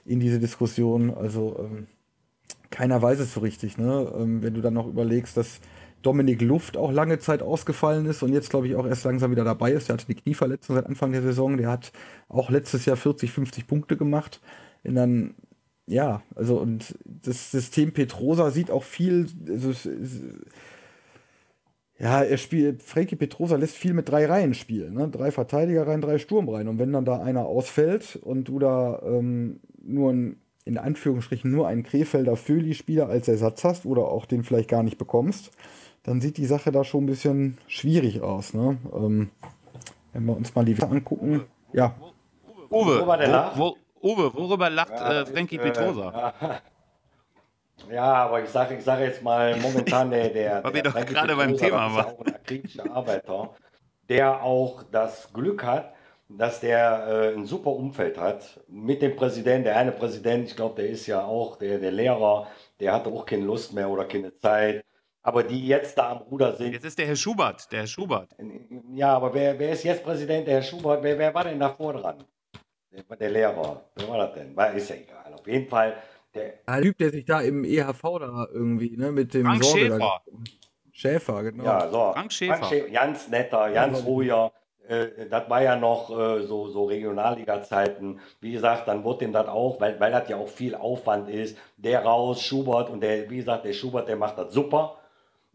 in 0.06 0.22
diese 0.22 0.40
Diskussion. 0.40 1.14
Also 1.14 1.58
ähm, 1.60 1.88
keiner 2.70 3.02
weiß 3.02 3.20
es 3.20 3.34
so 3.34 3.42
richtig. 3.42 3.78
Ne? 3.78 4.12
Ähm, 4.18 4.42
wenn 4.42 4.54
du 4.54 4.62
dann 4.62 4.74
noch 4.74 4.88
überlegst, 4.88 5.36
dass 5.36 5.60
Dominik 6.06 6.42
Luft 6.42 6.78
auch 6.78 6.92
lange 6.92 7.20
Zeit 7.20 7.42
ausgefallen 7.42 8.06
ist 8.06 8.22
und 8.22 8.32
jetzt, 8.32 8.50
glaube 8.52 8.68
ich, 8.68 8.76
auch 8.76 8.86
erst 8.86 9.06
langsam 9.06 9.32
wieder 9.32 9.44
dabei 9.44 9.72
ist. 9.72 9.90
Der 9.90 9.96
hatte 9.96 10.06
die 10.06 10.16
Knieverletzung 10.16 10.76
seit 10.76 10.86
Anfang 10.86 11.12
der 11.12 11.24
Saison. 11.24 11.58
Der 11.58 11.70
hat 11.70 11.92
auch 12.30 12.50
letztes 12.50 12.86
Jahr 12.86 12.98
40, 12.98 13.32
50 13.32 13.66
Punkte 13.66 13.98
gemacht. 13.98 14.40
Und 14.84 14.96
dann, 14.96 15.34
ja, 15.88 16.22
also 16.36 16.60
und 16.60 16.98
das 17.06 17.52
System 17.52 17.92
Petrosa 17.92 18.52
sieht 18.52 18.70
auch 18.70 18.84
viel, 18.84 19.28
also, 19.50 19.72
ja, 21.98 22.22
er 22.24 22.38
spielt, 22.38 22.84
Frankie 22.84 23.16
Petrosa 23.16 23.56
lässt 23.56 23.76
viel 23.76 23.94
mit 23.94 24.08
drei 24.08 24.26
Reihen 24.28 24.54
spielen. 24.54 24.94
Ne? 24.94 25.10
Drei 25.10 25.32
Verteidiger 25.32 25.88
rein, 25.88 26.02
drei 26.02 26.20
Sturm 26.20 26.50
rein. 26.50 26.68
Und 26.68 26.78
wenn 26.78 26.94
dann 26.94 27.06
da 27.06 27.22
einer 27.22 27.46
ausfällt 27.46 28.18
und 28.18 28.48
du 28.48 28.60
da 28.60 29.02
ähm, 29.04 29.60
nur 29.82 30.12
ein, 30.12 30.38
in 30.66 30.78
Anführungsstrichen 30.78 31.50
nur 31.50 31.68
einen 31.68 31.84
Krefelder 31.84 32.36
Föhli-Spieler 32.36 33.08
als 33.08 33.28
Ersatz 33.28 33.64
hast 33.64 33.86
oder 33.86 34.08
auch 34.08 34.26
den 34.26 34.44
vielleicht 34.44 34.70
gar 34.70 34.84
nicht 34.84 34.98
bekommst, 34.98 35.52
dann 36.06 36.22
sieht 36.22 36.38
die 36.38 36.46
Sache 36.46 36.72
da 36.72 36.84
schon 36.84 37.04
ein 37.04 37.08
bisschen 37.08 37.58
schwierig 37.68 38.22
aus. 38.22 38.54
Ne? 38.54 38.78
Ähm, 38.94 39.32
wenn 40.14 40.26
wir 40.26 40.36
uns 40.36 40.54
mal 40.56 40.64
die 40.64 40.78
Werte 40.78 40.94
angucken. 40.94 41.46
Ja. 41.74 41.96
Uwe, 42.70 43.06
wo, 43.06 43.60
wo, 43.60 43.78
Uwe 44.02 44.34
worüber 44.34 44.70
lacht 44.70 44.92
ja, 44.92 45.22
äh, 45.22 45.26
Frankie 45.26 45.58
Petrosa? 45.58 46.34
Ja. 46.42 46.62
ja. 47.92 48.14
aber 48.14 48.44
ich 48.44 48.50
sage 48.50 48.76
ich 48.76 48.84
sag 48.84 49.00
jetzt 49.00 49.24
mal 49.24 49.58
momentan 49.58 50.12
der, 50.12 50.30
der, 50.30 50.64
Weil 50.64 50.74
wir 50.76 50.84
doch 50.84 51.06
gerade 51.06 51.36
beim 51.36 51.58
Thema 51.58 51.94
waren. 51.94 52.06
auch 52.06 52.26
ein 52.26 52.36
akribischer 52.36 52.92
Arbeiter, 52.92 53.50
der 54.08 54.44
auch 54.44 54.84
das 54.92 55.34
Glück 55.34 55.64
hat, 55.64 55.94
dass 56.30 56.60
der 56.60 57.08
äh, 57.08 57.36
ein 57.36 57.46
super 57.46 57.72
Umfeld 57.72 58.18
hat 58.18 58.62
mit 58.68 59.02
dem 59.02 59.16
Präsidenten. 59.16 59.66
Der 59.66 59.78
eine 59.78 59.92
Präsident, 59.92 60.48
ich 60.48 60.56
glaube, 60.56 60.82
der 60.82 60.90
ist 60.90 61.08
ja 61.08 61.24
auch 61.24 61.58
der, 61.58 61.80
der 61.80 61.92
Lehrer, 61.92 62.48
der 62.80 62.94
hatte 62.94 63.10
auch 63.10 63.26
keine 63.26 63.46
Lust 63.46 63.74
mehr 63.74 63.90
oder 63.90 64.06
keine 64.06 64.36
Zeit 64.38 64.84
aber 65.26 65.42
die 65.42 65.68
jetzt 65.68 65.98
da 65.98 66.12
am 66.12 66.18
Ruder 66.20 66.54
sind. 66.54 66.72
Jetzt 66.72 66.86
ist 66.86 67.00
der 67.00 67.08
Herr 67.08 67.16
Schubert, 67.16 67.72
der 67.72 67.80
Herr 67.80 67.88
Schubert. 67.88 68.30
Ja, 68.94 69.16
aber 69.16 69.34
wer, 69.34 69.58
wer 69.58 69.72
ist 69.72 69.84
jetzt 69.84 70.04
Präsident? 70.04 70.46
Der 70.46 70.56
Herr 70.56 70.62
Schubert, 70.62 71.02
wer, 71.02 71.18
wer 71.18 71.34
war 71.34 71.44
denn 71.44 71.60
davor 71.60 71.94
dran? 71.94 72.24
Der, 72.92 73.18
der 73.18 73.32
Lehrer. 73.32 73.82
Wer 73.96 74.08
war 74.08 74.18
das 74.20 74.34
denn? 74.36 74.56
War, 74.56 74.72
ist 74.74 74.88
ja 74.88 74.98
egal. 74.98 75.34
Auf 75.34 75.48
jeden 75.48 75.68
Fall. 75.68 75.96
Der, 76.36 76.54
der 76.68 76.82
Typ, 76.82 76.98
der 77.00 77.10
sich 77.10 77.26
da 77.26 77.42
im 77.42 77.64
EHV 77.64 78.02
da 78.20 78.48
irgendwie, 78.54 78.96
ne, 78.96 79.12
mit 79.12 79.34
dem 79.34 79.46
Frank 79.46 79.64
Sorge 79.64 79.80
Schäfer. 79.80 79.98
Da, 79.98 80.22
Schäfer, 80.92 81.44
genau. 81.44 81.64
Ja, 81.64 81.90
so. 81.90 82.12
Frank 82.14 82.32
Schäfer. 82.32 82.56
Frank 82.58 82.70
Schäfer. 82.70 82.90
Ganz 82.92 83.28
netter, 83.28 83.72
ganz 83.72 84.00
ja, 84.00 84.06
ruhiger. 84.06 84.52
Äh, 84.88 85.28
das 85.28 85.50
war 85.50 85.64
ja 85.64 85.76
noch 85.76 86.12
äh, 86.12 86.44
so, 86.44 86.68
so 86.68 86.84
Regionalliga-Zeiten. 86.84 88.20
Wie 88.42 88.52
gesagt, 88.52 88.88
dann 88.88 89.04
wird 89.04 89.22
dem 89.22 89.34
das 89.34 89.48
auch, 89.48 89.82
weil, 89.82 90.00
weil 90.00 90.12
das 90.12 90.30
ja 90.30 90.38
auch 90.38 90.50
viel 90.50 90.76
Aufwand 90.76 91.30
ist, 91.30 91.58
der 91.78 92.04
raus, 92.04 92.44
Schubert 92.44 92.92
und 92.92 93.02
der, 93.02 93.28
wie 93.28 93.38
gesagt, 93.38 93.66
der 93.66 93.74
Schubert, 93.74 94.08
der 94.08 94.18
macht 94.18 94.38
das 94.38 94.54
super 94.54 95.00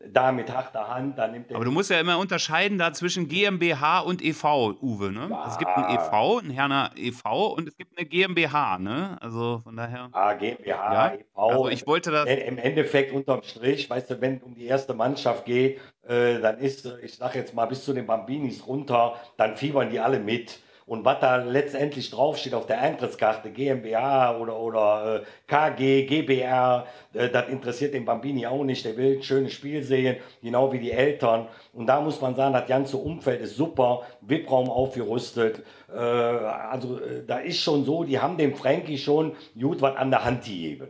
da 0.08 0.32
mit 0.32 0.52
harter 0.52 0.88
Hand, 0.88 1.18
dann 1.18 1.32
nimmt 1.32 1.50
er. 1.50 1.56
Aber 1.56 1.64
du 1.64 1.70
musst 1.70 1.90
ja 1.90 2.00
immer 2.00 2.18
unterscheiden 2.18 2.78
da 2.78 2.92
zwischen 2.92 3.28
GmbH 3.28 4.00
und 4.00 4.22
e.V., 4.22 4.76
Uwe, 4.80 5.12
ne? 5.12 5.28
Ja. 5.30 5.46
Es 5.46 5.58
gibt 5.58 5.70
ein 5.70 5.94
e.V., 5.94 6.38
ein 6.38 6.50
Herner 6.50 6.90
e.V. 6.96 7.48
und 7.48 7.68
es 7.68 7.76
gibt 7.76 7.98
eine 7.98 8.06
GmbH, 8.06 8.78
ne? 8.78 9.18
Also 9.20 9.60
von 9.62 9.76
daher. 9.76 10.08
Ah, 10.12 10.32
GmbH, 10.34 10.94
ja? 10.94 11.14
e.V. 11.14 11.48
Also 11.48 11.68
ich 11.68 11.86
wollte 11.86 12.10
das. 12.10 12.26
Im 12.26 12.58
Endeffekt 12.58 13.12
unterm 13.12 13.42
Strich, 13.42 13.90
weißt 13.90 14.10
du, 14.10 14.20
wenn 14.20 14.36
es 14.36 14.42
um 14.42 14.54
die 14.54 14.66
erste 14.66 14.94
Mannschaft 14.94 15.44
geht, 15.44 15.78
äh, 16.06 16.40
dann 16.40 16.58
ist, 16.58 16.90
ich 17.02 17.16
sag 17.16 17.34
jetzt 17.34 17.54
mal, 17.54 17.66
bis 17.66 17.84
zu 17.84 17.92
den 17.92 18.06
Bambinis 18.06 18.66
runter, 18.66 19.16
dann 19.36 19.56
fiebern 19.56 19.90
die 19.90 20.00
alle 20.00 20.18
mit. 20.18 20.60
Und 20.90 21.04
was 21.04 21.20
da 21.20 21.36
letztendlich 21.36 22.10
draufsteht 22.10 22.52
auf 22.52 22.66
der 22.66 22.80
Eintrittskarte, 22.80 23.52
GmbH 23.52 24.36
oder, 24.38 24.58
oder 24.58 25.20
äh, 25.20 25.24
KG, 25.46 26.04
GBR, 26.04 26.84
äh, 27.14 27.28
das 27.28 27.48
interessiert 27.48 27.94
den 27.94 28.04
Bambini 28.04 28.44
auch 28.44 28.64
nicht. 28.64 28.84
Der 28.84 28.96
will 28.96 29.18
ein 29.18 29.22
schönes 29.22 29.52
Spiel 29.52 29.84
sehen, 29.84 30.16
genau 30.42 30.72
wie 30.72 30.80
die 30.80 30.90
Eltern. 30.90 31.46
Und 31.72 31.86
da 31.86 32.00
muss 32.00 32.20
man 32.20 32.34
sagen, 32.34 32.54
das 32.54 32.66
ganze 32.66 32.96
Umfeld 32.96 33.40
ist 33.40 33.54
super, 33.54 34.02
VIP-Raum 34.22 34.68
aufgerüstet. 34.68 35.62
Äh, 35.94 35.96
also 35.96 36.98
da 37.24 37.38
ist 37.38 37.60
schon 37.60 37.84
so, 37.84 38.02
die 38.02 38.18
haben 38.18 38.36
dem 38.36 38.56
Frankie 38.56 38.98
schon 38.98 39.36
gut 39.56 39.80
was 39.80 39.94
an 39.94 40.10
der 40.10 40.24
Hand 40.24 40.42
gegeben. 40.42 40.88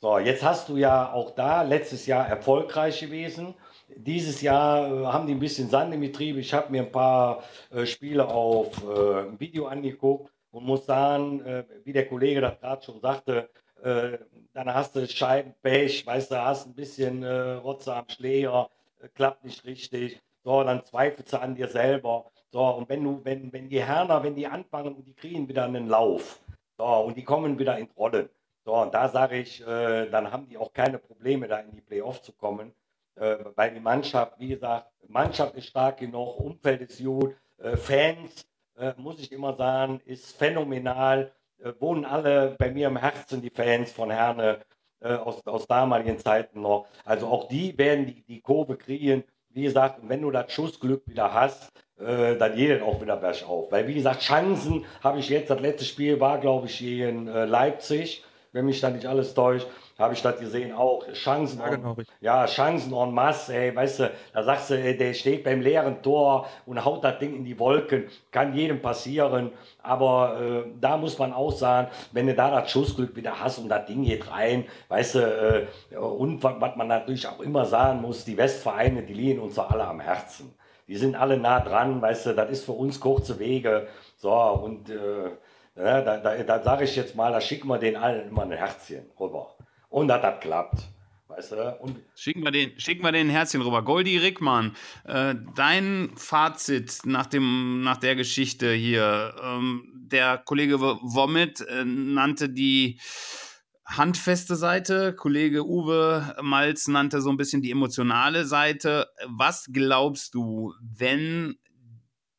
So, 0.00 0.16
jetzt 0.18 0.42
hast 0.42 0.70
du 0.70 0.78
ja 0.78 1.12
auch 1.12 1.32
da 1.34 1.60
letztes 1.60 2.06
Jahr 2.06 2.26
erfolgreich 2.26 3.00
gewesen. 3.00 3.54
Dieses 3.96 4.42
Jahr 4.42 4.86
äh, 4.86 5.06
haben 5.06 5.26
die 5.26 5.34
ein 5.34 5.40
bisschen 5.40 5.68
Sand 5.68 5.94
im 5.94 6.00
Betrieb. 6.00 6.36
Ich 6.36 6.52
habe 6.52 6.70
mir 6.70 6.82
ein 6.82 6.92
paar 6.92 7.42
äh, 7.70 7.86
Spiele 7.86 8.26
auf 8.26 8.82
äh, 8.82 9.38
Video 9.38 9.66
angeguckt 9.66 10.32
und 10.50 10.64
muss 10.64 10.86
sagen, 10.86 11.44
äh, 11.44 11.64
wie 11.84 11.92
der 11.92 12.08
Kollege 12.08 12.40
das 12.40 12.60
gerade 12.60 12.82
schon 12.82 13.00
sagte, 13.00 13.50
äh, 13.82 14.18
dann 14.52 14.72
hast 14.72 14.96
du 14.96 15.06
Scheibenpech, 15.06 16.06
weißt 16.06 16.30
du, 16.30 16.44
hast 16.44 16.66
ein 16.66 16.74
bisschen 16.74 17.22
äh, 17.22 17.52
Rotze 17.52 17.94
am 17.94 18.08
Schläger, 18.08 18.68
klappt 19.14 19.44
nicht 19.44 19.64
richtig. 19.64 20.20
So, 20.44 20.62
dann 20.62 20.84
zweifelst 20.84 21.32
du 21.32 21.40
an 21.40 21.54
dir 21.54 21.68
selber. 21.68 22.26
So, 22.50 22.64
und 22.64 22.88
wenn 22.88 23.02
du, 23.02 23.20
wenn, 23.24 23.52
wenn 23.52 23.68
die 23.68 23.82
Herner, 23.82 24.22
wenn 24.22 24.34
die 24.34 24.46
anfangen 24.46 24.94
und 24.94 25.06
die 25.06 25.14
kriegen 25.14 25.48
wieder 25.48 25.64
einen 25.64 25.88
Lauf, 25.88 26.40
so, 26.76 26.84
und 26.84 27.16
die 27.16 27.24
kommen 27.24 27.58
wieder 27.58 27.78
in 27.78 27.88
Rollen. 27.96 28.28
So, 28.64 28.74
und 28.74 28.94
da 28.94 29.08
sage 29.08 29.38
ich, 29.38 29.64
dann 29.64 30.30
haben 30.30 30.46
die 30.48 30.56
auch 30.56 30.72
keine 30.72 30.98
Probleme, 30.98 31.48
da 31.48 31.58
in 31.58 31.72
die 31.72 31.80
Playoffs 31.80 32.22
zu 32.22 32.32
kommen 32.32 32.70
äh, 32.70 32.81
weil 33.16 33.74
die 33.74 33.80
Mannschaft, 33.80 34.38
wie 34.38 34.48
gesagt, 34.48 34.86
Mannschaft 35.08 35.54
ist 35.56 35.66
stark 35.66 35.98
genug, 35.98 36.38
Umfeld 36.40 36.80
ist 36.82 37.02
gut, 37.02 37.34
äh, 37.58 37.76
Fans, 37.76 38.46
äh, 38.76 38.92
muss 38.96 39.20
ich 39.20 39.30
immer 39.32 39.54
sagen, 39.54 40.00
ist 40.04 40.36
phänomenal, 40.36 41.32
äh, 41.62 41.72
wohnen 41.78 42.04
alle 42.04 42.56
bei 42.58 42.70
mir 42.70 42.88
im 42.88 42.96
Herzen, 42.96 43.42
die 43.42 43.50
Fans 43.50 43.92
von 43.92 44.10
Herne 44.10 44.60
äh, 45.00 45.14
aus, 45.14 45.46
aus 45.46 45.66
damaligen 45.66 46.18
Zeiten 46.18 46.62
noch. 46.62 46.86
Also 47.04 47.26
auch 47.26 47.48
die 47.48 47.76
werden 47.76 48.06
die, 48.06 48.22
die 48.22 48.40
Kurve 48.40 48.76
kriegen. 48.76 49.24
Wie 49.50 49.62
gesagt, 49.62 50.00
wenn 50.02 50.22
du 50.22 50.30
das 50.30 50.50
Schussglück 50.50 51.06
wieder 51.06 51.34
hast, 51.34 51.70
äh, 51.98 52.36
dann 52.36 52.56
geht 52.56 52.80
auch 52.82 53.00
wieder 53.00 53.16
bergauf. 53.16 53.70
Weil, 53.70 53.86
wie 53.86 53.94
gesagt, 53.94 54.22
Chancen 54.22 54.86
habe 55.02 55.18
ich 55.18 55.28
jetzt, 55.28 55.50
das 55.50 55.60
letzte 55.60 55.84
Spiel 55.84 56.18
war, 56.18 56.38
glaube 56.38 56.66
ich, 56.66 56.78
gegen 56.78 57.26
Leipzig, 57.26 58.24
wenn 58.52 58.66
mich 58.66 58.80
da 58.80 58.90
nicht 58.90 59.06
alles 59.06 59.34
täuscht 59.34 59.66
habe 59.98 60.14
ich 60.14 60.22
das 60.22 60.38
gesehen 60.38 60.72
auch. 60.72 61.04
Chancen, 61.12 61.60
ja, 61.60 61.68
genau, 61.68 61.94
en, 61.96 62.06
ja, 62.20 62.46
Chancen 62.46 62.92
en 62.92 63.12
masse, 63.12 63.54
ey, 63.54 63.74
weißt 63.74 64.00
du, 64.00 64.10
da 64.32 64.42
sagst 64.42 64.70
du, 64.70 64.74
ey, 64.74 64.96
der 64.96 65.14
steht 65.14 65.44
beim 65.44 65.60
leeren 65.60 66.02
Tor 66.02 66.46
und 66.66 66.84
haut 66.84 67.04
das 67.04 67.18
Ding 67.18 67.36
in 67.36 67.44
die 67.44 67.58
Wolken. 67.58 68.04
Kann 68.30 68.54
jedem 68.54 68.80
passieren, 68.80 69.50
aber 69.82 70.40
äh, 70.40 70.70
da 70.80 70.96
muss 70.96 71.18
man 71.18 71.32
auch 71.32 71.52
sagen, 71.52 71.88
wenn 72.12 72.26
du 72.26 72.34
da 72.34 72.50
das 72.50 72.70
Schussglück 72.70 73.14
wieder 73.16 73.38
hast 73.38 73.58
und 73.58 73.68
das 73.68 73.86
Ding 73.86 74.04
geht 74.04 74.30
rein, 74.30 74.64
weißt 74.88 75.14
du, 75.16 75.66
äh, 75.90 75.96
und 75.96 76.42
was 76.42 76.76
man 76.76 76.88
natürlich 76.88 77.26
auch 77.28 77.40
immer 77.40 77.64
sagen 77.64 78.00
muss, 78.00 78.24
die 78.24 78.36
Westvereine, 78.36 79.02
die 79.02 79.14
liegen 79.14 79.40
uns 79.40 79.58
alle 79.58 79.86
am 79.86 80.00
Herzen. 80.00 80.54
Die 80.88 80.96
sind 80.96 81.14
alle 81.14 81.38
nah 81.38 81.60
dran, 81.60 82.02
weißt 82.02 82.26
du, 82.26 82.34
das 82.34 82.50
ist 82.50 82.64
für 82.64 82.72
uns 82.72 82.98
kurze 82.98 83.38
Wege. 83.38 83.86
So, 84.16 84.32
und 84.32 84.90
äh, 84.90 85.30
ja, 85.76 86.02
da, 86.02 86.18
da, 86.18 86.42
da 86.42 86.62
sage 86.62 86.84
ich 86.84 86.96
jetzt 86.96 87.14
mal, 87.14 87.32
da 87.32 87.40
schicken 87.40 87.68
wir 87.68 87.78
den 87.78 87.96
allen 87.96 88.28
immer 88.28 88.42
ein 88.42 88.52
Herzchen 88.52 89.10
rüber. 89.18 89.54
Und 89.92 90.08
das 90.08 90.22
hat 90.22 90.40
klappt. 90.40 90.88
Weißt 91.28 91.52
du? 91.52 91.76
Und 91.80 91.96
schicken, 92.14 92.42
wir 92.42 92.50
den, 92.50 92.78
schicken 92.78 93.02
wir 93.04 93.12
den 93.12 93.30
Herzchen 93.30 93.62
rüber. 93.62 93.82
Goldi 93.82 94.18
Rickmann, 94.18 94.74
äh, 95.04 95.34
dein 95.54 96.10
Fazit 96.16 97.00
nach, 97.04 97.26
dem, 97.26 97.82
nach 97.82 97.98
der 97.98 98.16
Geschichte 98.16 98.72
hier. 98.72 99.34
Ähm, 99.42 99.88
der 99.94 100.38
Kollege 100.38 100.80
Womit 100.80 101.60
äh, 101.62 101.84
nannte 101.84 102.50
die 102.50 103.00
handfeste 103.86 104.56
Seite, 104.56 105.14
Kollege 105.14 105.66
Uwe 105.66 106.36
Malz 106.42 106.88
nannte 106.88 107.20
so 107.20 107.30
ein 107.30 107.36
bisschen 107.36 107.62
die 107.62 107.70
emotionale 107.70 108.44
Seite. 108.44 109.08
Was 109.26 109.68
glaubst 109.72 110.34
du, 110.34 110.74
wenn 110.80 111.56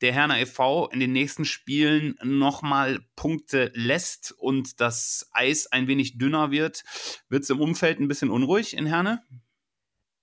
der 0.04 0.14
Herner 0.14 0.39
e.V. 0.39 0.89
in 0.89 0.99
den 0.99 1.14
nächsten 1.14 1.45
Spielen 1.45 2.16
nochmal 2.22 2.99
Punkte 3.16 3.72
lässt 3.74 4.34
und 4.38 4.82
das 4.82 5.30
Eis 5.32 5.72
ein 5.72 5.88
wenig 5.88 6.18
dünner 6.18 6.51
wird, 6.51 6.84
wird 7.30 7.43
es 7.43 7.49
im 7.49 7.62
Umfeld 7.62 7.99
ein 7.99 8.10
bisschen 8.10 8.30
unruhig 8.30 8.76
in 8.76 8.86
Herne? 8.86 9.24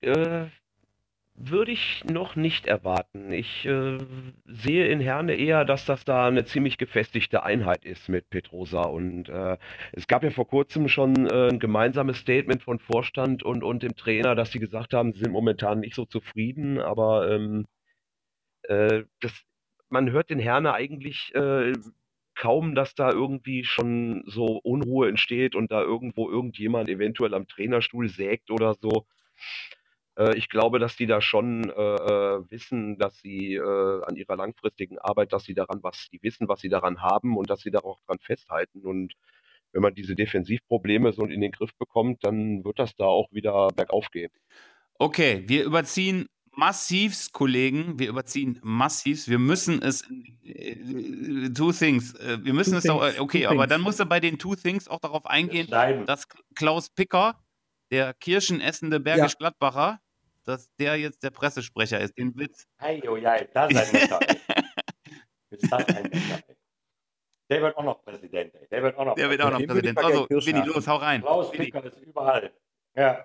Äh, 0.02 0.48
würde 1.34 1.72
ich 1.72 2.04
noch 2.04 2.36
nicht 2.36 2.66
erwarten. 2.66 3.32
Ich 3.32 3.64
äh, 3.64 3.96
sehe 4.44 4.86
in 4.88 5.00
Herne 5.00 5.34
eher, 5.34 5.64
dass 5.64 5.86
das 5.86 6.04
da 6.04 6.26
eine 6.26 6.44
ziemlich 6.44 6.76
gefestigte 6.76 7.42
Einheit 7.42 7.86
ist 7.86 8.10
mit 8.10 8.28
Petrosa. 8.28 8.82
Und 8.82 9.30
äh, 9.30 9.56
es 9.92 10.06
gab 10.06 10.22
ja 10.22 10.30
vor 10.30 10.46
kurzem 10.46 10.88
schon 10.88 11.26
äh, 11.26 11.48
ein 11.48 11.58
gemeinsames 11.58 12.18
Statement 12.18 12.62
von 12.62 12.78
Vorstand 12.78 13.42
und, 13.42 13.64
und 13.64 13.82
dem 13.82 13.96
Trainer, 13.96 14.34
dass 14.34 14.52
sie 14.52 14.58
gesagt 14.58 14.92
haben, 14.92 15.14
sie 15.14 15.20
sind 15.20 15.32
momentan 15.32 15.80
nicht 15.80 15.94
so 15.94 16.04
zufrieden, 16.04 16.78
aber 16.78 17.30
ähm, 17.30 17.66
äh, 18.64 19.04
das 19.20 19.32
man 19.90 20.10
hört 20.10 20.30
den 20.30 20.38
Herne 20.38 20.72
eigentlich 20.72 21.34
äh, 21.34 21.72
kaum, 22.34 22.74
dass 22.74 22.94
da 22.94 23.10
irgendwie 23.10 23.64
schon 23.64 24.22
so 24.26 24.58
Unruhe 24.62 25.08
entsteht 25.08 25.54
und 25.54 25.70
da 25.70 25.82
irgendwo 25.82 26.30
irgendjemand 26.30 26.88
eventuell 26.88 27.34
am 27.34 27.46
Trainerstuhl 27.46 28.08
sägt 28.08 28.50
oder 28.50 28.74
so. 28.74 29.06
Äh, 30.16 30.36
ich 30.36 30.48
glaube, 30.48 30.78
dass 30.78 30.96
die 30.96 31.06
da 31.06 31.20
schon 31.20 31.70
äh, 31.70 31.72
äh 31.72 32.50
wissen, 32.50 32.98
dass 32.98 33.18
sie 33.18 33.54
äh, 33.54 34.04
an 34.04 34.16
ihrer 34.16 34.36
langfristigen 34.36 34.98
Arbeit, 34.98 35.32
dass 35.32 35.44
sie 35.44 35.54
daran 35.54 35.80
was, 35.82 36.08
die 36.10 36.22
wissen, 36.22 36.48
was 36.48 36.60
sie 36.60 36.68
daran 36.68 37.02
haben 37.02 37.36
und 37.36 37.50
dass 37.50 37.60
sie 37.60 37.70
da 37.70 37.80
auch 37.80 38.00
dran 38.06 38.18
festhalten. 38.20 38.86
Und 38.86 39.14
wenn 39.72 39.82
man 39.82 39.94
diese 39.94 40.14
Defensivprobleme 40.14 41.12
so 41.12 41.24
in 41.24 41.40
den 41.40 41.52
Griff 41.52 41.74
bekommt, 41.76 42.24
dann 42.24 42.64
wird 42.64 42.78
das 42.78 42.96
da 42.96 43.04
auch 43.04 43.30
wieder 43.32 43.68
bergauf 43.68 44.10
gehen. 44.10 44.30
Okay, 44.98 45.44
wir 45.46 45.64
überziehen 45.64 46.26
massivst, 46.60 47.32
Kollegen. 47.32 47.98
Wir 47.98 48.08
überziehen 48.10 48.60
massivst. 48.62 49.28
Wir 49.28 49.38
müssen 49.38 49.82
es. 49.82 50.02
Äh, 50.44 51.50
two 51.54 51.72
Things. 51.72 52.14
Äh, 52.16 52.44
wir 52.44 52.52
müssen 52.52 52.72
two 52.72 52.78
es 52.78 52.82
things, 52.84 53.18
auch. 53.18 53.20
Okay, 53.20 53.46
aber 53.46 53.66
dann 53.66 53.80
musst 53.80 53.98
du 53.98 54.04
bei 54.04 54.20
den 54.20 54.38
Two 54.38 54.54
Things 54.54 54.86
auch 54.86 55.00
darauf 55.00 55.26
eingehen, 55.26 55.68
dass 56.06 56.28
Klaus 56.54 56.90
Picker, 56.90 57.42
der 57.90 58.12
kirschenessende 58.14 59.00
Bergisch 59.00 59.38
Gladbacher, 59.38 60.00
dass 60.44 60.70
der 60.76 60.96
jetzt 60.96 61.22
der 61.22 61.30
Pressesprecher 61.30 61.98
ist. 61.98 62.16
Den 62.18 62.36
Witz. 62.36 62.66
Hey, 62.78 63.02
oh 63.08 63.16
ja, 63.16 63.42
das 63.54 63.72
ist 63.72 63.92
ist 65.50 65.72
das 65.72 65.84
ein. 65.88 66.10
Der 67.50 67.60
wird 67.60 67.76
auch 67.76 67.82
noch 67.82 68.04
Präsident. 68.04 68.54
Ey. 68.54 68.68
Der 68.70 68.80
wird 68.80 68.96
auch 68.96 69.04
noch 69.04 69.16
der 69.16 69.26
Präsident. 69.26 69.50
Wird 69.50 69.52
auch 69.52 69.60
noch 69.60 69.66
Präsident. 69.66 69.98
Also, 69.98 70.46
Winnie, 70.46 70.66
los, 70.68 70.86
hau 70.86 70.96
rein. 70.98 71.20
Klaus 71.20 71.50
Picker 71.50 71.82
ist 71.82 71.98
überall. 71.98 72.52
Ja. 72.94 73.24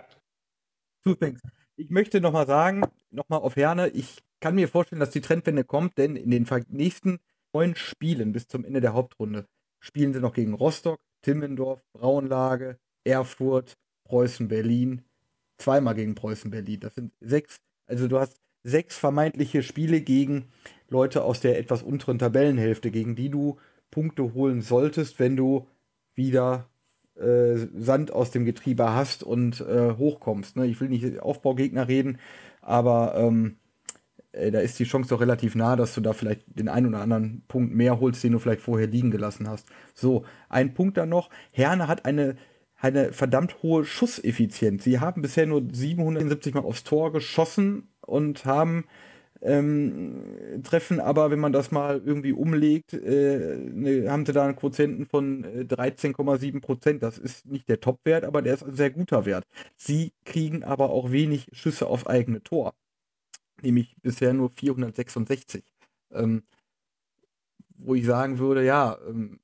Two 1.03 1.13
Things. 1.13 1.39
Ich 1.77 1.89
möchte 1.89 2.21
nochmal 2.21 2.47
sagen, 2.47 2.83
nochmal 3.11 3.39
auf 3.39 3.55
Herne, 3.55 3.89
ich 3.89 4.23
kann 4.39 4.55
mir 4.55 4.67
vorstellen, 4.67 4.99
dass 4.99 5.11
die 5.11 5.21
Trendwende 5.21 5.63
kommt, 5.63 5.97
denn 5.97 6.15
in 6.15 6.31
den 6.31 6.47
nächsten 6.69 7.19
neun 7.53 7.75
Spielen 7.75 8.31
bis 8.31 8.47
zum 8.47 8.63
Ende 8.63 8.81
der 8.81 8.93
Hauptrunde 8.93 9.47
spielen 9.79 10.13
sie 10.13 10.19
noch 10.19 10.33
gegen 10.33 10.53
Rostock, 10.53 10.99
Timmendorf, 11.21 11.81
Braunlage, 11.93 12.79
Erfurt, 13.03 13.77
Preußen, 14.05 14.47
Berlin, 14.47 15.03
zweimal 15.57 15.95
gegen 15.95 16.15
Preußen, 16.15 16.49
Berlin. 16.49 16.79
Das 16.79 16.95
sind 16.95 17.13
sechs, 17.19 17.57
also 17.87 18.07
du 18.07 18.19
hast 18.19 18.39
sechs 18.63 18.97
vermeintliche 18.97 19.61
Spiele 19.61 20.01
gegen 20.01 20.49
Leute 20.89 21.23
aus 21.23 21.39
der 21.39 21.59
etwas 21.59 21.83
unteren 21.83 22.19
Tabellenhälfte, 22.19 22.89
gegen 22.89 23.15
die 23.15 23.29
du 23.29 23.57
Punkte 23.91 24.33
holen 24.33 24.61
solltest, 24.61 25.19
wenn 25.19 25.35
du 25.35 25.67
wieder 26.13 26.69
äh, 27.15 27.67
Sand 27.77 28.11
aus 28.11 28.31
dem 28.31 28.45
Getriebe 28.45 28.93
hast 28.93 29.23
und 29.23 29.61
äh, 29.61 29.93
hochkommst. 29.97 30.55
Ne? 30.55 30.65
Ich 30.67 30.79
will 30.81 30.89
nicht 30.89 31.19
Aufbaugegner 31.19 31.87
reden, 31.87 32.19
aber 32.61 33.15
ähm, 33.15 33.57
äh, 34.35 34.51
da 34.51 34.59
ist 34.59 34.77
die 34.79 34.83
Chance 34.83 35.09
doch 35.09 35.21
relativ 35.21 35.55
nah, 35.55 35.75
dass 35.75 35.95
du 35.95 36.01
da 36.01 36.13
vielleicht 36.13 36.43
den 36.47 36.69
einen 36.69 36.87
oder 36.87 37.01
anderen 37.01 37.43
Punkt 37.47 37.73
mehr 37.73 37.99
holst, 37.99 38.23
den 38.23 38.33
du 38.33 38.39
vielleicht 38.39 38.61
vorher 38.61 38.87
liegen 38.87 39.11
gelassen 39.11 39.49
hast. 39.49 39.67
So, 39.93 40.25
ein 40.49 40.73
Punkt 40.73 40.97
dann 40.97 41.09
noch. 41.09 41.29
Herne 41.51 41.87
hat 41.87 42.05
eine, 42.05 42.35
eine 42.77 43.13
verdammt 43.13 43.63
hohe 43.63 43.85
Schusseffizienz. 43.85 44.83
Sie 44.83 44.99
haben 44.99 45.21
bisher 45.21 45.45
nur 45.45 45.63
770 45.71 46.53
Mal 46.53 46.63
aufs 46.63 46.83
Tor 46.83 47.11
geschossen 47.11 47.89
und 48.01 48.45
haben 48.45 48.85
ähm, 49.45 50.61
treffen 50.63 50.99
aber, 50.99 51.31
wenn 51.31 51.39
man 51.39 51.53
das 51.53 51.71
mal 51.71 52.01
irgendwie 52.03 52.33
umlegt, 52.33 52.93
äh, 52.93 53.57
ne, 53.57 54.09
haben 54.09 54.25
sie 54.25 54.33
da 54.33 54.45
einen 54.45 54.55
Quotienten 54.55 55.05
von 55.05 55.43
äh, 55.43 55.65
13,7 55.65 56.61
Prozent. 56.61 57.03
Das 57.03 57.17
ist 57.17 57.45
nicht 57.45 57.69
der 57.69 57.79
Topwert, 57.79 58.25
aber 58.25 58.41
der 58.41 58.55
ist 58.55 58.63
ein 58.63 58.75
sehr 58.75 58.89
guter 58.91 59.25
Wert. 59.25 59.45
Sie 59.77 60.13
kriegen 60.25 60.63
aber 60.63 60.89
auch 60.89 61.11
wenig 61.11 61.47
Schüsse 61.53 61.87
aufs 61.87 62.07
eigene 62.07 62.41
Tor, 62.43 62.73
nämlich 63.61 63.95
bisher 64.01 64.33
nur 64.33 64.49
466. 64.49 65.63
Ähm, 66.11 66.43
wo 67.77 67.95
ich 67.95 68.05
sagen 68.05 68.39
würde, 68.39 68.65
ja, 68.65 68.97
ähm, 69.07 69.39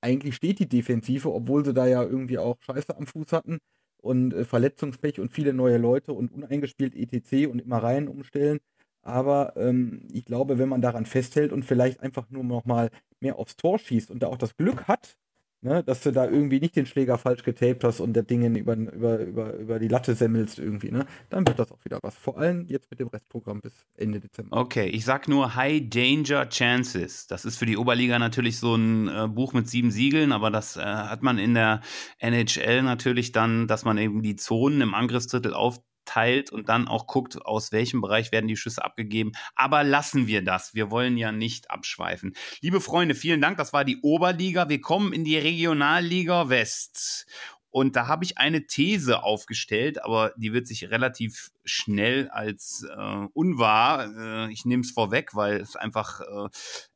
eigentlich 0.00 0.36
steht 0.36 0.58
die 0.58 0.68
Defensive, 0.68 1.32
obwohl 1.32 1.64
sie 1.64 1.74
da 1.74 1.86
ja 1.86 2.02
irgendwie 2.02 2.38
auch 2.38 2.56
Scheiße 2.60 2.96
am 2.96 3.06
Fuß 3.06 3.32
hatten 3.32 3.58
und 3.98 4.34
äh, 4.34 4.44
Verletzungspech 4.44 5.20
und 5.20 5.32
viele 5.32 5.52
neue 5.54 5.78
Leute 5.78 6.12
und 6.12 6.32
uneingespielt 6.32 6.94
ETC 6.94 7.48
und 7.50 7.60
immer 7.60 7.78
rein 7.82 8.08
umstellen. 8.08 8.60
Aber 9.04 9.56
ähm, 9.56 10.08
ich 10.12 10.24
glaube, 10.24 10.58
wenn 10.58 10.68
man 10.68 10.80
daran 10.80 11.06
festhält 11.06 11.52
und 11.52 11.64
vielleicht 11.64 12.00
einfach 12.00 12.30
nur 12.30 12.44
noch 12.44 12.64
mal 12.64 12.90
mehr 13.20 13.38
aufs 13.38 13.56
Tor 13.56 13.78
schießt 13.78 14.10
und 14.10 14.22
da 14.22 14.28
auch 14.28 14.38
das 14.38 14.56
Glück 14.56 14.88
hat, 14.88 15.16
Ne, 15.64 15.82
dass 15.82 16.02
du 16.02 16.12
da 16.12 16.26
irgendwie 16.26 16.60
nicht 16.60 16.76
den 16.76 16.84
Schläger 16.84 17.16
falsch 17.16 17.42
getaped 17.42 17.84
hast 17.84 17.98
und 17.98 18.12
der 18.12 18.22
Dinge 18.22 18.48
über, 18.58 18.76
über, 18.76 19.18
über, 19.20 19.54
über 19.54 19.78
die 19.78 19.88
Latte 19.88 20.14
semmelst 20.14 20.58
irgendwie, 20.58 20.90
ne? 20.90 21.06
Dann 21.30 21.46
wird 21.46 21.58
das 21.58 21.72
auch 21.72 21.82
wieder 21.86 22.00
was. 22.02 22.14
Vor 22.16 22.36
allem 22.36 22.66
jetzt 22.68 22.90
mit 22.90 23.00
dem 23.00 23.08
Restprogramm 23.08 23.62
bis 23.62 23.72
Ende 23.96 24.20
Dezember. 24.20 24.58
Okay, 24.58 24.88
ich 24.88 25.06
sag 25.06 25.26
nur 25.26 25.54
High 25.54 25.88
Danger 25.88 26.50
Chances. 26.50 27.28
Das 27.28 27.46
ist 27.46 27.56
für 27.56 27.64
die 27.64 27.78
Oberliga 27.78 28.18
natürlich 28.18 28.58
so 28.58 28.74
ein 28.74 29.08
äh, 29.08 29.26
Buch 29.26 29.54
mit 29.54 29.66
sieben 29.66 29.90
Siegeln, 29.90 30.32
aber 30.32 30.50
das 30.50 30.76
äh, 30.76 30.82
hat 30.82 31.22
man 31.22 31.38
in 31.38 31.54
der 31.54 31.80
NHL 32.18 32.82
natürlich 32.82 33.32
dann, 33.32 33.66
dass 33.66 33.86
man 33.86 33.96
eben 33.96 34.20
die 34.20 34.36
Zonen 34.36 34.82
im 34.82 34.92
Angriffsdrittel 34.92 35.54
auf 35.54 35.78
teilt 36.04 36.50
und 36.50 36.68
dann 36.68 36.88
auch 36.88 37.06
guckt, 37.06 37.44
aus 37.44 37.72
welchem 37.72 38.00
Bereich 38.00 38.32
werden 38.32 38.48
die 38.48 38.56
Schüsse 38.56 38.84
abgegeben. 38.84 39.32
Aber 39.54 39.84
lassen 39.84 40.26
wir 40.26 40.42
das. 40.42 40.74
Wir 40.74 40.90
wollen 40.90 41.16
ja 41.16 41.32
nicht 41.32 41.70
abschweifen. 41.70 42.34
Liebe 42.60 42.80
Freunde, 42.80 43.14
vielen 43.14 43.40
Dank. 43.40 43.56
Das 43.56 43.72
war 43.72 43.84
die 43.84 44.00
Oberliga. 44.02 44.68
Wir 44.68 44.80
kommen 44.80 45.12
in 45.12 45.24
die 45.24 45.38
Regionalliga 45.38 46.48
West. 46.48 47.26
Und 47.70 47.96
da 47.96 48.06
habe 48.06 48.24
ich 48.24 48.38
eine 48.38 48.68
These 48.68 49.24
aufgestellt, 49.24 50.04
aber 50.04 50.32
die 50.36 50.52
wird 50.52 50.68
sich 50.68 50.90
relativ 50.90 51.50
schnell 51.64 52.28
als 52.28 52.86
äh, 52.88 53.26
unwahr, 53.32 54.06
äh, 54.16 54.52
ich 54.52 54.64
nehme 54.64 54.82
es 54.82 54.92
vorweg, 54.92 55.34
weil 55.34 55.56
es 55.56 55.74
einfach 55.74 56.20
äh, 56.20 56.48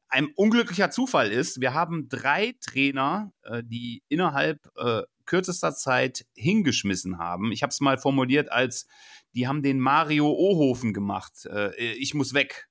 ein 0.08 0.28
unglücklicher 0.36 0.90
Zufall 0.92 1.32
ist. 1.32 1.60
Wir 1.60 1.74
haben 1.74 2.08
drei 2.08 2.54
Trainer, 2.60 3.32
äh, 3.42 3.64
die 3.64 4.04
innerhalb 4.08 4.70
äh, 4.76 5.02
kürzester 5.28 5.74
Zeit 5.74 6.26
hingeschmissen 6.34 7.18
haben. 7.18 7.52
Ich 7.52 7.62
habe 7.62 7.70
es 7.70 7.80
mal 7.80 7.98
formuliert 7.98 8.50
als, 8.50 8.88
die 9.34 9.46
haben 9.46 9.62
den 9.62 9.78
Mario 9.78 10.28
Ohofen 10.32 10.92
gemacht. 10.92 11.46
Äh, 11.46 11.74
ich 11.92 12.14
muss 12.14 12.34
weg. 12.34 12.68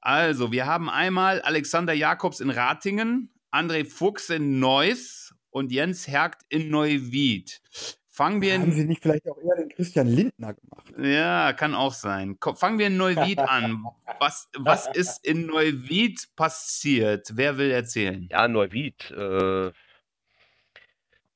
Also, 0.00 0.52
wir 0.52 0.66
haben 0.66 0.90
einmal 0.90 1.40
Alexander 1.40 1.94
Jakobs 1.94 2.40
in 2.40 2.50
Ratingen, 2.50 3.32
André 3.50 3.84
Fuchs 3.84 4.28
in 4.28 4.58
Neuss 4.60 5.34
und 5.50 5.72
Jens 5.72 6.06
Hergt 6.06 6.42
in 6.48 6.68
Neuwied. 6.68 7.60
Fangen 8.16 8.40
wir 8.40 8.58
Haben 8.58 8.72
Sie 8.72 8.84
nicht 8.84 9.02
vielleicht 9.02 9.28
auch 9.28 9.36
eher 9.36 9.56
den 9.56 9.68
Christian 9.68 10.06
Lindner 10.06 10.54
gemacht? 10.54 10.94
Ja, 10.98 11.52
kann 11.52 11.74
auch 11.74 11.92
sein. 11.92 12.38
Fangen 12.54 12.78
wir 12.78 12.86
in 12.86 12.96
Neuwied 12.96 13.38
an. 13.40 13.84
Was, 14.18 14.48
was 14.56 14.86
ist 14.94 15.22
in 15.26 15.44
Neuwied 15.44 16.28
passiert? 16.34 17.32
Wer 17.34 17.58
will 17.58 17.70
erzählen? 17.70 18.26
Ja, 18.30 18.48
Neuwied. 18.48 19.10
Äh, 19.10 19.70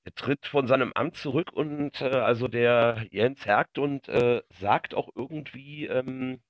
er 0.05 0.15
tritt 0.15 0.47
von 0.47 0.67
seinem 0.67 0.93
Amt 0.95 1.17
zurück 1.17 1.53
und 1.53 2.01
äh, 2.01 2.07
also 2.07 2.49
der 2.49 3.07
Jens 3.11 3.45
Hergt 3.47 3.79
und 3.79 4.09
äh, 4.09 4.43
sagt 4.51 4.95
auch 4.95 5.11
irgendwie, 5.15 5.87
ähm, 5.87 6.41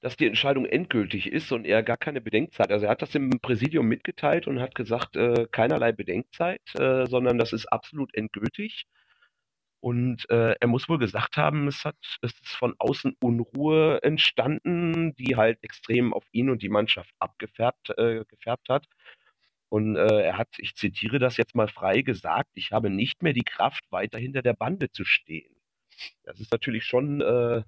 dass 0.00 0.16
die 0.16 0.26
Entscheidung 0.26 0.66
endgültig 0.66 1.32
ist 1.32 1.52
und 1.52 1.64
er 1.64 1.82
gar 1.82 1.96
keine 1.96 2.20
Bedenkzeit. 2.20 2.70
Also 2.70 2.86
er 2.86 2.92
hat 2.92 3.02
das 3.02 3.14
im 3.14 3.30
Präsidium 3.40 3.86
mitgeteilt 3.86 4.46
und 4.46 4.60
hat 4.60 4.74
gesagt, 4.74 5.16
äh, 5.16 5.46
keinerlei 5.50 5.92
Bedenkzeit, 5.92 6.62
äh, 6.74 7.06
sondern 7.06 7.38
das 7.38 7.52
ist 7.52 7.66
absolut 7.66 8.14
endgültig. 8.14 8.86
Und 9.80 10.28
äh, 10.30 10.54
er 10.60 10.68
muss 10.68 10.88
wohl 10.88 10.98
gesagt 10.98 11.36
haben, 11.36 11.68
es 11.68 11.84
hat, 11.84 11.96
es 12.22 12.32
ist 12.32 12.56
von 12.56 12.74
außen 12.78 13.16
Unruhe 13.20 14.02
entstanden, 14.02 15.14
die 15.16 15.36
halt 15.36 15.58
extrem 15.62 16.12
auf 16.12 16.24
ihn 16.32 16.50
und 16.50 16.62
die 16.62 16.68
Mannschaft 16.68 17.14
abgefärbt 17.20 17.90
äh, 17.98 18.24
gefärbt 18.26 18.68
hat. 18.68 18.86
Und 19.76 19.96
äh, 19.96 20.22
er 20.22 20.38
hat, 20.38 20.48
ich 20.56 20.74
zitiere 20.74 21.18
das 21.18 21.36
jetzt 21.36 21.54
mal 21.54 21.68
frei 21.68 22.00
gesagt, 22.00 22.48
ich 22.54 22.72
habe 22.72 22.88
nicht 22.88 23.22
mehr 23.22 23.34
die 23.34 23.44
Kraft, 23.44 23.84
weiter 23.90 24.18
hinter 24.18 24.40
der 24.40 24.54
Bande 24.54 24.90
zu 24.90 25.04
stehen. 25.04 25.54
Das 26.22 26.40
ist 26.40 26.50
natürlich 26.50 26.86
schon, 26.86 27.20
äh, 27.20 27.62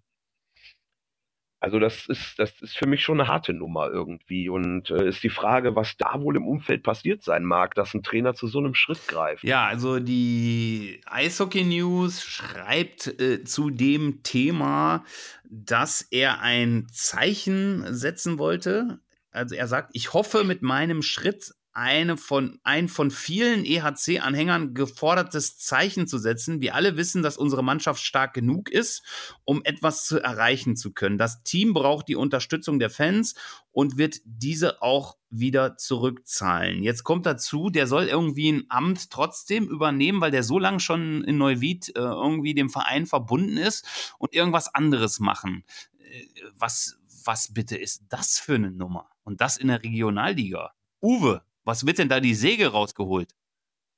also 1.60 1.78
das 1.78 2.06
ist, 2.06 2.38
das 2.38 2.62
ist 2.62 2.78
für 2.78 2.86
mich 2.86 3.02
schon 3.02 3.20
eine 3.20 3.28
harte 3.28 3.52
Nummer 3.52 3.90
irgendwie. 3.90 4.48
Und 4.48 4.88
äh, 4.88 5.06
ist 5.06 5.22
die 5.22 5.28
Frage, 5.28 5.76
was 5.76 5.98
da 5.98 6.22
wohl 6.22 6.34
im 6.36 6.48
Umfeld 6.48 6.82
passiert 6.82 7.22
sein 7.22 7.44
mag, 7.44 7.74
dass 7.74 7.92
ein 7.92 8.02
Trainer 8.02 8.32
zu 8.32 8.46
so 8.46 8.58
einem 8.58 8.74
Schritt 8.74 9.06
greift. 9.06 9.44
Ja, 9.44 9.66
also 9.66 10.00
die 10.00 11.02
Eishockey 11.04 11.64
News 11.64 12.24
schreibt 12.24 13.20
äh, 13.20 13.44
zu 13.44 13.68
dem 13.68 14.22
Thema, 14.22 15.04
dass 15.44 16.00
er 16.00 16.40
ein 16.40 16.86
Zeichen 16.90 17.84
setzen 17.94 18.38
wollte. 18.38 18.98
Also 19.30 19.54
er 19.54 19.66
sagt, 19.66 19.90
ich 19.92 20.14
hoffe 20.14 20.42
mit 20.44 20.62
meinem 20.62 21.02
Schritt 21.02 21.52
eine 21.72 22.16
von, 22.16 22.58
ein 22.64 22.88
von 22.88 23.10
vielen 23.10 23.64
EHC-Anhängern 23.64 24.74
gefordertes 24.74 25.58
Zeichen 25.58 26.06
zu 26.06 26.18
setzen. 26.18 26.60
Wir 26.60 26.74
alle 26.74 26.96
wissen, 26.96 27.22
dass 27.22 27.36
unsere 27.38 27.62
Mannschaft 27.62 28.02
stark 28.02 28.34
genug 28.34 28.68
ist, 28.68 29.02
um 29.44 29.64
etwas 29.64 30.04
zu 30.06 30.18
erreichen 30.18 30.76
zu 30.76 30.92
können. 30.92 31.18
Das 31.18 31.42
Team 31.44 31.74
braucht 31.74 32.08
die 32.08 32.16
Unterstützung 32.16 32.78
der 32.78 32.90
Fans 32.90 33.34
und 33.70 33.96
wird 33.96 34.16
diese 34.24 34.82
auch 34.82 35.16
wieder 35.30 35.76
zurückzahlen. 35.76 36.82
Jetzt 36.82 37.04
kommt 37.04 37.26
dazu, 37.26 37.70
der 37.70 37.86
soll 37.86 38.04
irgendwie 38.04 38.50
ein 38.50 38.64
Amt 38.68 39.10
trotzdem 39.10 39.68
übernehmen, 39.68 40.20
weil 40.20 40.30
der 40.30 40.42
so 40.42 40.58
lange 40.58 40.80
schon 40.80 41.22
in 41.24 41.38
Neuwied 41.38 41.90
äh, 41.90 42.00
irgendwie 42.00 42.54
dem 42.54 42.70
Verein 42.70 43.06
verbunden 43.06 43.56
ist 43.56 44.14
und 44.18 44.34
irgendwas 44.34 44.74
anderes 44.74 45.20
machen. 45.20 45.64
Äh, 46.00 46.26
was, 46.56 46.98
was 47.24 47.52
bitte 47.52 47.76
ist 47.76 48.04
das 48.08 48.38
für 48.38 48.54
eine 48.54 48.70
Nummer? 48.70 49.10
Und 49.22 49.40
das 49.40 49.58
in 49.58 49.68
der 49.68 49.82
Regionalliga. 49.82 50.72
Uwe, 51.00 51.42
was 51.68 51.84
wird 51.84 51.98
denn 51.98 52.08
da 52.08 52.18
die 52.18 52.34
Säge 52.34 52.72
rausgeholt? 52.72 53.28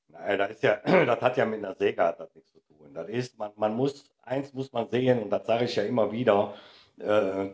Nein, 0.09 0.39
das, 0.39 0.51
ist 0.51 0.63
ja, 0.65 0.77
das 1.07 1.21
hat 1.23 1.37
ja 1.37 1.47
mit 1.47 1.65
einer 1.65 1.77
Säge 1.77 2.03
hat 2.03 2.19
das 2.19 2.35
nichts 2.35 2.51
zu 2.51 2.61
tun. 2.67 2.93
Das 2.93 3.09
ist, 3.09 3.39
man, 3.39 3.53
man 3.55 3.77
muss, 3.77 4.11
eins 4.23 4.53
muss 4.53 4.73
man 4.73 4.89
sehen, 4.91 5.23
und 5.23 5.31
das 5.31 5.47
sage 5.47 5.67
ich 5.67 5.77
ja 5.77 5.85
immer 5.85 6.11
wieder, 6.11 6.55
äh, 6.99 7.51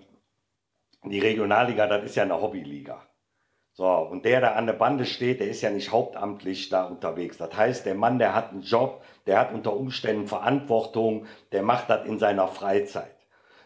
die 1.04 1.18
Regionalliga, 1.18 1.86
das 1.86 2.04
ist 2.04 2.16
ja 2.16 2.22
eine 2.22 2.40
Hobbyliga. 2.40 3.06
So, 3.74 3.86
und 3.86 4.24
der 4.24 4.40
da 4.40 4.52
an 4.54 4.64
der 4.64 4.72
Bande 4.72 5.04
steht, 5.04 5.40
der 5.40 5.48
ist 5.48 5.60
ja 5.60 5.68
nicht 5.68 5.92
hauptamtlich 5.92 6.70
da 6.70 6.86
unterwegs. 6.86 7.36
Das 7.36 7.54
heißt, 7.54 7.84
der 7.84 7.94
Mann, 7.94 8.18
der 8.18 8.34
hat 8.34 8.52
einen 8.52 8.62
Job, 8.62 9.04
der 9.26 9.38
hat 9.38 9.52
unter 9.52 9.76
Umständen 9.76 10.28
Verantwortung, 10.28 11.26
der 11.52 11.62
macht 11.62 11.90
das 11.90 12.06
in 12.06 12.18
seiner 12.18 12.48
Freizeit. 12.48 13.15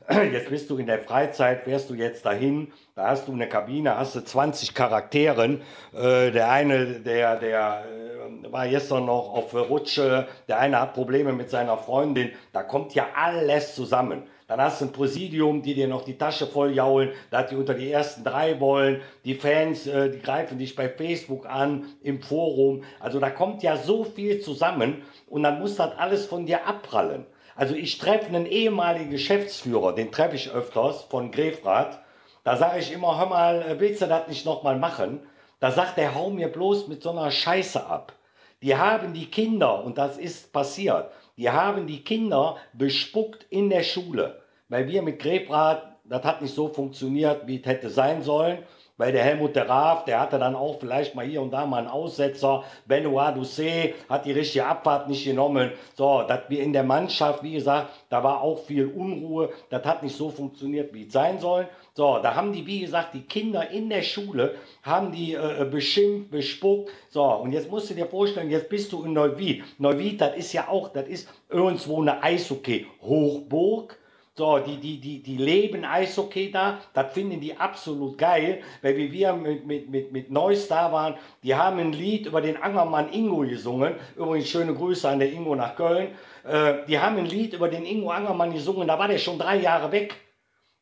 Jetzt 0.32 0.48
bist 0.48 0.70
du 0.70 0.78
in 0.78 0.86
der 0.86 0.98
Freizeit, 1.00 1.64
fährst 1.64 1.90
du 1.90 1.94
jetzt 1.94 2.24
dahin, 2.24 2.72
da 2.94 3.08
hast 3.08 3.28
du 3.28 3.32
eine 3.32 3.48
Kabine, 3.48 3.96
hast 3.98 4.14
du 4.14 4.20
20 4.20 4.74
Charakteren. 4.74 5.60
Äh, 5.92 6.30
der 6.30 6.50
eine, 6.50 7.00
der, 7.00 7.36
der 7.36 7.84
äh, 7.84 8.52
war 8.52 8.66
gestern 8.66 9.04
noch 9.06 9.34
auf 9.34 9.54
Rutsche, 9.54 10.26
der 10.48 10.58
eine 10.58 10.80
hat 10.80 10.94
Probleme 10.94 11.32
mit 11.32 11.50
seiner 11.50 11.76
Freundin. 11.76 12.30
Da 12.52 12.62
kommt 12.62 12.94
ja 12.94 13.08
alles 13.14 13.74
zusammen. 13.74 14.22
Dann 14.48 14.60
hast 14.60 14.80
du 14.80 14.86
ein 14.86 14.92
Präsidium, 14.92 15.62
die 15.62 15.74
dir 15.74 15.86
noch 15.86 16.02
die 16.02 16.18
Tasche 16.18 16.46
voll 16.46 16.72
jaulen, 16.72 17.10
da 17.30 17.42
die 17.42 17.54
unter 17.54 17.74
die 17.74 17.92
ersten 17.92 18.24
drei 18.24 18.58
wollen. 18.58 19.02
Die 19.24 19.34
Fans, 19.34 19.86
äh, 19.86 20.10
die 20.10 20.20
greifen 20.20 20.58
dich 20.58 20.74
bei 20.74 20.88
Facebook 20.88 21.46
an, 21.46 21.84
im 22.02 22.22
Forum. 22.22 22.82
Also 22.98 23.20
da 23.20 23.30
kommt 23.30 23.62
ja 23.62 23.76
so 23.76 24.04
viel 24.04 24.40
zusammen 24.40 25.02
und 25.28 25.42
dann 25.42 25.60
muss 25.60 25.76
das 25.76 25.96
alles 25.98 26.26
von 26.26 26.46
dir 26.46 26.66
abprallen. 26.66 27.26
Also 27.60 27.74
ich 27.74 27.98
treffe 27.98 28.28
einen 28.28 28.46
ehemaligen 28.46 29.10
Geschäftsführer, 29.10 29.94
den 29.94 30.10
treffe 30.10 30.34
ich 30.34 30.50
öfters 30.50 31.02
von 31.02 31.30
Grefrath. 31.30 31.98
Da 32.42 32.56
sage 32.56 32.78
ich 32.78 32.90
immer, 32.90 33.18
hör 33.18 33.26
mal, 33.26 33.60
äh, 33.60 33.78
willst 33.78 34.00
du 34.00 34.06
das 34.06 34.28
nicht 34.28 34.46
nochmal 34.46 34.78
machen? 34.78 35.20
Da 35.58 35.70
sagt 35.70 35.98
er, 35.98 36.14
hau 36.14 36.30
mir 36.30 36.48
bloß 36.48 36.88
mit 36.88 37.02
so 37.02 37.10
einer 37.10 37.30
Scheiße 37.30 37.84
ab. 37.84 38.14
Die 38.62 38.74
haben 38.74 39.12
die 39.12 39.26
Kinder, 39.26 39.84
und 39.84 39.98
das 39.98 40.16
ist 40.16 40.54
passiert, 40.54 41.10
die 41.36 41.50
haben 41.50 41.86
die 41.86 42.02
Kinder 42.02 42.56
bespuckt 42.72 43.44
in 43.50 43.68
der 43.68 43.82
Schule. 43.82 44.40
Weil 44.70 44.88
wir 44.88 45.02
mit 45.02 45.18
Grefrath, 45.18 45.82
das 46.04 46.24
hat 46.24 46.40
nicht 46.40 46.54
so 46.54 46.68
funktioniert, 46.68 47.46
wie 47.46 47.60
es 47.60 47.66
hätte 47.66 47.90
sein 47.90 48.22
sollen 48.22 48.60
weil 49.00 49.12
der 49.12 49.24
Helmut 49.24 49.56
der 49.56 49.66
Raaf, 49.66 50.04
der 50.04 50.20
hatte 50.20 50.38
dann 50.38 50.54
auch 50.54 50.78
vielleicht 50.78 51.14
mal 51.14 51.24
hier 51.24 51.40
und 51.40 51.52
da 51.52 51.64
mal 51.64 51.78
einen 51.78 51.88
Aussetzer. 51.88 52.64
Benoit 52.84 53.34
Doucet 53.34 53.94
hat 54.10 54.26
die 54.26 54.32
richtige 54.32 54.66
Abfahrt 54.66 55.08
nicht 55.08 55.24
genommen. 55.24 55.72
So, 55.94 56.22
dass 56.28 56.40
wir 56.50 56.62
in 56.62 56.74
der 56.74 56.82
Mannschaft, 56.82 57.42
wie 57.42 57.54
gesagt, 57.54 57.88
da 58.10 58.22
war 58.22 58.42
auch 58.42 58.58
viel 58.58 58.84
Unruhe. 58.84 59.48
Das 59.70 59.86
hat 59.86 60.02
nicht 60.02 60.14
so 60.14 60.28
funktioniert, 60.28 60.92
wie 60.92 61.06
es 61.06 61.14
sein 61.14 61.38
soll. 61.38 61.66
So, 61.94 62.18
da 62.22 62.34
haben 62.34 62.52
die, 62.52 62.66
wie 62.66 62.80
gesagt, 62.80 63.14
die 63.14 63.22
Kinder 63.22 63.70
in 63.70 63.88
der 63.88 64.02
Schule, 64.02 64.56
haben 64.82 65.12
die 65.12 65.32
äh, 65.32 65.66
beschimpft, 65.70 66.30
bespuckt. 66.30 66.90
So, 67.08 67.24
und 67.24 67.52
jetzt 67.52 67.70
musst 67.70 67.88
du 67.88 67.94
dir 67.94 68.06
vorstellen, 68.06 68.50
jetzt 68.50 68.68
bist 68.68 68.92
du 68.92 69.02
in 69.04 69.14
Neuwied. 69.14 69.64
Neuwied, 69.78 70.20
das 70.20 70.36
ist 70.36 70.52
ja 70.52 70.68
auch, 70.68 70.90
das 70.90 71.08
ist 71.08 71.26
irgendwo 71.48 72.02
eine 72.02 72.22
Eishockey-Hochburg. 72.22 73.96
So, 74.40 74.58
die, 74.58 74.78
die, 74.78 74.98
die, 74.98 75.22
die 75.22 75.36
leben 75.36 75.84
Eishockey 75.84 76.50
da, 76.50 76.78
das 76.94 77.12
finden 77.12 77.40
die 77.40 77.58
absolut 77.58 78.16
geil, 78.16 78.62
weil 78.80 78.96
wie 78.96 79.12
wir 79.12 79.34
mit, 79.34 79.66
mit, 79.66 79.90
mit, 79.90 80.12
mit 80.12 80.30
Neuss 80.30 80.66
da 80.66 80.90
waren, 80.90 81.16
die 81.42 81.54
haben 81.54 81.78
ein 81.78 81.92
Lied 81.92 82.24
über 82.24 82.40
den 82.40 82.56
Angermann 82.56 83.12
Ingo 83.12 83.40
gesungen. 83.40 83.96
Übrigens 84.16 84.48
schöne 84.48 84.72
Grüße 84.72 85.06
an 85.06 85.18
der 85.18 85.30
Ingo 85.30 85.54
nach 85.54 85.76
Köln. 85.76 86.14
Äh, 86.48 86.86
die 86.88 86.98
haben 86.98 87.18
ein 87.18 87.26
Lied 87.26 87.52
über 87.52 87.68
den 87.68 87.84
Ingo 87.84 88.08
Angermann 88.08 88.54
gesungen, 88.54 88.88
da 88.88 88.98
war 88.98 89.08
der 89.08 89.18
schon 89.18 89.38
drei 89.38 89.56
Jahre 89.58 89.92
weg. 89.92 90.16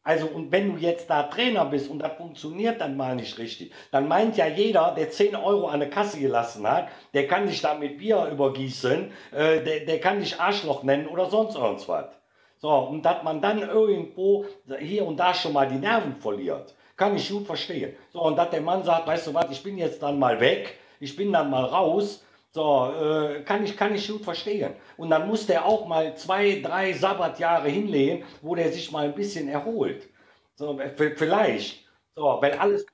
Also, 0.05 0.27
und 0.27 0.53
wenn 0.53 0.77
du 0.77 0.79
jetzt 0.81 1.11
da 1.11 1.25
Trainer 1.25 1.65
bist 1.65 1.91
und 1.91 1.99
das 1.99 2.13
funktioniert 2.13 2.81
dann 2.81 2.97
mal 2.97 3.17
nicht 3.17 3.39
richtig, 3.39 3.73
dann 3.91 4.07
meint 4.07 4.37
ja 4.37 4.47
jeder, 4.47 4.95
der 4.97 5.11
10 5.11 5.35
Euro 5.35 5.67
an 5.67 5.81
der 5.81 5.91
Kasse 5.91 6.21
gelassen 6.21 6.65
hat, 6.65 6.91
der 7.13 7.27
kann 7.27 7.49
dich 7.49 7.61
da 7.61 7.75
mit 7.75 7.99
Bier 7.99 8.29
übergießen, 8.31 9.11
äh, 9.33 9.65
der, 9.65 9.81
der 9.81 9.99
kann 9.99 10.21
dich 10.21 10.39
Arschloch 10.39 10.85
nennen 10.85 11.09
oder 11.09 11.29
sonst 11.29 11.57
irgendwas. 11.57 12.19
So, 12.59 12.71
und 12.71 13.03
dass 13.03 13.23
man 13.23 13.41
dann 13.41 13.61
irgendwo 13.61 14.45
hier 14.81 15.07
und 15.07 15.17
da 15.17 15.33
schon 15.33 15.53
mal 15.53 15.69
die 15.69 15.77
Nerven 15.79 16.17
verliert, 16.17 16.75
kann 16.97 17.15
ich 17.15 17.31
gut 17.31 17.47
verstehen. 17.47 17.95
So, 18.13 18.23
und 18.23 18.37
dass 18.37 18.51
der 18.51 18.61
Mann 18.61 18.83
sagt, 18.83 19.07
weißt 19.07 19.29
du 19.29 19.35
was, 19.35 19.51
ich 19.51 19.63
bin 19.63 19.79
jetzt 19.79 20.03
dann 20.03 20.19
mal 20.19 20.41
weg, 20.41 20.77
ich 20.99 21.15
bin 21.15 21.33
dann 21.33 21.51
mal 21.51 21.65
raus, 21.65 22.25
so, 22.51 22.91
äh, 22.91 23.43
kann, 23.43 23.63
ich, 23.63 23.77
kann 23.77 23.95
ich 23.95 24.09
gut 24.09 24.25
verstehen. 24.25 24.75
Und 24.97 25.11
dann 25.11 25.29
muss 25.29 25.47
der 25.47 25.65
auch 25.65 25.87
mal 25.87 26.17
zwei, 26.17 26.61
drei 26.61 26.93
Sabbatjahre 26.93 27.69
hinlegen, 27.69 28.25
wo 28.43 28.55
der 28.55 28.73
sich 28.73 28.91
mal 28.91 29.05
ein 29.05 29.15
bisschen 29.15 29.49
erholt. 29.49 30.09
So, 30.57 30.79
vielleicht. 30.97 31.85
So, 32.17 32.39
wenn 32.41 32.59
alles 32.59 32.85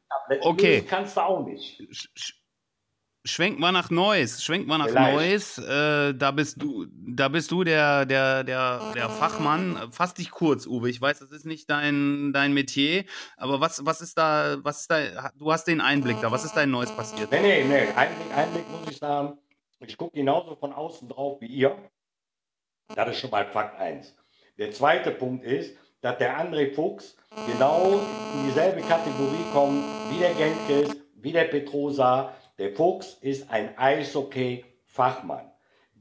okay. 0.42 0.82
kannst 0.82 1.16
du 1.16 1.22
auch 1.22 1.46
nicht. 1.46 1.82
Schwenk 3.26 3.58
mal 3.58 3.72
nach 3.72 3.88
Neuss, 3.90 4.44
schwenk 4.44 4.66
mal 4.66 4.76
nach 4.76 4.92
Neuss. 4.92 5.56
Äh, 5.56 6.12
da 6.14 6.30
bist 6.30 6.60
du, 6.60 6.86
da 6.90 7.28
bist 7.28 7.50
du 7.50 7.64
der, 7.64 8.04
der, 8.04 8.44
der, 8.44 8.92
der 8.94 9.08
Fachmann. 9.08 9.90
Fass 9.90 10.12
dich 10.12 10.30
kurz, 10.30 10.66
Uwe. 10.66 10.90
Ich 10.90 11.00
weiß, 11.00 11.20
das 11.20 11.30
ist 11.30 11.46
nicht 11.46 11.70
dein, 11.70 12.34
dein 12.34 12.52
Metier, 12.52 13.04
aber 13.38 13.60
was, 13.62 13.86
was 13.86 14.02
ist 14.02 14.18
da, 14.18 14.58
was 14.62 14.82
ist 14.82 14.90
da, 14.90 15.30
du 15.38 15.50
hast 15.50 15.64
den 15.64 15.80
Einblick 15.80 16.20
da. 16.20 16.30
Was 16.30 16.44
ist 16.44 16.52
da 16.52 16.64
in 16.64 16.70
Neuss 16.70 16.94
passiert? 16.94 17.30
Nee, 17.30 17.40
nee, 17.40 17.64
nee. 17.64 17.88
Einblick, 17.96 18.36
Einblick 18.36 18.70
muss 18.70 18.90
ich 18.90 18.98
sagen. 18.98 19.38
Ich 19.80 19.96
gucke 19.96 20.16
genauso 20.16 20.54
von 20.56 20.74
außen 20.74 21.08
drauf 21.08 21.40
wie 21.40 21.46
ihr. 21.46 21.76
Das 22.94 23.08
ist 23.08 23.20
schon 23.20 23.30
mal 23.30 23.46
Fakt 23.46 23.80
1. 23.80 24.14
Der 24.58 24.70
zweite 24.70 25.10
Punkt 25.10 25.44
ist, 25.44 25.76
dass 26.02 26.18
der 26.18 26.38
André 26.38 26.74
Fuchs 26.74 27.16
genau 27.46 28.00
in 28.34 28.46
dieselbe 28.46 28.82
Kategorie 28.82 29.44
kommt 29.54 29.82
wie 30.10 30.18
der 30.18 30.34
Genkes, 30.34 30.94
wie 31.14 31.32
der 31.32 31.44
Petrosa. 31.44 32.34
Der 32.58 32.72
Fuchs 32.72 33.18
ist 33.20 33.50
ein 33.50 33.76
Eishockey-Fachmann. 33.76 35.50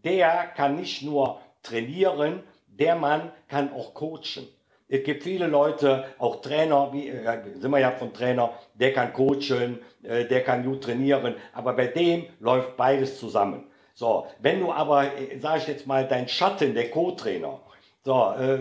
Der 0.03 0.47
kann 0.55 0.75
nicht 0.75 1.01
nur 1.01 1.39
trainieren, 1.63 2.43
der 2.67 2.95
Mann 2.95 3.31
kann 3.47 3.73
auch 3.73 3.93
coachen. 3.93 4.47
Es 4.87 5.03
gibt 5.03 5.23
viele 5.23 5.47
Leute, 5.47 6.05
auch 6.19 6.41
Trainer, 6.41 6.93
wie 6.93 7.07
äh, 7.07 7.41
sind 7.55 7.71
wir 7.71 7.79
ja 7.79 7.91
von 7.91 8.13
Trainer, 8.13 8.53
der 8.75 8.93
kann 8.93 9.13
coachen, 9.13 9.79
äh, 10.03 10.25
der 10.25 10.43
kann 10.43 10.63
gut 10.63 10.83
trainieren, 10.83 11.35
aber 11.53 11.73
bei 11.73 11.87
dem 11.87 12.27
läuft 12.39 12.77
beides 12.77 13.19
zusammen. 13.19 13.63
So, 13.95 14.27
wenn 14.39 14.59
du 14.59 14.71
aber, 14.71 15.05
äh, 15.17 15.39
sage 15.39 15.59
ich 15.59 15.67
jetzt 15.67 15.87
mal, 15.87 16.07
dein 16.07 16.27
Schatten, 16.27 16.75
der 16.75 16.91
Co-Trainer, 16.91 17.59
so, 18.03 18.33
äh, 18.37 18.55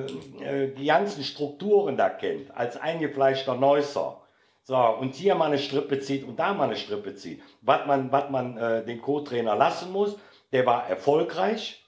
äh, 0.45 0.75
die 0.75 0.87
ganzen 0.87 1.25
Strukturen 1.25 1.97
da 1.97 2.09
kennt, 2.09 2.57
als 2.57 2.77
eingefleischter 2.77 3.55
Neusser, 3.55 4.22
so, 4.65 4.77
und 4.77 5.15
hier 5.15 5.35
mal 5.35 5.47
eine 5.47 5.59
Strippe 5.59 5.99
zieht 5.99 6.25
und 6.25 6.39
da 6.39 6.55
mal 6.55 6.65
eine 6.65 6.77
Strippe 6.77 7.15
zieht, 7.15 7.43
was 7.63 7.87
man, 7.87 8.13
was 8.13 8.31
man 8.31 8.57
äh, 8.57 8.85
den 8.85 9.03
Co-Trainer 9.03 9.57
lassen 9.57 9.91
muss, 9.91 10.17
der 10.53 10.67
war 10.67 10.89
erfolgreich, 10.89 11.85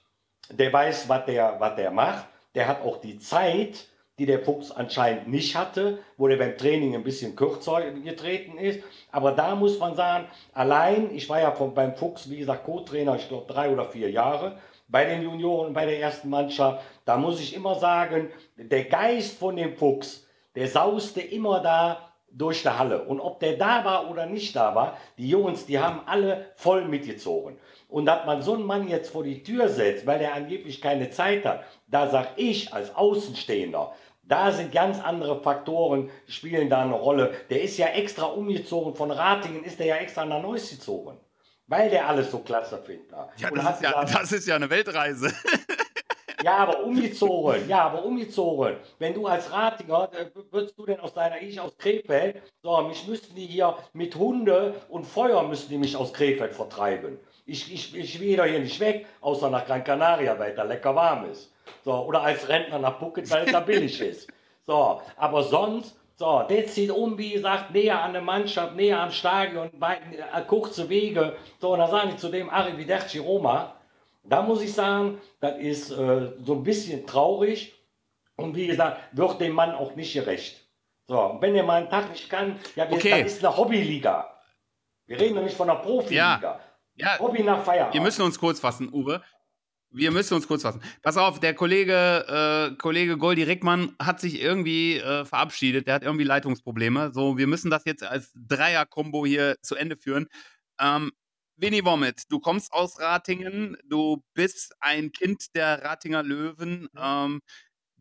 der 0.49 0.73
weiß, 0.73 1.07
was 1.07 1.25
der, 1.25 1.55
was 1.59 1.75
der 1.75 1.91
macht, 1.91 2.25
der 2.53 2.67
hat 2.67 2.81
auch 2.81 2.97
die 2.97 3.17
Zeit, 3.19 3.87
die 4.17 4.25
der 4.25 4.39
Fuchs 4.39 4.71
anscheinend 4.71 5.27
nicht 5.27 5.55
hatte, 5.55 5.99
wo 6.17 6.27
der 6.27 6.37
beim 6.37 6.57
Training 6.57 6.95
ein 6.95 7.03
bisschen 7.03 7.35
kürzer 7.35 7.91
getreten 7.91 8.57
ist. 8.57 8.81
Aber 9.11 9.33
da 9.33 9.55
muss 9.55 9.77
man 9.77 9.95
sagen, 9.95 10.27
allein, 10.53 11.13
ich 11.13 11.27
war 11.29 11.41
ja 11.41 11.51
von, 11.51 11.73
beim 11.73 11.95
Fuchs, 11.95 12.29
wie 12.29 12.37
gesagt, 12.37 12.63
Co-Trainer, 12.63 13.15
ich 13.15 13.27
glaube 13.27 13.51
drei 13.51 13.69
oder 13.69 13.85
vier 13.85 14.09
Jahre, 14.09 14.57
bei 14.87 15.05
den 15.05 15.23
Junioren, 15.23 15.73
bei 15.73 15.85
der 15.85 15.99
ersten 15.99 16.29
Mannschaft, 16.29 16.83
da 17.05 17.17
muss 17.17 17.39
ich 17.39 17.55
immer 17.55 17.75
sagen, 17.75 18.29
der 18.55 18.85
Geist 18.85 19.37
von 19.37 19.55
dem 19.55 19.75
Fuchs, 19.75 20.27
der 20.55 20.67
sauste 20.67 21.21
immer 21.21 21.59
da 21.59 22.14
durch 22.35 22.61
die 22.61 22.69
Halle. 22.69 23.03
Und 23.03 23.19
ob 23.19 23.39
der 23.39 23.53
da 23.53 23.85
war 23.85 24.09
oder 24.09 24.25
nicht 24.25 24.55
da 24.55 24.75
war, 24.75 24.97
die 25.17 25.29
Jungs, 25.29 25.65
die 25.65 25.79
haben 25.79 26.01
alle 26.05 26.47
voll 26.55 26.85
mitgezogen. 26.85 27.57
Und 27.87 28.05
dass 28.05 28.25
man 28.25 28.41
so 28.41 28.53
einen 28.53 28.65
Mann 28.65 28.87
jetzt 28.87 29.11
vor 29.11 29.23
die 29.23 29.41
Tür 29.41 29.69
setzt, 29.69 30.05
weil 30.05 30.21
er 30.21 30.33
angeblich 30.33 30.81
keine 30.81 31.09
Zeit 31.09 31.45
hat, 31.45 31.63
da 31.87 32.09
sag 32.09 32.29
ich 32.35 32.73
als 32.73 32.93
Außenstehender, 32.95 33.93
da 34.23 34.51
sind 34.51 34.71
ganz 34.71 34.99
andere 34.99 35.41
Faktoren, 35.41 36.09
spielen 36.27 36.69
da 36.69 36.81
eine 36.81 36.95
Rolle. 36.95 37.33
Der 37.49 37.61
ist 37.61 37.77
ja 37.77 37.87
extra 37.87 38.25
umgezogen, 38.25 38.95
von 38.95 39.11
Ratingen 39.11 39.63
ist 39.63 39.79
der 39.79 39.85
ja 39.85 39.95
extra 39.97 40.25
nach 40.25 40.41
Neuss 40.41 40.69
gezogen. 40.71 41.17
Weil 41.67 41.89
der 41.89 42.07
alles 42.07 42.31
so 42.31 42.39
klasse 42.39 42.77
findet. 42.77 43.11
Ja, 43.37 43.49
das 43.49 43.75
ist 43.75 43.81
ja, 43.81 44.05
das 44.05 44.31
ist 44.31 44.47
ja 44.47 44.55
eine 44.55 44.69
Weltreise. 44.69 45.31
Ja, 46.45 46.57
aber 46.57 46.83
umgezogen, 46.83 47.67
ja, 47.67 47.85
aber 47.85 48.05
umgezogen. 48.05 48.75
Wenn 48.99 49.15
du 49.15 49.25
als 49.25 49.51
Ratinger, 49.51 50.09
äh, 50.13 50.25
würdest 50.51 50.77
du 50.77 50.85
denn 50.85 50.99
aus 50.99 51.11
deiner, 51.11 51.41
ich 51.41 51.59
aus 51.59 51.75
Krefeld, 51.75 52.39
so, 52.61 52.81
mich 52.83 53.07
müssten 53.07 53.35
die 53.35 53.47
hier 53.47 53.75
mit 53.93 54.15
Hunde 54.15 54.75
und 54.89 55.05
Feuer 55.05 55.41
müssten 55.41 55.71
die 55.71 55.79
mich 55.79 55.97
aus 55.97 56.13
Krefeld 56.13 56.53
vertreiben. 56.53 57.17
Ich, 57.47 57.73
ich, 57.73 57.97
ich 57.97 58.19
will 58.19 58.43
hier 58.47 58.59
nicht 58.59 58.79
weg, 58.79 59.07
außer 59.21 59.49
nach 59.49 59.65
Gran 59.65 59.83
Canaria, 59.83 60.37
weil 60.37 60.53
da 60.53 60.61
lecker 60.61 60.95
warm 60.95 61.31
ist. 61.31 61.51
So, 61.83 61.91
oder 61.91 62.21
als 62.21 62.47
Rentner 62.47 62.77
nach 62.77 62.99
Phuket, 62.99 63.31
weil 63.31 63.45
es 63.47 63.51
da 63.51 63.61
billig 63.61 63.99
ist. 63.99 64.27
So, 64.67 65.01
aber 65.17 65.41
sonst, 65.41 65.95
so, 66.15 66.43
der 66.47 66.67
zieht 66.67 66.91
um, 66.91 67.17
wie 67.17 67.31
gesagt, 67.31 67.71
näher 67.71 68.03
an 68.03 68.13
der 68.13 68.21
Mannschaft, 68.21 68.75
näher 68.75 69.01
am 69.01 69.09
Stadion, 69.09 69.71
weit, 69.79 70.01
äh, 70.13 70.41
kurze 70.41 70.89
Wege. 70.89 71.37
So, 71.59 71.73
und 71.73 71.79
dann 71.79 71.89
sage 71.89 72.09
ich 72.09 72.17
zu 72.17 72.29
dem 72.29 72.51
Arrivederci 72.51 73.17
Roma. 73.17 73.74
Da 74.27 74.41
muss 74.41 74.61
ich 74.61 74.73
sagen, 74.73 75.19
das 75.39 75.57
ist 75.59 75.91
äh, 75.91 76.33
so 76.43 76.55
ein 76.55 76.63
bisschen 76.63 77.05
traurig. 77.05 77.73
Und 78.35 78.55
wie 78.55 78.67
gesagt, 78.67 78.99
wird 79.13 79.39
dem 79.39 79.53
Mann 79.53 79.71
auch 79.71 79.95
nicht 79.95 80.13
gerecht. 80.13 80.61
So, 81.07 81.21
und 81.21 81.41
wenn 81.41 81.55
er 81.55 81.63
mal 81.63 81.81
einen 81.81 81.89
Tag 81.89 82.09
nicht 82.09 82.29
kann, 82.29 82.59
ja, 82.75 82.89
wir, 82.89 82.97
okay. 82.97 83.23
das 83.23 83.33
ist 83.33 83.45
eine 83.45 83.55
Hobbyliga. 83.55 84.41
Wir 85.05 85.19
reden 85.19 85.35
doch 85.35 85.43
nicht 85.43 85.55
von 85.55 85.69
einer 85.69 85.79
Profiliga. 85.79 86.39
Ja. 86.41 86.59
Ja, 86.97 87.19
Hobby 87.19 87.43
nach 87.43 87.63
Feierabend. 87.63 87.93
Wir 87.93 88.01
müssen 88.01 88.21
uns 88.21 88.39
kurz 88.39 88.59
fassen, 88.59 88.91
Uwe. 88.91 89.21
Wir 89.91 90.11
müssen 90.11 90.33
uns 90.33 90.47
kurz 90.47 90.63
fassen. 90.63 90.81
Pass 91.01 91.17
auf, 91.17 91.39
der 91.39 91.53
Kollege, 91.53 92.71
äh, 92.71 92.75
Kollege 92.77 93.17
Goldi 93.17 93.43
Rickmann 93.43 93.95
hat 94.01 94.19
sich 94.19 94.41
irgendwie 94.41 94.97
äh, 94.97 95.25
verabschiedet. 95.25 95.87
Der 95.87 95.95
hat 95.95 96.03
irgendwie 96.03 96.23
Leitungsprobleme. 96.23 97.11
So, 97.13 97.37
wir 97.37 97.47
müssen 97.47 97.69
das 97.69 97.85
jetzt 97.85 98.03
als 98.03 98.31
Dreier-Kombo 98.35 99.25
hier 99.25 99.57
zu 99.61 99.75
Ende 99.75 99.95
führen. 99.95 100.27
Ähm, 100.79 101.11
Winnie 101.57 101.85
Womit, 101.85 102.23
du 102.29 102.39
kommst 102.39 102.73
aus 102.73 102.99
Ratingen. 102.99 103.77
Du 103.85 104.23
bist 104.33 104.75
ein 104.79 105.11
Kind 105.11 105.55
der 105.55 105.83
Ratinger 105.83 106.23
Löwen. 106.23 106.89
Ähm, 106.97 107.41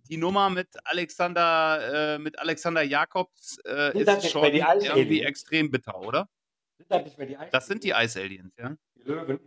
die 0.09 0.17
Nummer 0.17 0.51
mit 0.51 0.69
Alexander, 0.85 2.15
äh, 2.15 2.19
mit 2.19 2.39
Alexander 2.39 2.83
Jakobs 2.83 3.59
äh, 3.65 3.99
ist 3.99 4.31
schon 4.31 4.53
irgendwie 4.53 5.23
extrem 5.23 5.71
bitter, 5.71 5.99
oder? 5.99 6.29
Sind 6.79 6.91
das 6.91 7.05
nicht 7.05 7.19
mehr 7.19 7.27
die 7.27 7.39
Das 7.51 7.67
sind 7.67 7.85
die 7.85 7.95
Eisaliens, 7.95 8.53
ja? 8.59 8.77
Die 8.97 9.03
Löwen. 9.03 9.41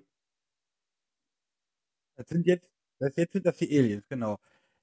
Das 2.15 2.27
sind 2.29 2.47
jetzt, 2.47 2.71
das 2.99 3.15
jetzt 3.15 3.33
sind 3.33 3.45
das 3.45 3.57
die 3.57 3.77
Aliens, 3.77 4.07
genau. 4.07 4.39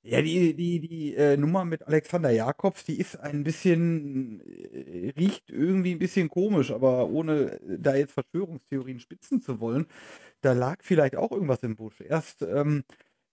Ja, 0.06 0.20
die, 0.20 0.54
die, 0.54 0.80
die 0.80 1.14
äh, 1.16 1.38
Nummer 1.38 1.64
mit 1.64 1.82
Alexander 1.86 2.28
Jakobs, 2.30 2.84
die 2.84 2.98
ist 3.00 3.16
ein 3.18 3.42
bisschen, 3.42 4.40
äh, 4.74 5.12
riecht 5.18 5.50
irgendwie 5.50 5.92
ein 5.92 5.98
bisschen 5.98 6.28
komisch, 6.28 6.70
aber 6.72 7.08
ohne 7.08 7.52
äh, 7.62 7.78
da 7.78 7.94
jetzt 7.94 8.12
Verschwörungstheorien 8.12 9.00
spitzen 9.00 9.40
zu 9.40 9.60
wollen, 9.60 9.86
da 10.42 10.52
lag 10.52 10.78
vielleicht 10.82 11.16
auch 11.16 11.32
irgendwas 11.32 11.62
im 11.62 11.76
Busch. 11.76 12.00
Erst 12.02 12.42
ähm, 12.42 12.84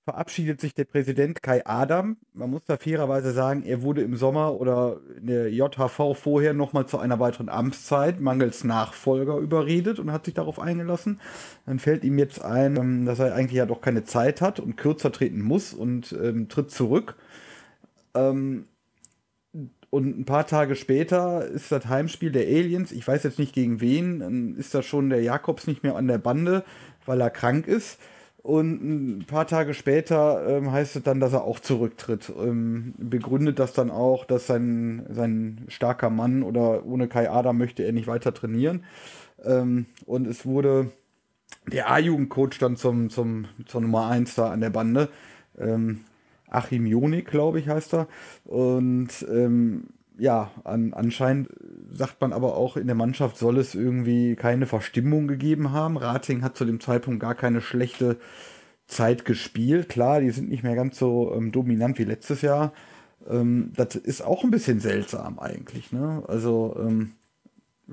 verabschiedet 0.03 0.59
sich 0.59 0.73
der 0.73 0.85
Präsident 0.85 1.43
Kai 1.43 1.65
Adam. 1.65 2.17
Man 2.33 2.49
muss 2.49 2.65
da 2.65 2.77
fairerweise 2.77 3.31
sagen, 3.31 3.63
er 3.63 3.83
wurde 3.83 4.01
im 4.01 4.15
Sommer 4.15 4.59
oder 4.59 4.99
in 5.17 5.27
der 5.27 5.51
JHV 5.51 6.15
vorher 6.15 6.53
nochmal 6.53 6.87
zu 6.87 6.97
einer 6.97 7.19
weiteren 7.19 7.49
Amtszeit 7.49 8.19
mangels 8.19 8.63
Nachfolger 8.63 9.37
überredet 9.37 9.99
und 9.99 10.11
hat 10.11 10.25
sich 10.25 10.33
darauf 10.33 10.59
eingelassen. 10.59 11.19
Dann 11.67 11.77
fällt 11.77 12.03
ihm 12.03 12.17
jetzt 12.17 12.43
ein, 12.43 12.77
ähm, 12.77 13.05
dass 13.05 13.19
er 13.19 13.35
eigentlich 13.35 13.57
ja 13.57 13.67
doch 13.67 13.81
keine 13.81 14.03
Zeit 14.03 14.41
hat 14.41 14.59
und 14.59 14.75
kürzer 14.75 15.11
treten 15.11 15.41
muss 15.41 15.73
und 15.73 16.13
ähm, 16.13 16.49
tritt 16.49 16.71
zurück. 16.71 17.15
Ähm, 18.15 18.65
und 19.91 20.17
ein 20.17 20.25
paar 20.25 20.47
Tage 20.47 20.77
später 20.77 21.45
ist 21.45 21.71
das 21.71 21.87
Heimspiel 21.87 22.31
der 22.31 22.47
Aliens. 22.47 22.93
Ich 22.93 23.05
weiß 23.05 23.23
jetzt 23.23 23.37
nicht 23.37 23.53
gegen 23.53 23.81
wen. 23.81 24.19
Dann 24.19 24.55
ist 24.55 24.73
da 24.73 24.81
schon 24.81 25.09
der 25.09 25.21
Jakobs 25.21 25.67
nicht 25.67 25.83
mehr 25.83 25.97
an 25.97 26.07
der 26.07 26.17
Bande, 26.17 26.63
weil 27.05 27.19
er 27.19 27.29
krank 27.29 27.67
ist. 27.67 27.99
Und 28.43 29.19
ein 29.19 29.25
paar 29.27 29.45
Tage 29.45 29.75
später 29.75 30.47
ähm, 30.47 30.71
heißt 30.71 30.95
es 30.95 31.03
dann, 31.03 31.19
dass 31.19 31.33
er 31.33 31.43
auch 31.43 31.59
zurücktritt. 31.59 32.31
Ähm, 32.35 32.95
begründet 32.97 33.59
das 33.59 33.73
dann 33.73 33.91
auch, 33.91 34.25
dass 34.25 34.47
sein, 34.47 35.05
sein 35.09 35.65
starker 35.67 36.09
Mann 36.09 36.41
oder 36.41 36.85
ohne 36.85 37.07
Kai 37.07 37.29
Adam 37.29 37.57
möchte 37.57 37.83
er 37.83 37.91
nicht 37.91 38.07
weiter 38.07 38.33
trainieren. 38.33 38.83
Ähm, 39.43 39.85
und 40.07 40.25
es 40.25 40.45
wurde 40.45 40.91
der 41.71 41.91
A-Jugendcoach 41.91 42.57
dann 42.59 42.77
zum, 42.77 43.11
zum, 43.11 43.45
zur 43.67 43.81
Nummer 43.81 44.07
1 44.07 44.33
da 44.33 44.49
an 44.49 44.61
der 44.61 44.71
Bande. 44.71 45.09
Ähm, 45.59 46.01
Achim 46.49 46.87
Jonik, 46.87 47.27
glaube 47.27 47.59
ich, 47.59 47.69
heißt 47.69 47.93
er. 47.93 48.07
Und 48.45 49.25
ähm, 49.29 49.87
ja, 50.17 50.51
an, 50.63 50.93
anscheinend 50.93 51.49
sagt 51.91 52.21
man 52.21 52.33
aber 52.33 52.55
auch, 52.55 52.77
in 52.77 52.87
der 52.87 52.95
Mannschaft 52.95 53.37
soll 53.37 53.57
es 53.57 53.75
irgendwie 53.75 54.35
keine 54.35 54.65
Verstimmung 54.65 55.27
gegeben 55.27 55.71
haben. 55.71 55.97
Rating 55.97 56.41
hat 56.41 56.57
zu 56.57 56.65
dem 56.65 56.79
Zeitpunkt 56.79 57.19
gar 57.19 57.35
keine 57.35 57.61
schlechte 57.61 58.17
Zeit 58.87 59.25
gespielt. 59.25 59.89
Klar, 59.89 60.21
die 60.21 60.31
sind 60.31 60.49
nicht 60.49 60.63
mehr 60.63 60.75
ganz 60.75 60.97
so 60.97 61.33
ähm, 61.35 61.51
dominant 61.51 61.97
wie 61.97 62.03
letztes 62.03 62.41
Jahr. 62.41 62.73
Ähm, 63.29 63.71
das 63.75 63.95
ist 63.95 64.21
auch 64.21 64.43
ein 64.43 64.51
bisschen 64.51 64.79
seltsam 64.79 65.39
eigentlich. 65.39 65.91
Ne? 65.91 66.23
Also 66.27 66.75
ähm, 66.79 67.13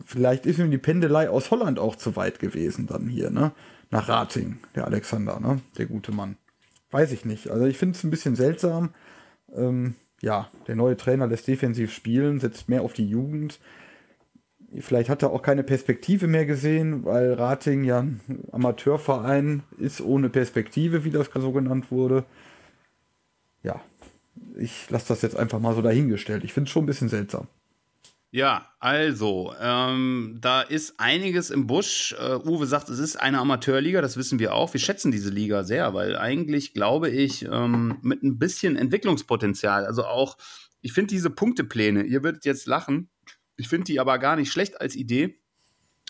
vielleicht 0.05 0.47
ist 0.47 0.59
ihm 0.59 0.71
die 0.71 0.79
Pendelei 0.79 1.31
aus 1.31 1.51
Holland 1.51 1.79
auch 1.79 1.97
zu 1.97 2.17
weit 2.17 2.39
gewesen 2.39 2.87
dann 2.87 3.09
hier, 3.09 3.31
ne? 3.31 3.53
Nach 3.91 4.09
Rating, 4.09 4.59
der 4.75 4.85
Alexander, 4.85 5.41
ne? 5.41 5.61
Der 5.79 5.87
gute 5.87 6.13
Mann. 6.13 6.37
Weiß 6.91 7.13
ich 7.13 7.25
nicht. 7.25 7.49
Also 7.49 7.65
ich 7.65 7.79
finde 7.79 7.97
es 7.97 8.05
ein 8.05 8.11
bisschen 8.11 8.37
seltsam. 8.37 8.91
Ähm, 9.55 9.95
ja, 10.21 10.49
der 10.67 10.77
neue 10.77 10.97
Trainer 10.97 11.27
lässt 11.27 11.47
defensiv 11.47 11.93
spielen, 11.93 12.41
setzt 12.41 12.69
mehr 12.69 12.83
auf 12.83 12.93
die 12.93 13.09
Jugend. 13.09 13.61
Vielleicht 14.81 15.09
hat 15.09 15.23
er 15.23 15.31
auch 15.31 15.43
keine 15.43 15.63
Perspektive 15.63 16.27
mehr 16.27 16.45
gesehen, 16.45 17.05
weil 17.05 17.33
Rating 17.33 17.85
ja 17.85 18.01
ein 18.01 18.45
Amateurverein 18.53 19.63
ist 19.79 20.01
ohne 20.01 20.29
Perspektive, 20.29 21.05
wie 21.05 21.11
das 21.11 21.31
so 21.35 21.53
genannt 21.53 21.91
wurde. 21.91 22.25
Ja, 23.63 23.81
ich 24.57 24.91
lasse 24.91 25.09
das 25.09 25.23
jetzt 25.23 25.37
einfach 25.37 25.59
mal 25.59 25.75
so 25.75 25.83
dahingestellt. 25.83 26.45
Ich 26.45 26.53
finde 26.53 26.69
es 26.69 26.73
schon 26.73 26.85
ein 26.85 26.87
bisschen 26.87 27.09
seltsam. 27.09 27.47
Ja, 28.31 28.69
also, 28.79 29.55
ähm, 29.59 30.37
da 30.41 30.61
ist 30.61 31.01
einiges 31.01 31.49
im 31.49 31.67
Busch. 31.67 32.15
Äh, 32.19 32.37
Uwe 32.37 32.67
sagt, 32.67 32.91
es 32.91 32.99
ist 32.99 33.17
eine 33.17 33.39
Amateurliga, 33.39 34.03
das 34.03 34.19
wissen 34.19 34.39
wir 34.39 34.55
auch. 34.55 34.75
Wir 34.75 34.81
schätzen 34.81 35.11
diese 35.11 35.31
Liga 35.31 35.65
sehr, 35.65 35.95
weil 35.95 36.15
eigentlich 36.15 36.75
glaube 36.75 37.09
ich, 37.09 37.47
ähm, 37.47 37.97
mit 38.03 38.23
ein 38.23 38.39
bisschen 38.39 38.77
Entwicklungspotenzial, 38.77 39.87
also 39.87 40.05
auch, 40.05 40.37
ich 40.83 40.93
finde 40.93 41.15
diese 41.15 41.31
Punktepläne, 41.31 42.03
ihr 42.03 42.23
würdet 42.23 42.45
jetzt 42.45 42.67
lachen, 42.67 43.09
ich 43.57 43.69
finde 43.69 43.85
die 43.85 43.99
aber 43.99 44.19
gar 44.19 44.37
nicht 44.37 44.53
schlecht 44.53 44.79
als 44.79 44.95
Idee 44.95 45.41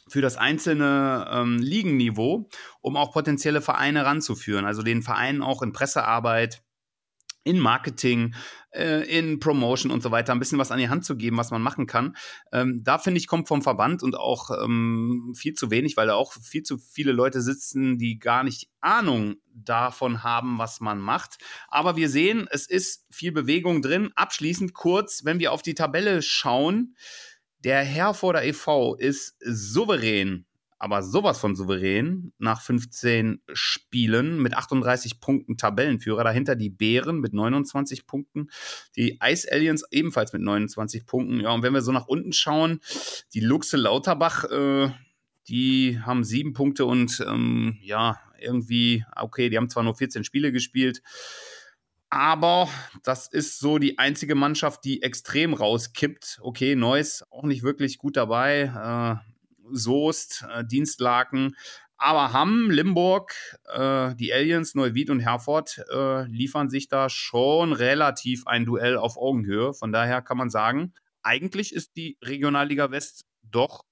für 0.08 0.20
das 0.20 0.36
einzelne 0.36 1.28
ähm, 1.30 1.58
Ligenniveau, 1.58 2.48
um 2.80 2.96
auch 2.96 3.12
potenzielle 3.12 3.60
Vereine 3.60 4.04
ranzuführen. 4.04 4.64
Also 4.64 4.82
den 4.82 5.02
Vereinen 5.02 5.42
auch 5.42 5.62
in 5.62 5.72
Pressearbeit, 5.72 6.62
in 7.44 7.58
Marketing, 7.58 8.34
äh, 8.70 9.02
in 9.08 9.38
Promotion 9.38 9.90
und 9.90 10.02
so 10.02 10.10
weiter 10.10 10.32
ein 10.32 10.38
bisschen 10.38 10.58
was 10.58 10.70
an 10.70 10.78
die 10.78 10.88
Hand 10.88 11.04
zu 11.04 11.16
geben, 11.16 11.36
was 11.36 11.50
man 11.50 11.62
machen 11.62 11.86
kann. 11.86 12.16
Ähm, 12.52 12.82
da 12.84 12.98
finde 12.98 13.18
ich, 13.18 13.26
kommt 13.26 13.48
vom 13.48 13.62
Verband 13.62 14.02
und 14.02 14.16
auch 14.16 14.50
ähm, 14.62 15.32
viel 15.36 15.54
zu 15.54 15.70
wenig, 15.70 15.96
weil 15.96 16.08
da 16.08 16.14
auch 16.14 16.32
viel 16.32 16.62
zu 16.62 16.78
viele 16.78 17.12
Leute 17.12 17.40
sitzen, 17.40 17.98
die 17.98 18.18
gar 18.18 18.44
nicht 18.44 18.68
Ahnung 18.80 19.36
davon 19.52 20.22
haben, 20.22 20.58
was 20.58 20.80
man 20.80 20.98
macht. 20.98 21.38
Aber 21.68 21.96
wir 21.96 22.08
sehen, 22.08 22.46
es 22.50 22.68
ist 22.68 23.06
viel 23.10 23.32
Bewegung 23.32 23.82
drin. 23.82 24.10
Abschließend 24.14 24.74
kurz, 24.74 25.24
wenn 25.24 25.38
wir 25.38 25.52
auf 25.52 25.62
die 25.62 25.74
Tabelle 25.74 26.22
schauen, 26.22 26.96
der 27.64 27.82
Herforder 27.82 28.44
e.V. 28.44 28.94
ist 28.94 29.36
souverän 29.40 30.47
aber 30.78 31.02
sowas 31.02 31.38
von 31.38 31.56
souverän 31.56 32.32
nach 32.38 32.60
15 32.60 33.42
Spielen 33.52 34.40
mit 34.40 34.54
38 34.54 35.20
Punkten 35.20 35.56
Tabellenführer. 35.56 36.24
Dahinter 36.24 36.54
die 36.54 36.70
Bären 36.70 37.20
mit 37.20 37.32
29 37.32 38.06
Punkten, 38.06 38.48
die 38.96 39.18
Ice 39.22 39.48
Aliens 39.50 39.84
ebenfalls 39.90 40.32
mit 40.32 40.42
29 40.42 41.06
Punkten. 41.06 41.40
Ja, 41.40 41.50
und 41.50 41.62
wenn 41.62 41.74
wir 41.74 41.82
so 41.82 41.92
nach 41.92 42.06
unten 42.06 42.32
schauen, 42.32 42.80
die 43.34 43.40
Luxe 43.40 43.76
Lauterbach, 43.76 44.44
äh, 44.44 44.90
die 45.48 45.98
haben 46.00 46.24
sieben 46.24 46.52
Punkte 46.52 46.84
und 46.84 47.24
ähm, 47.26 47.78
ja, 47.80 48.20
irgendwie, 48.38 49.04
okay, 49.16 49.48
die 49.48 49.56
haben 49.56 49.70
zwar 49.70 49.82
nur 49.82 49.94
14 49.94 50.22
Spiele 50.22 50.52
gespielt, 50.52 51.02
aber 52.10 52.68
das 53.02 53.28
ist 53.28 53.58
so 53.58 53.78
die 53.78 53.98
einzige 53.98 54.34
Mannschaft, 54.34 54.84
die 54.84 55.02
extrem 55.02 55.52
rauskippt. 55.52 56.38
Okay, 56.40 56.74
Neuss 56.74 57.22
auch 57.30 57.44
nicht 57.44 57.62
wirklich 57.62 57.98
gut 57.98 58.16
dabei. 58.16 59.20
Äh, 59.24 59.37
Soest, 59.72 60.44
äh, 60.52 60.64
Dienstlaken. 60.64 61.56
Aber 61.96 62.32
Hamm, 62.32 62.70
Limburg, 62.70 63.34
äh, 63.64 64.14
die 64.14 64.32
Aliens, 64.32 64.74
Neuwied 64.74 65.10
und 65.10 65.20
Herford 65.20 65.84
äh, 65.92 66.22
liefern 66.26 66.70
sich 66.70 66.88
da 66.88 67.08
schon 67.08 67.72
relativ 67.72 68.46
ein 68.46 68.64
Duell 68.64 68.96
auf 68.96 69.16
Augenhöhe. 69.16 69.74
Von 69.74 69.90
daher 69.90 70.22
kann 70.22 70.36
man 70.38 70.48
sagen, 70.48 70.94
eigentlich 71.22 71.74
ist 71.74 71.96
die 71.96 72.16
Regionalliga 72.22 72.92
West 72.92 73.24
doch 73.42 73.84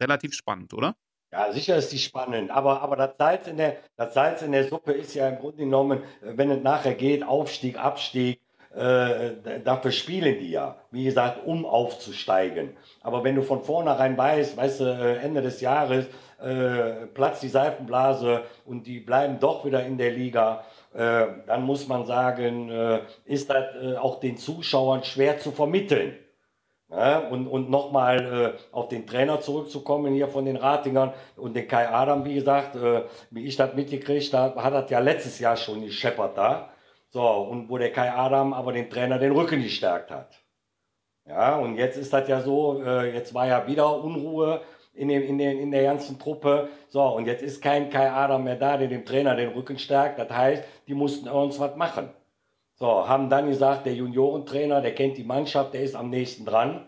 relativ 0.00 0.34
spannend, 0.34 0.74
oder? 0.74 0.96
Ja, 1.32 1.52
sicher 1.52 1.76
ist 1.76 1.90
die 1.90 1.98
spannend, 1.98 2.52
aber, 2.52 2.80
aber 2.80 2.94
das, 2.94 3.16
Salz 3.18 3.48
in 3.48 3.56
der, 3.56 3.78
das 3.96 4.14
Salz 4.14 4.42
in 4.42 4.52
der 4.52 4.68
Suppe 4.68 4.92
ist 4.92 5.14
ja 5.14 5.28
im 5.28 5.38
Grunde 5.38 5.56
genommen, 5.64 6.02
wenn 6.20 6.48
es 6.50 6.62
nachher 6.62 6.94
geht, 6.94 7.24
Aufstieg, 7.24 7.76
Abstieg, 7.76 8.40
äh, 8.76 9.60
dafür 9.64 9.92
spielen 9.92 10.38
die 10.38 10.50
ja, 10.50 10.76
wie 10.90 11.04
gesagt, 11.04 11.46
um 11.46 11.64
aufzusteigen. 11.64 12.76
Aber 13.02 13.22
wenn 13.22 13.36
du 13.36 13.42
von 13.42 13.62
vornherein 13.62 14.16
weißt, 14.16 14.56
weißt 14.56 14.80
du, 14.80 14.84
äh, 14.84 15.16
Ende 15.18 15.42
des 15.42 15.60
Jahres 15.60 16.06
äh, 16.42 17.06
platzt 17.14 17.42
die 17.42 17.48
Seifenblase 17.48 18.42
und 18.64 18.86
die 18.86 19.00
bleiben 19.00 19.38
doch 19.38 19.64
wieder 19.64 19.84
in 19.84 19.96
der 19.96 20.10
Liga, 20.10 20.64
äh, 20.92 21.26
dann 21.46 21.62
muss 21.62 21.88
man 21.88 22.04
sagen, 22.06 22.70
äh, 22.70 23.00
ist 23.24 23.50
das 23.50 23.64
auch 23.98 24.20
den 24.20 24.36
Zuschauern 24.36 25.04
schwer 25.04 25.38
zu 25.38 25.52
vermitteln. 25.52 26.18
Ja, 26.90 27.18
und 27.18 27.48
und 27.48 27.70
nochmal 27.70 28.54
äh, 28.54 28.74
auf 28.74 28.88
den 28.88 29.06
Trainer 29.06 29.40
zurückzukommen 29.40 30.12
hier 30.12 30.28
von 30.28 30.44
den 30.44 30.56
Ratingern 30.56 31.12
und 31.36 31.56
den 31.56 31.66
Kai 31.66 31.88
Adam, 31.88 32.24
wie 32.24 32.34
gesagt, 32.34 32.76
äh, 32.76 33.02
wie 33.30 33.46
ich 33.46 33.56
das 33.56 33.74
mitgekriegt 33.74 34.32
habe, 34.34 34.62
hat 34.62 34.74
das 34.74 34.90
ja 34.90 34.98
letztes 34.98 35.38
Jahr 35.38 35.56
schon 35.56 35.80
gescheppert 35.80 36.36
da. 36.36 36.73
So, 37.14 37.22
und 37.22 37.68
wo 37.68 37.78
der 37.78 37.92
Kai 37.92 38.10
Adam 38.10 38.52
aber 38.52 38.72
den 38.72 38.90
Trainer 38.90 39.20
den 39.20 39.30
Rücken 39.30 39.62
gestärkt 39.62 40.10
hat. 40.10 40.42
Ja, 41.28 41.54
und 41.58 41.76
jetzt 41.76 41.96
ist 41.96 42.12
das 42.12 42.26
ja 42.26 42.40
so, 42.40 42.82
äh, 42.82 43.14
jetzt 43.14 43.32
war 43.32 43.46
ja 43.46 43.68
wieder 43.68 44.02
Unruhe 44.02 44.62
in, 44.94 45.06
dem, 45.06 45.22
in, 45.22 45.38
den, 45.38 45.60
in 45.60 45.70
der 45.70 45.84
ganzen 45.84 46.18
Truppe. 46.18 46.70
So, 46.88 47.02
und 47.02 47.26
jetzt 47.26 47.44
ist 47.44 47.62
kein 47.62 47.88
Kai 47.88 48.10
Adam 48.10 48.42
mehr 48.42 48.56
da, 48.56 48.76
der 48.76 48.88
dem 48.88 49.04
Trainer 49.04 49.36
den 49.36 49.50
Rücken 49.50 49.78
stärkt. 49.78 50.18
Das 50.18 50.28
heißt, 50.28 50.64
die 50.88 50.94
mussten 50.94 51.28
uns 51.28 51.60
was 51.60 51.76
machen. 51.76 52.10
So, 52.74 53.08
haben 53.08 53.30
dann 53.30 53.48
gesagt, 53.48 53.86
der 53.86 53.94
Juniorentrainer, 53.94 54.80
der 54.80 54.96
kennt 54.96 55.16
die 55.16 55.22
Mannschaft, 55.22 55.72
der 55.72 55.82
ist 55.82 55.94
am 55.94 56.10
nächsten 56.10 56.44
dran. 56.44 56.84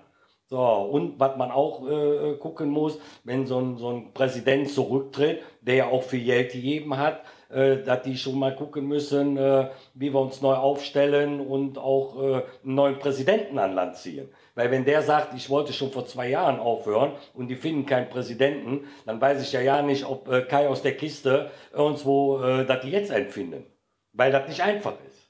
So, 0.49 0.61
und 0.61 1.19
was 1.19 1.37
man 1.37 1.51
auch 1.51 1.89
äh, 1.89 2.37
gucken 2.37 2.71
muss, 2.71 3.01
wenn 3.25 3.47
so 3.47 3.59
ein, 3.59 3.79
so 3.79 3.91
ein 3.91 4.13
Präsident 4.15 4.71
zurücktritt, 4.71 5.43
der 5.61 5.75
ja 5.75 5.89
auch 5.89 6.05
viel 6.05 6.25
Geld 6.25 6.53
gegeben 6.53 6.97
hat, 6.97 7.23
äh, 7.49 7.79
dass 7.83 8.03
die 8.03 8.17
schon 8.17 8.39
mal 8.39 8.55
gucken 8.55 8.87
müssen, 8.87 9.37
äh, 9.37 9.71
wie 9.95 10.13
wir 10.13 10.21
uns 10.21 10.43
neu 10.43 10.55
aufstellen 10.55 11.41
und 11.41 11.79
auch 11.79 12.23
äh, 12.23 12.43
einen 12.63 12.75
neuen 12.77 12.99
Präsidenten 13.01 13.59
an 13.59 13.75
Land 13.75 13.97
ziehen. 13.97 14.29
Weil 14.55 14.71
wenn 14.71 14.85
der 14.85 15.03
sagt, 15.03 15.35
ich 15.35 15.51
wollte 15.51 15.73
schon 15.73 15.91
vor 15.91 16.07
zwei 16.07 16.29
Jahren 16.29 16.61
aufhören 16.61 17.13
und 17.35 17.49
die 17.49 17.57
finden 17.57 17.85
keinen 17.85 18.09
Präsidenten, 18.09 18.87
dann 19.05 19.21
weiß 19.21 19.43
ich 19.43 19.53
ja 19.53 19.61
ja 19.61 19.83
nicht, 19.83 20.05
ob 20.05 20.29
äh, 20.29 20.43
Kai 20.43 20.69
aus 20.69 20.83
der 20.83 20.97
Kiste 20.97 21.51
irgendwo, 21.73 22.41
äh, 22.41 22.65
dass 22.65 22.83
die 22.83 22.91
jetzt 22.91 23.11
empfinden. 23.11 23.67
Weil 24.13 24.31
das 24.31 24.49
nicht 24.49 24.63
einfach 24.63 24.95
ist, 25.09 25.29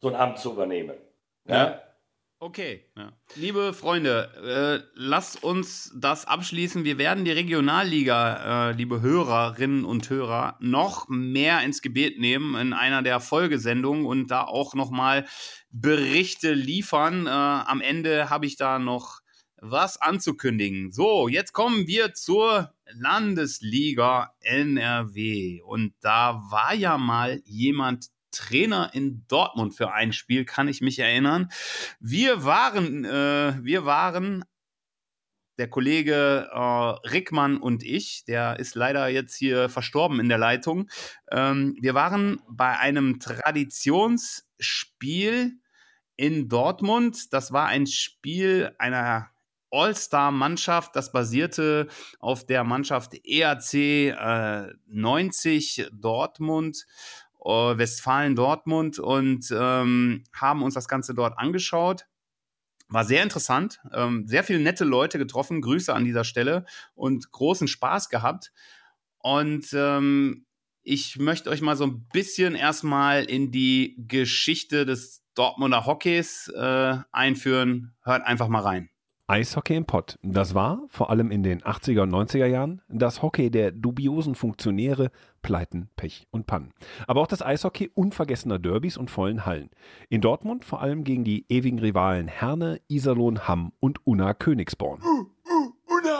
so 0.00 0.08
ein 0.08 0.14
Amt 0.14 0.38
zu 0.38 0.52
übernehmen. 0.52 0.96
Ja. 1.46 1.54
ja? 1.56 1.80
Okay. 2.44 2.84
Ja. 2.94 3.10
Liebe 3.36 3.72
Freunde, 3.72 4.84
äh, 4.84 4.86
lasst 4.92 5.42
uns 5.42 5.90
das 5.96 6.26
abschließen. 6.26 6.84
Wir 6.84 6.98
werden 6.98 7.24
die 7.24 7.30
Regionalliga, 7.30 8.68
äh, 8.68 8.72
liebe 8.72 9.00
Hörerinnen 9.00 9.86
und 9.86 10.10
Hörer, 10.10 10.58
noch 10.60 11.08
mehr 11.08 11.62
ins 11.62 11.80
Gebet 11.80 12.20
nehmen 12.20 12.54
in 12.54 12.74
einer 12.74 13.00
der 13.00 13.20
Folgesendungen 13.20 14.04
und 14.04 14.30
da 14.30 14.44
auch 14.44 14.74
nochmal 14.74 15.24
Berichte 15.70 16.52
liefern. 16.52 17.26
Äh, 17.26 17.30
am 17.30 17.80
Ende 17.80 18.28
habe 18.28 18.44
ich 18.44 18.56
da 18.56 18.78
noch 18.78 19.20
was 19.56 19.96
anzukündigen. 19.96 20.92
So, 20.92 21.28
jetzt 21.28 21.54
kommen 21.54 21.86
wir 21.86 22.12
zur 22.12 22.74
Landesliga 22.92 24.34
NRW. 24.40 25.62
Und 25.62 25.94
da 26.02 26.42
war 26.50 26.74
ja 26.74 26.98
mal 26.98 27.40
jemand 27.46 28.08
Trainer 28.34 28.90
in 28.92 29.24
Dortmund 29.28 29.74
für 29.74 29.92
ein 29.92 30.12
Spiel, 30.12 30.44
kann 30.44 30.68
ich 30.68 30.80
mich 30.80 30.98
erinnern. 30.98 31.48
Wir 32.00 32.44
waren, 32.44 33.04
äh, 33.04 33.54
wir 33.62 33.84
waren 33.84 34.44
der 35.58 35.68
Kollege 35.70 36.50
äh, 36.52 36.58
Rickmann 37.08 37.58
und 37.58 37.84
ich, 37.84 38.24
der 38.26 38.58
ist 38.58 38.74
leider 38.74 39.06
jetzt 39.08 39.36
hier 39.36 39.68
verstorben 39.68 40.18
in 40.20 40.28
der 40.28 40.38
Leitung. 40.38 40.88
Ähm, 41.30 41.76
wir 41.80 41.94
waren 41.94 42.42
bei 42.48 42.76
einem 42.78 43.20
Traditionsspiel 43.20 45.52
in 46.16 46.48
Dortmund. 46.48 47.32
Das 47.32 47.52
war 47.52 47.66
ein 47.66 47.86
Spiel 47.86 48.74
einer 48.78 49.30
All-Star-Mannschaft. 49.70 50.94
Das 50.94 51.12
basierte 51.12 51.88
auf 52.20 52.46
der 52.46 52.64
Mannschaft 52.64 53.14
EAC 53.24 53.74
äh, 53.74 54.72
90 54.86 55.88
Dortmund. 55.92 56.86
Äh, 57.44 57.78
Westfalen-Dortmund 57.78 58.98
und 58.98 59.52
ähm, 59.56 60.24
haben 60.34 60.62
uns 60.62 60.74
das 60.74 60.88
Ganze 60.88 61.14
dort 61.14 61.38
angeschaut. 61.38 62.06
War 62.88 63.04
sehr 63.04 63.22
interessant, 63.22 63.80
ähm, 63.92 64.26
sehr 64.28 64.44
viele 64.44 64.60
nette 64.60 64.84
Leute 64.84 65.18
getroffen, 65.18 65.62
Grüße 65.62 65.92
an 65.92 66.04
dieser 66.04 66.24
Stelle 66.24 66.64
und 66.94 67.30
großen 67.32 67.66
Spaß 67.68 68.08
gehabt. 68.10 68.52
Und 69.18 69.66
ähm, 69.74 70.46
Ich 70.82 71.18
möchte 71.18 71.50
euch 71.50 71.62
mal 71.62 71.76
so 71.76 71.84
ein 71.86 72.06
bisschen 72.12 72.54
erstmal 72.54 73.24
in 73.24 73.50
die 73.50 73.96
Geschichte 74.06 74.84
des 74.86 75.22
Dortmunder 75.34 75.86
Hockeys 75.86 76.48
äh, 76.54 76.98
einführen. 77.12 77.94
Hört 78.02 78.24
einfach 78.26 78.48
mal 78.48 78.60
rein. 78.62 78.90
Eishockey 79.26 79.74
im 79.74 79.86
Pott. 79.86 80.18
Das 80.22 80.54
war, 80.54 80.82
vor 80.88 81.08
allem 81.08 81.30
in 81.30 81.42
den 81.42 81.62
80er 81.62 82.02
und 82.02 82.10
90er 82.10 82.44
Jahren, 82.44 82.82
das 82.88 83.22
Hockey 83.22 83.50
der 83.50 83.72
dubiosen 83.72 84.34
Funktionäre, 84.34 85.10
Pleiten, 85.40 85.88
Pech 85.96 86.26
und 86.30 86.46
Pannen. 86.46 86.74
Aber 87.06 87.22
auch 87.22 87.26
das 87.26 87.40
Eishockey 87.40 87.90
unvergessener 87.94 88.58
Derbys 88.58 88.98
und 88.98 89.10
vollen 89.10 89.46
Hallen. 89.46 89.70
In 90.10 90.20
Dortmund 90.20 90.66
vor 90.66 90.82
allem 90.82 91.04
gegen 91.04 91.24
die 91.24 91.46
ewigen 91.48 91.78
Rivalen 91.78 92.28
Herne, 92.28 92.82
Iserlohn, 92.88 93.48
Hamm 93.48 93.72
und 93.80 94.06
Unna 94.06 94.34
Königsborn. 94.34 95.00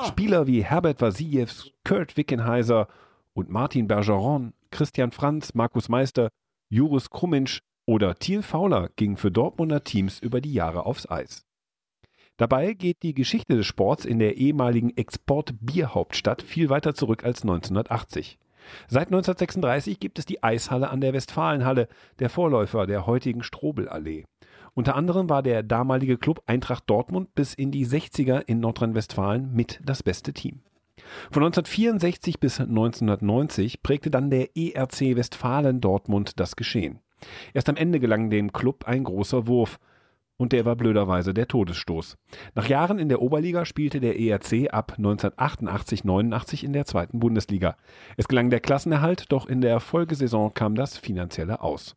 Spieler 0.06 0.46
wie 0.46 0.64
Herbert 0.64 1.02
Vassiljews, 1.02 1.72
Kurt 1.84 2.16
Wickenheiser 2.16 2.88
und 3.34 3.50
Martin 3.50 3.86
Bergeron, 3.86 4.54
Christian 4.70 5.10
Franz, 5.10 5.52
Markus 5.52 5.90
Meister, 5.90 6.30
Juris 6.70 7.10
Krumminsch 7.10 7.60
oder 7.84 8.14
Thiel 8.14 8.40
Fauler 8.40 8.88
gingen 8.96 9.18
für 9.18 9.30
Dortmunder 9.30 9.84
Teams 9.84 10.20
über 10.20 10.40
die 10.40 10.54
Jahre 10.54 10.86
aufs 10.86 11.06
Eis. 11.06 11.44
Dabei 12.36 12.72
geht 12.72 13.04
die 13.04 13.14
Geschichte 13.14 13.56
des 13.56 13.66
Sports 13.66 14.04
in 14.04 14.18
der 14.18 14.36
ehemaligen 14.36 14.96
Export-Bierhauptstadt 14.96 16.42
viel 16.42 16.68
weiter 16.68 16.94
zurück 16.94 17.24
als 17.24 17.42
1980. 17.42 18.38
Seit 18.88 19.08
1936 19.08 20.00
gibt 20.00 20.18
es 20.18 20.26
die 20.26 20.42
Eishalle 20.42 20.90
an 20.90 21.00
der 21.00 21.12
Westfalenhalle, 21.12 21.86
der 22.18 22.30
Vorläufer 22.30 22.86
der 22.86 23.06
heutigen 23.06 23.44
Strobelallee. 23.44 24.24
Unter 24.74 24.96
anderem 24.96 25.28
war 25.28 25.44
der 25.44 25.62
damalige 25.62 26.18
Club 26.18 26.42
Eintracht 26.46 26.84
Dortmund 26.88 27.32
bis 27.36 27.54
in 27.54 27.70
die 27.70 27.86
60er 27.86 28.42
in 28.46 28.58
Nordrhein-Westfalen 28.58 29.54
mit 29.54 29.80
das 29.84 30.02
beste 30.02 30.32
Team. 30.32 30.62
Von 31.30 31.44
1964 31.44 32.40
bis 32.40 32.58
1990 32.58 33.82
prägte 33.82 34.10
dann 34.10 34.30
der 34.30 34.56
ERC 34.56 35.14
Westfalen 35.14 35.80
Dortmund 35.80 36.40
das 36.40 36.56
Geschehen. 36.56 36.98
Erst 37.52 37.68
am 37.68 37.76
Ende 37.76 38.00
gelang 38.00 38.28
dem 38.30 38.52
Club 38.52 38.86
ein 38.88 39.04
großer 39.04 39.46
Wurf– 39.46 39.78
und 40.36 40.52
der 40.52 40.64
war 40.64 40.76
blöderweise 40.76 41.34
der 41.34 41.48
Todesstoß. 41.48 42.16
Nach 42.54 42.68
Jahren 42.68 42.98
in 42.98 43.08
der 43.08 43.22
Oberliga 43.22 43.64
spielte 43.64 44.00
der 44.00 44.18
ERC 44.18 44.72
ab 44.72 44.96
1988-89 44.98 46.64
in 46.64 46.72
der 46.72 46.84
zweiten 46.84 47.20
Bundesliga. 47.20 47.76
Es 48.16 48.28
gelang 48.28 48.50
der 48.50 48.60
Klassenerhalt, 48.60 49.26
doch 49.30 49.46
in 49.46 49.60
der 49.60 49.80
Folgesaison 49.80 50.54
kam 50.54 50.74
das 50.74 50.96
Finanzielle 50.96 51.62
aus. 51.62 51.96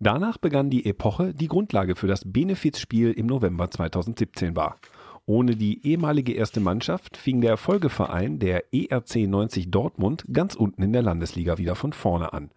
Danach 0.00 0.38
begann 0.38 0.70
die 0.70 0.86
Epoche, 0.86 1.34
die 1.34 1.48
Grundlage 1.48 1.96
für 1.96 2.06
das 2.06 2.22
Benefizspiel 2.24 3.12
im 3.12 3.26
November 3.26 3.70
2017 3.70 4.56
war. 4.56 4.80
Ohne 5.26 5.56
die 5.56 5.86
ehemalige 5.86 6.32
erste 6.32 6.60
Mannschaft 6.60 7.18
fing 7.18 7.42
der 7.42 7.58
Folgeverein, 7.58 8.38
der 8.38 8.72
ERC 8.72 9.28
90 9.28 9.70
Dortmund, 9.70 10.24
ganz 10.32 10.54
unten 10.54 10.82
in 10.82 10.94
der 10.94 11.02
Landesliga 11.02 11.58
wieder 11.58 11.74
von 11.74 11.92
vorne 11.92 12.32
an. 12.32 12.50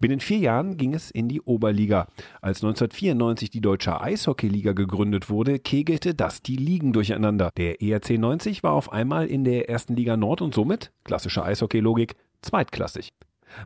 Binnen 0.00 0.20
vier 0.20 0.38
Jahren 0.38 0.76
ging 0.76 0.94
es 0.94 1.10
in 1.10 1.28
die 1.28 1.40
Oberliga. 1.40 2.06
Als 2.40 2.62
1994 2.62 3.50
die 3.50 3.60
Deutsche 3.60 4.00
Eishockeyliga 4.00 4.72
gegründet 4.72 5.30
wurde, 5.30 5.58
kegelte 5.58 6.14
das 6.14 6.42
die 6.42 6.56
Ligen 6.56 6.92
durcheinander. 6.92 7.50
Der 7.56 7.82
ERC 7.82 8.18
90 8.18 8.62
war 8.62 8.72
auf 8.72 8.92
einmal 8.92 9.26
in 9.26 9.44
der 9.44 9.68
ersten 9.68 9.96
Liga 9.96 10.16
Nord 10.16 10.42
und 10.42 10.54
somit, 10.54 10.92
klassische 11.04 11.44
Eishockeylogik, 11.44 12.16
zweitklassig. 12.42 13.12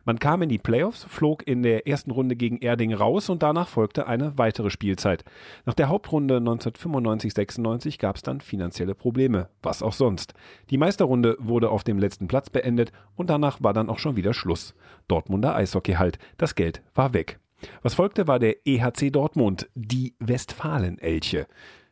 Man 0.05 0.19
kam 0.19 0.41
in 0.41 0.49
die 0.49 0.57
Playoffs, 0.57 1.05
flog 1.05 1.47
in 1.47 1.63
der 1.63 1.87
ersten 1.87 2.11
Runde 2.11 2.35
gegen 2.35 2.57
Erding 2.59 2.93
raus 2.93 3.29
und 3.29 3.43
danach 3.43 3.67
folgte 3.67 4.07
eine 4.07 4.37
weitere 4.37 4.69
Spielzeit. 4.69 5.23
Nach 5.65 5.73
der 5.73 5.89
Hauptrunde 5.89 6.37
1995-96 6.37 7.99
gab 7.99 8.15
es 8.15 8.21
dann 8.21 8.41
finanzielle 8.41 8.95
Probleme, 8.95 9.49
was 9.61 9.81
auch 9.81 9.93
sonst. 9.93 10.33
Die 10.69 10.77
Meisterrunde 10.77 11.37
wurde 11.39 11.69
auf 11.69 11.83
dem 11.83 11.99
letzten 11.99 12.27
Platz 12.27 12.49
beendet 12.49 12.91
und 13.15 13.29
danach 13.29 13.61
war 13.61 13.73
dann 13.73 13.89
auch 13.89 13.99
schon 13.99 14.15
wieder 14.15 14.33
Schluss. 14.33 14.75
Dortmunder 15.07 15.55
Eishockey 15.55 15.93
halt, 15.93 16.19
das 16.37 16.55
Geld 16.55 16.81
war 16.93 17.13
weg. 17.13 17.39
Was 17.81 17.95
folgte, 17.95 18.27
war 18.27 18.39
der 18.39 18.67
EHC 18.67 19.11
Dortmund, 19.11 19.69
die 19.75 20.15
Westfalen-Elche, 20.19 21.47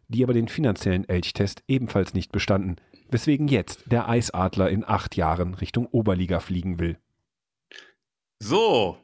die 0.08 0.24
aber 0.24 0.34
den 0.34 0.48
finanziellen 0.48 1.08
Elchtest 1.08 1.64
ebenfalls 1.68 2.14
nicht 2.14 2.32
bestanden, 2.32 2.76
weswegen 3.10 3.48
jetzt 3.48 3.92
der 3.92 4.10
Eisadler 4.10 4.70
in 4.70 4.84
acht 4.86 5.16
Jahren 5.16 5.54
Richtung 5.56 5.88
Oberliga 5.88 6.40
fliegen 6.40 6.80
will. 6.80 6.98
So, 8.46 8.98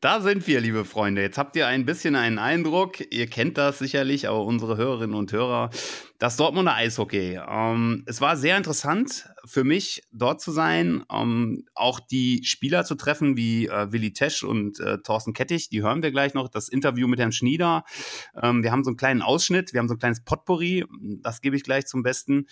da 0.00 0.20
sind 0.20 0.46
wir, 0.46 0.60
liebe 0.60 0.84
Freunde. 0.84 1.20
Jetzt 1.20 1.36
habt 1.36 1.56
ihr 1.56 1.66
ein 1.66 1.84
bisschen 1.84 2.14
einen 2.14 2.38
Eindruck. 2.38 3.00
Ihr 3.12 3.26
kennt 3.26 3.58
das 3.58 3.80
sicherlich, 3.80 4.28
aber 4.28 4.44
unsere 4.44 4.76
Hörerinnen 4.76 5.16
und 5.16 5.32
Hörer, 5.32 5.70
das 6.20 6.36
Dortmunder 6.36 6.76
Eishockey. 6.76 7.40
Ähm, 7.44 8.04
es 8.06 8.20
war 8.20 8.36
sehr 8.36 8.56
interessant 8.56 9.28
für 9.44 9.64
mich, 9.64 10.04
dort 10.12 10.40
zu 10.40 10.52
sein, 10.52 11.02
ähm, 11.12 11.64
auch 11.74 11.98
die 11.98 12.44
Spieler 12.44 12.84
zu 12.84 12.94
treffen, 12.94 13.36
wie 13.36 13.66
äh, 13.66 13.90
Willi 13.90 14.12
Tesch 14.12 14.44
und 14.44 14.78
äh, 14.78 14.98
Thorsten 15.02 15.32
Kettig. 15.32 15.70
Die 15.70 15.82
hören 15.82 16.04
wir 16.04 16.12
gleich 16.12 16.34
noch. 16.34 16.48
Das 16.48 16.68
Interview 16.68 17.08
mit 17.08 17.18
Herrn 17.18 17.32
Schnieder. 17.32 17.82
Ähm, 18.40 18.62
wir 18.62 18.70
haben 18.70 18.84
so 18.84 18.90
einen 18.90 18.96
kleinen 18.96 19.22
Ausschnitt, 19.22 19.72
wir 19.72 19.80
haben 19.80 19.88
so 19.88 19.94
ein 19.94 19.98
kleines 19.98 20.22
Potpourri. 20.22 20.84
Das 21.20 21.40
gebe 21.40 21.56
ich 21.56 21.64
gleich 21.64 21.86
zum 21.86 22.04
Besten. 22.04 22.46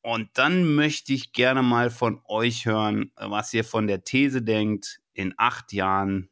Und 0.00 0.30
dann 0.34 0.76
möchte 0.76 1.12
ich 1.12 1.32
gerne 1.32 1.62
mal 1.62 1.90
von 1.90 2.20
euch 2.28 2.66
hören, 2.66 3.10
was 3.16 3.52
ihr 3.52 3.64
von 3.64 3.88
der 3.88 4.04
These 4.04 4.42
denkt, 4.42 5.01
in 5.14 5.34
acht 5.36 5.72
Jahren 5.72 6.30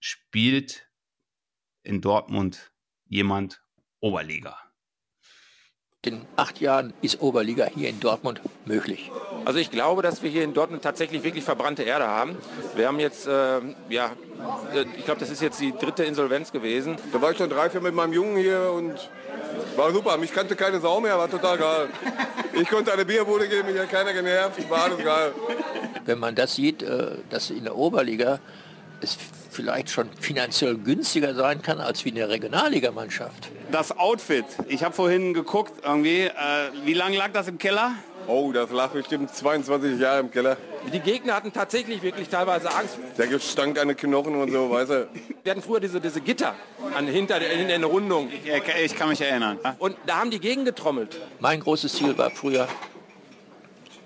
spielt 0.00 0.90
in 1.82 2.00
Dortmund 2.00 2.72
jemand 3.04 3.64
Oberliga. 4.00 4.71
In 6.04 6.22
acht 6.34 6.60
Jahren 6.60 6.92
ist 7.00 7.22
Oberliga 7.22 7.66
hier 7.72 7.88
in 7.88 8.00
Dortmund 8.00 8.40
möglich. 8.64 9.12
Also 9.44 9.60
ich 9.60 9.70
glaube, 9.70 10.02
dass 10.02 10.20
wir 10.20 10.30
hier 10.30 10.42
in 10.42 10.52
Dortmund 10.52 10.82
tatsächlich 10.82 11.22
wirklich 11.22 11.44
verbrannte 11.44 11.84
Erde 11.84 12.08
haben. 12.08 12.36
Wir 12.74 12.88
haben 12.88 12.98
jetzt, 12.98 13.28
äh, 13.28 13.60
ja, 13.88 14.10
ich 14.98 15.04
glaube, 15.04 15.20
das 15.20 15.30
ist 15.30 15.40
jetzt 15.40 15.60
die 15.60 15.70
dritte 15.70 16.02
Insolvenz 16.02 16.50
gewesen. 16.50 16.96
Da 17.12 17.22
war 17.22 17.30
ich 17.30 17.38
schon 17.38 17.48
drei, 17.48 17.70
vier 17.70 17.80
mit 17.80 17.94
meinem 17.94 18.12
Jungen 18.12 18.36
hier 18.36 18.72
und 18.74 18.94
war 19.76 19.92
super. 19.92 20.16
Mich 20.16 20.32
kannte 20.32 20.56
keine 20.56 20.80
Sau 20.80 20.98
mehr, 21.00 21.16
war 21.18 21.30
total 21.30 21.56
geil. 21.56 21.88
Ich 22.60 22.68
konnte 22.68 22.92
eine 22.92 23.04
Bierbude 23.04 23.46
geben, 23.46 23.70
mich 23.70 23.80
hat 23.80 23.88
keiner 23.88 24.12
genervt, 24.12 24.68
war 24.68 24.82
alles 24.82 25.04
geil. 25.04 25.32
Wenn 26.04 26.18
man 26.18 26.34
das 26.34 26.56
sieht, 26.56 26.82
äh, 26.82 27.12
dass 27.30 27.50
in 27.50 27.62
der 27.62 27.76
Oberliga 27.76 28.40
es 29.02 29.16
vielleicht 29.50 29.90
schon 29.90 30.08
finanziell 30.18 30.76
günstiger 30.76 31.34
sein 31.34 31.62
kann 31.62 31.80
als 31.80 32.04
wie 32.04 32.10
eine 32.10 32.28
Regionalligamannschaft. 32.28 33.50
Das 33.70 33.96
Outfit, 33.96 34.44
ich 34.68 34.82
habe 34.82 34.94
vorhin 34.94 35.34
geguckt, 35.34 35.72
irgendwie, 35.84 36.22
äh, 36.22 36.30
wie 36.84 36.94
lange 36.94 37.16
lag 37.16 37.32
das 37.32 37.48
im 37.48 37.58
Keller? 37.58 37.92
Oh, 38.26 38.52
das 38.52 38.70
lag 38.70 38.90
bestimmt 38.90 39.34
22 39.34 39.98
Jahre 39.98 40.20
im 40.20 40.30
Keller. 40.30 40.56
Die 40.92 41.00
Gegner 41.00 41.34
hatten 41.34 41.52
tatsächlich 41.52 42.02
wirklich 42.02 42.28
teilweise 42.28 42.72
Angst. 42.72 42.98
Der 43.18 43.26
gestank 43.26 43.78
an 43.78 43.88
den 43.88 43.96
Knochen 43.96 44.36
und 44.36 44.50
so, 44.50 44.70
weißt 44.70 44.90
du. 44.90 45.08
Wir 45.42 45.50
hatten 45.50 45.62
früher 45.62 45.80
diese, 45.80 46.00
diese 46.00 46.20
Gitter 46.20 46.54
an, 46.96 47.06
hinter, 47.06 47.40
der, 47.40 47.50
hinter 47.50 47.78
der 47.78 47.88
Rundung. 47.88 48.30
Ich, 48.30 48.50
ich 48.84 48.96
kann 48.96 49.08
mich 49.08 49.20
erinnern. 49.20 49.58
Und 49.78 49.96
da 50.06 50.20
haben 50.20 50.30
die 50.30 50.40
Gegend 50.40 50.66
getrommelt. 50.66 51.20
Mein 51.40 51.60
großes 51.60 51.92
Ziel 51.92 52.16
war 52.16 52.30
früher, 52.30 52.68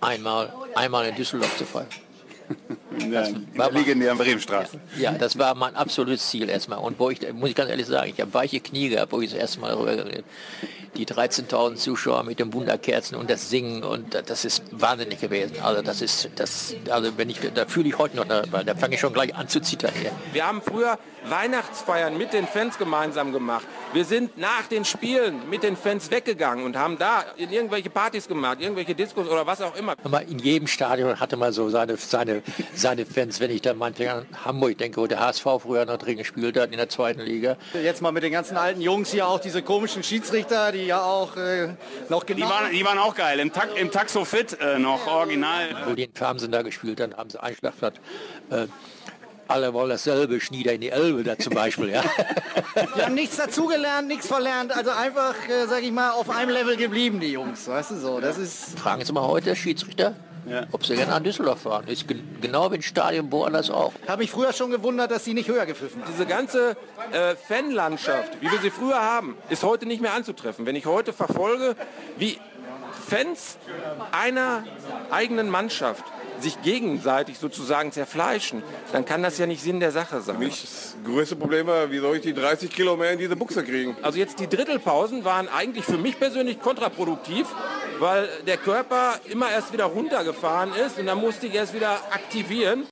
einmal, 0.00 0.52
einmal 0.74 1.06
in 1.06 1.14
Düsseldorf 1.14 1.56
zu 1.56 1.64
fallen. 1.64 1.88
Ja, 3.10 3.26
war 3.54 3.70
legendären 3.70 4.18
Bremenstraße. 4.18 4.78
Ja, 4.98 5.12
das 5.12 5.38
war 5.38 5.54
mein 5.54 5.74
absolutes 5.76 6.28
Ziel 6.28 6.48
erstmal. 6.48 6.78
Und 6.78 6.98
wo 6.98 7.10
ich, 7.10 7.20
muss 7.32 7.50
ich 7.50 7.54
ganz 7.54 7.70
ehrlich 7.70 7.86
sagen, 7.86 8.12
ich 8.14 8.20
habe 8.20 8.32
weiche 8.34 8.60
Knie 8.60 8.88
gehabt, 8.88 9.12
wo 9.12 9.20
ich 9.20 9.30
das 9.30 9.38
erste 9.38 9.60
Mal 9.60 9.70
darüber 9.70 9.96
geredet 9.96 10.24
Die 10.96 11.06
13.000 11.06 11.76
Zuschauer 11.76 12.22
mit 12.24 12.38
den 12.38 12.52
Wunderkerzen 12.52 13.16
und 13.16 13.30
das 13.30 13.50
Singen 13.50 13.84
und 13.84 14.14
das 14.14 14.44
ist 14.44 14.62
wahnsinnig 14.70 15.20
gewesen. 15.20 15.56
Also 15.62 15.82
das 15.82 16.00
ist, 16.00 16.30
das, 16.36 16.74
also 16.90 17.16
wenn 17.16 17.28
ich, 17.30 17.38
da 17.54 17.66
fühle 17.66 17.88
ich 17.88 17.98
heute 17.98 18.16
noch, 18.16 18.24
da, 18.24 18.42
da 18.42 18.74
fange 18.74 18.94
ich 18.94 19.00
schon 19.00 19.12
gleich 19.12 19.34
an 19.34 19.48
zu 19.48 19.60
zittern 19.60 19.92
hier. 20.00 20.10
Wir 20.32 20.46
haben 20.46 20.62
früher 20.62 20.98
Weihnachtsfeiern 21.28 22.16
mit 22.16 22.32
den 22.32 22.46
Fans 22.46 22.78
gemeinsam 22.78 23.32
gemacht. 23.32 23.66
Wir 23.92 24.04
sind 24.04 24.38
nach 24.38 24.66
den 24.70 24.84
Spielen 24.84 25.48
mit 25.50 25.62
den 25.62 25.76
Fans 25.76 26.10
weggegangen 26.10 26.64
und 26.64 26.76
haben 26.76 26.98
da 26.98 27.24
in 27.36 27.50
irgendwelche 27.50 27.90
Partys 27.90 28.28
gemacht, 28.28 28.60
irgendwelche 28.60 28.94
Diskos 28.94 29.28
oder 29.28 29.46
was 29.46 29.60
auch 29.60 29.76
immer. 29.76 29.94
In 30.28 30.38
jedem 30.38 30.68
Stadion 30.68 31.18
hatte 31.18 31.36
man 31.36 31.52
so 31.52 31.68
seine, 31.68 31.96
seine, 31.96 32.42
seine 32.86 33.04
Fans. 33.04 33.40
Wenn 33.40 33.50
ich 33.50 33.62
dann 33.62 33.78
manchmal 33.78 34.08
an 34.08 34.26
Hamburg 34.44 34.78
denke, 34.78 35.00
wo 35.00 35.08
der 35.08 35.18
HSV 35.18 35.42
früher 35.60 35.84
noch 35.86 35.96
drin 35.96 36.18
gespielt 36.18 36.56
hat 36.56 36.70
in 36.70 36.76
der 36.76 36.88
zweiten 36.88 37.20
Liga. 37.20 37.56
Jetzt 37.74 38.00
mal 38.00 38.12
mit 38.12 38.22
den 38.22 38.30
ganzen 38.30 38.56
alten 38.56 38.80
Jungs 38.80 39.10
hier 39.10 39.26
auch 39.26 39.40
diese 39.40 39.60
komischen 39.60 40.04
Schiedsrichter, 40.04 40.70
die 40.70 40.86
ja 40.86 41.02
auch 41.02 41.36
äh, 41.36 41.70
noch 42.08 42.24
genau... 42.24 42.46
Die 42.46 42.52
waren, 42.52 42.70
die 42.70 42.84
waren 42.84 42.98
auch 42.98 43.16
geil, 43.16 43.40
im, 43.40 43.52
Ta 43.52 43.64
im 43.74 43.90
Taxo 43.90 44.24
Fit 44.24 44.56
äh, 44.60 44.78
noch 44.78 45.08
original. 45.08 45.64
Wo 45.84 45.94
die 45.94 46.04
in 46.04 46.12
Fernsehen 46.14 46.52
da 46.52 46.62
gespielt 46.62 47.00
haben, 47.00 47.16
haben 47.16 47.28
sie 47.28 47.42
Einschlagplatz. 47.42 47.96
Äh, 48.50 48.66
alle 49.48 49.72
wollen 49.72 49.90
dasselbe, 49.90 50.40
Schnieder 50.40 50.72
in 50.72 50.80
die 50.80 50.90
Elbe 50.90 51.24
da 51.24 51.36
zum 51.36 51.54
Beispiel. 51.54 51.90
Ja. 51.90 52.02
Die 52.96 53.02
haben 53.02 53.14
nichts 53.14 53.36
dazugelernt, 53.36 54.08
nichts 54.08 54.26
verlernt, 54.26 54.76
also 54.76 54.90
einfach, 54.90 55.34
äh, 55.48 55.66
sag 55.66 55.82
ich 55.82 55.92
mal, 55.92 56.10
auf 56.10 56.30
einem 56.30 56.50
Level 56.50 56.76
geblieben, 56.76 57.20
die 57.20 57.32
Jungs. 57.32 57.68
Weißt 57.68 57.92
du 57.92 57.96
so, 57.96 58.20
das 58.20 58.38
ist... 58.38 58.78
Fragen 58.78 59.04
Sie 59.04 59.12
mal 59.12 59.26
heute 59.26 59.54
Schiedsrichter, 59.54 60.14
ja. 60.46 60.66
ob 60.72 60.84
sie 60.84 60.96
gerne 60.96 61.12
an 61.12 61.24
Düsseldorf 61.24 61.62
fahren. 61.62 61.86
Ist 61.88 62.06
genau 62.40 62.70
wie 62.70 62.76
ein 62.76 62.82
Stadion 62.82 63.30
woanders 63.30 63.70
auch. 63.70 63.92
Habe 64.08 64.22
mich 64.22 64.30
früher 64.30 64.52
schon 64.52 64.70
gewundert, 64.70 65.10
dass 65.10 65.24
sie 65.24 65.34
nicht 65.34 65.48
höher 65.48 65.66
gepfiffen 65.66 66.02
haben. 66.02 66.10
Diese 66.12 66.26
ganze 66.26 66.76
äh, 67.12 67.34
Fanlandschaft, 67.36 68.40
wie 68.40 68.50
wir 68.50 68.58
sie 68.60 68.70
früher 68.70 69.00
haben, 69.00 69.36
ist 69.48 69.62
heute 69.62 69.86
nicht 69.86 70.00
mehr 70.00 70.14
anzutreffen. 70.14 70.66
Wenn 70.66 70.76
ich 70.76 70.86
heute 70.86 71.12
verfolge, 71.12 71.76
wie 72.16 72.38
Fans 73.08 73.58
einer 74.12 74.64
eigenen 75.10 75.48
Mannschaft 75.48 76.04
sich 76.40 76.60
gegenseitig 76.62 77.38
sozusagen 77.38 77.92
zerfleischen, 77.92 78.62
dann 78.92 79.04
kann 79.04 79.22
das 79.22 79.38
ja 79.38 79.46
nicht 79.46 79.62
Sinn 79.62 79.80
der 79.80 79.92
Sache 79.92 80.20
sein. 80.20 80.36
Für 80.36 80.44
mich 80.44 80.62
das 80.62 80.96
größte 81.04 81.36
Problem 81.36 81.66
war, 81.66 81.90
wie 81.90 81.98
soll 81.98 82.16
ich 82.16 82.22
die 82.22 82.34
30 82.34 82.70
Kilo 82.70 82.96
mehr 82.96 83.12
in 83.12 83.18
diese 83.18 83.36
Buchse 83.36 83.64
kriegen? 83.64 83.96
Also 84.02 84.18
jetzt 84.18 84.38
die 84.40 84.48
Drittelpausen 84.48 85.24
waren 85.24 85.48
eigentlich 85.48 85.84
für 85.84 85.98
mich 85.98 86.18
persönlich 86.18 86.60
kontraproduktiv, 86.60 87.46
weil 87.98 88.28
der 88.46 88.56
Körper 88.56 89.20
immer 89.30 89.50
erst 89.50 89.72
wieder 89.72 89.84
runtergefahren 89.84 90.72
ist 90.74 90.98
und 90.98 91.06
dann 91.06 91.20
musste 91.20 91.46
ich 91.46 91.54
erst 91.54 91.74
wieder 91.74 91.92
aktivieren. 92.12 92.86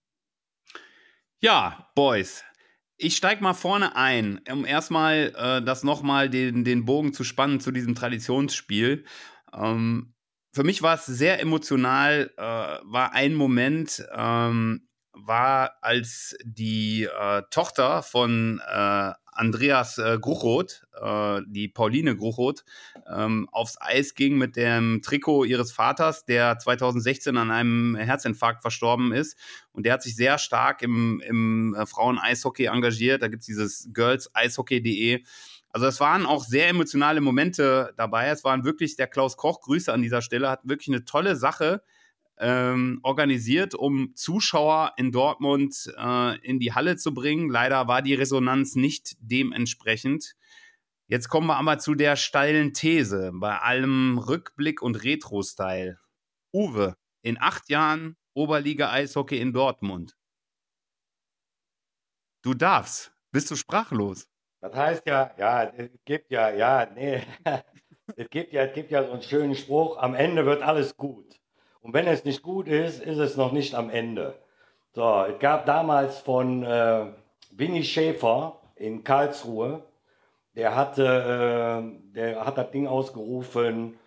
Ja, 1.41 1.91
Boys, 1.95 2.43
ich 2.97 3.16
steige 3.16 3.43
mal 3.43 3.55
vorne 3.55 3.97
ein, 3.97 4.41
um 4.51 4.65
erstmal 4.65 5.33
äh, 5.37 5.62
das 5.62 5.83
nochmal 5.83 6.31
den, 6.31 6.65
den 6.65 6.85
Bogen 6.85 7.12
zu 7.12 7.25
spannen 7.25 7.61
zu 7.61 7.71
diesem 7.71 7.95
Traditionsspiel. 7.95 9.05
Ähm, 9.53 10.14
für 10.55 10.62
mich 10.62 10.82
war 10.82 10.94
es 10.94 11.06
sehr 11.06 11.40
emotional, 11.40 12.31
äh, 12.36 12.40
war 12.40 13.12
ein 13.12 13.35
Moment, 13.35 14.06
ähm, 14.14 14.86
war 15.12 15.74
als 15.81 16.36
die 16.44 17.05
äh, 17.05 17.43
Tochter 17.51 18.02
von 18.02 18.60
äh, 18.66 19.12
Andreas 19.35 19.98
äh, 19.98 20.18
Gruchroth, 20.20 20.86
äh, 21.01 21.40
die 21.47 21.68
Pauline 21.68 22.16
Gruchroth, 22.16 22.64
ähm, 23.12 23.48
aufs 23.51 23.76
Eis 23.81 24.14
ging 24.14 24.39
mit 24.39 24.55
dem 24.55 25.02
Trikot 25.02 25.44
ihres 25.44 25.72
Vaters, 25.72 26.24
der 26.24 26.59
2016 26.59 27.36
an 27.36 27.51
einem 27.51 27.97
Herzinfarkt 27.97 28.62
verstorben 28.62 29.12
ist. 29.12 29.36
Und 29.72 29.86
der 29.86 29.94
hat 29.94 30.02
sich 30.02 30.14
sehr 30.14 30.39
stark 30.39 30.82
im, 30.82 31.20
im 31.26 31.74
äh, 31.74 31.85
Frauen-Eishockey 31.85 32.66
engagiert. 32.66 33.22
Da 33.22 33.28
gibt 33.28 33.40
es 33.40 33.47
dieses 33.47 33.89
girlseishockey.de. 33.93 35.24
Also 35.74 35.88
es 35.88 35.98
waren 35.98 36.24
auch 36.24 36.44
sehr 36.44 36.68
emotionale 36.68 37.20
Momente 37.20 37.92
dabei. 37.96 38.28
Es 38.28 38.44
waren 38.44 38.64
wirklich, 38.64 38.94
der 38.94 39.09
Klaus 39.09 39.36
Koch, 39.36 39.60
Grüße 39.60 39.92
an 39.92 40.02
dieser 40.02 40.22
Stelle, 40.22 40.48
hat 40.48 40.60
wirklich 40.62 40.86
eine 40.86 41.05
tolle 41.05 41.34
Sache 41.34 41.82
ähm, 42.38 43.01
organisiert, 43.02 43.74
um 43.74 44.14
Zuschauer 44.14 44.92
in 44.98 45.10
Dortmund 45.10 45.92
äh, 45.98 46.38
in 46.46 46.60
die 46.60 46.72
Halle 46.72 46.96
zu 46.96 47.12
bringen. 47.12 47.51
Leider 47.51 47.88
war 47.88 48.02
die 48.02 48.14
Resonanz 48.14 48.76
nicht 48.76 49.16
dementsprechend. 49.18 50.36
Jetzt 51.09 51.28
kommen 51.28 51.48
wir 51.48 51.56
aber 51.56 51.78
zu 51.78 51.96
der 51.96 52.14
steilen 52.14 52.72
These 52.72 53.32
bei 53.34 53.59
allem 53.59 54.18
Rückblick 54.18 54.80
und 54.80 55.02
Retro-Style. 55.02 55.98
Uwe, 56.52 56.96
in 57.22 57.36
acht 57.40 57.68
Jahren 57.68 58.16
Oberliga-Eishockey 58.34 59.40
in 59.40 59.52
Dortmund. 59.52 60.16
Du 62.42 62.55
darfst. 62.55 63.12
Bist 63.32 63.51
du 63.51 63.56
sprachlos? 63.56 64.28
Das 64.65 64.74
heißt 64.74 65.07
ja, 65.07 65.31
ja, 65.36 65.65
es 65.77 65.91
gibt 66.07 66.31
ja, 66.31 66.49
ja, 66.49 66.86
nee, 66.95 67.20
es 68.16 68.31
gibt 68.31 68.55
ja, 68.55 68.62
es 68.62 68.73
gibt 68.73 68.91
ja 68.91 69.05
so 69.05 69.12
einen 69.12 69.20
schönen 69.20 69.55
Spruch, 69.55 69.99
am 69.99 70.15
Ende 70.15 70.47
wird 70.47 70.62
alles 70.62 70.97
gut. 70.97 71.39
Und 71.82 71.93
wenn 71.93 72.07
es 72.07 72.24
nicht 72.24 72.41
gut 72.41 72.66
ist, 72.66 73.03
ist 73.03 73.19
es 73.19 73.36
noch 73.36 73.53
nicht 73.53 73.74
am 73.74 73.91
Ende. 73.91 74.39
So, 74.95 75.23
es 75.24 75.39
gab 75.39 75.66
damals 75.66 76.19
von 76.20 76.62
äh, 76.62 77.09
Winnie 77.51 77.85
Schäfer 77.85 78.59
in 78.77 79.05
Karlsruhe, 79.05 79.82
der 80.57 80.74
hatte, 80.74 81.05
äh, 81.05 82.15
der 82.15 82.47
hat 82.47 82.57
das 82.57 82.70
Ding 82.70 82.86
ausgerufen, 82.86 83.99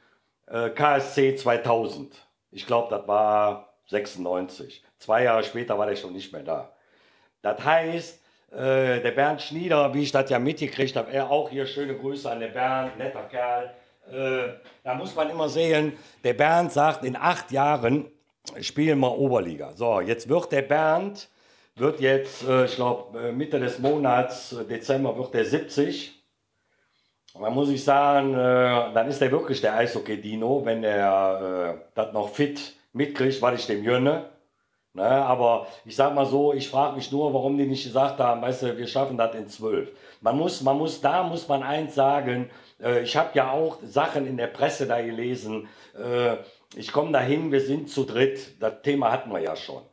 äh, 0.48 0.72
KSC 0.72 1.36
2000. 1.36 2.28
Ich 2.50 2.66
glaube, 2.66 2.90
das 2.90 3.08
war 3.08 3.76
96. 3.90 4.84
Zwei 4.98 5.22
Jahre 5.22 5.44
später 5.44 5.78
war 5.78 5.86
der 5.86 5.98
schon 5.98 6.14
nicht 6.14 6.34
mehr 6.34 6.42
da. 6.42 6.74
Das 7.44 7.64
heißt, 7.64 8.24
äh, 8.52 9.02
der 9.02 9.12
Bernd 9.12 9.42
Schnieder, 9.42 9.94
wie 9.94 10.04
ich 10.04 10.12
das 10.12 10.30
ja 10.30 10.40
mitgekriegt 10.40 10.96
habe, 10.96 11.12
er 11.12 11.30
auch 11.30 11.50
hier 11.50 11.66
schöne 11.66 11.96
Grüße 11.96 12.30
an 12.30 12.40
den 12.40 12.54
Bernd, 12.54 12.98
netter 12.98 13.24
Kerl. 13.24 13.74
Äh, 14.12 14.54
da 14.84 14.96
muss 14.96 15.14
man 15.16 15.30
immer 15.30 15.50
sehen, 15.50 15.94
der 16.24 16.34
Bernd 16.34 16.72
sagt, 16.72 17.04
in 17.04 17.16
acht 17.16 17.52
Jahren 17.52 18.10
spielen 18.62 19.00
wir 19.00 19.18
Oberliga. 19.18 19.74
So, 19.74 20.00
jetzt 20.00 20.30
wird 20.30 20.52
der 20.52 20.62
Bernd, 20.62 21.30
wird 21.76 22.00
jetzt, 22.00 22.48
äh, 22.48 22.66
ich 22.66 22.76
glaube, 22.76 23.20
äh, 23.20 23.32
Mitte 23.32 23.60
des 23.60 23.80
Monats, 23.80 24.54
äh, 24.54 24.66
Dezember, 24.66 25.18
wird 25.18 25.34
der 25.34 25.46
70. 25.46 26.14
Und 27.34 27.44
dann 27.44 27.54
muss 27.54 27.70
ich 27.70 27.84
sagen, 27.84 28.34
äh, 28.34 28.94
dann 28.94 29.08
ist 29.10 29.20
der 29.22 29.32
wirklich 29.32 29.62
der 29.62 29.76
Eishockey-Dino, 29.76 30.66
wenn 30.66 30.84
er 30.84 31.84
das 31.94 32.14
noch 32.14 32.30
fit 32.30 32.74
mitkriegt, 32.94 33.42
was 33.42 33.60
ich 33.60 33.68
dem 33.68 33.84
jönne. 33.84 34.30
Ne, 34.98 35.04
aber 35.04 35.68
ich 35.86 35.96
sag 35.96 36.16
mal 36.16 36.26
so, 36.26 36.54
ich 36.54 36.70
frage 36.70 36.96
mich 36.96 37.12
nur, 37.12 37.32
warum 37.32 37.56
die 37.56 37.68
nicht 37.68 37.84
gesagt 37.84 38.20
haben, 38.20 38.42
weißt 38.42 38.64
du, 38.64 38.78
wir 38.80 38.88
schaffen 38.88 39.16
das 39.16 39.36
in 39.36 39.48
zwölf. 39.48 39.92
Man 40.22 40.36
muss, 40.36 40.62
man 40.62 40.76
muss, 40.76 41.00
da 41.02 41.22
muss 41.22 41.48
man 41.48 41.62
eins 41.62 41.94
sagen, 41.94 42.50
äh, 42.82 43.04
ich 43.04 43.16
habe 43.16 43.30
ja 43.36 43.52
auch 43.52 43.78
Sachen 43.84 44.26
in 44.26 44.38
der 44.38 44.48
Presse 44.48 44.88
da 44.88 45.00
gelesen. 45.00 45.68
Äh, 45.96 46.38
ich 46.76 46.92
komme 46.92 47.12
dahin, 47.12 47.52
wir 47.52 47.62
sind 47.62 47.92
zu 47.92 48.06
dritt. 48.06 48.60
Das 48.60 48.82
Thema 48.82 49.12
hatten 49.12 49.32
wir 49.32 49.40
ja 49.40 49.56
schon. 49.56 49.84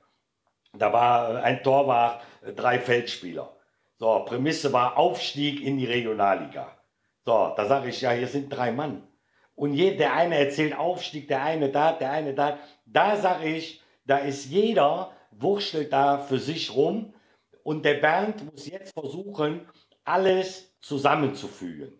Da 0.72 0.90
war 0.90 1.43
ein 1.43 1.62
Torwart, 1.62 2.22
äh, 2.43 2.55
drei 2.55 2.78
Feldspieler. 2.78 3.55
So, 3.98 4.24
Prämisse 4.24 4.72
war 4.72 4.97
Aufstieg 4.97 5.62
in 5.62 5.76
die 5.76 5.85
Regionalliga. 5.85 6.78
So, 7.26 7.52
da 7.55 7.66
sage 7.66 7.90
ich 7.90 8.01
ja, 8.01 8.12
hier 8.12 8.28
sind 8.28 8.48
drei 8.48 8.72
Mann. 8.72 9.06
Und 9.55 9.74
je, 9.74 9.98
der 9.98 10.14
eine 10.14 10.39
erzählt 10.39 10.74
Aufstieg, 10.74 11.28
der 11.28 11.43
eine 11.43 11.68
da, 11.68 11.93
der 11.93 12.10
eine 12.10 12.32
da. 12.32 12.59
Da 12.86 13.16
sage 13.16 13.51
ich, 13.51 13.84
da 14.05 14.18
ist 14.18 14.47
jeder, 14.47 15.12
wurschtelt 15.31 15.93
da 15.93 16.18
für 16.18 16.39
sich 16.39 16.74
rum. 16.74 17.14
Und 17.62 17.85
der 17.85 17.94
Bernd 17.94 18.51
muss 18.52 18.66
jetzt 18.66 18.93
versuchen, 18.93 19.66
alles 20.05 20.74
zusammenzufügen. 20.81 21.93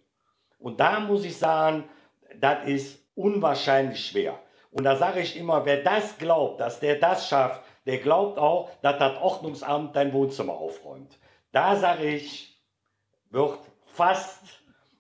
Und 0.59 0.81
da 0.81 1.01
muss 1.01 1.25
ich 1.25 1.37
sagen, 1.37 1.85
das 2.41 2.67
ist 2.67 2.99
unwahrscheinlich 3.15 4.07
schwer. 4.07 4.39
Und 4.71 4.85
da 4.85 4.97
sage 4.97 5.21
ich 5.21 5.37
immer, 5.37 5.65
wer 5.65 5.83
das 5.83 6.19
glaubt, 6.19 6.61
dass 6.61 6.81
der 6.81 6.97
das 6.97 7.29
schafft, 7.29 7.63
der 7.87 7.99
glaubt 7.99 8.39
auch, 8.39 8.71
dass 8.83 8.99
das 8.99 9.17
Ordnungsamt 9.21 9.95
dein 9.95 10.13
Wohnzimmer 10.13 10.55
aufräumt. 10.55 11.19
Da 11.53 11.77
sage 11.77 12.07
ich, 12.07 12.61
wird 13.31 13.59
fast, 13.87 14.43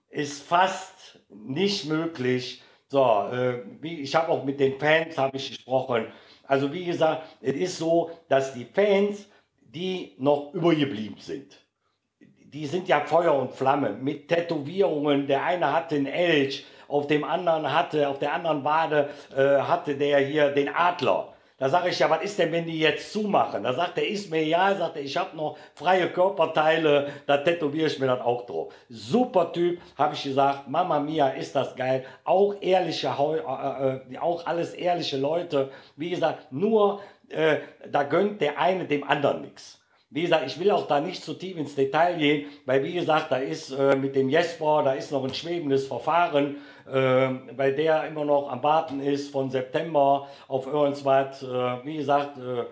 ist 0.08 0.42
fast 0.42 1.18
nicht 1.28 1.86
möglich. 1.86 2.62
So, 2.88 3.28
äh, 3.32 3.62
ich 3.82 4.14
habe 4.14 4.28
auch 4.28 4.44
mit 4.44 4.60
den 4.60 4.78
Fans 4.78 5.18
habe 5.18 5.36
ich 5.36 5.48
gesprochen. 5.48 6.06
Also 6.46 6.72
wie 6.72 6.84
gesagt, 6.84 7.22
es 7.40 7.54
ist 7.54 7.78
so, 7.78 8.10
dass 8.28 8.54
die 8.54 8.64
Fans, 8.64 9.26
die 9.60 10.14
noch 10.18 10.52
übergeblieben 10.54 11.18
sind, 11.18 11.58
die 12.20 12.66
sind 12.66 12.86
ja 12.86 13.00
Feuer 13.00 13.34
und 13.34 13.50
Flamme 13.50 13.90
mit 13.90 14.28
Tätowierungen. 14.28 15.26
Der 15.26 15.42
eine 15.42 15.72
hatte 15.72 15.96
einen 15.96 16.06
Elch, 16.06 16.64
auf 16.86 17.06
dem 17.08 17.24
anderen 17.24 17.72
hatte, 17.72 18.08
auf 18.08 18.18
der 18.18 18.32
anderen 18.32 18.62
Wade 18.62 19.10
äh, 19.36 19.58
hatte 19.58 19.96
der 19.96 20.20
hier 20.20 20.50
den 20.50 20.68
Adler. 20.68 21.33
Da 21.56 21.68
sage 21.68 21.90
ich 21.90 21.98
ja, 22.00 22.10
was 22.10 22.22
ist 22.24 22.36
denn, 22.36 22.50
wenn 22.50 22.66
die 22.66 22.80
jetzt 22.80 23.12
zumachen? 23.12 23.62
Da 23.62 23.72
sagt 23.72 23.96
er, 23.98 24.08
ist 24.08 24.28
mir 24.28 24.42
ja, 24.42 24.74
sagt 24.74 24.96
er, 24.96 25.02
ich 25.02 25.16
habe 25.16 25.36
noch 25.36 25.56
freie 25.74 26.08
Körperteile, 26.10 27.12
da 27.26 27.36
tätowiere 27.38 27.86
ich 27.86 27.98
mir 28.00 28.08
das 28.08 28.20
auch 28.22 28.44
drauf. 28.44 28.74
Super 28.88 29.52
Typ, 29.52 29.80
habe 29.96 30.14
ich 30.14 30.24
gesagt, 30.24 30.66
Mama 30.68 30.98
Mia, 30.98 31.28
ist 31.28 31.54
das 31.54 31.76
geil. 31.76 32.04
Auch 32.24 32.56
ehrliche, 32.60 33.06
äh, 33.06 34.14
äh, 34.14 34.18
auch 34.18 34.44
alles 34.46 34.74
ehrliche 34.74 35.16
Leute. 35.16 35.70
Wie 35.94 36.10
gesagt, 36.10 36.50
nur 36.50 37.00
äh, 37.28 37.58
da 37.88 38.02
gönnt 38.02 38.40
der 38.40 38.58
eine 38.58 38.86
dem 38.86 39.04
anderen 39.04 39.42
nichts. 39.42 39.83
Wie 40.14 40.22
gesagt, 40.22 40.46
ich 40.46 40.58
will 40.58 40.70
auch 40.70 40.86
da 40.86 41.00
nicht 41.00 41.22
zu 41.22 41.34
tief 41.34 41.58
ins 41.58 41.74
Detail 41.74 42.16
gehen, 42.16 42.46
weil 42.64 42.82
wie 42.82 42.94
gesagt, 42.94 43.30
da 43.32 43.36
ist 43.36 43.72
äh, 43.72 43.96
mit 43.96 44.14
dem 44.14 44.30
Jesper, 44.30 44.82
da 44.82 44.92
ist 44.92 45.12
noch 45.12 45.24
ein 45.24 45.34
schwebendes 45.34 45.86
Verfahren 45.86 46.56
äh, 46.86 47.30
weil 47.56 47.74
der 47.74 48.06
immer 48.06 48.24
noch 48.24 48.50
am 48.50 48.62
Warten 48.62 49.00
ist 49.00 49.30
von 49.30 49.50
September 49.50 50.28
auf 50.48 50.66
irgendwas. 50.66 51.42
Äh, 51.42 51.46
wie 51.84 51.96
gesagt, 51.96 52.38
äh, 52.38 52.64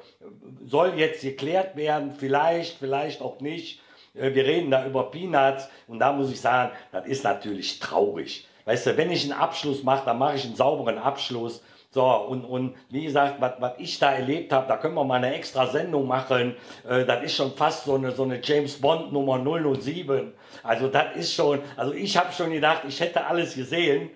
soll 0.67 0.95
jetzt 0.97 1.23
geklärt 1.23 1.77
werden, 1.77 2.13
vielleicht, 2.17 2.79
vielleicht 2.79 3.23
auch 3.23 3.41
nicht. 3.41 3.81
Äh, 4.15 4.35
wir 4.35 4.45
reden 4.45 4.71
da 4.71 4.87
über 4.87 5.11
Peanuts 5.11 5.69
und 5.89 5.99
da 5.99 6.13
muss 6.13 6.31
ich 6.31 6.41
sagen, 6.41 6.73
das 6.91 7.07
ist 7.07 7.25
natürlich 7.25 7.79
traurig. 7.79 8.47
Weißt 8.65 8.87
du, 8.87 8.97
wenn 8.97 9.11
ich 9.11 9.25
einen 9.25 9.41
Abschluss 9.41 9.83
mache, 9.83 10.05
dann 10.05 10.19
mache 10.19 10.37
ich 10.37 10.45
einen 10.45 10.57
sauberen 10.57 10.99
Abschluss. 10.99 11.63
So, 11.95 12.11
und, 12.11 12.47
und 12.47 12.75
wie 12.89 13.05
gesagt, 13.05 13.37
was 13.39 13.73
ich 13.77 13.99
da 13.99 14.13
erlebt 14.13 14.51
habe, 14.51 14.67
da 14.67 14.79
können 14.79 14.95
wir 14.95 15.05
mal 15.05 15.17
eine 15.17 15.35
extra 15.35 15.67
Sendung 15.67 16.07
machen. 16.07 16.57
Äh, 16.89 17.05
das 17.05 17.23
ist 17.23 17.37
schon 17.37 17.53
fast 17.53 17.85
so 17.85 17.97
eine, 17.97 18.13
so 18.13 18.23
eine 18.23 18.41
James 18.43 18.81
Bond 18.81 19.13
Nummer 19.13 19.39
007. 19.39 20.33
Also 20.63 20.89
das 20.89 21.17
ist 21.17 21.35
schon, 21.35 21.61
also 21.77 21.93
ich 21.93 22.17
habe 22.17 22.33
schon 22.33 22.51
gedacht, 22.51 22.85
ich 22.89 22.99
hätte 22.99 23.27
alles 23.27 23.55
gesehen, 23.55 24.09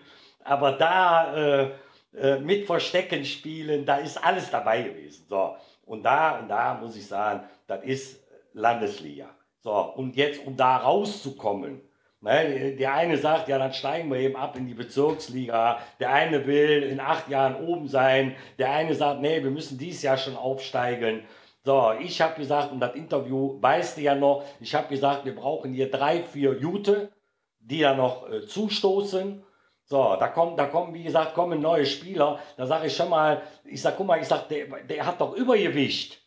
aber 0.42 0.72
da 0.72 1.34
äh, 1.36 1.70
äh, 2.18 2.38
mit 2.38 2.66
Verstecken 2.66 3.22
spielen, 3.26 3.84
da 3.84 3.96
ist 3.96 4.24
alles 4.24 4.50
dabei 4.50 4.80
gewesen. 4.80 5.26
So, 5.28 5.56
und 5.84 6.02
da, 6.02 6.38
und 6.38 6.48
da 6.48 6.72
muss 6.80 6.96
ich 6.96 7.06
sagen, 7.06 7.46
das 7.66 7.84
ist 7.84 8.24
Landesliga. 8.54 9.28
So, 9.60 9.74
und 9.96 10.16
jetzt, 10.16 10.46
um 10.46 10.56
da 10.56 10.78
rauszukommen, 10.78 11.82
der 12.26 12.94
eine 12.94 13.16
sagt, 13.16 13.48
ja, 13.48 13.58
dann 13.58 13.72
steigen 13.72 14.10
wir 14.10 14.18
eben 14.18 14.36
ab 14.36 14.56
in 14.56 14.66
die 14.66 14.74
Bezirksliga. 14.74 15.78
Der 16.00 16.12
eine 16.12 16.46
will 16.46 16.82
in 16.82 17.00
acht 17.00 17.28
Jahren 17.28 17.64
oben 17.64 17.88
sein. 17.88 18.34
Der 18.58 18.72
eine 18.72 18.94
sagt, 18.94 19.20
nee, 19.20 19.42
wir 19.42 19.50
müssen 19.50 19.78
dieses 19.78 20.02
Jahr 20.02 20.18
schon 20.18 20.36
aufsteigen. 20.36 21.22
So, 21.64 21.92
ich 22.00 22.20
habe 22.20 22.34
gesagt, 22.34 22.72
und 22.72 22.80
das 22.80 22.94
Interview 22.94 23.60
weißt 23.60 23.96
du 23.96 24.02
ja 24.02 24.14
noch, 24.14 24.44
ich 24.60 24.74
habe 24.74 24.88
gesagt, 24.88 25.24
wir 25.24 25.34
brauchen 25.34 25.72
hier 25.72 25.90
drei, 25.90 26.22
vier 26.22 26.58
Jute, 26.58 27.10
die 27.58 27.80
da 27.80 27.94
noch 27.94 28.30
äh, 28.30 28.46
zustoßen. 28.46 29.42
So, 29.84 30.16
da 30.18 30.28
kommen, 30.28 30.56
da 30.56 30.66
kommen, 30.66 30.94
wie 30.94 31.04
gesagt, 31.04 31.34
kommen 31.34 31.60
neue 31.60 31.86
Spieler. 31.86 32.40
Da 32.56 32.66
sage 32.66 32.88
ich 32.88 32.96
schon 32.96 33.08
mal, 33.08 33.42
ich 33.64 33.80
sag, 33.80 33.96
guck 33.96 34.06
mal, 34.06 34.20
ich 34.20 34.26
sag, 34.26 34.48
der, 34.48 34.66
der 34.82 35.06
hat 35.06 35.20
doch 35.20 35.34
Übergewicht. 35.34 36.20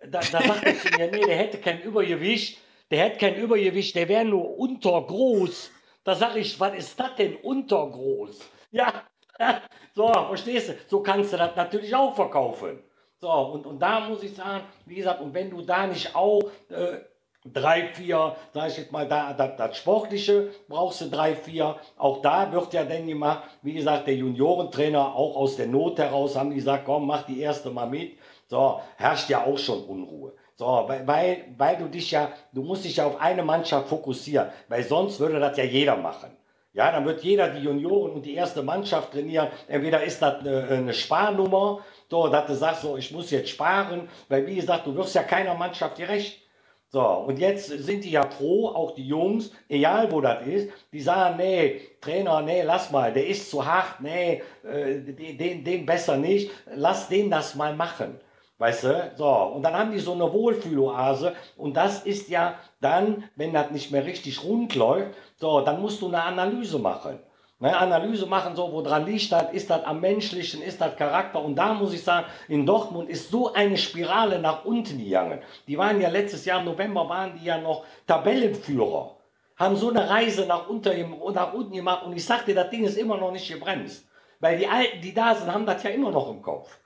Da, 0.00 0.20
da 0.20 0.40
sagt 0.40 0.64
er 0.64 0.78
zu 0.78 0.88
mir, 0.96 1.10
nee, 1.10 1.24
der 1.24 1.36
hätte 1.36 1.58
kein 1.58 1.80
Übergewicht, 1.80 2.58
der 2.90 3.04
hätte 3.04 3.18
kein 3.18 3.36
Übergewicht, 3.36 3.94
der 3.94 4.08
wäre 4.08 4.24
nur 4.24 4.58
untergroß. 4.58 5.70
Da 6.04 6.14
sage 6.14 6.40
ich, 6.40 6.58
was 6.58 6.74
ist 6.74 6.98
das 6.98 7.14
denn 7.16 7.36
untergroß? 7.36 8.40
Ja, 8.70 9.02
so, 9.94 10.12
verstehst 10.12 10.70
du? 10.70 10.74
So 10.86 11.00
kannst 11.02 11.32
du 11.32 11.36
das 11.36 11.54
natürlich 11.54 11.94
auch 11.94 12.14
verkaufen. 12.14 12.82
So, 13.20 13.30
und, 13.30 13.66
und 13.66 13.80
da 13.80 14.00
muss 14.00 14.22
ich 14.22 14.34
sagen, 14.34 14.64
wie 14.86 14.94
gesagt, 14.94 15.20
und 15.20 15.34
wenn 15.34 15.50
du 15.50 15.62
da 15.62 15.86
nicht 15.86 16.14
auch 16.14 16.42
äh, 16.68 17.00
drei, 17.44 17.88
vier, 17.88 18.36
sag 18.52 18.68
ich 18.68 18.78
jetzt 18.78 18.92
mal, 18.92 19.08
da, 19.08 19.32
das, 19.32 19.56
das 19.56 19.76
Sportliche 19.76 20.50
brauchst 20.68 21.00
du 21.00 21.10
drei, 21.10 21.34
vier. 21.34 21.76
Auch 21.96 22.22
da 22.22 22.50
wird 22.52 22.72
ja 22.72 22.84
dann 22.84 23.06
gemacht, 23.06 23.42
wie 23.62 23.74
gesagt, 23.74 24.06
der 24.06 24.14
Juniorentrainer 24.14 25.14
auch 25.14 25.36
aus 25.36 25.56
der 25.56 25.66
Not 25.66 25.98
heraus 25.98 26.36
haben 26.36 26.54
gesagt, 26.54 26.84
komm, 26.84 27.06
mach 27.06 27.22
die 27.22 27.40
erste 27.40 27.70
mal 27.70 27.88
mit. 27.88 28.18
So, 28.46 28.80
herrscht 28.96 29.28
ja 29.28 29.44
auch 29.44 29.58
schon 29.58 29.84
Unruhe. 29.84 30.32
So, 30.58 30.66
weil, 30.88 31.06
weil, 31.06 31.44
weil 31.56 31.76
du 31.76 31.86
dich 31.86 32.10
ja, 32.10 32.32
du 32.52 32.62
musst 32.62 32.84
dich 32.84 32.96
ja 32.96 33.06
auf 33.06 33.20
eine 33.20 33.44
Mannschaft 33.44 33.88
fokussieren, 33.88 34.48
weil 34.66 34.82
sonst 34.82 35.20
würde 35.20 35.38
das 35.38 35.56
ja 35.56 35.62
jeder 35.62 35.96
machen. 35.96 36.30
Ja, 36.72 36.90
dann 36.90 37.04
wird 37.06 37.22
jeder 37.22 37.48
die 37.48 37.60
Junioren 37.62 38.10
und 38.12 38.26
die 38.26 38.34
erste 38.34 38.64
Mannschaft 38.64 39.12
trainieren. 39.12 39.48
Entweder 39.68 40.02
ist 40.02 40.20
das 40.20 40.40
eine, 40.40 40.64
eine 40.64 40.94
Sparnummer, 40.94 41.78
so, 42.10 42.26
dass 42.26 42.46
du 42.46 42.54
sagst, 42.54 42.82
so, 42.82 42.96
ich 42.96 43.12
muss 43.12 43.30
jetzt 43.30 43.50
sparen, 43.50 44.08
weil 44.28 44.46
wie 44.48 44.56
gesagt, 44.56 44.84
du 44.86 44.96
wirst 44.96 45.14
ja 45.14 45.22
keiner 45.22 45.54
Mannschaft 45.54 45.96
gerecht. 45.96 46.40
So, 46.88 47.06
und 47.06 47.38
jetzt 47.38 47.68
sind 47.68 48.02
die 48.02 48.10
ja 48.10 48.28
froh, 48.28 48.68
auch 48.68 48.92
die 48.96 49.06
Jungs, 49.06 49.52
egal 49.68 50.10
wo 50.10 50.20
das 50.20 50.44
ist, 50.44 50.70
die 50.92 51.00
sagen, 51.00 51.36
nee, 51.36 51.82
Trainer, 52.00 52.40
nee, 52.42 52.62
lass 52.62 52.90
mal, 52.90 53.12
der 53.12 53.28
ist 53.28 53.48
zu 53.48 53.64
hart, 53.64 54.00
nee, 54.00 54.42
äh, 54.64 54.98
den, 55.00 55.62
den 55.62 55.86
besser 55.86 56.16
nicht, 56.16 56.50
lass 56.74 57.08
den 57.08 57.30
das 57.30 57.54
mal 57.54 57.76
machen. 57.76 58.18
Weißt 58.58 58.84
du? 58.84 59.12
So, 59.16 59.28
und 59.28 59.62
dann 59.62 59.74
haben 59.74 59.92
die 59.92 60.00
so 60.00 60.12
eine 60.12 60.32
Wohlfühloase 60.32 61.34
und 61.56 61.76
das 61.76 62.02
ist 62.02 62.28
ja 62.28 62.54
dann, 62.80 63.24
wenn 63.36 63.52
das 63.52 63.70
nicht 63.70 63.92
mehr 63.92 64.04
richtig 64.04 64.42
rund 64.42 64.74
läuft, 64.74 65.14
so, 65.36 65.60
dann 65.60 65.80
musst 65.80 66.02
du 66.02 66.08
eine 66.08 66.22
Analyse 66.22 66.78
machen. 66.78 67.20
Ne, 67.60 67.76
Analyse 67.76 68.26
machen, 68.26 68.54
so, 68.54 68.70
woran 68.72 69.04
liegt 69.04 69.32
das? 69.32 69.52
Ist 69.52 69.68
das 69.68 69.82
am 69.84 70.00
menschlichen? 70.00 70.62
Ist 70.62 70.80
das 70.80 70.94
Charakter? 70.94 71.42
Und 71.42 71.56
da 71.56 71.74
muss 71.74 71.92
ich 71.92 72.04
sagen, 72.04 72.26
in 72.46 72.64
Dortmund 72.64 73.08
ist 73.08 73.30
so 73.32 73.52
eine 73.52 73.76
Spirale 73.76 74.38
nach 74.38 74.64
unten 74.64 75.02
gegangen. 75.02 75.40
Die 75.66 75.76
waren 75.76 76.00
ja 76.00 76.08
letztes 76.08 76.44
Jahr 76.44 76.60
im 76.60 76.66
November, 76.66 77.08
waren 77.08 77.36
die 77.36 77.46
ja 77.46 77.58
noch 77.58 77.84
Tabellenführer. 78.06 79.16
Haben 79.56 79.74
so 79.74 79.90
eine 79.90 80.08
Reise 80.08 80.46
nach, 80.46 80.68
unter, 80.68 80.94
nach 81.32 81.52
unten 81.52 81.72
gemacht 81.72 82.04
und 82.06 82.16
ich 82.16 82.24
sagte, 82.24 82.54
das 82.54 82.70
Ding 82.70 82.84
ist 82.84 82.96
immer 82.96 83.16
noch 83.16 83.32
nicht 83.32 83.52
gebremst. 83.52 84.06
Weil 84.38 84.58
die 84.58 84.68
Alten, 84.68 85.00
die 85.00 85.12
da 85.12 85.34
sind, 85.34 85.52
haben 85.52 85.66
das 85.66 85.82
ja 85.82 85.90
immer 85.90 86.12
noch 86.12 86.30
im 86.30 86.40
Kopf. 86.40 86.78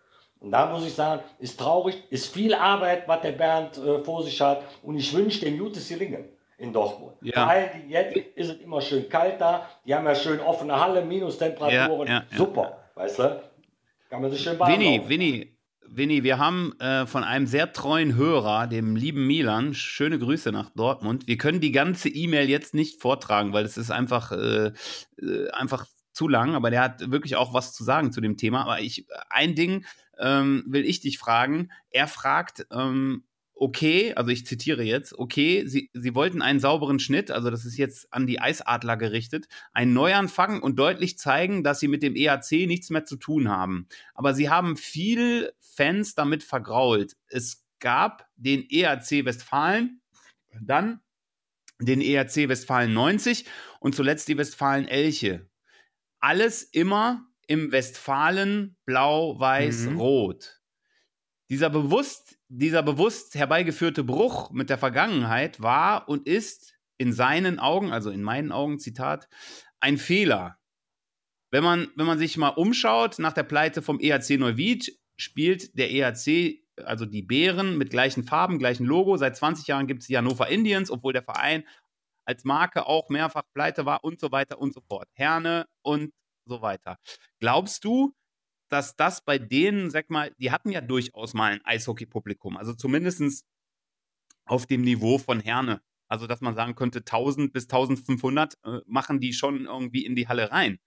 Und 0.43 0.51
da 0.51 0.67
muss 0.67 0.85
ich 0.85 0.93
sagen, 0.93 1.23
ist 1.39 1.59
traurig, 1.59 2.03
ist 2.11 2.35
viel 2.35 2.53
Arbeit, 2.53 3.07
was 3.07 3.21
der 3.21 3.33
Bernd 3.33 3.79
äh, 3.79 4.03
vor 4.03 4.25
sich 4.25 4.41
hat. 4.41 4.65
Und 4.83 4.97
ich 4.97 5.15
wünsche 5.15 5.45
dem 5.45 5.57
gutes 5.57 5.89
Gelingen 5.89 6.25
in 6.59 6.73
Dortmund. 6.73 7.15
Ja. 7.23 7.47
Weil 7.47 7.85
jetzt 7.89 8.17
ist 8.17 8.51
es 8.51 8.61
immer 8.61 8.81
schön 8.81 9.09
kalt 9.09 9.41
da. 9.41 9.69
Die 9.87 9.95
haben 9.95 10.05
ja 10.05 10.15
schön 10.17 10.41
offene 10.41 10.79
Halle, 10.79 11.05
Minustemperaturen. 11.05 12.09
Ja, 12.09 12.25
ja, 12.29 12.37
Super, 12.37 12.77
weißt 12.97 13.21
du? 13.21 13.43
Kann 14.11 14.21
man 14.21 14.33
sich 14.33 14.43
schön 14.43 14.59
warm 14.59 14.73
Winnie, 14.73 15.01
Winnie, 15.07 15.57
Winnie, 15.87 16.25
wir 16.25 16.39
haben 16.39 16.73
äh, 16.81 17.07
von 17.07 17.23
einem 17.23 17.47
sehr 17.47 17.73
treuen 17.73 18.17
Hörer, 18.17 18.67
dem 18.67 18.97
lieben 18.97 19.27
Milan, 19.27 19.75
schöne 19.75 20.19
Grüße 20.19 20.51
nach 20.51 20.71
Dortmund. 20.71 21.29
Wir 21.29 21.39
können 21.39 21.61
die 21.61 21.73
ganze 21.73 22.09
E-Mail 22.09 22.49
jetzt 22.49 22.75
nicht 22.75 23.01
vortragen, 23.01 23.53
weil 23.53 23.65
es 23.65 23.77
ist 23.77 23.93
einfach, 23.93 24.33
äh, 24.33 24.73
äh, 25.19 25.51
einfach 25.53 25.87
zu 26.13 26.29
lang, 26.29 26.55
aber 26.55 26.71
der 26.71 26.83
hat 26.83 27.11
wirklich 27.11 27.37
auch 27.37 27.55
was 27.55 27.73
zu 27.73 27.85
sagen 27.85 28.11
zu 28.11 28.21
dem 28.21 28.37
Thema. 28.37 28.63
Aber 28.63 28.81
ich, 28.81 29.07
ein 29.31 29.55
Ding 29.55 29.85
ähm, 30.19 30.65
will 30.67 30.85
ich 30.85 31.01
dich 31.01 31.19
fragen. 31.19 31.71
Er 31.91 32.09
fragt, 32.09 32.67
ähm, 32.71 33.25
okay, 33.55 34.13
also 34.15 34.31
ich 34.31 34.45
zitiere 34.45 34.83
jetzt, 34.83 35.17
okay, 35.17 35.65
sie, 35.67 35.89
sie 35.93 36.15
wollten 36.17 36.43
einen 36.43 36.59
sauberen 36.59 36.99
Schnitt, 36.99 37.31
also 37.31 37.49
das 37.49 37.65
ist 37.65 37.77
jetzt 37.77 38.13
an 38.13 38.27
die 38.27 38.41
Eisadler 38.41 38.97
gerichtet, 38.97 39.47
einen 39.73 39.93
Neuanfang 39.93 40.61
und 40.61 40.81
deutlich 40.81 41.17
zeigen, 41.17 41.63
dass 41.63 41.79
sie 41.79 41.87
mit 41.87 42.03
dem 42.03 42.17
EAC 42.17 42.67
nichts 42.67 42.91
mehr 42.91 43.05
zu 43.05 43.17
tun 43.17 43.49
haben. 43.49 43.87
Aber 44.15 44.35
sie 44.35 44.51
haben 44.51 44.77
viel 44.77 45.53
Fans 45.61 46.17
damit 46.17 46.43
vergrault. 46.43 47.17
Es 47.29 47.65
gab 47.79 48.29
den 48.37 48.67
EAC 48.69 49.25
Westfalen, 49.25 50.01
dann 50.61 51.01
den 51.81 52.01
EAC 52.01 52.49
Westfalen 52.49 52.93
90 52.93 53.45
und 53.79 53.95
zuletzt 53.95 54.27
die 54.27 54.39
Westfalen 54.39 54.89
Elche. 54.89 55.49
Alles 56.19 56.65
immer 56.65 57.29
im 57.47 57.73
Westfalen 57.73 58.77
blau, 58.85 59.39
weiß, 59.39 59.87
mhm. 59.87 59.99
rot. 59.99 60.61
Dieser 61.49 61.71
bewusst 61.71 62.39
dieser 62.55 62.83
bewusst 62.83 63.35
herbeigeführte 63.35 64.05
Bruch 64.05 64.51
mit 64.51 64.69
der 64.69 64.77
Vergangenheit 64.77 65.63
war 65.63 66.07
und 66.07 66.29
ist 66.29 66.75
in 66.99 67.15
seinen 67.15 67.59
Augen, 67.59 67.91
also 67.91 68.11
in 68.11 68.23
meinen 68.23 68.53
Augen, 68.53 68.79
Zitat, 68.79 69.29
ein 69.81 69.97
Fehler. 69.97 70.59
Wenn 71.51 71.65
man, 71.65 71.89
wenn 71.97 72.07
man 72.07 72.19
sich 72.19 72.37
mal 72.37 72.49
umschaut, 72.49 73.19
nach 73.19 73.33
der 73.33 73.45
Pleite 73.45 73.81
vom 73.81 74.01
EAC 74.01 74.39
Neuwied 74.39 74.99
spielt 75.17 75.79
der 75.79 75.91
EAC, 75.91 76.61
also 76.85 77.07
die 77.07 77.23
Bären, 77.23 77.79
mit 77.79 77.89
gleichen 77.89 78.25
Farben, 78.25 78.59
gleichen 78.59 78.85
Logo. 78.85 79.17
Seit 79.17 79.35
20 79.35 79.67
Jahren 79.67 79.87
gibt 79.87 80.03
es 80.03 80.09
die 80.09 80.17
Hannover 80.17 80.49
Indians, 80.49 80.91
obwohl 80.91 81.15
der 81.15 81.23
Verein 81.23 81.65
als 82.27 82.45
Marke 82.45 82.87
auch 82.87 83.09
mehrfach 83.09 83.45
pleite 83.55 83.87
war 83.87 84.05
und 84.05 84.21
so 84.21 84.31
weiter 84.31 84.59
und 84.59 84.75
so 84.75 84.83
fort. 84.83 85.09
Herne 85.15 85.67
und 85.81 86.13
so 86.45 86.63
weiter. 86.63 86.99
Glaubst 87.41 87.85
du, 87.85 88.15
dass 88.69 88.97
das 88.97 89.23
bei 89.23 89.39
denen, 89.39 89.91
sag 89.91 90.09
mal, 90.11 90.35
die 90.39 90.51
hatten 90.51 90.71
ja 90.71 90.81
durchaus 90.81 91.35
mal 91.35 91.53
ein 91.53 91.65
Eishockey-Publikum, 91.65 92.57
also 92.57 92.73
zumindest 92.73 93.45
auf 94.47 94.67
dem 94.67 94.83
Niveau 94.83 95.19
von 95.19 95.41
Herne. 95.41 95.83
Also, 96.09 96.27
dass 96.27 96.41
man 96.41 96.55
sagen 96.55 96.75
könnte, 96.75 97.01
1000 97.01 97.53
bis 97.53 97.65
1500 97.65 98.59
äh, 98.65 98.81
machen 98.87 99.21
die 99.21 99.33
schon 99.33 99.65
irgendwie 99.67 100.05
in 100.05 100.15
die 100.15 100.29
Halle 100.29 100.51
rein. 100.51 100.79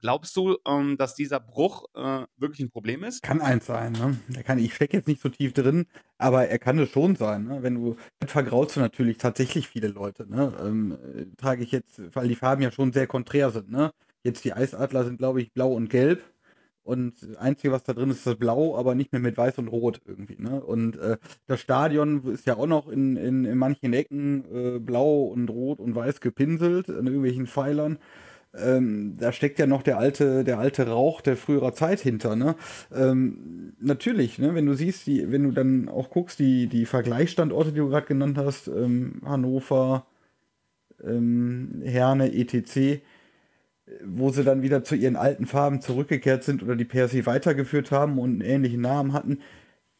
Glaubst 0.00 0.36
du, 0.36 0.56
ähm, 0.66 0.96
dass 0.98 1.14
dieser 1.14 1.40
Bruch 1.40 1.84
äh, 1.94 2.26
wirklich 2.36 2.60
ein 2.60 2.70
Problem 2.70 3.02
ist? 3.02 3.22
Kann 3.22 3.40
eins 3.40 3.66
sein. 3.66 3.92
Ne? 3.92 4.18
Er 4.34 4.42
kann, 4.42 4.58
ich 4.58 4.74
stecke 4.74 4.96
jetzt 4.96 5.08
nicht 5.08 5.22
so 5.22 5.28
tief 5.28 5.52
drin, 5.52 5.86
aber 6.18 6.48
er 6.48 6.58
kann 6.58 6.78
es 6.78 6.90
schon 6.90 7.16
sein. 7.16 7.44
Ne? 7.44 7.62
Wenn 7.62 7.74
du 7.74 7.96
vergraulst 8.26 8.76
du 8.76 8.80
natürlich 8.80 9.18
tatsächlich 9.18 9.68
viele 9.68 9.88
Leute. 9.88 10.28
Ne? 10.28 10.52
Ähm, 10.60 10.98
äh, 11.14 11.26
trage 11.36 11.62
ich 11.62 11.72
jetzt, 11.72 12.14
weil 12.14 12.28
die 12.28 12.34
Farben 12.36 12.62
ja 12.62 12.70
schon 12.70 12.92
sehr 12.92 13.06
konträr 13.06 13.50
sind. 13.50 13.70
Ne? 13.70 13.92
Jetzt 14.26 14.44
die 14.44 14.52
Eisadler 14.52 15.04
sind, 15.04 15.18
glaube 15.18 15.40
ich, 15.40 15.52
blau 15.52 15.72
und 15.72 15.88
gelb. 15.88 16.24
Und 16.82 17.14
das 17.20 17.36
Einzige, 17.36 17.72
was 17.72 17.84
da 17.84 17.92
drin 17.94 18.10
ist, 18.10 18.18
ist 18.18 18.26
das 18.26 18.36
Blau, 18.36 18.76
aber 18.76 18.94
nicht 18.94 19.12
mehr 19.12 19.20
mit 19.20 19.36
Weiß 19.36 19.58
und 19.58 19.68
Rot 19.68 20.00
irgendwie. 20.04 20.36
Ne? 20.38 20.62
Und 20.62 20.96
äh, 20.98 21.16
das 21.46 21.60
Stadion 21.60 22.24
ist 22.32 22.46
ja 22.46 22.56
auch 22.56 22.66
noch 22.66 22.88
in, 22.88 23.16
in, 23.16 23.44
in 23.44 23.58
manchen 23.58 23.92
Ecken 23.92 24.44
äh, 24.52 24.78
blau 24.78 25.24
und 25.24 25.48
rot 25.50 25.80
und 25.80 25.96
weiß 25.96 26.20
gepinselt 26.20 26.88
an 26.88 27.06
irgendwelchen 27.06 27.48
Pfeilern. 27.48 27.98
Ähm, 28.54 29.16
da 29.18 29.32
steckt 29.32 29.58
ja 29.58 29.66
noch 29.66 29.82
der 29.82 29.98
alte, 29.98 30.44
der 30.44 30.58
alte 30.58 30.88
Rauch 30.88 31.20
der 31.20 31.36
früherer 31.36 31.72
Zeit 31.72 32.00
hinter. 32.00 32.36
Ne? 32.36 32.54
Ähm, 32.94 33.74
natürlich, 33.80 34.38
ne? 34.38 34.54
wenn 34.54 34.66
du 34.66 34.74
siehst, 34.74 35.06
die, 35.08 35.30
wenn 35.30 35.42
du 35.42 35.50
dann 35.50 35.88
auch 35.88 36.10
guckst, 36.10 36.38
die, 36.38 36.68
die 36.68 36.86
Vergleichsstandorte, 36.86 37.72
die 37.72 37.78
du 37.78 37.88
gerade 37.88 38.06
genannt 38.06 38.38
hast, 38.38 38.68
ähm, 38.68 39.22
Hannover, 39.24 40.06
ähm, 41.02 41.82
Herne, 41.84 42.32
etc., 42.32 43.02
wo 44.04 44.30
sie 44.30 44.44
dann 44.44 44.62
wieder 44.62 44.84
zu 44.84 44.94
ihren 44.94 45.16
alten 45.16 45.46
Farben 45.46 45.80
zurückgekehrt 45.80 46.44
sind 46.44 46.62
oder 46.62 46.76
die 46.76 46.84
per 46.84 47.08
se 47.08 47.26
weitergeführt 47.26 47.90
haben 47.90 48.18
und 48.18 48.30
einen 48.30 48.40
ähnlichen 48.40 48.80
Namen 48.80 49.12
hatten, 49.12 49.38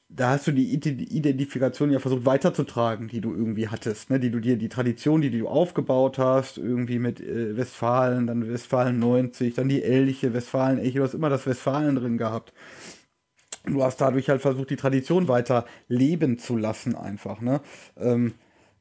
da 0.09 0.31
hast 0.31 0.47
du 0.47 0.53
die 0.53 0.73
Identifikation 0.73 1.91
ja 1.91 1.99
versucht 1.99 2.27
weiterzutragen, 2.27 3.09
die 3.09 3.21
du 3.21 3.35
irgendwie 3.35 3.69
hattest, 3.69 4.09
ne? 4.09 4.21
die 4.21 4.31
du 4.31 4.41
dir, 4.41 4.57
die 4.57 4.69
Tradition, 4.69 5.21
die 5.21 5.31
du 5.31 5.49
aufgebaut 5.49 6.19
hast, 6.19 6.59
irgendwie 6.59 7.01
mit 7.01 7.21
äh, 7.21 7.57
Westfalen, 7.57 8.27
dann 8.27 8.49
Westfalen 8.49 8.99
90, 9.01 9.55
dann 9.55 9.69
die 9.69 9.83
Elche, 9.83 10.33
Westfalen 10.33 10.79
Elche, 10.79 10.99
du 10.99 11.05
hast 11.05 11.15
immer 11.15 11.29
das 11.29 11.47
Westfalen 11.47 11.97
drin 11.97 12.19
gehabt. 12.19 12.53
Du 13.65 13.83
hast 13.83 14.01
dadurch 14.01 14.29
halt 14.29 14.43
versucht, 14.43 14.71
die 14.71 14.77
Tradition 14.77 15.27
weiter 15.27 15.67
leben 15.89 16.39
zu 16.39 16.57
lassen, 16.57 16.95
einfach, 16.95 17.41
ne? 17.41 17.61
Ähm, 17.97 18.35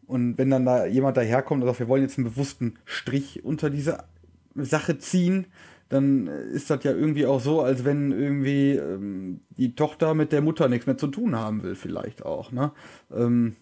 und 0.06 0.38
wenn 0.38 0.52
dann 0.52 0.66
da 0.66 0.86
jemand 0.86 1.18
daherkommt 1.18 1.64
und 1.64 1.68
sagt, 1.68 1.80
wir 1.80 1.88
wollen 1.88 2.04
jetzt 2.04 2.20
einen 2.20 2.28
bewussten 2.28 2.76
Strich 2.86 3.44
unter 3.44 3.72
diese 3.72 4.04
Sache 4.56 4.98
ziehen, 4.98 5.48
dann 5.90 6.28
ist 6.28 6.70
das 6.70 6.84
ja 6.84 6.92
irgendwie 6.92 7.26
auch 7.26 7.40
so, 7.40 7.62
als 7.62 7.86
wenn 7.86 8.12
irgendwie 8.12 8.72
ähm, 8.72 9.42
die 9.50 9.76
Tochter 9.76 10.14
mit 10.14 10.32
der 10.32 10.42
Mutter 10.42 10.68
nichts 10.68 10.88
mehr 10.88 10.98
zu 10.98 11.08
tun 11.08 11.36
haben 11.36 11.62
will, 11.64 11.76
vielleicht 11.76 12.26
auch. 12.26 12.52
Ne? 12.52 12.72
Ähm, 13.14 13.56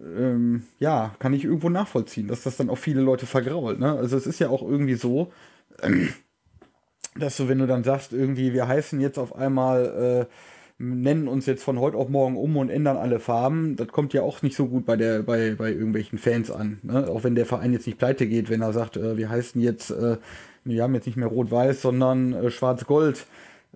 ähm, 0.00 0.64
ja, 0.78 1.14
kann 1.18 1.32
ich 1.32 1.44
irgendwo 1.44 1.68
nachvollziehen, 1.68 2.26
dass 2.26 2.42
das 2.42 2.56
dann 2.56 2.70
auch 2.70 2.78
viele 2.78 3.02
Leute 3.02 3.26
vergrault. 3.26 3.78
Ne? 3.78 3.92
Also 3.92 4.16
es 4.16 4.26
ist 4.26 4.40
ja 4.40 4.48
auch 4.48 4.62
irgendwie 4.62 4.94
so, 4.94 5.32
dass 7.16 7.36
du, 7.36 7.48
wenn 7.48 7.58
du 7.58 7.66
dann 7.66 7.84
sagst, 7.84 8.12
irgendwie, 8.12 8.52
wir 8.52 8.66
heißen 8.66 9.00
jetzt 9.00 9.18
auf 9.18 9.36
einmal 9.36 10.28
äh, 10.28 10.34
nennen 10.82 11.28
uns 11.28 11.46
jetzt 11.46 11.62
von 11.62 11.78
heute 11.78 11.96
auf 11.96 12.08
morgen 12.08 12.36
um 12.36 12.56
und 12.56 12.68
ändern 12.68 12.96
alle 12.96 13.20
Farben, 13.20 13.76
das 13.76 13.88
kommt 13.88 14.12
ja 14.12 14.22
auch 14.22 14.42
nicht 14.42 14.56
so 14.56 14.66
gut 14.66 14.84
bei, 14.84 14.96
der, 14.96 15.22
bei, 15.22 15.54
bei 15.54 15.70
irgendwelchen 15.70 16.18
Fans 16.18 16.50
an. 16.50 16.78
Ne? 16.82 17.08
Auch 17.08 17.24
wenn 17.24 17.34
der 17.34 17.46
Verein 17.46 17.72
jetzt 17.72 17.86
nicht 17.86 17.98
pleite 17.98 18.26
geht, 18.26 18.50
wenn 18.50 18.62
er 18.62 18.72
sagt, 18.72 18.96
äh, 18.96 19.16
wir 19.16 19.30
heißen 19.30 19.60
jetzt, 19.60 19.90
äh, 19.90 20.18
wir 20.64 20.82
haben 20.82 20.94
jetzt 20.94 21.06
nicht 21.06 21.16
mehr 21.16 21.28
Rot-Weiß, 21.28 21.82
sondern 21.82 22.32
äh, 22.32 22.50
Schwarz-Gold. 22.50 23.26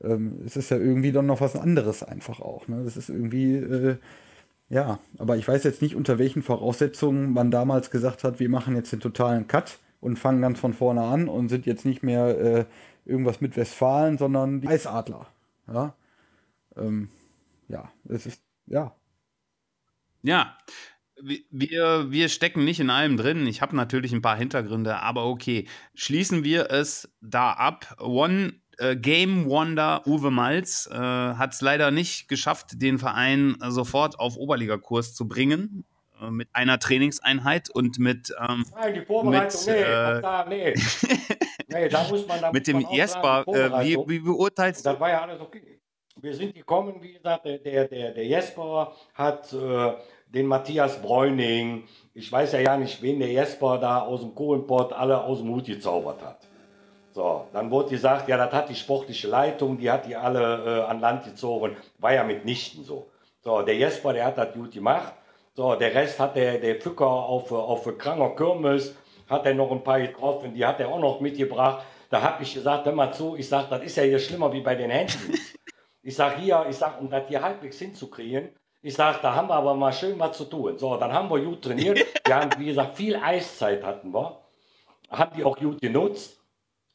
Ähm, 0.03 0.41
es 0.45 0.57
ist 0.57 0.71
ja 0.71 0.77
irgendwie 0.77 1.13
dann 1.13 1.27
noch 1.27 1.41
was 1.41 1.57
anderes 1.57 2.03
einfach 2.03 2.41
auch. 2.41 2.67
Ne? 2.67 2.83
Das 2.85 2.97
ist 2.97 3.09
irgendwie, 3.09 3.55
äh, 3.55 3.97
ja, 4.69 4.99
aber 5.19 5.37
ich 5.37 5.47
weiß 5.47 5.63
jetzt 5.63 5.83
nicht, 5.83 5.95
unter 5.95 6.19
welchen 6.19 6.43
Voraussetzungen 6.43 7.33
man 7.33 7.53
damals 7.53 7.91
gesagt 7.91 8.25
hat, 8.25 8.41
wir 8.41 8.49
machen 8.49 8.75
jetzt 8.75 8.93
den 8.93 9.01
totalen 9.01 9.47
Cut 9.47 9.79
und 10.01 10.19
fangen 10.19 10.43
ganz 10.43 10.59
von 10.59 10.73
vorne 10.73 11.03
an 11.03 11.29
und 11.29 11.49
sind 11.49 11.67
jetzt 11.67 11.85
nicht 11.85 12.03
mehr 12.03 12.39
äh, 12.39 12.65
irgendwas 13.05 13.41
mit 13.41 13.57
Westfalen, 13.57 14.19
sondern 14.19 14.61
die 14.61 14.69
Eisadler. 14.69 15.29
Ja, 15.73 15.95
ähm, 16.77 17.09
ja, 17.69 17.91
es 18.09 18.27
ist, 18.27 18.43
ja. 18.67 18.95
Ja, 20.23 20.57
wir, 21.21 22.11
wir 22.11 22.29
stecken 22.29 22.65
nicht 22.65 22.81
in 22.81 22.91
allem 22.91 23.17
drin. 23.17 23.47
Ich 23.47 23.63
habe 23.63 23.75
natürlich 23.75 24.13
ein 24.13 24.23
paar 24.23 24.37
Hintergründe, 24.37 24.99
aber 25.01 25.25
okay. 25.27 25.67
Schließen 25.95 26.45
wir 26.45 26.71
es 26.71 27.09
da 27.21 27.53
ab. 27.53 27.97
One 28.01 28.55
äh, 28.79 28.97
Game 28.97 29.47
Wonder 29.47 30.07
Uwe 30.07 30.31
Malz 30.31 30.89
äh, 30.93 30.95
hat 30.95 31.55
es 31.55 31.61
leider 31.61 31.91
nicht 31.91 32.29
geschafft, 32.29 32.83
den 32.83 32.99
Verein 32.99 33.57
sofort 33.69 34.19
auf 34.19 34.37
Oberligakurs 34.37 35.15
zu 35.15 35.27
bringen. 35.27 35.87
Äh, 36.21 36.31
mit 36.31 36.49
einer 36.53 36.79
Trainingseinheit 36.79 37.71
und 37.71 37.99
mit. 37.99 38.35
Ähm, 38.41 38.65
Nein, 38.75 38.95
die 38.95 39.01
Vorbereitung, 39.03 39.61
mit, 39.67 39.75
nee, 39.75 39.83
äh, 39.83 40.21
da, 40.23 40.47
nee. 40.49 40.75
nee, 41.69 41.89
da 41.89 42.09
muss 42.09 42.27
man. 42.27 42.41
Da 42.41 42.53
mit 42.53 42.67
muss 42.67 42.73
man 42.75 42.83
dem 42.83 42.87
auch 42.87 42.95
Jesper. 42.95 43.45
sagen, 43.47 43.85
die 43.85 43.93
Äh, 43.95 44.07
wie, 44.07 44.09
wie 44.09 44.19
beurteilst 44.21 44.85
du? 44.85 44.91
Das 44.91 45.01
war 45.01 45.11
ja 45.11 45.23
alles 45.23 45.41
okay. 45.41 45.76
Wir 46.19 46.35
sind 46.35 46.55
gekommen, 46.55 46.95
wie 47.03 47.13
gesagt, 47.13 47.45
der, 47.45 47.59
der, 47.59 47.87
der, 47.87 48.25
Jesper 48.25 48.93
hat 49.13 49.53
äh, 49.53 49.93
den 50.33 50.47
Matthias 50.47 51.03
Bräuning, 51.03 51.85
ich 52.15 52.33
weiß 52.33 52.53
ja 52.53 52.61
ja 52.61 52.77
nicht, 52.79 53.03
wen 53.03 53.19
der 53.19 53.29
Jesper 53.29 53.77
da 53.77 54.01
aus 54.01 54.23
dem 54.23 54.35
Kohlenpott 54.35 54.95
alle 54.95 55.23
aus 55.23 55.41
dem 55.41 55.51
Hut 55.51 55.67
gezaubert 55.67 56.23
hat. 56.23 56.39
So, 57.13 57.45
dann 57.53 57.71
wurde 57.71 57.91
gesagt, 57.91 58.29
ja, 58.29 58.39
das 58.39 58.51
hat 58.51 58.71
die 58.71 58.75
sportliche 58.75 59.29
Leitung, 59.29 59.77
die 59.77 59.91
hat 59.91 60.07
die 60.07 60.17
alle 60.17 60.41
äh, 60.41 60.91
an 60.91 61.01
Land 61.01 61.25
gezogen. 61.25 61.77
War 61.99 62.15
ja 62.15 62.25
mitnichten 62.25 62.83
so. 62.83 63.11
So, 63.43 63.61
der 63.61 63.77
Jesper, 63.77 64.15
der 64.15 64.25
hat 64.25 64.39
das 64.39 64.55
gut 64.55 64.73
gemacht. 64.73 65.13
So, 65.53 65.75
der 65.75 65.95
Rest 65.95 66.19
hat 66.19 66.35
der, 66.35 66.59
der 66.59 66.81
Fücker 66.81 67.07
auf, 67.07 67.53
auf 67.53 67.87
Kranger 67.99 68.31
Kirmes, 68.31 68.97
hat 69.29 69.45
er 69.45 69.53
noch 69.53 69.71
ein 69.71 69.85
paar 69.85 70.01
getroffen, 70.01 70.55
die 70.55 70.65
hat 70.65 70.81
er 70.81 70.89
auch 70.89 70.99
noch 70.99 71.21
mitgebracht. 71.21 71.85
Da 72.09 72.23
habe 72.23 72.43
ich 72.43 72.55
gesagt, 72.55 72.87
hör 72.87 72.93
mal 72.93 73.13
zu, 73.13 73.37
ich 73.37 73.47
sage, 73.47 73.67
das 73.69 73.83
ist 73.83 73.97
ja 73.97 74.05
hier 74.05 74.19
schlimmer 74.19 74.51
wie 74.51 74.63
bei 74.63 74.75
den 74.75 74.91
Händen. 74.91 75.35
Ich 76.07 76.15
sage 76.15 76.37
hier, 76.37 76.65
ich 76.71 76.77
sage, 76.77 77.01
um 77.01 77.11
das 77.11 77.27
hier 77.27 77.43
halbwegs 77.43 77.81
hinzukriegen, 77.81 78.51
ich 78.81 78.95
sage, 78.95 79.19
da 79.23 79.35
haben 79.35 79.49
wir 79.49 79.55
aber 79.55 79.75
mal 79.75 79.93
schön 79.93 80.17
was 80.21 80.37
zu 80.37 80.45
tun. 80.45 80.79
So, 80.79 80.97
dann 80.97 81.13
haben 81.13 81.29
wir 81.29 81.41
gut 81.41 81.63
trainiert. 81.63 81.99
Wir 82.25 82.37
haben, 82.37 82.51
wie 82.61 82.67
gesagt, 82.67 82.97
viel 82.97 83.17
Eiszeit 83.17 83.83
hatten 83.83 84.13
wir. 84.13 84.41
Haben 85.11 85.37
die 85.37 85.43
auch 85.43 85.57
gut 85.57 85.81
genutzt. 85.81 86.41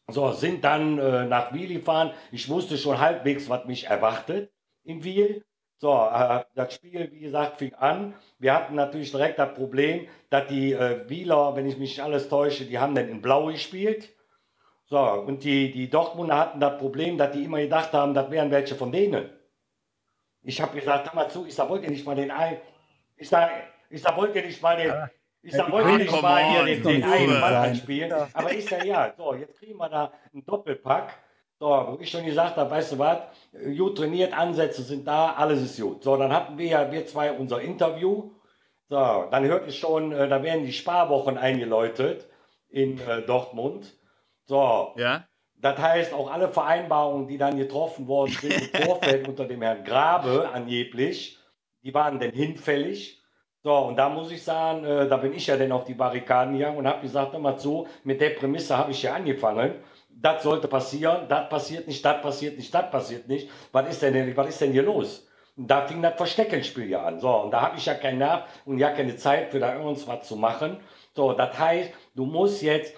So, 0.08 0.32
sind 0.32 0.64
dann 0.64 0.98
äh, 0.98 1.26
nach 1.26 1.54
Wiel 1.54 1.68
gefahren. 1.74 2.12
Ich 2.32 2.48
wusste 2.48 2.78
schon 2.78 3.00
halbwegs, 3.00 3.50
was 3.50 3.66
mich 3.66 3.88
erwartet 3.88 4.50
in 4.84 5.04
Wiel. 5.04 5.44
So, 5.78 5.92
äh, 5.92 6.46
das 6.56 6.74
Spiel, 6.74 7.12
wie 7.12 7.20
gesagt, 7.20 7.58
fing 7.58 7.74
an. 7.74 8.14
Wir 8.40 8.54
hatten 8.54 8.76
natürlich 8.76 9.12
direkt 9.12 9.40
das 9.40 9.54
Problem, 9.54 10.08
dass 10.30 10.48
die 10.48 10.72
äh, 10.72 11.10
Wieler, 11.10 11.56
wenn 11.58 11.66
ich 11.66 11.78
mich 11.78 11.98
nicht 11.98 12.02
alles 12.02 12.30
täusche, 12.30 12.66
die 12.66 12.80
haben 12.80 12.96
dann 12.96 13.10
in 13.10 13.22
Blau 13.22 13.48
gespielt. 13.48 14.10
So, 14.92 15.00
und 15.00 15.42
die, 15.46 15.72
die 15.72 15.90
Dortmunder 15.90 16.38
hatten 16.38 16.60
das 16.60 16.78
Problem, 16.78 17.18
dass 17.18 17.32
die 17.32 17.46
immer 17.46 17.60
gedacht 17.60 17.94
haben, 17.94 18.14
das 18.14 18.30
wären 18.30 18.52
welche 18.52 18.76
von 18.76 18.92
denen. 18.92 19.30
Ich 20.44 20.62
habe 20.62 20.78
gesagt, 20.78 21.08
hör 21.08 21.16
mal 21.16 21.30
zu, 21.30 21.46
ich 21.46 21.56
sag, 21.56 21.70
wollt 21.70 21.84
ihr 21.84 21.90
nicht 21.90 22.06
mal 22.06 22.14
den 22.14 22.30
ein, 22.30 22.58
ich 23.16 23.30
sag, 23.30 23.52
ich 23.90 24.02
sag, 24.02 24.18
wollt 24.18 24.36
ihr 24.36 24.46
nicht 24.46 24.62
mal 24.62 24.76
den, 24.76 24.94
ich 25.44 25.54
sag, 25.54 25.72
wollt 25.72 25.88
ihr 25.88 25.98
nicht 25.98 26.22
mal 26.22 26.44
hier 26.44 26.66
den, 26.66 26.84
den 26.84 27.04
einen 27.06 27.40
Mann 27.40 27.54
anspielen? 27.54 28.12
Aber 28.34 28.52
ich 28.52 28.66
sag, 28.66 28.84
ja, 28.84 29.14
so, 29.16 29.34
jetzt 29.34 29.58
kriegen 29.60 29.78
wir 29.78 29.88
da 29.88 30.12
einen 30.34 30.46
Doppelpack. 30.46 31.18
So, 31.58 31.68
wo 31.68 31.98
ich 32.02 32.10
schon 32.10 32.26
gesagt 32.26 32.58
habe, 32.58 32.70
weißt 32.70 32.92
du 32.92 33.00
was, 33.00 33.20
gut 33.78 33.98
trainiert, 33.98 34.38
Ansätze 34.38 34.82
sind 34.82 35.08
da, 35.08 35.36
alles 35.36 35.62
ist 35.62 35.80
gut. 35.80 36.04
So, 36.04 36.18
dann 36.18 36.34
hatten 36.34 36.58
wir 36.58 36.68
ja, 36.68 36.92
wir 36.92 37.08
zwei 37.08 37.32
unser 37.32 37.62
Interview. 37.62 38.32
So, 38.90 39.28
dann 39.32 39.46
hört 39.46 39.70
ich 39.70 39.80
schon, 39.80 40.12
äh, 40.12 40.28
da 40.28 40.44
werden 40.44 40.66
die 40.66 40.74
Sparwochen 40.74 41.38
eingeläutet 41.38 42.28
in 42.68 43.00
äh, 43.00 43.22
Dortmund. 43.22 43.94
So, 44.52 44.92
Ja? 44.98 45.24
das 45.56 45.78
heißt, 45.78 46.14
auch 46.14 46.30
alle 46.30 46.50
Vereinbarungen, 46.50 47.26
die 47.26 47.38
dann 47.38 47.56
getroffen 47.58 48.06
worden 48.06 48.32
sind 48.34 48.52
im 48.54 48.82
Vorfeld 48.86 49.26
unter 49.26 49.46
dem 49.46 49.62
Herrn 49.62 49.86
Grabe 49.86 50.50
angeblich, 50.54 51.40
die 51.84 51.94
waren 51.94 52.20
denn 52.20 52.34
hinfällig. 52.34 53.22
So, 53.64 53.74
und 53.74 53.96
da 53.96 54.10
muss 54.10 54.30
ich 54.30 54.44
sagen, 54.44 54.84
äh, 54.84 55.08
da 55.08 55.16
bin 55.16 55.34
ich 55.34 55.48
ja 55.48 55.56
dann 55.56 55.72
auf 55.72 55.86
die 55.86 55.94
Barrikaden 55.94 56.58
gegangen 56.58 56.78
und 56.80 56.86
habe 56.86 57.00
gesagt, 57.02 57.34
immer 57.34 57.58
so, 57.58 57.88
mit 58.04 58.20
der 58.20 58.32
Prämisse 58.32 58.78
habe 58.78 58.92
ich 58.92 59.02
ja 59.04 59.14
angefangen. 59.14 59.76
Das 60.10 60.44
sollte 60.44 60.68
passieren, 60.68 61.30
das 61.30 61.48
passiert 61.48 61.88
nicht, 61.88 62.04
das 62.04 62.22
passiert 62.22 62.58
nicht, 62.58 62.74
das 62.74 62.92
passiert 62.92 63.28
nicht. 63.30 63.50
Was 63.72 63.88
ist 63.90 64.02
denn, 64.02 64.14
denn- 64.14 64.36
was 64.36 64.50
ist 64.50 64.60
denn 64.60 64.74
hier 64.74 64.84
los? 64.84 65.28
Und 65.56 65.68
da 65.68 65.88
fing 65.88 66.02
das 66.02 66.16
Versteckenspiel 66.16 66.90
ja 66.90 67.04
an. 67.06 67.22
So, 67.22 67.30
und 67.30 67.52
da 67.52 67.62
habe 67.62 67.78
ich 67.78 67.86
ja 67.86 67.94
keinen 67.94 68.18
Nerv 68.18 68.44
und 68.66 68.80
ja 68.80 68.90
keine 68.90 69.16
Zeit 69.16 69.52
für 69.52 69.60
da 69.60 69.76
irgendwas 69.76 70.28
zu 70.28 70.36
machen. 70.36 70.78
So, 71.16 71.32
das 71.32 71.58
heißt, 71.58 71.92
du 72.16 72.26
musst 72.26 72.62
jetzt 72.62 72.96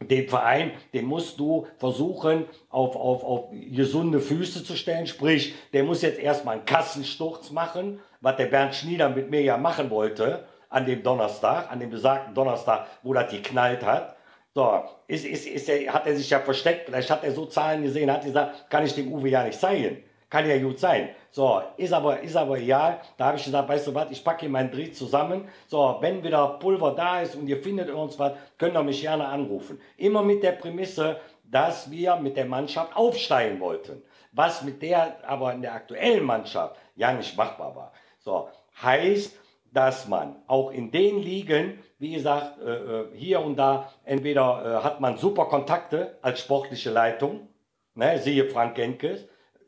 den 0.00 0.28
Verein, 0.28 0.72
den 0.94 1.06
musst 1.06 1.40
du 1.40 1.66
versuchen, 1.78 2.44
auf, 2.70 2.94
auf, 2.94 3.24
auf 3.24 3.50
gesunde 3.50 4.20
Füße 4.20 4.62
zu 4.62 4.76
stellen. 4.76 5.06
Sprich, 5.06 5.54
der 5.72 5.82
muss 5.82 6.02
jetzt 6.02 6.20
erstmal 6.20 6.56
einen 6.56 6.64
Kassensturz 6.64 7.50
machen, 7.50 8.00
was 8.20 8.36
der 8.36 8.46
Bernd 8.46 8.74
Schnieder 8.74 9.08
mit 9.08 9.30
mir 9.30 9.42
ja 9.42 9.56
machen 9.56 9.90
wollte, 9.90 10.44
an 10.68 10.86
dem 10.86 11.02
Donnerstag, 11.02 11.70
an 11.70 11.80
dem 11.80 11.90
besagten 11.90 12.34
Donnerstag, 12.34 12.86
wo 13.02 13.12
das 13.12 13.30
geknallt 13.30 13.84
hat. 13.84 14.16
So, 14.54 14.82
ist, 15.06 15.24
ist, 15.24 15.46
ist 15.46 15.68
er, 15.68 15.92
hat 15.92 16.06
er 16.06 16.16
sich 16.16 16.30
ja 16.30 16.40
versteckt, 16.40 16.86
vielleicht 16.86 17.10
hat 17.10 17.24
er 17.24 17.32
so 17.32 17.46
Zahlen 17.46 17.82
gesehen, 17.82 18.10
hat 18.10 18.24
gesagt, 18.24 18.70
kann 18.70 18.84
ich 18.84 18.94
dem 18.94 19.12
Uwe 19.12 19.28
ja 19.28 19.44
nicht 19.44 19.58
zeigen. 19.58 20.02
Kann 20.30 20.48
ja 20.48 20.58
gut 20.58 20.78
sein. 20.78 21.10
So, 21.30 21.62
ist 21.78 21.92
aber, 21.92 22.20
ist 22.20 22.36
aber 22.36 22.58
egal. 22.58 23.00
Da 23.16 23.26
habe 23.26 23.38
ich 23.38 23.44
gesagt, 23.44 23.68
weißt 23.68 23.86
du 23.86 23.94
was, 23.94 24.10
ich 24.10 24.22
packe 24.22 24.40
hier 24.40 24.50
meinen 24.50 24.70
Dreh 24.70 24.90
zusammen. 24.90 25.48
So, 25.66 25.96
wenn 26.00 26.22
wieder 26.22 26.58
Pulver 26.58 26.94
da 26.94 27.22
ist 27.22 27.34
und 27.34 27.48
ihr 27.48 27.62
findet 27.62 27.88
irgendwas, 27.88 28.32
könnt 28.58 28.76
ihr 28.76 28.82
mich 28.82 29.00
gerne 29.00 29.26
anrufen. 29.26 29.80
Immer 29.96 30.22
mit 30.22 30.42
der 30.42 30.52
Prämisse, 30.52 31.18
dass 31.44 31.90
wir 31.90 32.16
mit 32.16 32.36
der 32.36 32.44
Mannschaft 32.44 32.94
aufsteigen 32.94 33.58
wollten. 33.60 34.02
Was 34.32 34.62
mit 34.62 34.82
der 34.82 35.16
aber 35.26 35.54
in 35.54 35.62
der 35.62 35.74
aktuellen 35.74 36.24
Mannschaft 36.24 36.76
ja 36.94 37.12
nicht 37.12 37.36
machbar 37.36 37.74
war. 37.74 37.92
So, 38.18 38.48
heißt, 38.82 39.34
dass 39.72 40.08
man 40.08 40.36
auch 40.46 40.70
in 40.70 40.90
den 40.90 41.18
Ligen, 41.18 41.78
wie 41.98 42.12
gesagt, 42.12 42.60
äh, 42.60 42.74
äh, 42.74 43.06
hier 43.14 43.40
und 43.40 43.56
da, 43.56 43.90
entweder 44.04 44.80
äh, 44.80 44.84
hat 44.84 45.00
man 45.00 45.16
super 45.16 45.46
Kontakte 45.46 46.18
als 46.22 46.40
sportliche 46.40 46.90
Leitung, 46.90 47.48
ne, 47.94 48.18
siehe 48.18 48.46
Frank 48.46 48.74
Genkes, 48.74 49.26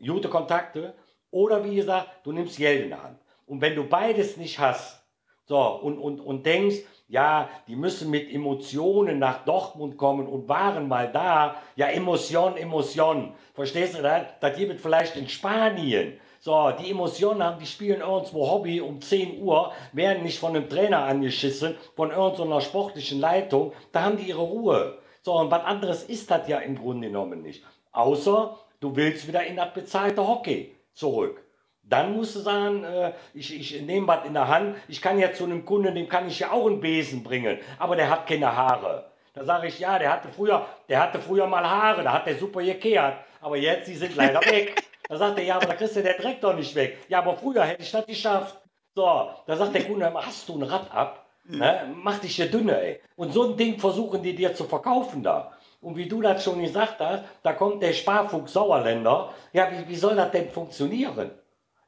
gute 0.08 0.28
Kontakte, 0.28 0.94
oder 1.30 1.64
wie 1.64 1.76
gesagt, 1.76 2.08
du 2.24 2.32
nimmst 2.32 2.56
Geld 2.56 2.82
in 2.82 2.88
die 2.88 2.94
Hand. 2.94 3.18
Und 3.46 3.60
wenn 3.60 3.74
du 3.74 3.84
beides 3.84 4.36
nicht 4.36 4.58
hast, 4.58 5.00
so, 5.44 5.58
und, 5.58 5.98
und, 5.98 6.20
und 6.20 6.46
denkst, 6.46 6.78
ja, 7.08 7.48
die 7.66 7.74
müssen 7.74 8.08
mit 8.08 8.32
Emotionen 8.32 9.18
nach 9.18 9.44
Dortmund 9.44 9.96
kommen 9.96 10.28
und 10.28 10.48
waren 10.48 10.86
mal 10.86 11.10
da, 11.10 11.56
ja, 11.74 11.88
Emotion, 11.88 12.56
Emotion. 12.56 13.34
Verstehst 13.52 13.98
du 13.98 14.02
das? 14.02 14.26
Das 14.38 14.56
gibt 14.56 14.80
vielleicht 14.80 15.16
in 15.16 15.28
Spanien. 15.28 16.20
So, 16.38 16.70
die 16.70 16.92
Emotionen 16.92 17.42
haben, 17.42 17.58
die 17.58 17.66
spielen 17.66 18.00
irgendwo 18.00 18.48
Hobby 18.48 18.80
um 18.80 19.00
10 19.00 19.42
Uhr, 19.42 19.72
werden 19.92 20.22
nicht 20.22 20.38
von 20.38 20.56
einem 20.56 20.68
Trainer 20.68 21.04
angeschissen, 21.04 21.76
von 21.96 22.12
irgendeiner 22.12 22.60
sportlichen 22.60 23.20
Leitung, 23.20 23.72
da 23.92 24.04
haben 24.04 24.16
die 24.16 24.28
ihre 24.28 24.40
Ruhe. 24.40 24.98
So, 25.22 25.34
und 25.34 25.50
was 25.50 25.64
anderes 25.64 26.04
ist 26.04 26.30
das 26.30 26.48
ja 26.48 26.58
im 26.60 26.78
Grunde 26.78 27.08
genommen 27.08 27.42
nicht. 27.42 27.62
Außer, 27.92 28.56
du 28.80 28.96
willst 28.96 29.28
wieder 29.28 29.44
in 29.44 29.56
das 29.56 29.72
bezahlte 29.72 30.26
Hockey 30.26 30.74
zurück. 30.92 31.44
Dann 31.82 32.14
musst 32.14 32.36
du 32.36 32.40
sagen, 32.40 32.84
äh, 32.84 33.12
ich, 33.34 33.54
ich 33.54 33.82
nehme 33.82 34.06
was 34.06 34.24
in 34.24 34.34
der 34.34 34.48
Hand, 34.48 34.76
ich 34.88 35.00
kann 35.00 35.18
ja 35.18 35.32
zu 35.32 35.44
einem 35.44 35.64
Kunden, 35.64 35.94
dem 35.94 36.08
kann 36.08 36.28
ich 36.28 36.38
ja 36.38 36.50
auch 36.50 36.66
einen 36.66 36.80
Besen 36.80 37.22
bringen, 37.22 37.58
aber 37.78 37.96
der 37.96 38.10
hat 38.10 38.26
keine 38.26 38.54
Haare. 38.54 39.10
Da 39.32 39.44
sage 39.44 39.68
ich, 39.68 39.78
ja, 39.78 39.98
der 39.98 40.12
hatte 40.12 40.28
früher, 40.28 40.66
der 40.88 41.00
hatte 41.00 41.20
früher 41.20 41.46
mal 41.46 41.68
Haare, 41.68 42.02
da 42.02 42.12
hat 42.12 42.26
der 42.26 42.36
super 42.36 42.62
gekehrt, 42.62 43.18
aber 43.40 43.56
jetzt, 43.56 43.88
die 43.88 43.94
sind 43.94 44.16
leider 44.16 44.40
weg. 44.40 44.82
Da 45.08 45.16
sagt 45.16 45.38
er, 45.38 45.44
ja, 45.44 45.56
aber 45.56 45.66
da 45.66 45.74
kriegst 45.74 45.96
du 45.96 46.02
der 46.02 46.14
Dreck 46.14 46.40
doch 46.40 46.54
nicht 46.54 46.74
weg. 46.74 46.98
Ja, 47.08 47.18
aber 47.18 47.36
früher 47.36 47.64
hätte 47.64 47.82
ich 47.82 47.90
das 47.90 48.06
geschafft. 48.06 48.56
So, 48.94 49.30
da 49.46 49.56
sagt 49.56 49.74
der 49.74 49.84
Kunde, 49.84 50.12
hast 50.14 50.48
du 50.48 50.56
ein 50.56 50.62
Rad 50.62 50.92
ab? 50.92 51.26
Ne? 51.44 51.92
Mach 51.96 52.18
dich 52.18 52.36
hier 52.36 52.50
dünner, 52.50 52.80
ey. 52.80 53.00
Und 53.16 53.32
so 53.32 53.50
ein 53.50 53.56
Ding 53.56 53.78
versuchen 53.78 54.22
die 54.22 54.34
dir 54.34 54.54
zu 54.54 54.64
verkaufen 54.64 55.22
da. 55.22 55.52
Und 55.80 55.96
wie 55.96 56.08
du 56.08 56.20
das 56.20 56.44
schon 56.44 56.60
gesagt 56.60 57.00
hast, 57.00 57.24
da 57.42 57.52
kommt 57.54 57.82
der 57.82 57.92
Sparfuchs 57.92 58.52
Sauerländer. 58.52 59.32
Ja, 59.52 59.70
wie, 59.72 59.88
wie 59.88 59.96
soll 59.96 60.16
das 60.16 60.30
denn 60.30 60.50
funktionieren? 60.50 61.30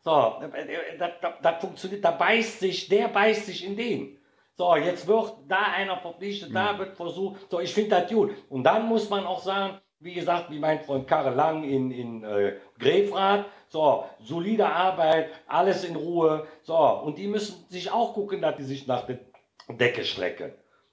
So, 0.00 0.34
das, 0.98 1.10
das, 1.20 1.32
das 1.40 1.60
funktioniert, 1.60 2.04
da 2.04 2.10
beißt 2.10 2.60
sich, 2.60 2.88
der 2.88 3.08
beißt 3.08 3.46
sich 3.46 3.64
in 3.64 3.76
den. 3.76 4.18
So, 4.54 4.74
jetzt 4.76 5.06
wird 5.06 5.34
da 5.46 5.62
einer 5.74 5.96
verpflichtet, 5.98 6.54
da 6.54 6.78
wird 6.78 6.96
versucht. 6.96 7.50
So, 7.50 7.60
ich 7.60 7.72
finde 7.72 7.90
das 7.90 8.10
gut. 8.10 8.34
Und 8.48 8.64
dann 8.64 8.86
muss 8.86 9.08
man 9.08 9.24
auch 9.26 9.40
sagen, 9.40 9.78
wie 10.00 10.14
gesagt, 10.14 10.50
wie 10.50 10.58
mein 10.58 10.80
Freund 10.80 11.06
Karre 11.06 11.34
Lang 11.34 11.62
in, 11.62 11.90
in 11.90 12.24
äh, 12.24 12.56
Grefrath. 12.78 13.46
So, 13.68 14.04
solide 14.20 14.66
Arbeit, 14.66 15.30
alles 15.46 15.84
in 15.84 15.96
Ruhe. 15.96 16.46
So, 16.62 16.76
und 16.76 17.18
die 17.18 17.28
müssen 17.28 17.64
sich 17.68 17.90
auch 17.90 18.12
gucken, 18.12 18.42
dass 18.42 18.56
die 18.56 18.64
sich 18.64 18.86
nach 18.86 19.06
der 19.06 19.20
Decke 19.68 20.04
strecken. 20.04 20.52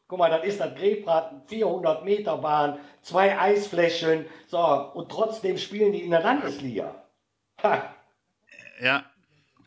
Guck 0.09 0.17
mal, 0.17 0.31
dann 0.31 0.41
ist 0.41 0.59
das 0.59 0.73
Grefrath 0.73 1.31
400 1.45 2.03
Meter 2.03 2.35
Bahn, 2.39 2.79
zwei 3.03 3.39
Eisflächen. 3.39 4.25
So, 4.47 4.57
und 4.95 5.11
trotzdem 5.11 5.55
spielen 5.59 5.93
die 5.93 6.01
in 6.01 6.09
der 6.09 6.21
Landesliga. 6.21 7.03
Ha. 7.61 7.95
Ja. 8.81 9.05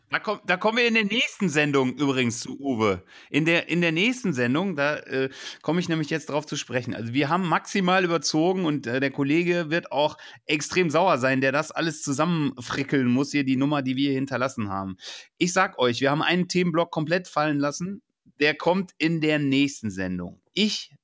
Da, 0.09 0.19
komm, 0.19 0.41
da 0.45 0.57
kommen 0.57 0.79
wir 0.79 0.87
in 0.87 0.95
der 0.95 1.05
nächsten 1.05 1.47
Sendung 1.47 1.93
übrigens 1.93 2.41
zu 2.41 2.59
Uwe. 2.59 3.03
In 3.29 3.45
der, 3.45 3.69
in 3.69 3.79
der 3.79 3.93
nächsten 3.93 4.33
Sendung, 4.33 4.75
da 4.75 4.97
äh, 4.97 5.29
komme 5.61 5.79
ich 5.79 5.87
nämlich 5.87 6.09
jetzt 6.09 6.29
drauf 6.29 6.45
zu 6.45 6.57
sprechen. 6.57 6.93
Also 6.93 7.13
wir 7.13 7.29
haben 7.29 7.47
maximal 7.47 8.03
überzogen 8.03 8.65
und 8.65 8.85
äh, 8.85 8.99
der 8.99 9.11
Kollege 9.11 9.69
wird 9.69 9.93
auch 9.93 10.17
extrem 10.45 10.89
sauer 10.89 11.19
sein, 11.19 11.39
der 11.39 11.53
das 11.53 11.71
alles 11.71 12.01
zusammenfrickeln 12.03 13.07
muss, 13.07 13.31
hier 13.31 13.45
die 13.45 13.55
Nummer, 13.55 13.81
die 13.81 13.95
wir 13.95 14.11
hinterlassen 14.11 14.69
haben. 14.69 14.97
Ich 15.37 15.53
sag 15.53 15.79
euch, 15.79 16.01
wir 16.01 16.11
haben 16.11 16.21
einen 16.21 16.49
Themenblock 16.49 16.91
komplett 16.91 17.29
fallen 17.29 17.59
lassen. 17.59 18.03
Der 18.39 18.55
kommt 18.55 18.91
in 18.97 19.21
der 19.21 19.39
nächsten 19.39 19.89
Sendung. 19.89 20.41
Ich 20.53 20.95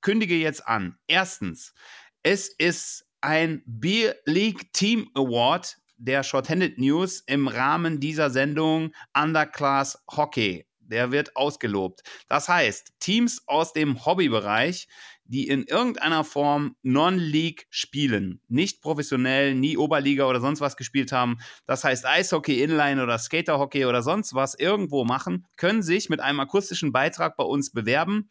kündige 0.00 0.36
jetzt 0.36 0.66
an. 0.66 0.98
Erstens, 1.06 1.74
es 2.22 2.48
ist 2.48 3.06
ein 3.20 3.62
Beer 3.66 4.16
League 4.24 4.72
Team 4.72 5.10
Award 5.14 5.76
der 5.96 6.22
Shorthanded 6.22 6.78
News 6.78 7.20
im 7.26 7.46
Rahmen 7.46 8.00
dieser 8.00 8.30
Sendung 8.30 8.92
Underclass 9.14 10.02
Hockey. 10.10 10.66
Der 10.78 11.12
wird 11.12 11.36
ausgelobt. 11.36 12.02
Das 12.28 12.48
heißt, 12.48 12.94
Teams 12.98 13.46
aus 13.46 13.72
dem 13.72 14.04
Hobbybereich, 14.04 14.88
die 15.30 15.46
in 15.46 15.62
irgendeiner 15.62 16.24
Form 16.24 16.74
Non-League 16.82 17.66
spielen, 17.70 18.40
nicht 18.48 18.82
professionell, 18.82 19.54
nie 19.54 19.76
Oberliga 19.76 20.26
oder 20.26 20.40
sonst 20.40 20.60
was 20.60 20.76
gespielt 20.76 21.12
haben, 21.12 21.38
das 21.66 21.84
heißt 21.84 22.04
Eishockey, 22.04 22.60
Inline 22.62 23.00
oder 23.00 23.16
Skaterhockey 23.16 23.84
oder 23.84 24.02
sonst 24.02 24.34
was 24.34 24.56
irgendwo 24.56 25.04
machen, 25.04 25.46
können 25.56 25.82
sich 25.82 26.08
mit 26.08 26.18
einem 26.18 26.40
akustischen 26.40 26.90
Beitrag 26.90 27.36
bei 27.36 27.44
uns 27.44 27.70
bewerben. 27.70 28.28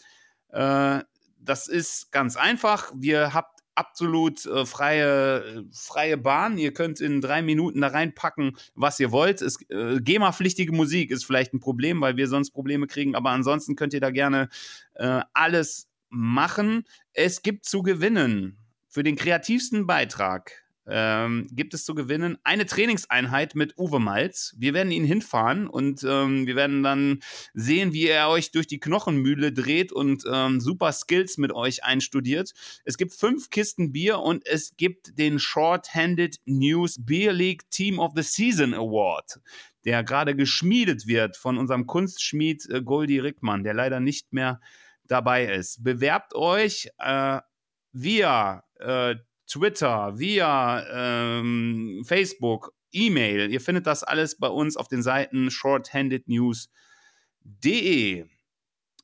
Äh, 0.50 1.00
das 1.38 1.70
ist 1.70 2.12
ganz 2.12 2.36
einfach. 2.36 2.92
Wir 2.94 3.34
habt 3.34 3.62
absolut 3.76 4.46
äh, 4.46 4.66
freie, 4.66 5.64
freie 5.72 6.18
Bahn. 6.18 6.58
Ihr 6.58 6.74
könnt 6.74 7.00
in 7.00 7.22
drei 7.22 7.42
Minuten 7.42 7.80
da 7.80 7.88
reinpacken, 7.88 8.58
was 8.76 9.00
ihr 9.00 9.14
wollt. 9.14 9.42
Äh, 9.42 10.02
GEMA-pflichtige 10.02 10.74
Musik 10.74 11.12
ist 11.12 11.24
vielleicht 11.24 11.54
ein 11.54 11.62
Problem, 11.62 12.02
weil 12.02 12.18
wir 12.18 12.28
sonst 12.28 12.52
Probleme 12.52 12.88
kriegen, 12.88 13.16
aber 13.16 13.30
ansonsten 13.30 13.78
könnt 13.78 13.94
ihr 13.94 14.02
da 14.02 14.12
gerne 14.12 14.50
äh, 14.96 15.22
alles 15.34 15.89
machen. 16.10 16.84
Es 17.14 17.42
gibt 17.42 17.66
zu 17.66 17.82
gewinnen 17.82 18.58
für 18.88 19.04
den 19.04 19.16
kreativsten 19.16 19.86
Beitrag 19.86 20.64
ähm, 20.90 21.48
gibt 21.52 21.74
es 21.74 21.86
zu 21.86 21.94
gewinnen 21.94 22.38
eine 22.44 22.66
Trainingseinheit 22.66 23.56
mit 23.56 23.78
Uwe 23.78 24.00
Malz. 24.00 24.56
Wir 24.58 24.74
werden 24.74 24.92
ihn 24.92 25.06
hinfahren 25.06 25.68
und 25.68 26.04
ähm, 26.04 26.48
wir 26.48 26.56
werden 26.56 26.84
dann 26.84 27.20
sehen, 27.54 27.94
wie 27.94 28.08
er 28.08 28.30
euch 28.30 28.52
durch 28.52 28.68
die 28.68 28.80
Knochenmühle 28.80 29.52
dreht 29.52 29.92
und 29.92 30.24
ähm, 30.32 30.60
super 30.60 30.92
Skills 30.92 31.38
mit 31.38 31.52
euch 31.52 31.84
einstudiert. 31.84 32.54
Es 32.86 32.98
gibt 32.98 33.14
fünf 33.14 33.50
Kisten 33.50 33.92
Bier 33.92 34.20
und 34.20 34.46
es 34.48 34.76
gibt 34.78 35.18
den 35.18 35.40
Short-Handed 35.40 36.38
News 36.46 36.98
Beer 37.00 37.34
League 37.34 37.70
Team 37.70 38.00
of 38.00 38.14
the 38.16 38.24
Season 38.24 38.74
Award, 38.74 39.40
der 39.86 40.04
gerade 40.04 40.36
geschmiedet 40.36 41.08
wird 41.08 41.38
von 41.38 41.58
unserem 41.58 41.86
Kunstschmied 41.86 42.68
äh, 42.70 42.82
Goldi 42.82 43.20
Rickmann, 43.20 43.64
der 43.64 43.74
leider 43.74 44.00
nicht 44.00 44.34
mehr 44.34 44.60
dabei 45.10 45.46
ist. 45.46 45.84
Bewerbt 45.84 46.34
euch 46.36 46.90
äh, 47.00 47.40
via 47.92 48.64
äh, 48.80 49.16
Twitter, 49.48 50.18
via 50.18 51.40
ähm, 51.40 52.04
Facebook, 52.06 52.74
E-Mail. 52.92 53.52
Ihr 53.52 53.62
findet 53.62 53.86
das 53.88 54.04
alles 54.04 54.38
bei 54.38 54.48
uns 54.48 54.78
auf 54.78 54.88
den 54.88 55.04
Seiten 55.04 55.52
shorthandednews.de. 55.52 58.26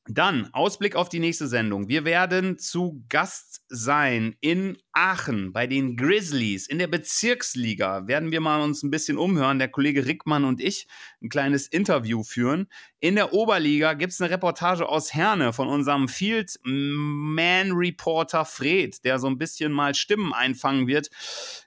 Dann 0.08 0.54
Ausblick 0.54 0.96
auf 0.96 1.10
die 1.10 1.20
nächste 1.20 1.48
Sendung. 1.48 1.88
Wir 1.88 2.06
werden 2.06 2.60
zu 2.60 3.04
Gast 3.10 3.64
sein 3.70 4.36
in 4.40 4.78
Aachen 4.96 5.52
bei 5.52 5.68
den 5.68 5.98
Grizzlies 5.98 6.68
in 6.68 6.80
der 6.80 6.88
Bezirksliga. 6.88 8.08
Werden 8.08 8.32
wir 8.32 8.40
mal 8.40 8.62
uns 8.62 8.82
ein 8.82 8.90
bisschen 8.90 9.18
umhören. 9.18 9.60
Der 9.60 9.68
Kollege 9.68 10.06
Rickmann 10.06 10.46
und 10.46 10.62
ich 10.62 10.88
ein 11.22 11.28
kleines 11.28 11.68
Interview 11.68 12.24
führen. 12.24 12.68
In 13.02 13.16
der 13.16 13.34
Oberliga 13.34 13.94
gibt 13.94 14.14
es 14.14 14.22
eine 14.22 14.32
Reportage 14.32 14.88
aus 14.88 15.14
Herne 15.14 15.52
von 15.52 15.68
unserem 15.68 16.08
Field 16.08 16.58
Man 16.64 17.74
Reporter 17.74 18.46
Fred, 18.46 19.04
der 19.04 19.20
so 19.20 19.28
ein 19.28 19.38
bisschen 19.38 19.74
mal 19.74 19.94
Stimmen 19.94 20.34
einfangen 20.34 20.88
wird. 20.88 21.10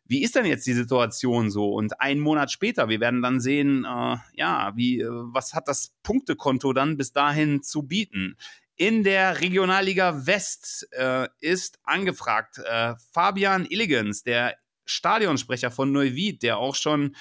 Wie 0.07 0.23
ist 0.23 0.35
denn 0.35 0.47
jetzt 0.47 0.67
die 0.67 0.73
Situation 0.73 1.51
so? 1.51 1.75
Und 1.75 2.01
einen 2.01 2.21
Monat 2.21 2.51
später, 2.51 2.89
wir 2.89 2.99
werden 2.99 3.21
dann 3.21 3.41
sehen, 3.41 3.85
äh, 3.85 4.17
ja, 4.33 4.73
wie, 4.75 5.01
äh, 5.01 5.07
was 5.11 5.53
hat 5.53 5.69
das 5.69 5.93
Punktekonto 6.03 6.73
dann 6.73 6.97
bis 6.97 7.13
dahin 7.13 7.63
zu 7.63 7.83
bieten? 7.83 8.37
In 8.81 9.03
der 9.03 9.41
Regionalliga 9.41 10.25
West 10.25 10.87
äh, 10.93 11.27
ist 11.41 11.81
angefragt 11.83 12.59
äh, 12.59 12.95
Fabian 13.13 13.67
Illigens, 13.69 14.23
der 14.23 14.57
Stadionsprecher 14.85 15.73
von 15.73 15.91
Neuwied, 15.91 16.45
der 16.45 16.59
auch 16.59 16.77
schon 16.77 17.17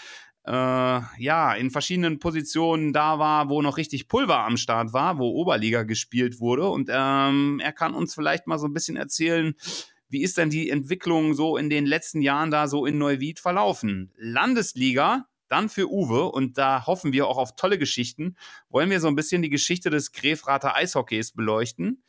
äh, 0.46 0.52
ja 0.52 1.56
in 1.56 1.72
verschiedenen 1.72 2.20
Positionen 2.20 2.94
da 2.94 3.18
war, 3.18 3.50
wo 3.50 3.64
noch 3.64 3.78
richtig 3.78 4.08
Pulver 4.08 4.46
am 4.46 4.58
Start 4.58 4.94
war, 4.94 5.18
wo 5.18 5.30
Oberliga 5.32 5.82
gespielt 5.82 6.40
wurde. 6.40 6.70
Und 6.70 6.90
ähm, 6.94 7.60
er 7.60 7.74
kann 7.74 7.96
uns 7.96 8.14
vielleicht 8.14 8.46
mal 8.46 8.60
so 8.60 8.68
ein 8.68 8.74
bisschen 8.74 8.96
erzählen, 8.96 9.56
wie 10.10 10.22
ist 10.22 10.38
denn 10.38 10.52
die 10.52 10.70
Entwicklung 10.70 11.34
so 11.34 11.58
in 11.58 11.72
den 11.72 11.88
letzten 11.88 12.22
Jahren 12.22 12.52
da 12.52 12.68
so 12.68 12.86
in 12.86 13.00
Neuwied 13.00 13.40
verlaufen? 13.40 14.14
Landesliga 14.16 15.26
dann 15.50 15.70
für 15.70 15.90
Uwe, 15.92 16.26
und 16.26 16.58
da 16.58 16.86
hoffen 16.86 17.14
wir 17.14 17.28
auch 17.28 17.38
auf 17.38 17.56
tolle 17.56 17.78
Geschichten, 17.78 18.36
wollen 18.70 18.90
wir 18.90 19.00
so 19.00 19.08
ein 19.08 19.16
bisschen 19.16 19.42
die 19.42 19.50
Geschichte 19.50 19.90
des 19.90 20.12
Grefrater 20.12 20.76
Eishockeys 20.76 21.32
beleuchten. 21.32 22.04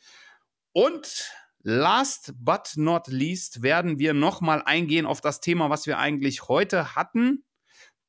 Und 0.71 1.31
last 1.61 2.33
but 2.37 2.73
not 2.75 3.07
least 3.07 3.61
werden 3.61 3.99
wir 3.99 4.13
nochmal 4.13 4.61
eingehen 4.63 5.05
auf 5.05 5.21
das 5.21 5.41
Thema, 5.41 5.69
was 5.69 5.87
wir 5.87 5.97
eigentlich 5.97 6.47
heute 6.47 6.95
hatten. 6.95 7.43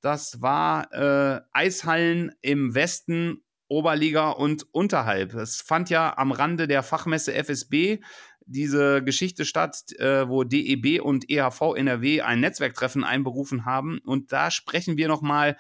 Das 0.00 0.40
war 0.40 0.92
äh, 0.92 1.40
Eishallen 1.52 2.32
im 2.40 2.74
Westen, 2.74 3.42
Oberliga 3.70 4.30
und 4.30 4.66
unterhalb. 4.72 5.32
Es 5.34 5.60
fand 5.62 5.88
ja 5.88 6.18
am 6.18 6.32
Rande 6.32 6.66
der 6.66 6.82
Fachmesse 6.82 7.32
FSB 7.32 8.00
diese 8.44 9.02
Geschichte 9.02 9.44
statt, 9.44 9.92
äh, 9.98 10.28
wo 10.28 10.42
DEB 10.44 11.00
und 11.00 11.30
EHV 11.30 11.76
NRW 11.76 12.22
ein 12.22 12.40
Netzwerktreffen 12.40 13.04
einberufen 13.04 13.64
haben. 13.64 14.00
Und 14.04 14.32
da 14.32 14.50
sprechen 14.50 14.96
wir 14.96 15.06
nochmal 15.06 15.56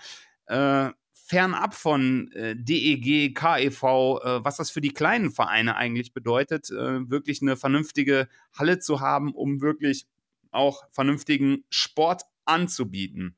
äh, 0.46 0.90
fernab 1.12 1.74
von 1.74 2.32
äh, 2.32 2.56
DEG, 2.56 3.32
KEV, 3.36 3.82
äh, 3.84 4.44
was 4.44 4.56
das 4.56 4.70
für 4.70 4.80
die 4.80 4.92
kleinen 4.92 5.30
Vereine 5.30 5.76
eigentlich 5.76 6.12
bedeutet, 6.12 6.70
äh, 6.70 7.08
wirklich 7.08 7.40
eine 7.40 7.56
vernünftige 7.56 8.28
Halle 8.58 8.80
zu 8.80 8.98
haben, 8.98 9.32
um 9.32 9.60
wirklich 9.60 10.06
auch 10.50 10.82
vernünftigen 10.90 11.64
Sport 11.70 12.22
anzubieten. 12.44 13.36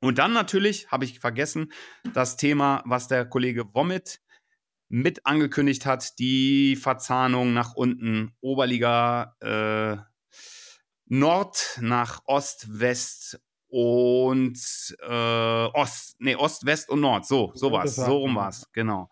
Und 0.00 0.18
dann 0.18 0.32
natürlich, 0.32 0.90
habe 0.90 1.04
ich 1.04 1.18
vergessen, 1.20 1.72
das 2.14 2.36
Thema, 2.36 2.82
was 2.86 3.08
der 3.08 3.24
Kollege 3.24 3.74
Womit 3.74 4.20
mit 4.88 5.26
angekündigt 5.26 5.86
hat, 5.86 6.18
die 6.18 6.76
Verzahnung 6.76 7.52
nach 7.52 7.74
unten, 7.74 8.32
Oberliga 8.40 9.34
äh, 9.40 9.96
Nord 11.06 11.78
nach 11.80 12.22
Ost, 12.26 12.80
West 12.80 13.40
und 13.68 14.58
äh, 15.02 15.06
Ost, 15.06 16.16
nee, 16.18 16.36
Ost, 16.36 16.64
West 16.64 16.88
und 16.88 17.00
Nord. 17.00 17.26
So, 17.26 17.52
so 17.54 17.72
war's. 17.72 17.96
So 17.96 18.18
rum 18.18 18.36
war's, 18.36 18.70
genau. 18.72 19.10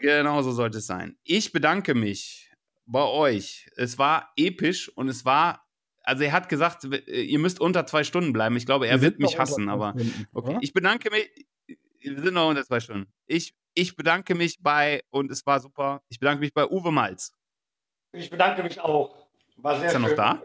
Genau 0.00 0.42
so 0.42 0.52
sollte 0.52 0.78
es 0.78 0.86
sein. 0.86 1.16
Ich 1.24 1.52
bedanke 1.52 1.94
mich 1.94 2.52
bei 2.84 3.04
euch. 3.04 3.70
Es 3.76 3.98
war 3.98 4.32
episch 4.36 4.88
und 4.90 5.08
es 5.08 5.24
war 5.24 5.65
also 6.06 6.22
er 6.24 6.32
hat 6.32 6.48
gesagt, 6.48 6.84
ihr 6.84 7.38
müsst 7.38 7.60
unter 7.60 7.84
zwei 7.84 8.04
Stunden 8.04 8.32
bleiben. 8.32 8.56
Ich 8.56 8.64
glaube, 8.64 8.88
er 8.88 9.02
wird 9.02 9.18
mich 9.18 9.38
hassen, 9.38 9.68
aber 9.68 9.94
okay. 10.32 10.56
Ich 10.60 10.72
bedanke 10.72 11.10
mich. 11.10 11.28
Wir 12.00 12.22
sind 12.22 12.34
noch 12.34 12.48
unter 12.48 12.64
zwei 12.64 12.80
Stunden. 12.80 13.12
Ich 13.26 13.54
ich 13.76 13.94
bedanke 13.94 14.34
mich 14.34 14.62
bei, 14.62 15.02
und 15.10 15.30
es 15.30 15.44
war 15.46 15.60
super, 15.60 16.02
ich 16.08 16.18
bedanke 16.18 16.40
mich 16.40 16.52
bei 16.54 16.66
Uwe 16.66 16.90
Malz. 16.90 17.32
Ich 18.12 18.30
bedanke 18.30 18.62
mich 18.62 18.80
auch. 18.80 19.28
War 19.56 19.78
sehr 19.78 19.88
Ist 19.88 19.94
er 19.94 20.00
noch 20.00 20.14
da? 20.14 20.42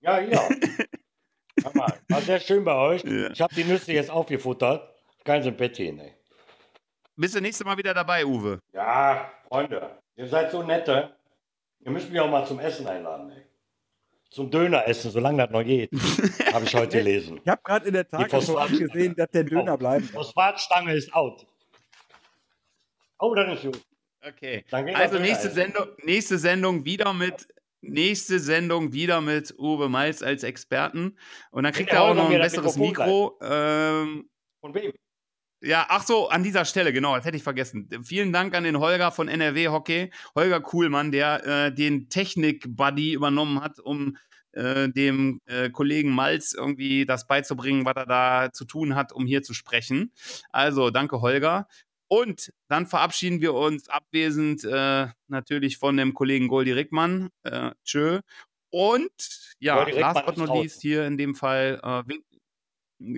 Ja, 0.00 0.18
ja. 0.20 0.48
War 2.08 2.20
sehr 2.20 2.40
schön 2.40 2.64
bei 2.64 2.74
euch. 2.74 3.04
Ja. 3.04 3.30
Ich 3.30 3.40
habe 3.40 3.54
die 3.54 3.64
Nüsse 3.64 3.92
jetzt 3.92 4.10
aufgefuttert. 4.10 4.92
Kein 5.24 5.42
im 5.44 5.56
Bett 5.56 5.76
hin, 5.76 5.98
ey. 5.98 6.14
Bist 7.16 7.34
du 7.34 7.40
nächstes 7.40 7.64
Mal 7.64 7.78
wieder 7.78 7.94
dabei, 7.94 8.26
Uwe? 8.26 8.58
Ja, 8.72 9.32
Freunde. 9.48 9.98
Ihr 10.16 10.26
seid 10.26 10.50
so 10.50 10.62
nette. 10.62 11.16
Ihr 11.78 11.90
müsst 11.90 12.10
mich 12.10 12.20
auch 12.20 12.30
mal 12.30 12.44
zum 12.44 12.58
Essen 12.58 12.86
einladen, 12.86 13.30
ey. 13.30 13.46
Zum 14.34 14.50
Döner 14.50 14.88
essen, 14.88 15.12
solange 15.12 15.44
das 15.44 15.50
noch 15.52 15.62
geht. 15.62 15.92
habe 16.52 16.64
ich 16.64 16.74
heute 16.74 16.98
gelesen. 16.98 17.40
Ich 17.44 17.48
habe 17.48 17.62
gerade 17.62 17.86
in 17.86 17.94
der 17.94 18.08
Tat 18.08 18.28
gesehen, 18.28 19.14
dass 19.14 19.30
der 19.30 19.44
Döner 19.44 19.78
bleibt. 19.78 20.06
Phosphatstange 20.06 20.92
ist 20.92 21.14
out. 21.14 21.46
Oh, 23.20 23.32
dann 23.32 23.52
ist 23.52 23.62
gut. 23.62 23.80
Okay. 24.26 24.64
Also 24.72 25.20
nächste 25.20 25.50
Sendung, 25.50 25.86
nächste 26.02 26.36
Sendung 26.38 26.84
wieder 26.84 27.14
mit 27.14 27.46
nächste 27.80 28.40
Sendung 28.40 28.92
wieder 28.92 29.20
mit 29.20 29.54
Uwe 29.56 29.88
Malz 29.88 30.20
als 30.20 30.42
Experten. 30.42 31.16
Und 31.52 31.62
dann 31.62 31.72
kriegt 31.72 31.92
er 31.92 32.02
auch 32.02 32.14
noch 32.14 32.28
ein 32.28 32.40
besseres 32.40 32.76
Mikro. 32.76 33.38
Ähm, 33.40 34.28
Von 34.60 34.74
wem? 34.74 34.92
Ja, 35.64 35.86
ach 35.88 36.04
so, 36.04 36.28
an 36.28 36.42
dieser 36.42 36.64
Stelle, 36.64 36.92
genau, 36.92 37.16
das 37.16 37.24
hätte 37.24 37.36
ich 37.36 37.42
vergessen. 37.42 37.88
Vielen 38.02 38.32
Dank 38.32 38.54
an 38.54 38.64
den 38.64 38.78
Holger 38.78 39.10
von 39.10 39.28
NRW 39.28 39.68
Hockey. 39.68 40.12
Holger 40.34 40.60
Kuhlmann, 40.60 41.10
der 41.10 41.46
äh, 41.46 41.74
den 41.74 42.08
Technik-Buddy 42.08 43.12
übernommen 43.14 43.60
hat, 43.60 43.80
um 43.80 44.16
äh, 44.52 44.88
dem 44.88 45.40
äh, 45.46 45.70
Kollegen 45.70 46.10
Malz 46.10 46.52
irgendwie 46.52 47.06
das 47.06 47.26
beizubringen, 47.26 47.84
was 47.84 47.96
er 47.96 48.06
da 48.06 48.52
zu 48.52 48.64
tun 48.64 48.94
hat, 48.94 49.12
um 49.12 49.26
hier 49.26 49.42
zu 49.42 49.54
sprechen. 49.54 50.12
Also, 50.50 50.90
danke, 50.90 51.20
Holger. 51.20 51.66
Und 52.06 52.52
dann 52.68 52.86
verabschieden 52.86 53.40
wir 53.40 53.54
uns 53.54 53.88
abwesend 53.88 54.62
äh, 54.64 55.08
natürlich 55.26 55.78
von 55.78 55.96
dem 55.96 56.14
Kollegen 56.14 56.48
Goldi 56.48 56.72
Rickmann. 56.72 57.30
Äh, 57.42 57.70
tschö. 57.84 58.20
Und 58.70 59.10
ja, 59.58 59.76
Goldi 59.76 59.92
Rickmann 59.92 60.14
last 60.14 60.26
but 60.26 60.36
not 60.36 60.62
least 60.62 60.82
hier 60.82 61.06
in 61.06 61.16
dem 61.16 61.34
Fall, 61.34 61.80
äh, 61.82 62.02
Win- 62.06 62.22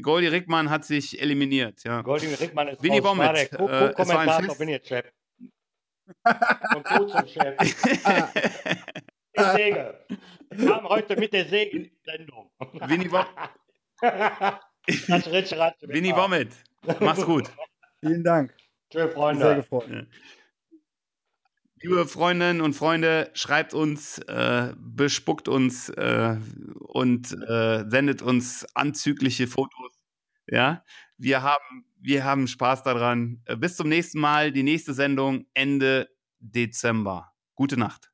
Goldi 0.02 0.28
Rickmann 0.28 0.70
hat 0.70 0.84
sich 0.84 1.20
eliminiert. 1.20 1.82
Ja. 1.84 2.02
Goldi 2.02 2.26
Rickmann 2.34 2.68
ist 2.68 2.82
Winnie 2.82 2.98
raus. 3.00 3.16
Der 3.34 3.48
Co- 3.58 3.68
äh, 3.68 3.92
Fest. 4.46 4.58
bin 4.58 4.68
jetzt 4.68 4.88
Chef. 4.88 5.06
Von 6.72 6.82
Co 6.84 7.04
zum 7.06 7.26
Chef. 7.26 7.56
Die 9.38 9.42
Säge. 9.42 10.06
Wir 10.50 10.74
haben 10.74 10.88
heute 10.88 11.16
mit 11.16 11.32
der 11.32 11.44
Säge 11.46 11.76
in 11.76 11.82
die 11.84 11.98
Sendung. 12.04 12.50
Winnie, 12.88 13.08
Ratsch. 15.52 15.82
Winnie 15.82 16.14
Womit. 16.14 16.48
Mach's 17.00 17.24
gut. 17.24 17.50
Vielen 18.00 18.22
Dank. 18.24 18.54
Tschö, 18.90 19.00
Sehr 19.00 19.10
Freunde. 19.10 19.56
gefreut. 19.56 20.06
Liebe 21.82 22.07
Freundinnen 22.07 22.62
und 22.62 22.73
Freunde, 22.73 23.31
schreibt 23.35 23.74
uns, 23.74 24.19
äh, 24.19 24.73
bespuckt 24.78 25.47
uns 25.47 25.90
äh, 25.90 26.39
und 26.78 27.32
äh, 27.32 27.85
sendet 27.89 28.23
uns 28.23 28.65
anzügliche 28.74 29.47
Fotos. 29.47 29.93
Ja, 30.47 30.82
wir 31.19 31.43
haben, 31.43 31.85
wir 32.01 32.24
haben 32.24 32.48
Spaß 32.48 32.82
daran. 32.82 33.43
Äh, 33.44 33.57
bis 33.57 33.77
zum 33.77 33.90
nächsten 33.90 34.20
Mal. 34.20 34.53
Die 34.53 34.62
nächste 34.62 34.94
Sendung 34.94 35.47
Ende 35.53 36.09
Dezember. 36.39 37.32
Gute 37.55 37.77
Nacht. 37.77 38.11